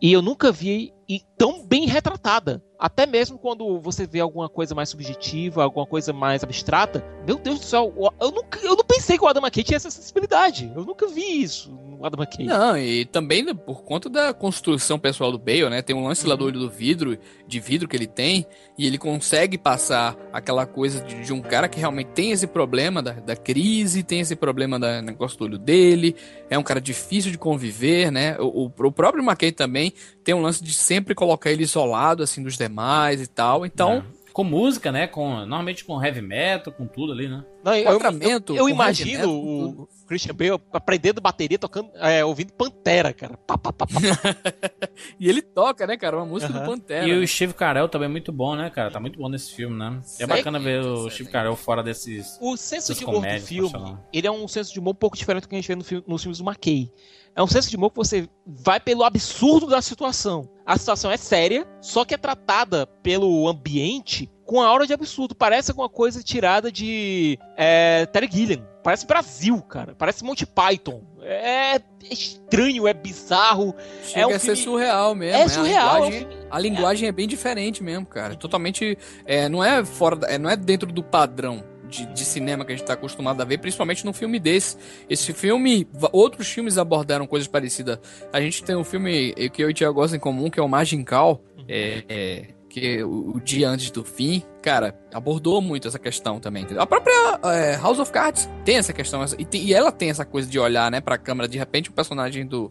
E 0.00 0.10
eu 0.10 0.22
nunca 0.22 0.50
vi 0.50 0.94
e 1.06 1.20
tão 1.36 1.66
bem 1.66 1.86
retratada. 1.86 2.64
Até 2.78 3.06
mesmo 3.06 3.38
quando 3.38 3.80
você 3.80 4.06
vê 4.06 4.20
alguma 4.20 4.48
coisa 4.48 4.74
mais 4.74 4.88
subjetiva, 4.88 5.62
alguma 5.62 5.86
coisa 5.86 6.12
mais 6.12 6.44
abstrata. 6.44 7.04
Meu 7.26 7.38
Deus 7.38 7.60
do 7.60 7.64
céu, 7.64 7.92
eu 8.20 8.30
nunca, 8.30 8.58
eu 8.60 8.76
não 8.76 8.84
pensei 8.84 9.16
que 9.16 9.24
o 9.24 9.28
Adam 9.28 9.42
McKay 9.42 9.64
tinha 9.64 9.76
essa 9.76 9.90
sensibilidade. 9.90 10.70
Eu 10.74 10.84
nunca 10.84 11.06
vi 11.06 11.42
isso 11.42 11.70
no 11.70 12.04
Adam 12.04 12.22
McKay. 12.22 12.46
Não, 12.46 12.76
e 12.76 13.04
também 13.06 13.42
né, 13.42 13.54
por 13.54 13.82
conta 13.82 14.08
da 14.08 14.34
construção 14.34 14.98
pessoal 14.98 15.32
do 15.32 15.38
Bale, 15.38 15.70
né? 15.70 15.82
Tem 15.82 15.96
um 15.96 16.06
lance 16.06 16.26
lá 16.26 16.36
do 16.36 16.44
olho 16.44 16.60
do 16.60 16.70
vidro, 16.70 17.18
de 17.46 17.60
vidro 17.60 17.88
que 17.88 17.96
ele 17.96 18.06
tem, 18.06 18.46
e 18.78 18.86
ele 18.86 18.98
consegue 18.98 19.56
passar 19.56 20.16
aquela 20.32 20.66
coisa 20.66 21.00
de, 21.02 21.24
de 21.24 21.32
um 21.32 21.40
cara 21.40 21.68
que 21.68 21.80
realmente 21.80 22.08
tem 22.08 22.30
esse 22.30 22.46
problema 22.46 23.02
da, 23.02 23.12
da 23.12 23.36
crise, 23.36 24.02
tem 24.02 24.20
esse 24.20 24.36
problema 24.36 24.78
da 24.78 25.00
negócio 25.00 25.38
do 25.38 25.44
olho 25.44 25.58
dele, 25.58 26.14
é 26.50 26.58
um 26.58 26.62
cara 26.62 26.80
difícil 26.80 27.30
de 27.30 27.38
conviver, 27.38 28.10
né? 28.12 28.36
O, 28.38 28.64
o, 28.64 28.86
o 28.86 28.92
próprio 28.92 29.24
McKay 29.24 29.52
também 29.52 29.92
tem 30.22 30.34
um 30.34 30.42
lance 30.42 30.62
de 30.62 30.72
sempre 30.74 31.14
colocar 31.14 31.50
ele 31.50 31.62
isolado, 31.62 32.22
assim, 32.22 32.42
dos 32.42 32.56
demais 32.68 33.20
e 33.20 33.26
tal. 33.26 33.64
Então, 33.66 34.04
É. 34.12 34.26
Com 34.36 34.44
música, 34.44 34.92
né? 34.92 35.06
Com, 35.06 35.30
normalmente 35.30 35.82
com 35.82 36.04
heavy 36.04 36.20
metal, 36.20 36.70
com 36.70 36.86
tudo 36.86 37.10
ali, 37.10 37.26
né? 37.26 37.42
Não, 37.64 37.74
eu, 37.74 37.98
eu, 38.20 38.42
eu 38.54 38.68
imagino 38.68 39.10
metal, 39.18 39.30
o 39.34 39.88
Christian 40.06 40.34
Bale 40.34 40.60
aprendendo 40.74 41.22
bateria, 41.22 41.58
tocando, 41.58 41.88
é, 41.94 42.22
ouvindo 42.22 42.52
Pantera, 42.52 43.14
cara. 43.14 43.38
Pá, 43.38 43.56
pá, 43.56 43.72
pá, 43.72 43.86
pá. 43.86 43.94
e 45.18 45.26
ele 45.26 45.40
toca, 45.40 45.86
né, 45.86 45.96
cara? 45.96 46.18
Uma 46.18 46.26
música 46.26 46.52
Aham. 46.52 46.62
do 46.64 46.70
Pantera. 46.70 47.06
E 47.08 47.18
o 47.18 47.26
Steve 47.26 47.54
Carell 47.54 47.88
também 47.88 48.10
é 48.10 48.12
muito 48.12 48.30
bom, 48.30 48.54
né, 48.54 48.68
cara? 48.68 48.90
Tá 48.90 49.00
muito 49.00 49.18
bom 49.18 49.30
nesse 49.30 49.54
filme, 49.54 49.74
né? 49.78 50.00
É 50.02 50.06
Segue, 50.06 50.28
bacana 50.30 50.58
ver 50.58 50.84
o 50.84 51.04
segue. 51.04 51.14
Steve 51.14 51.30
Carell 51.30 51.56
fora 51.56 51.82
desses. 51.82 52.36
O 52.38 52.58
senso 52.58 52.94
de 52.94 53.06
humor 53.06 53.22
do 53.26 53.40
filme, 53.40 53.96
ele 54.12 54.26
é 54.26 54.30
um 54.30 54.46
senso 54.46 54.70
de 54.70 54.78
humor 54.78 54.90
um 54.90 54.94
pouco 54.96 55.16
diferente 55.16 55.44
do 55.44 55.48
que 55.48 55.54
a 55.54 55.58
gente 55.58 55.68
vê 55.68 55.76
no 55.76 55.82
filme- 55.84 56.04
nos 56.06 56.20
filmes 56.22 56.38
do 56.38 56.44
McKay. 56.44 56.92
É 57.36 57.42
um 57.42 57.46
senso 57.46 57.68
de 57.68 57.76
humor 57.76 57.90
que 57.90 57.96
você 57.96 58.28
vai 58.46 58.80
pelo 58.80 59.04
absurdo 59.04 59.66
da 59.66 59.82
situação. 59.82 60.48
A 60.64 60.78
situação 60.78 61.10
é 61.10 61.16
séria, 61.18 61.66
só 61.82 62.04
que 62.04 62.14
é 62.14 62.16
tratada 62.16 62.86
pelo 63.02 63.46
ambiente 63.46 64.28
com 64.44 64.60
a 64.62 64.66
aura 64.66 64.86
de 64.86 64.94
absurdo. 64.94 65.34
Parece 65.34 65.70
alguma 65.70 65.88
coisa 65.88 66.22
tirada 66.22 66.72
de 66.72 67.38
é, 67.56 68.06
Terry 68.06 68.28
Gilliam. 68.32 68.66
Parece 68.82 69.06
Brasil, 69.06 69.60
cara. 69.62 69.94
Parece 69.96 70.24
Monty 70.24 70.46
Python. 70.46 71.02
É 71.20 71.80
estranho, 72.10 72.86
é 72.86 72.94
bizarro. 72.94 73.74
Chega 74.02 74.20
é 74.20 74.26
um 74.26 74.30
a 74.30 74.38
ser 74.38 74.56
filme- 74.56 74.62
surreal 74.62 75.14
mesmo. 75.14 75.36
É 75.36 75.42
né? 75.42 75.48
surreal, 75.48 75.88
A 75.90 75.98
é 75.98 76.00
um 76.00 76.04
linguagem, 76.10 76.28
a 76.50 76.58
linguagem 76.60 77.08
é. 77.08 77.12
bem 77.12 77.28
diferente 77.28 77.82
mesmo, 77.82 78.06
cara. 78.06 78.34
Totalmente. 78.36 78.96
É, 79.24 79.48
não 79.48 79.62
é 79.62 79.84
fora. 79.84 80.18
é, 80.26 80.38
não 80.38 80.48
é 80.48 80.56
dentro 80.56 80.90
do 80.92 81.02
padrão. 81.02 81.62
De, 81.88 82.06
de 82.06 82.24
cinema 82.24 82.64
que 82.64 82.72
a 82.72 82.76
gente 82.76 82.86
tá 82.86 82.94
acostumado 82.94 83.40
a 83.40 83.44
ver, 83.44 83.58
principalmente 83.58 84.04
num 84.04 84.12
filme 84.12 84.38
desse. 84.38 84.76
Esse 85.08 85.32
filme, 85.32 85.86
outros 86.12 86.48
filmes 86.48 86.78
abordaram 86.78 87.26
coisas 87.26 87.46
parecidas. 87.48 87.98
A 88.32 88.40
gente 88.40 88.62
tem 88.64 88.74
um 88.76 88.84
filme 88.84 89.32
eh, 89.36 89.48
que 89.48 89.62
eu 89.62 89.68
e 89.68 89.72
o 89.72 89.74
Thiago 89.74 89.94
gostam 89.94 90.16
em 90.16 90.20
comum, 90.20 90.50
que 90.50 90.58
é 90.58 90.62
o 90.62 90.68
Magical, 90.68 91.42
é, 91.68 92.04
é, 92.08 92.44
que 92.68 92.98
é 92.98 93.04
o, 93.04 93.36
o 93.36 93.40
Dia 93.40 93.68
Antes 93.68 93.90
do 93.90 94.04
Fim, 94.04 94.42
cara, 94.62 94.98
abordou 95.12 95.60
muito 95.62 95.86
essa 95.88 95.98
questão 95.98 96.38
também. 96.40 96.64
entendeu? 96.64 96.82
A 96.82 96.86
própria 96.86 97.14
é, 97.44 97.76
House 97.76 97.98
of 97.98 98.10
Cards 98.12 98.48
tem 98.64 98.76
essa 98.76 98.92
questão, 98.92 99.24
e, 99.38 99.44
tem- 99.44 99.62
e 99.62 99.72
ela 99.72 99.90
tem 99.92 100.10
essa 100.10 100.24
coisa 100.24 100.48
de 100.48 100.58
olhar, 100.58 100.90
né, 100.90 101.00
pra 101.00 101.16
câmera. 101.16 101.48
De 101.48 101.56
repente, 101.56 101.88
o 101.90 101.92
personagem 101.92 102.44
do, 102.46 102.70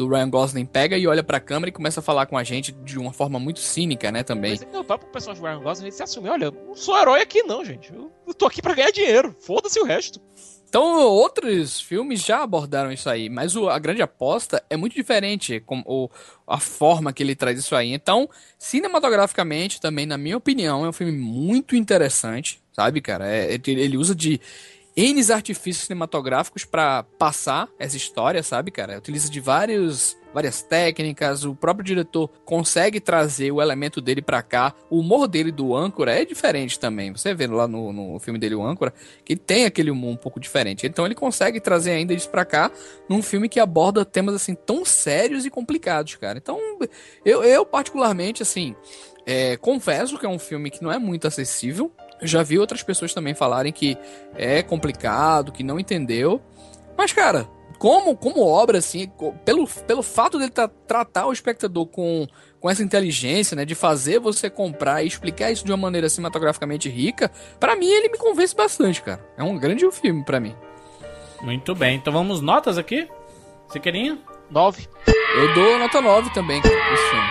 do 0.00 0.08
Ryan 0.08 0.30
Gosling 0.30 0.64
pega 0.64 0.96
e 0.96 1.06
olha 1.06 1.22
pra 1.22 1.38
câmera 1.38 1.68
e 1.68 1.72
começa 1.72 2.00
a 2.00 2.02
falar 2.02 2.26
com 2.26 2.38
a 2.38 2.42
gente 2.44 2.72
de 2.72 2.98
uma 2.98 3.12
forma 3.12 3.38
muito 3.38 3.60
cínica, 3.60 4.10
né, 4.10 4.22
também. 4.22 4.52
Mas, 4.58 4.74
o 4.80 4.82
próprio 4.84 5.10
personagem 5.10 5.42
do 5.42 5.46
Ryan 5.48 5.60
Gosling 5.62 5.86
ele 5.86 5.92
se 5.94 6.02
assume, 6.02 6.28
olha, 6.30 6.46
eu 6.46 6.52
não 6.52 6.74
sou 6.74 6.98
herói 6.98 7.20
aqui 7.20 7.42
não, 7.42 7.64
gente. 7.64 7.92
Eu, 7.92 8.10
eu 8.26 8.32
tô 8.34 8.46
aqui 8.46 8.62
pra 8.62 8.74
ganhar 8.74 8.90
dinheiro. 8.90 9.36
Foda-se 9.40 9.78
o 9.78 9.84
resto. 9.84 10.20
Então, 10.68 10.84
outros 11.02 11.80
filmes 11.80 12.20
já 12.24 12.42
abordaram 12.44 12.92
isso 12.92 13.10
aí, 13.10 13.28
mas 13.28 13.56
o- 13.56 13.68
a 13.68 13.76
grande 13.78 14.02
aposta 14.02 14.62
é 14.70 14.76
muito 14.76 14.94
diferente 14.94 15.58
com 15.58 15.82
o, 15.84 16.08
a 16.46 16.60
forma 16.60 17.12
que 17.12 17.22
ele 17.24 17.34
traz 17.34 17.58
isso 17.58 17.74
aí. 17.74 17.92
Então, 17.92 18.28
cinematograficamente, 18.56 19.80
também, 19.80 20.06
na 20.06 20.16
minha 20.16 20.36
opinião, 20.36 20.84
é 20.84 20.88
um 20.88 20.92
filme 20.92 21.12
muito 21.12 21.76
interessante, 21.76 22.60
sabe, 22.72 23.00
cara? 23.00 23.26
É- 23.28 23.54
é- 23.54 23.60
ele 23.66 23.96
usa 23.96 24.14
de 24.14 24.40
N 25.00 25.32
artifícios 25.32 25.86
cinematográficos 25.86 26.66
pra 26.66 27.02
passar 27.02 27.70
essa 27.78 27.96
história, 27.96 28.42
sabe, 28.42 28.70
cara? 28.70 28.98
Utiliza 28.98 29.30
de 29.30 29.40
vários, 29.40 30.14
várias 30.34 30.60
técnicas, 30.60 31.42
o 31.42 31.54
próprio 31.54 31.82
diretor 31.82 32.28
consegue 32.44 33.00
trazer 33.00 33.50
o 33.50 33.62
elemento 33.62 33.98
dele 34.02 34.20
pra 34.20 34.42
cá. 34.42 34.74
O 34.90 34.98
humor 34.98 35.26
dele 35.26 35.50
do 35.50 35.74
âncora 35.74 36.12
é 36.12 36.26
diferente 36.26 36.78
também. 36.78 37.12
Você 37.12 37.32
vê 37.32 37.46
lá 37.46 37.66
no, 37.66 37.94
no 37.94 38.18
filme 38.18 38.38
dele, 38.38 38.54
o 38.54 38.62
âncora, 38.62 38.92
que 39.24 39.34
tem 39.34 39.64
aquele 39.64 39.90
humor 39.90 40.10
um 40.12 40.16
pouco 40.16 40.38
diferente. 40.38 40.86
Então 40.86 41.06
ele 41.06 41.14
consegue 41.14 41.60
trazer 41.60 41.92
ainda 41.92 42.12
isso 42.12 42.28
pra 42.28 42.44
cá 42.44 42.70
num 43.08 43.22
filme 43.22 43.48
que 43.48 43.58
aborda 43.58 44.04
temas 44.04 44.34
assim 44.34 44.54
tão 44.54 44.84
sérios 44.84 45.46
e 45.46 45.50
complicados, 45.50 46.16
cara. 46.16 46.36
Então, 46.36 46.58
eu, 47.24 47.42
eu 47.42 47.64
particularmente, 47.64 48.42
assim, 48.42 48.76
é, 49.24 49.56
confesso 49.56 50.18
que 50.18 50.26
é 50.26 50.28
um 50.28 50.38
filme 50.38 50.70
que 50.70 50.82
não 50.82 50.92
é 50.92 50.98
muito 50.98 51.26
acessível. 51.26 51.90
Eu 52.20 52.26
já 52.28 52.42
vi 52.42 52.58
outras 52.58 52.82
pessoas 52.82 53.12
também 53.14 53.34
falarem 53.34 53.72
que 53.72 53.96
é 54.36 54.62
complicado, 54.62 55.52
que 55.52 55.62
não 55.62 55.78
entendeu. 55.80 56.40
Mas, 56.96 57.12
cara, 57.12 57.48
como, 57.78 58.14
como 58.16 58.46
obra, 58.46 58.78
assim, 58.78 59.10
pelo, 59.44 59.66
pelo 59.66 60.02
fato 60.02 60.38
dele 60.38 60.50
tra- 60.50 60.68
tratar 60.86 61.26
o 61.26 61.32
espectador 61.32 61.86
com, 61.86 62.26
com 62.60 62.68
essa 62.68 62.82
inteligência, 62.82 63.56
né, 63.56 63.64
de 63.64 63.74
fazer 63.74 64.18
você 64.18 64.50
comprar 64.50 65.02
e 65.02 65.06
explicar 65.06 65.50
isso 65.50 65.64
de 65.64 65.70
uma 65.72 65.78
maneira 65.78 66.08
cinematograficamente 66.08 66.88
rica, 66.90 67.30
pra 67.58 67.74
mim 67.74 67.88
ele 67.88 68.10
me 68.10 68.18
convence 68.18 68.54
bastante, 68.54 69.00
cara. 69.02 69.24
É 69.38 69.42
um 69.42 69.56
grande 69.56 69.90
filme 69.92 70.22
pra 70.24 70.38
mim. 70.38 70.54
Muito 71.40 71.74
bem, 71.74 71.96
então 71.96 72.12
vamos 72.12 72.42
notas 72.42 72.76
aqui? 72.76 73.08
Você 73.66 73.80
querinha? 73.80 74.18
9. 74.50 74.86
Eu 75.36 75.54
dou 75.54 75.78
nota 75.78 76.00
9 76.02 76.30
também 76.34 76.60
cara, 76.60 76.74
pra 76.74 76.92
esse 76.92 77.08
filme. 77.08 77.28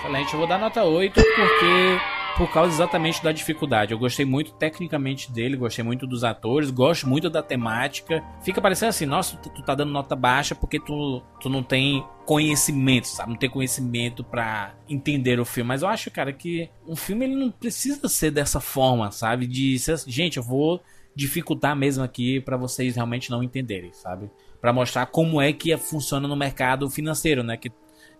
Excelente, 0.00 0.32
eu 0.32 0.38
vou 0.40 0.48
dar 0.48 0.58
nota 0.58 0.82
8 0.82 1.14
porque 1.14 2.00
por 2.36 2.52
causa 2.52 2.74
exatamente 2.74 3.22
da 3.24 3.32
dificuldade. 3.32 3.92
Eu 3.92 3.98
gostei 3.98 4.26
muito 4.26 4.52
tecnicamente 4.52 5.32
dele, 5.32 5.56
gostei 5.56 5.82
muito 5.82 6.06
dos 6.06 6.22
atores, 6.22 6.70
gosto 6.70 7.08
muito 7.08 7.30
da 7.30 7.42
temática. 7.42 8.22
Fica 8.42 8.60
parecendo 8.60 8.90
assim, 8.90 9.06
nossa, 9.06 9.36
tu, 9.38 9.48
tu 9.48 9.62
tá 9.62 9.74
dando 9.74 9.90
nota 9.90 10.14
baixa 10.14 10.54
porque 10.54 10.78
tu, 10.78 11.22
tu 11.40 11.48
não 11.48 11.62
tem 11.62 12.04
conhecimento, 12.26 13.08
sabe? 13.08 13.30
Não 13.30 13.38
tem 13.38 13.48
conhecimento 13.48 14.22
pra 14.22 14.74
entender 14.86 15.40
o 15.40 15.46
filme. 15.46 15.68
Mas 15.68 15.80
eu 15.80 15.88
acho, 15.88 16.10
cara, 16.10 16.30
que 16.30 16.68
um 16.86 16.94
filme 16.94 17.24
ele 17.24 17.36
não 17.36 17.50
precisa 17.50 18.06
ser 18.06 18.30
dessa 18.30 18.60
forma, 18.60 19.10
sabe? 19.10 19.46
De 19.46 19.78
ser, 19.78 19.92
assim, 19.92 20.10
gente, 20.10 20.36
eu 20.36 20.42
vou 20.42 20.82
dificultar 21.14 21.74
mesmo 21.74 22.04
aqui 22.04 22.40
pra 22.40 22.58
vocês 22.58 22.96
realmente 22.96 23.30
não 23.30 23.42
entenderem, 23.42 23.94
sabe? 23.94 24.30
Pra 24.60 24.74
mostrar 24.74 25.06
como 25.06 25.40
é 25.40 25.54
que 25.54 25.74
funciona 25.78 26.28
no 26.28 26.36
mercado 26.36 26.90
financeiro, 26.90 27.42
né? 27.42 27.56
Que 27.56 27.72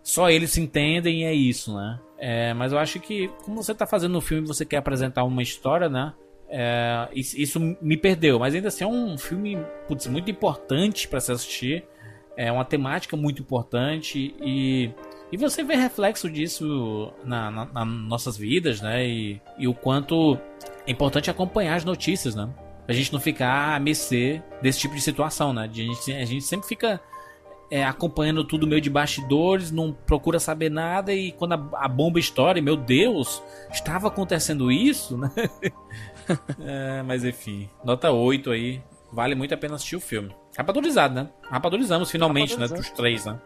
só 0.07 0.31
eles 0.31 0.53
se 0.53 0.61
entendem 0.61 1.23
e 1.23 1.25
é 1.25 1.35
isso, 1.35 1.77
né? 1.77 1.99
É, 2.17 2.55
mas 2.55 2.71
eu 2.71 2.79
acho 2.79 3.01
que, 3.01 3.27
como 3.43 3.61
você 3.61 3.75
tá 3.75 3.85
fazendo 3.85 4.13
no 4.13 4.21
filme 4.21 4.47
você 4.47 4.65
quer 4.65 4.77
apresentar 4.77 5.25
uma 5.25 5.43
história, 5.43 5.89
né? 5.89 6.15
É, 6.49 7.09
isso, 7.13 7.59
me 7.83 7.97
perdeu, 7.97 8.39
mas 8.39 8.55
ainda 8.55 8.69
assim 8.69 8.85
é 8.85 8.87
um 8.87 9.19
filme 9.19 9.59
putz, 9.89 10.07
muito 10.07 10.31
importante 10.31 11.09
para 11.09 11.19
se 11.19 11.33
assistir. 11.33 11.85
É 12.37 12.53
uma 12.53 12.65
temática 12.65 13.17
muito 13.17 13.43
importante 13.43 14.33
e, 14.41 14.93
e 15.33 15.37
você 15.37 15.65
vê 15.65 15.75
reflexo 15.75 16.31
disso 16.31 17.13
na, 17.25 17.51
na, 17.51 17.65
nas 17.65 17.87
nossas 17.87 18.37
vidas, 18.37 18.81
né? 18.81 19.05
E, 19.05 19.43
e 19.59 19.67
o 19.67 19.75
quanto 19.75 20.39
é 20.87 20.93
importante 20.93 21.31
acompanhar 21.31 21.75
as 21.75 21.85
notícias, 21.85 22.37
né? 22.37 22.49
A 22.87 22.93
gente 22.93 23.13
não 23.13 23.19
ficar 23.19 23.75
à 23.75 23.81
mercê 23.81 24.41
desse 24.63 24.79
tipo 24.79 24.95
de 24.95 25.01
situação, 25.01 25.53
né? 25.53 25.67
De 25.67 25.83
A 25.83 25.85
gente, 25.85 26.13
a 26.13 26.25
gente 26.25 26.45
sempre 26.45 26.69
fica 26.69 27.01
é, 27.71 27.85
acompanhando 27.85 28.45
tudo 28.45 28.67
meio 28.67 28.81
de 28.81 28.91
bastidores, 28.91 29.71
não 29.71 29.93
procura 29.93 30.39
saber 30.39 30.71
nada 30.71 31.13
e 31.13 31.33
quando 31.33 31.55
a, 31.55 31.85
a 31.85 31.89
bomba 31.89 32.19
estoura, 32.19 32.61
meu 32.61 32.77
Deus, 32.77 33.43
estava 33.71 34.09
acontecendo 34.09 34.71
isso, 34.71 35.17
né? 35.17 35.31
É, 36.59 37.05
mas 37.05 37.25
enfim, 37.25 37.71
nota 37.85 38.11
8 38.11 38.51
aí. 38.51 38.83
Vale 39.13 39.37
muito 39.37 39.55
a 39.55 39.57
pena 39.57 39.77
assistir 39.77 39.95
o 39.95 40.01
filme. 40.01 40.35
Rapadurizado, 40.59 41.15
né? 41.15 41.29
Rapadurizamos 41.49 42.11
finalmente, 42.11 42.59
né? 42.59 42.67
Pros 42.67 42.91
três, 42.91 43.25
né? 43.25 43.39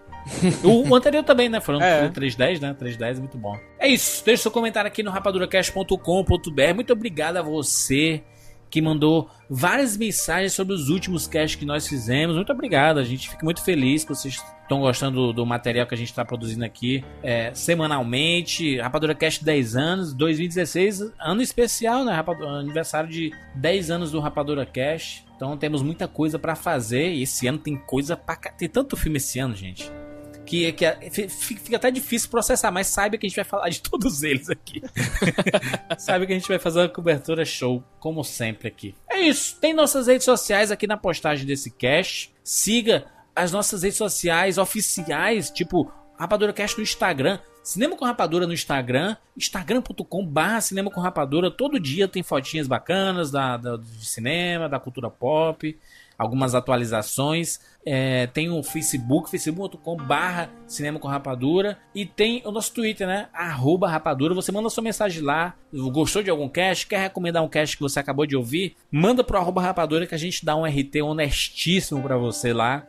o, 0.65 0.95
anterior 0.95 1.23
também, 1.23 1.49
né? 1.49 1.61
Foram 1.61 1.81
É. 1.85 2.09
310, 2.09 2.61
né? 2.61 2.75
310 2.75 3.19
é 3.19 3.21
muito 3.21 3.37
bom. 3.37 3.55
É 3.79 3.87
isso. 3.87 4.25
Deixa 4.25 4.45
seu 4.45 4.51
comentário 4.51 4.89
aqui 4.89 5.03
no 5.03 5.11
rapaduracast.com.br. 5.11 6.75
Muito 6.75 6.93
obrigado 6.93 7.37
a 7.37 7.43
você 7.43 8.23
que 8.71 8.81
mandou 8.81 9.29
várias 9.49 9.97
mensagens 9.97 10.53
sobre 10.53 10.73
os 10.75 10.89
últimos 10.89 11.27
casts 11.27 11.57
que 11.59 11.67
nós 11.67 11.87
fizemos. 11.89 12.37
Muito 12.37 12.53
obrigado, 12.53 12.99
a 12.99 13.05
gente 13.05 13.29
fica 13.29 13.45
muito 13.45 13.63
feliz 13.65 14.05
que 14.05 14.11
vocês 14.15 14.43
estão 14.63 14.81
gostando 14.81 15.17
do, 15.27 15.33
do 15.33 15.47
material 15.47 15.87
que 15.87 15.95
a 15.95 15.99
gente 15.99 16.11
está 16.11 16.25
produzindo 16.25 16.65
aqui 16.65 17.05
é, 17.23 17.53
semanalmente. 17.53 18.79
Rapadura 18.79 19.15
Cast 19.15 19.45
10 19.45 19.77
anos, 19.77 20.15
2016, 20.15 21.13
ano 21.19 21.43
especial, 21.43 22.05
né? 22.05 22.13
Rapadura, 22.13 22.51
aniversário 22.53 23.11
de 23.11 23.33
10 23.57 23.91
anos 23.91 24.13
do 24.13 24.21
Rapadura 24.21 24.65
Cast. 24.65 25.25
Então 25.37 25.57
temos 25.57 25.83
muita 25.83 26.07
coisa 26.07 26.39
para 26.39 26.55
fazer 26.55 27.13
e 27.13 27.23
esse 27.23 27.47
ano 27.47 27.59
tem 27.59 27.77
coisa 27.77 28.17
pra 28.17 28.37
ca- 28.37 28.53
Tem 28.53 28.69
tanto 28.69 28.97
filme 28.97 29.17
esse 29.17 29.39
ano, 29.39 29.57
gente 29.57 29.91
que, 30.51 30.73
que 30.73 30.85
é- 30.85 31.11
fi- 31.11 31.29
fica 31.29 31.77
até 31.77 31.93
difícil 31.93 32.29
processar, 32.29 32.73
mas 32.73 32.89
saiba 32.89 33.17
que 33.17 33.25
a 33.25 33.29
gente 33.29 33.37
vai 33.37 33.45
falar 33.45 33.69
de 33.69 33.81
todos 33.89 34.25
eles 34.25 34.51
aqui. 34.51 34.83
saiba 35.97 36.27
que 36.27 36.33
a 36.33 36.35
gente 36.39 36.49
vai 36.49 36.59
fazer 36.59 36.81
uma 36.81 36.89
cobertura 36.89 37.45
show, 37.45 37.85
como 38.01 38.25
sempre 38.25 38.67
aqui. 38.67 38.95
É 39.09 39.21
isso. 39.21 39.57
Tem 39.61 39.73
nossas 39.73 40.09
redes 40.09 40.25
sociais 40.25 40.73
aqui 40.73 40.87
na 40.89 40.97
postagem 40.97 41.47
desse 41.47 41.71
cast. 41.71 42.35
Siga 42.43 43.07
as 43.35 43.53
nossas 43.53 43.83
redes 43.85 43.97
sociais 43.97 44.59
oficiais, 44.59 45.51
tipo 45.51 45.91
Rapadura 46.19 46.53
Cast 46.53 46.77
no 46.77 46.83
Instagram. 46.83 47.39
Cinema 47.63 47.97
com 47.97 48.05
Rapadura 48.05 48.47
no 48.47 48.53
Instagram, 48.55 49.17
instagram.com 49.37 50.27
barra 50.27 50.61
Cinema 50.61 50.91
com 50.91 51.01
Rapadura. 51.01 51.51
Todo 51.51 51.79
dia 51.79 52.09
tem 52.09 52.23
fotinhas 52.23 52.67
bacanas 52.67 53.31
da, 53.31 53.57
da- 53.57 53.77
de 53.77 54.07
cinema, 54.07 54.69
da 54.69 54.81
cultura 54.81 55.11
pop, 55.11 55.79
algumas 56.19 56.55
atualizações. 56.55 57.61
É, 57.85 58.27
tem 58.29 58.51
o 58.51 58.63
Facebook, 58.63 59.31
facebook.com 59.31 59.97
barra 59.97 60.51
Cinema 60.67 60.99
com 60.99 61.07
Rapadura. 61.07 61.79
E 61.95 62.07
tem 62.07 62.43
o 62.47 62.51
nosso 62.51 62.73
Twitter, 62.73 63.07
né? 63.07 63.29
Arroba 63.33 63.89
Rapadura. 63.89 64.35
Você 64.35 64.51
manda 64.51 64.69
sua 64.71 64.83
mensagem 64.83 65.23
lá. 65.23 65.55
Gostou 65.73 66.23
de 66.23 66.31
algum 66.31 66.49
cast? 66.49 66.87
Quer 66.87 66.99
recomendar 67.01 67.43
um 67.43 67.49
cast 67.49 67.77
que 67.77 67.83
você 67.83 68.01
acabou 68.01 68.25
de 68.27 68.37
ouvir? 68.37 68.75
Manda 68.91 69.23
pro 69.23 69.37
arroba 69.39 69.61
Rapadura 69.63 70.07
que 70.07 70.15
a 70.15 70.19
gente 70.19 70.45
dá 70.45 70.57
um 70.57 70.65
RT 70.65 71.03
honestíssimo 71.03 72.03
pra 72.03 72.17
você 72.17 72.53
lá. 72.53 72.87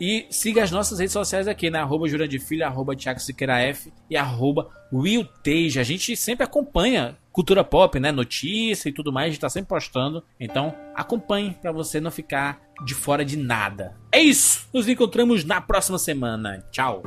E 0.00 0.26
siga 0.30 0.62
as 0.62 0.70
nossas 0.70 0.98
redes 0.98 1.12
sociais 1.12 1.46
aqui, 1.46 1.68
né? 1.68 1.78
Arroba 1.78 2.08
Jura 2.08 2.26
de 2.26 2.38
Filho, 2.38 2.64
arroba 2.64 2.96
Thiago 2.96 3.20
Siqueira 3.20 3.58
F 3.60 3.92
e 4.08 4.16
arroba. 4.16 4.68
A 5.78 5.82
gente 5.82 6.16
sempre 6.16 6.42
acompanha 6.42 7.16
cultura 7.30 7.62
pop, 7.62 8.00
né? 8.00 8.10
Notícia 8.10 8.88
e 8.88 8.92
tudo 8.92 9.12
mais, 9.12 9.26
a 9.26 9.30
gente 9.30 9.40
tá 9.40 9.48
sempre 9.48 9.68
postando. 9.68 10.24
Então, 10.38 10.74
acompanhe 10.94 11.56
pra 11.60 11.70
você 11.70 12.00
não 12.00 12.10
ficar 12.10 12.60
de 12.84 12.94
fora 12.94 13.24
de 13.24 13.36
nada. 13.36 13.94
É 14.10 14.20
isso! 14.20 14.68
Nos 14.72 14.88
encontramos 14.88 15.44
na 15.44 15.60
próxima 15.60 15.98
semana. 15.98 16.64
Tchau! 16.72 17.02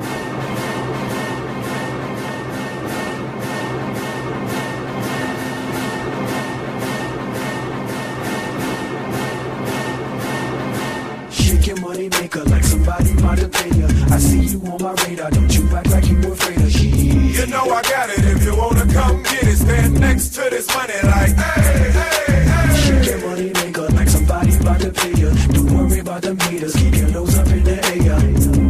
Somebody 13.24 13.41
about 13.41 13.53
to 13.53 13.63
pay 13.63 13.80
ya. 13.80 13.88
I 14.13 14.17
see 14.19 14.45
you 14.45 14.59
on 14.67 14.82
my 14.82 14.93
radar, 15.03 15.32
don't 15.32 15.55
you 15.55 15.63
act 15.76 15.89
like 15.89 16.07
you 16.07 16.17
afraid 16.32 16.61
of 16.61 16.71
shit. 16.71 16.93
You 16.93 17.45
know 17.47 17.63
I 17.63 17.82
got 17.84 18.09
it. 18.09 18.19
If 18.19 18.43
you 18.43 18.55
wanna 18.55 18.86
come 18.93 19.24
get 19.24 19.43
it, 19.43 19.57
stand 19.57 19.99
next 19.99 20.30
to 20.36 20.41
this 20.49 20.67
money 20.76 20.93
like, 21.03 21.36
hey, 21.36 21.91
hey, 21.91 22.43
hey. 22.51 22.82
Shake 22.84 23.05
your 23.09 23.30
money 23.30 23.51
maker 23.53 23.88
like 23.89 24.09
somebody 24.09 24.55
about 24.55 24.80
to 24.82 24.91
pay 24.91 25.13
ya. 25.13 25.30
Don't 25.53 25.72
worry 25.73 25.99
about 25.99 26.22
them 26.22 26.39
haters, 26.39 26.76
keep 26.76 26.95
your 26.95 27.10
nose 27.10 27.38
up 27.38 27.47
in 27.47 27.64
the 27.64 27.77
air. 27.85 28.19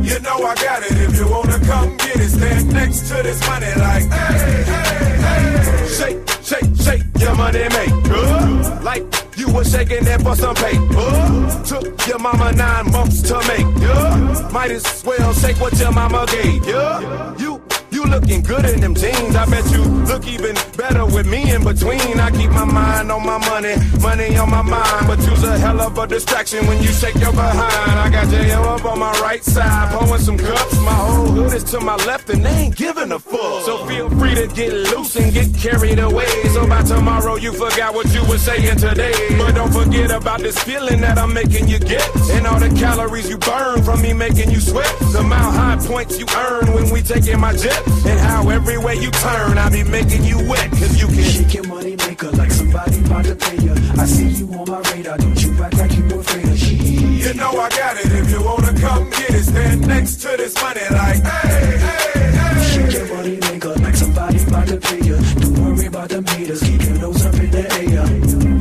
You 0.10 0.20
know 0.20 0.38
I 0.46 0.56
got 0.56 0.84
it. 0.84 0.98
If 1.06 1.18
you 1.18 1.28
wanna 1.30 1.60
come 1.66 1.98
get 1.98 2.18
it, 2.18 2.30
stand 2.30 2.74
next 2.74 3.08
to 3.10 3.24
this 3.24 3.40
money 3.48 3.74
like, 3.78 4.04
hey, 4.04 4.64
hey, 4.72 5.16
hey. 5.26 5.88
Shake, 5.98 6.20
shake, 6.50 6.72
shake 6.86 7.04
your 7.20 7.36
money 7.36 7.66
maker. 7.78 8.82
Like 8.84 9.13
were 9.54 9.64
shaking 9.64 10.06
it 10.08 10.22
for 10.22 10.36
some 10.36 10.56
paper. 10.56 11.64
Took 11.66 12.08
your 12.08 12.20
mama 12.20 12.52
nine 12.54 12.92
months 12.92 13.22
to 13.24 13.38
make. 13.48 13.68
Yeah. 13.82 14.50
Might 14.52 14.72
as 14.72 15.04
well 15.06 15.34
shake 15.34 15.60
what 15.62 15.78
your 15.80 15.92
mama 15.92 16.26
gave. 16.32 16.66
Yeah. 16.66 17.38
You 17.38 17.62
you 18.04 18.12
looking 18.12 18.42
good 18.42 18.66
in 18.66 18.82
them 18.82 18.96
jeans. 18.96 19.36
I 19.36 19.46
bet 19.46 19.70
you 19.72 19.84
look 19.84 20.28
even 20.28 20.56
better 20.78 21.06
with 21.06 21.28
me 21.28 21.52
in 21.52 21.64
between. 21.64 22.20
I 22.20 22.32
keep 22.32 22.52
my 22.52 22.66
mind 22.66 23.12
on 23.12 23.26
my 23.26 23.38
money, 23.50 23.76
money 24.02 24.36
on 24.38 24.50
my 24.50 24.62
mind. 24.62 25.08
But 25.08 25.20
you's 25.20 25.44
a 25.44 25.58
hell 25.58 25.80
of 25.82 25.98
a 25.98 26.08
distraction 26.08 26.66
when 26.68 26.82
you 26.82 26.90
shake 26.90 27.16
your 27.16 27.32
behind. 27.32 28.00
I 28.00 28.10
got 28.10 28.28
J.O. 28.30 28.62
up 28.64 28.86
on 28.86 29.00
my 29.00 29.12
right 29.22 29.44
side, 29.44 29.92
pouring 29.92 30.22
some 30.22 30.38
cups. 30.38 30.80
My 30.82 30.94
whole 30.94 31.28
hood 31.28 31.54
is 31.54 31.64
to 31.66 31.80
my 31.80 31.96
left 32.08 32.30
and 32.30 32.44
they 32.44 32.52
ain't 32.52 32.76
giving 32.76 33.12
a 33.12 33.20
fuck. 33.20 33.66
So 33.66 33.86
feel 33.86 34.10
free 34.10 34.36
to 34.36 34.48
get 34.48 34.74
loose 34.74 35.16
and 35.16 35.34
get 35.34 35.54
carried 35.56 36.00
away. 36.00 36.32
So 36.54 36.68
by 36.68 36.84
tomorrow 36.84 37.36
you 37.36 37.54
forgot 37.54 37.94
what 37.94 38.14
you 38.14 38.22
were 38.28 38.38
saying 38.38 38.78
today. 38.78 39.14
But 39.38 39.54
don't 39.54 39.72
forget 39.72 40.12
about 40.12 40.40
this 40.40 40.62
feeling 40.64 41.02
that 41.02 41.18
I'm 41.18 41.34
making 41.34 41.68
you 41.68 41.80
get. 41.80 42.04
And 42.32 42.48
all 42.48 42.60
the 42.60 42.70
calories 42.70 43.30
you 43.30 43.38
burn 43.38 43.84
from 43.84 44.02
me 44.02 44.14
making 44.14 44.52
you 44.52 44.60
sweat. 44.60 44.94
The 45.12 45.24
mile 45.24 45.52
high 45.52 45.78
points 45.78 46.20
you 46.20 46.26
earn 46.36 46.74
when 46.74 46.90
we 46.92 47.02
taking 47.02 47.40
my 47.40 47.54
jet. 47.54 47.82
And 48.06 48.20
how 48.20 48.50
every 48.50 48.78
way 48.78 48.96
you 48.96 49.12
turn, 49.12 49.58
I 49.58 49.70
be 49.70 49.84
making 49.84 50.24
you 50.24 50.38
wet. 50.50 50.70
Cause 50.72 51.00
you 51.00 51.08
can 51.08 51.24
Shake 51.24 51.54
your 51.54 51.68
money 51.68 51.96
maker 51.96 52.32
like 52.32 52.52
somebody 52.52 53.00
about 53.06 53.26
to 53.26 53.36
pay 53.36 53.58
ya. 53.58 53.74
I 53.98 54.06
see 54.06 54.30
you 54.40 54.48
on 54.54 54.70
my 54.70 54.80
radar, 54.92 55.18
don't 55.18 55.42
you 55.44 55.64
act 55.64 55.78
like 55.78 55.96
you 55.96 56.06
afraid 56.20 56.48
of 56.50 56.58
shit. 56.58 56.82
You 56.82 57.34
know 57.36 57.52
I 57.52 57.70
got 57.70 57.98
it. 57.98 58.12
If 58.12 58.30
you 58.32 58.44
wanna 58.44 58.74
come 58.80 59.10
get 59.10 59.30
it, 59.32 59.44
stand 59.44 59.88
next 59.88 60.16
to 60.24 60.30
this 60.38 60.54
money 60.62 60.82
like, 60.92 61.24
hey, 61.24 61.78
hey, 61.86 62.32
hey. 62.38 62.64
Shake 62.74 62.94
your 62.94 63.16
money 63.16 63.38
maker 63.38 63.74
like 63.86 63.96
somebody 63.96 64.44
about 64.44 64.68
to 64.68 64.78
pay 64.78 65.00
ya. 65.02 65.18
Don't 65.40 65.58
worry 65.64 65.86
about 65.88 66.10
them 66.10 66.26
haters, 66.26 66.62
keep 66.64 66.82
your 66.82 66.98
nose 67.00 67.26
up 67.26 67.36
in 67.36 67.52
the 67.52 67.64
air. 67.80 68.08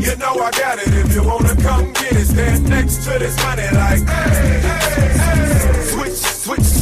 You 0.07 0.17
know 0.17 0.35
I 0.47 0.51
got 0.53 0.79
it. 0.79 0.89
If 0.89 1.15
you 1.15 1.25
wanna 1.25 1.57
come 1.57 1.93
get 1.95 2.13
it, 2.13 2.27
stand 2.27 2.69
next 2.69 3.05
to 3.05 3.19
this 3.19 3.37
money 3.43 3.69
like, 3.73 4.03
hey, 4.09 4.61
hey, 4.61 5.09
hey. 5.19 5.52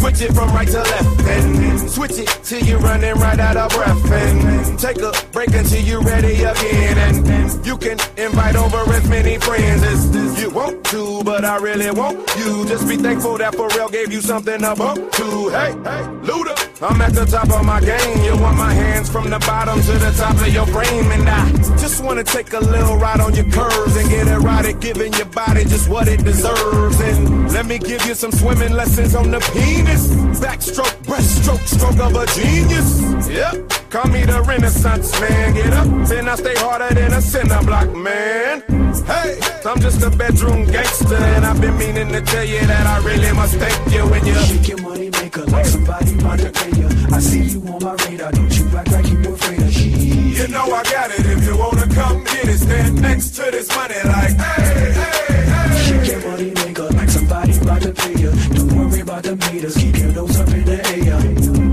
Switch, 0.01 0.23
it 0.23 0.33
from 0.33 0.49
right 0.55 0.67
to 0.67 0.79
left 0.79 1.21
and 1.21 1.91
switch 1.91 2.13
it 2.13 2.29
till 2.43 2.65
you're 2.65 2.79
running 2.79 3.15
right 3.17 3.39
out 3.39 3.57
of 3.59 3.71
breath 3.71 4.11
and 4.11 4.79
take 4.79 4.97
a 4.97 5.13
break 5.31 5.53
until 5.53 5.83
you're 5.83 6.01
ready 6.01 6.43
again 6.43 6.97
and 6.97 7.67
you 7.67 7.77
can 7.77 7.99
invite 8.17 8.57
over 8.57 8.79
as 8.95 9.07
many 9.11 9.37
friends 9.39 9.83
as 9.83 10.41
you 10.41 10.49
want 10.51 10.83
to, 10.87 11.23
but 11.23 11.45
I 11.45 11.59
really 11.59 11.91
want 11.91 12.19
you. 12.39 12.65
Just 12.67 12.89
be 12.89 12.97
thankful 12.97 13.37
that 13.39 13.53
Pharrell 13.53 13.93
gave 13.93 14.11
you 14.11 14.23
something 14.23 14.61
to 14.61 14.75
bump 14.75 15.13
to. 15.13 15.49
Hey, 15.51 15.73
hey, 15.73 16.05
Luda, 16.25 16.70
I'm 16.83 16.99
at 17.03 17.13
the 17.13 17.27
top 17.27 17.51
of 17.51 17.63
my 17.67 17.79
game. 17.81 18.25
You 18.25 18.41
want 18.41 18.57
my 18.57 18.73
hands 18.73 19.11
from 19.11 19.29
the 19.29 19.39
bottom 19.41 19.79
to 19.83 19.93
the 19.99 20.13
top 20.17 20.35
of 20.35 20.49
your 20.49 20.65
brain. 20.67 21.05
and 21.13 21.29
I 21.29 21.51
just 21.77 22.03
wanna 22.03 22.25
take 22.25 22.55
a 22.55 22.59
little 22.59 22.97
ride 22.97 23.21
on 23.21 23.35
your 23.35 23.45
curves 23.45 23.97
and 23.97 24.09
get 24.09 24.27
erotic, 24.27 24.81
giving 24.81 25.13
your 25.13 25.27
body 25.27 25.65
just 25.65 25.91
what 25.91 26.09
it 26.09 26.25
deserves. 26.25 26.99
And 27.01 27.53
let 27.53 27.67
me 27.67 27.79
give 27.79 28.07
you 28.07 28.15
some 28.15 28.33
swimming 28.33 28.73
lessons 28.73 29.15
on 29.15 29.31
the 29.31 29.41
penis. 29.53 30.09
Backstroke, 30.41 30.97
breaststroke, 31.05 31.67
stroke 31.69 32.01
of 32.01 32.17
a 32.17 32.25
genius. 32.33 33.29
Yep. 33.29 33.91
Call 33.91 34.09
me 34.09 34.25
the 34.25 34.41
Renaissance 34.41 35.21
man. 35.21 35.53
Get 35.53 35.73
up, 35.75 35.87
and 35.87 36.31
I 36.31 36.35
stay 36.37 36.55
harder 36.55 36.95
than 36.95 37.13
a 37.13 37.21
cinder 37.21 37.61
block 37.63 37.95
man. 37.95 38.63
Hey, 39.05 39.39
I'm 39.67 39.81
just 39.81 40.03
a 40.03 40.09
bedroom 40.09 40.65
gangster, 40.65 41.17
and 41.17 41.45
I've 41.45 41.61
been 41.61 41.77
meaning 41.77 42.09
to 42.13 42.23
tell 42.23 42.45
you 42.45 42.61
that 42.61 42.87
I 42.87 43.05
really 43.05 43.33
must 43.33 43.57
thank 43.57 43.93
you 43.93 44.07
when 44.09 44.25
you 44.25 44.35
Shake 44.35 44.69
your 44.69 44.81
money 44.81 45.10
maker 45.31 45.51
like 45.51 45.67
somebody 45.67 46.43
to 46.43 46.51
pay 46.51 46.71
ya. 46.81 46.89
I 47.13 47.21
see 47.21 47.45
you 47.45 47.61
on 47.69 47.83
my 47.83 47.95
radar, 48.05 48.33
don't 48.33 48.59
you 48.59 48.69
act 48.77 48.91
like 48.93 49.09
you 49.09 49.33
afraid 49.33 49.63
of 49.63 49.73
shit. 49.73 49.93
You 50.39 50.49
know 50.49 50.65
I 50.65 50.83
got 50.85 51.11
it. 51.11 51.27
If 51.27 51.45
you 51.45 51.57
wanna 51.57 51.87
come 51.95 52.25
get 52.25 52.49
it, 52.49 52.59
stand 52.59 53.01
next 53.01 53.31
to 53.37 53.43
this 53.51 53.69
money 53.77 53.95
like, 54.05 54.37
hey, 54.37 54.93
hey, 54.93 55.43
hey. 55.43 55.85
Shake 55.85 56.11
your 56.13 56.31
money 56.31 56.51
maker 56.51 56.89
like 56.99 57.09
somebody 57.09 57.59
about 57.59 57.83
to 57.83 57.93
pay 57.93 58.15
ya. 58.15 58.31
Don't 58.55 58.77
worry 58.77 59.01
about 59.01 59.23
them 59.23 59.41
haters, 59.41 59.77
keep 59.77 59.97
your 59.99 60.13
nose 60.13 60.39
up 60.41 60.49
in 60.49 60.65
the 60.65 60.79
air. 60.89 61.21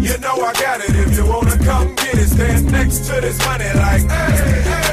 You 0.02 0.18
know 0.20 0.36
I 0.50 0.54
got 0.54 0.82
it. 0.82 0.96
If 0.96 1.18
you 1.18 1.26
wanna 1.26 1.58
come 1.64 1.96
get 1.96 2.16
it, 2.16 2.30
stand 2.30 2.72
next 2.72 3.00
to 3.08 3.22
this 3.22 3.40
money 3.46 3.72
like, 3.74 4.02
hey, 4.02 4.62
hey. 4.62 4.86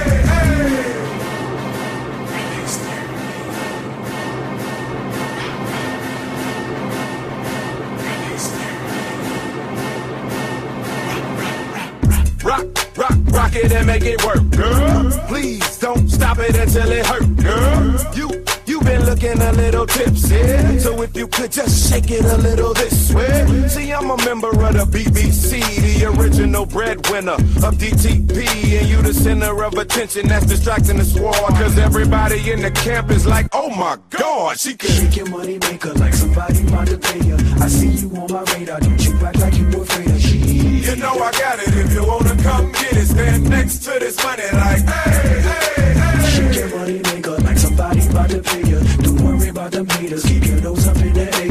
Rock, 12.55 12.97
rock, 12.97 13.19
rock 13.33 13.57
it 13.57 13.73
and 13.73 13.85
make 13.85 14.05
it 14.05 14.25
work, 14.25 14.49
girl. 14.51 15.11
Please 15.27 15.77
don't 15.79 16.09
stop 16.09 16.39
it 16.39 16.55
until 16.55 16.89
it 16.93 17.05
hurt, 17.05 17.37
girl. 17.37 18.15
You, 18.15 18.45
you 18.65 18.81
been 18.83 19.05
looking 19.07 19.43
a 19.43 19.53
little 19.55 19.87
tipsy, 19.87 20.79
so 20.79 21.03
if 21.03 21.17
you 21.17 21.27
could 21.27 21.51
just 21.51 21.91
shake 21.91 22.13
it 22.13 22.25
a 22.25 22.37
little 22.37 22.73
this 22.73 23.13
way. 23.13 23.67
See, 23.67 23.93
I'm 23.93 24.09
a 24.09 24.17
member 24.19 24.51
of 24.51 24.73
the 24.73 24.87
BBC, 24.87 25.99
the 25.99 26.07
original 26.17 26.65
breadwinner 26.65 27.33
of 27.33 27.75
DTP, 27.75 28.79
and 28.79 28.89
you 28.89 29.03
the 29.03 29.13
center 29.13 29.65
of 29.65 29.75
attention 29.75 30.29
that's 30.29 30.47
distracting 30.47 30.99
the 30.99 31.05
squad. 31.05 31.35
Cause 31.59 31.77
everybody 31.77 32.53
in 32.53 32.63
the 32.63 32.71
camp 32.71 33.11
is 33.11 33.27
like, 33.27 33.49
oh 33.53 33.69
my 33.71 33.99
god, 34.11 34.61
she 34.61 34.75
can. 34.77 34.91
Shake 34.91 35.17
your 35.17 35.29
money 35.29 35.59
maker 35.59 35.93
like 35.95 36.15
somebody 36.15 36.61
about 36.69 36.87
to 36.87 36.99
pay 36.99 37.19
ya. 37.19 37.37
I 37.61 37.67
see 37.67 37.89
you 37.89 38.17
on 38.17 38.31
my 38.31 38.45
radar, 38.55 38.79
don't 38.79 39.05
you 39.05 39.13
act 39.27 39.41
like 39.41 39.59
you 39.59 39.67
afraid 39.83 40.11
of 40.11 40.21
shit. 40.21 40.44
You 40.85 40.97
know 40.97 41.15
I 41.15 41.33
got 41.33 41.59
it. 41.61 41.69
If 41.69 41.93
you 41.95 42.07
wanna 42.07 42.37
come 42.43 42.71
get 42.73 42.97
it, 42.97 43.07
stand 43.07 43.49
next 43.49 43.79
to 43.85 43.99
this 43.99 44.23
money 44.23 44.43
like, 44.53 44.83
hey, 44.85 45.41
hey, 45.41 45.93
hey. 45.95 46.31
Shake 46.31 46.57
your 46.57 46.77
money 46.77 47.01
maker 47.01 47.37
like 47.39 47.59
somebody 47.59 48.07
about 48.07 48.31
to 48.31 48.41
pay 48.43 48.63
ya. 48.71 48.81
Don't 49.03 49.21
worry 49.23 49.49
about 49.49 49.71
them 49.73 49.87
haters, 49.89 50.25
keep 50.25 50.45
your 50.45 50.61
nose 50.61 50.87
up 50.87 50.97
in 50.97 51.13
the 51.15 51.27
air. 51.41 51.49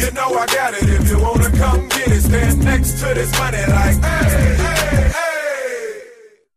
You 0.00 0.10
know 0.12 0.28
I 0.42 0.46
got 0.46 0.74
it. 0.74 0.88
If 0.88 1.10
you 1.10 1.18
wanna 1.20 1.50
come 1.50 1.88
get 1.88 2.08
it, 2.08 2.20
stand 2.22 2.64
next 2.64 2.92
to 3.00 3.14
this 3.14 3.32
money 3.38 3.58
like, 3.58 3.96
hey, 4.02 4.56
hey, 4.56 5.10
hey, 5.12 5.25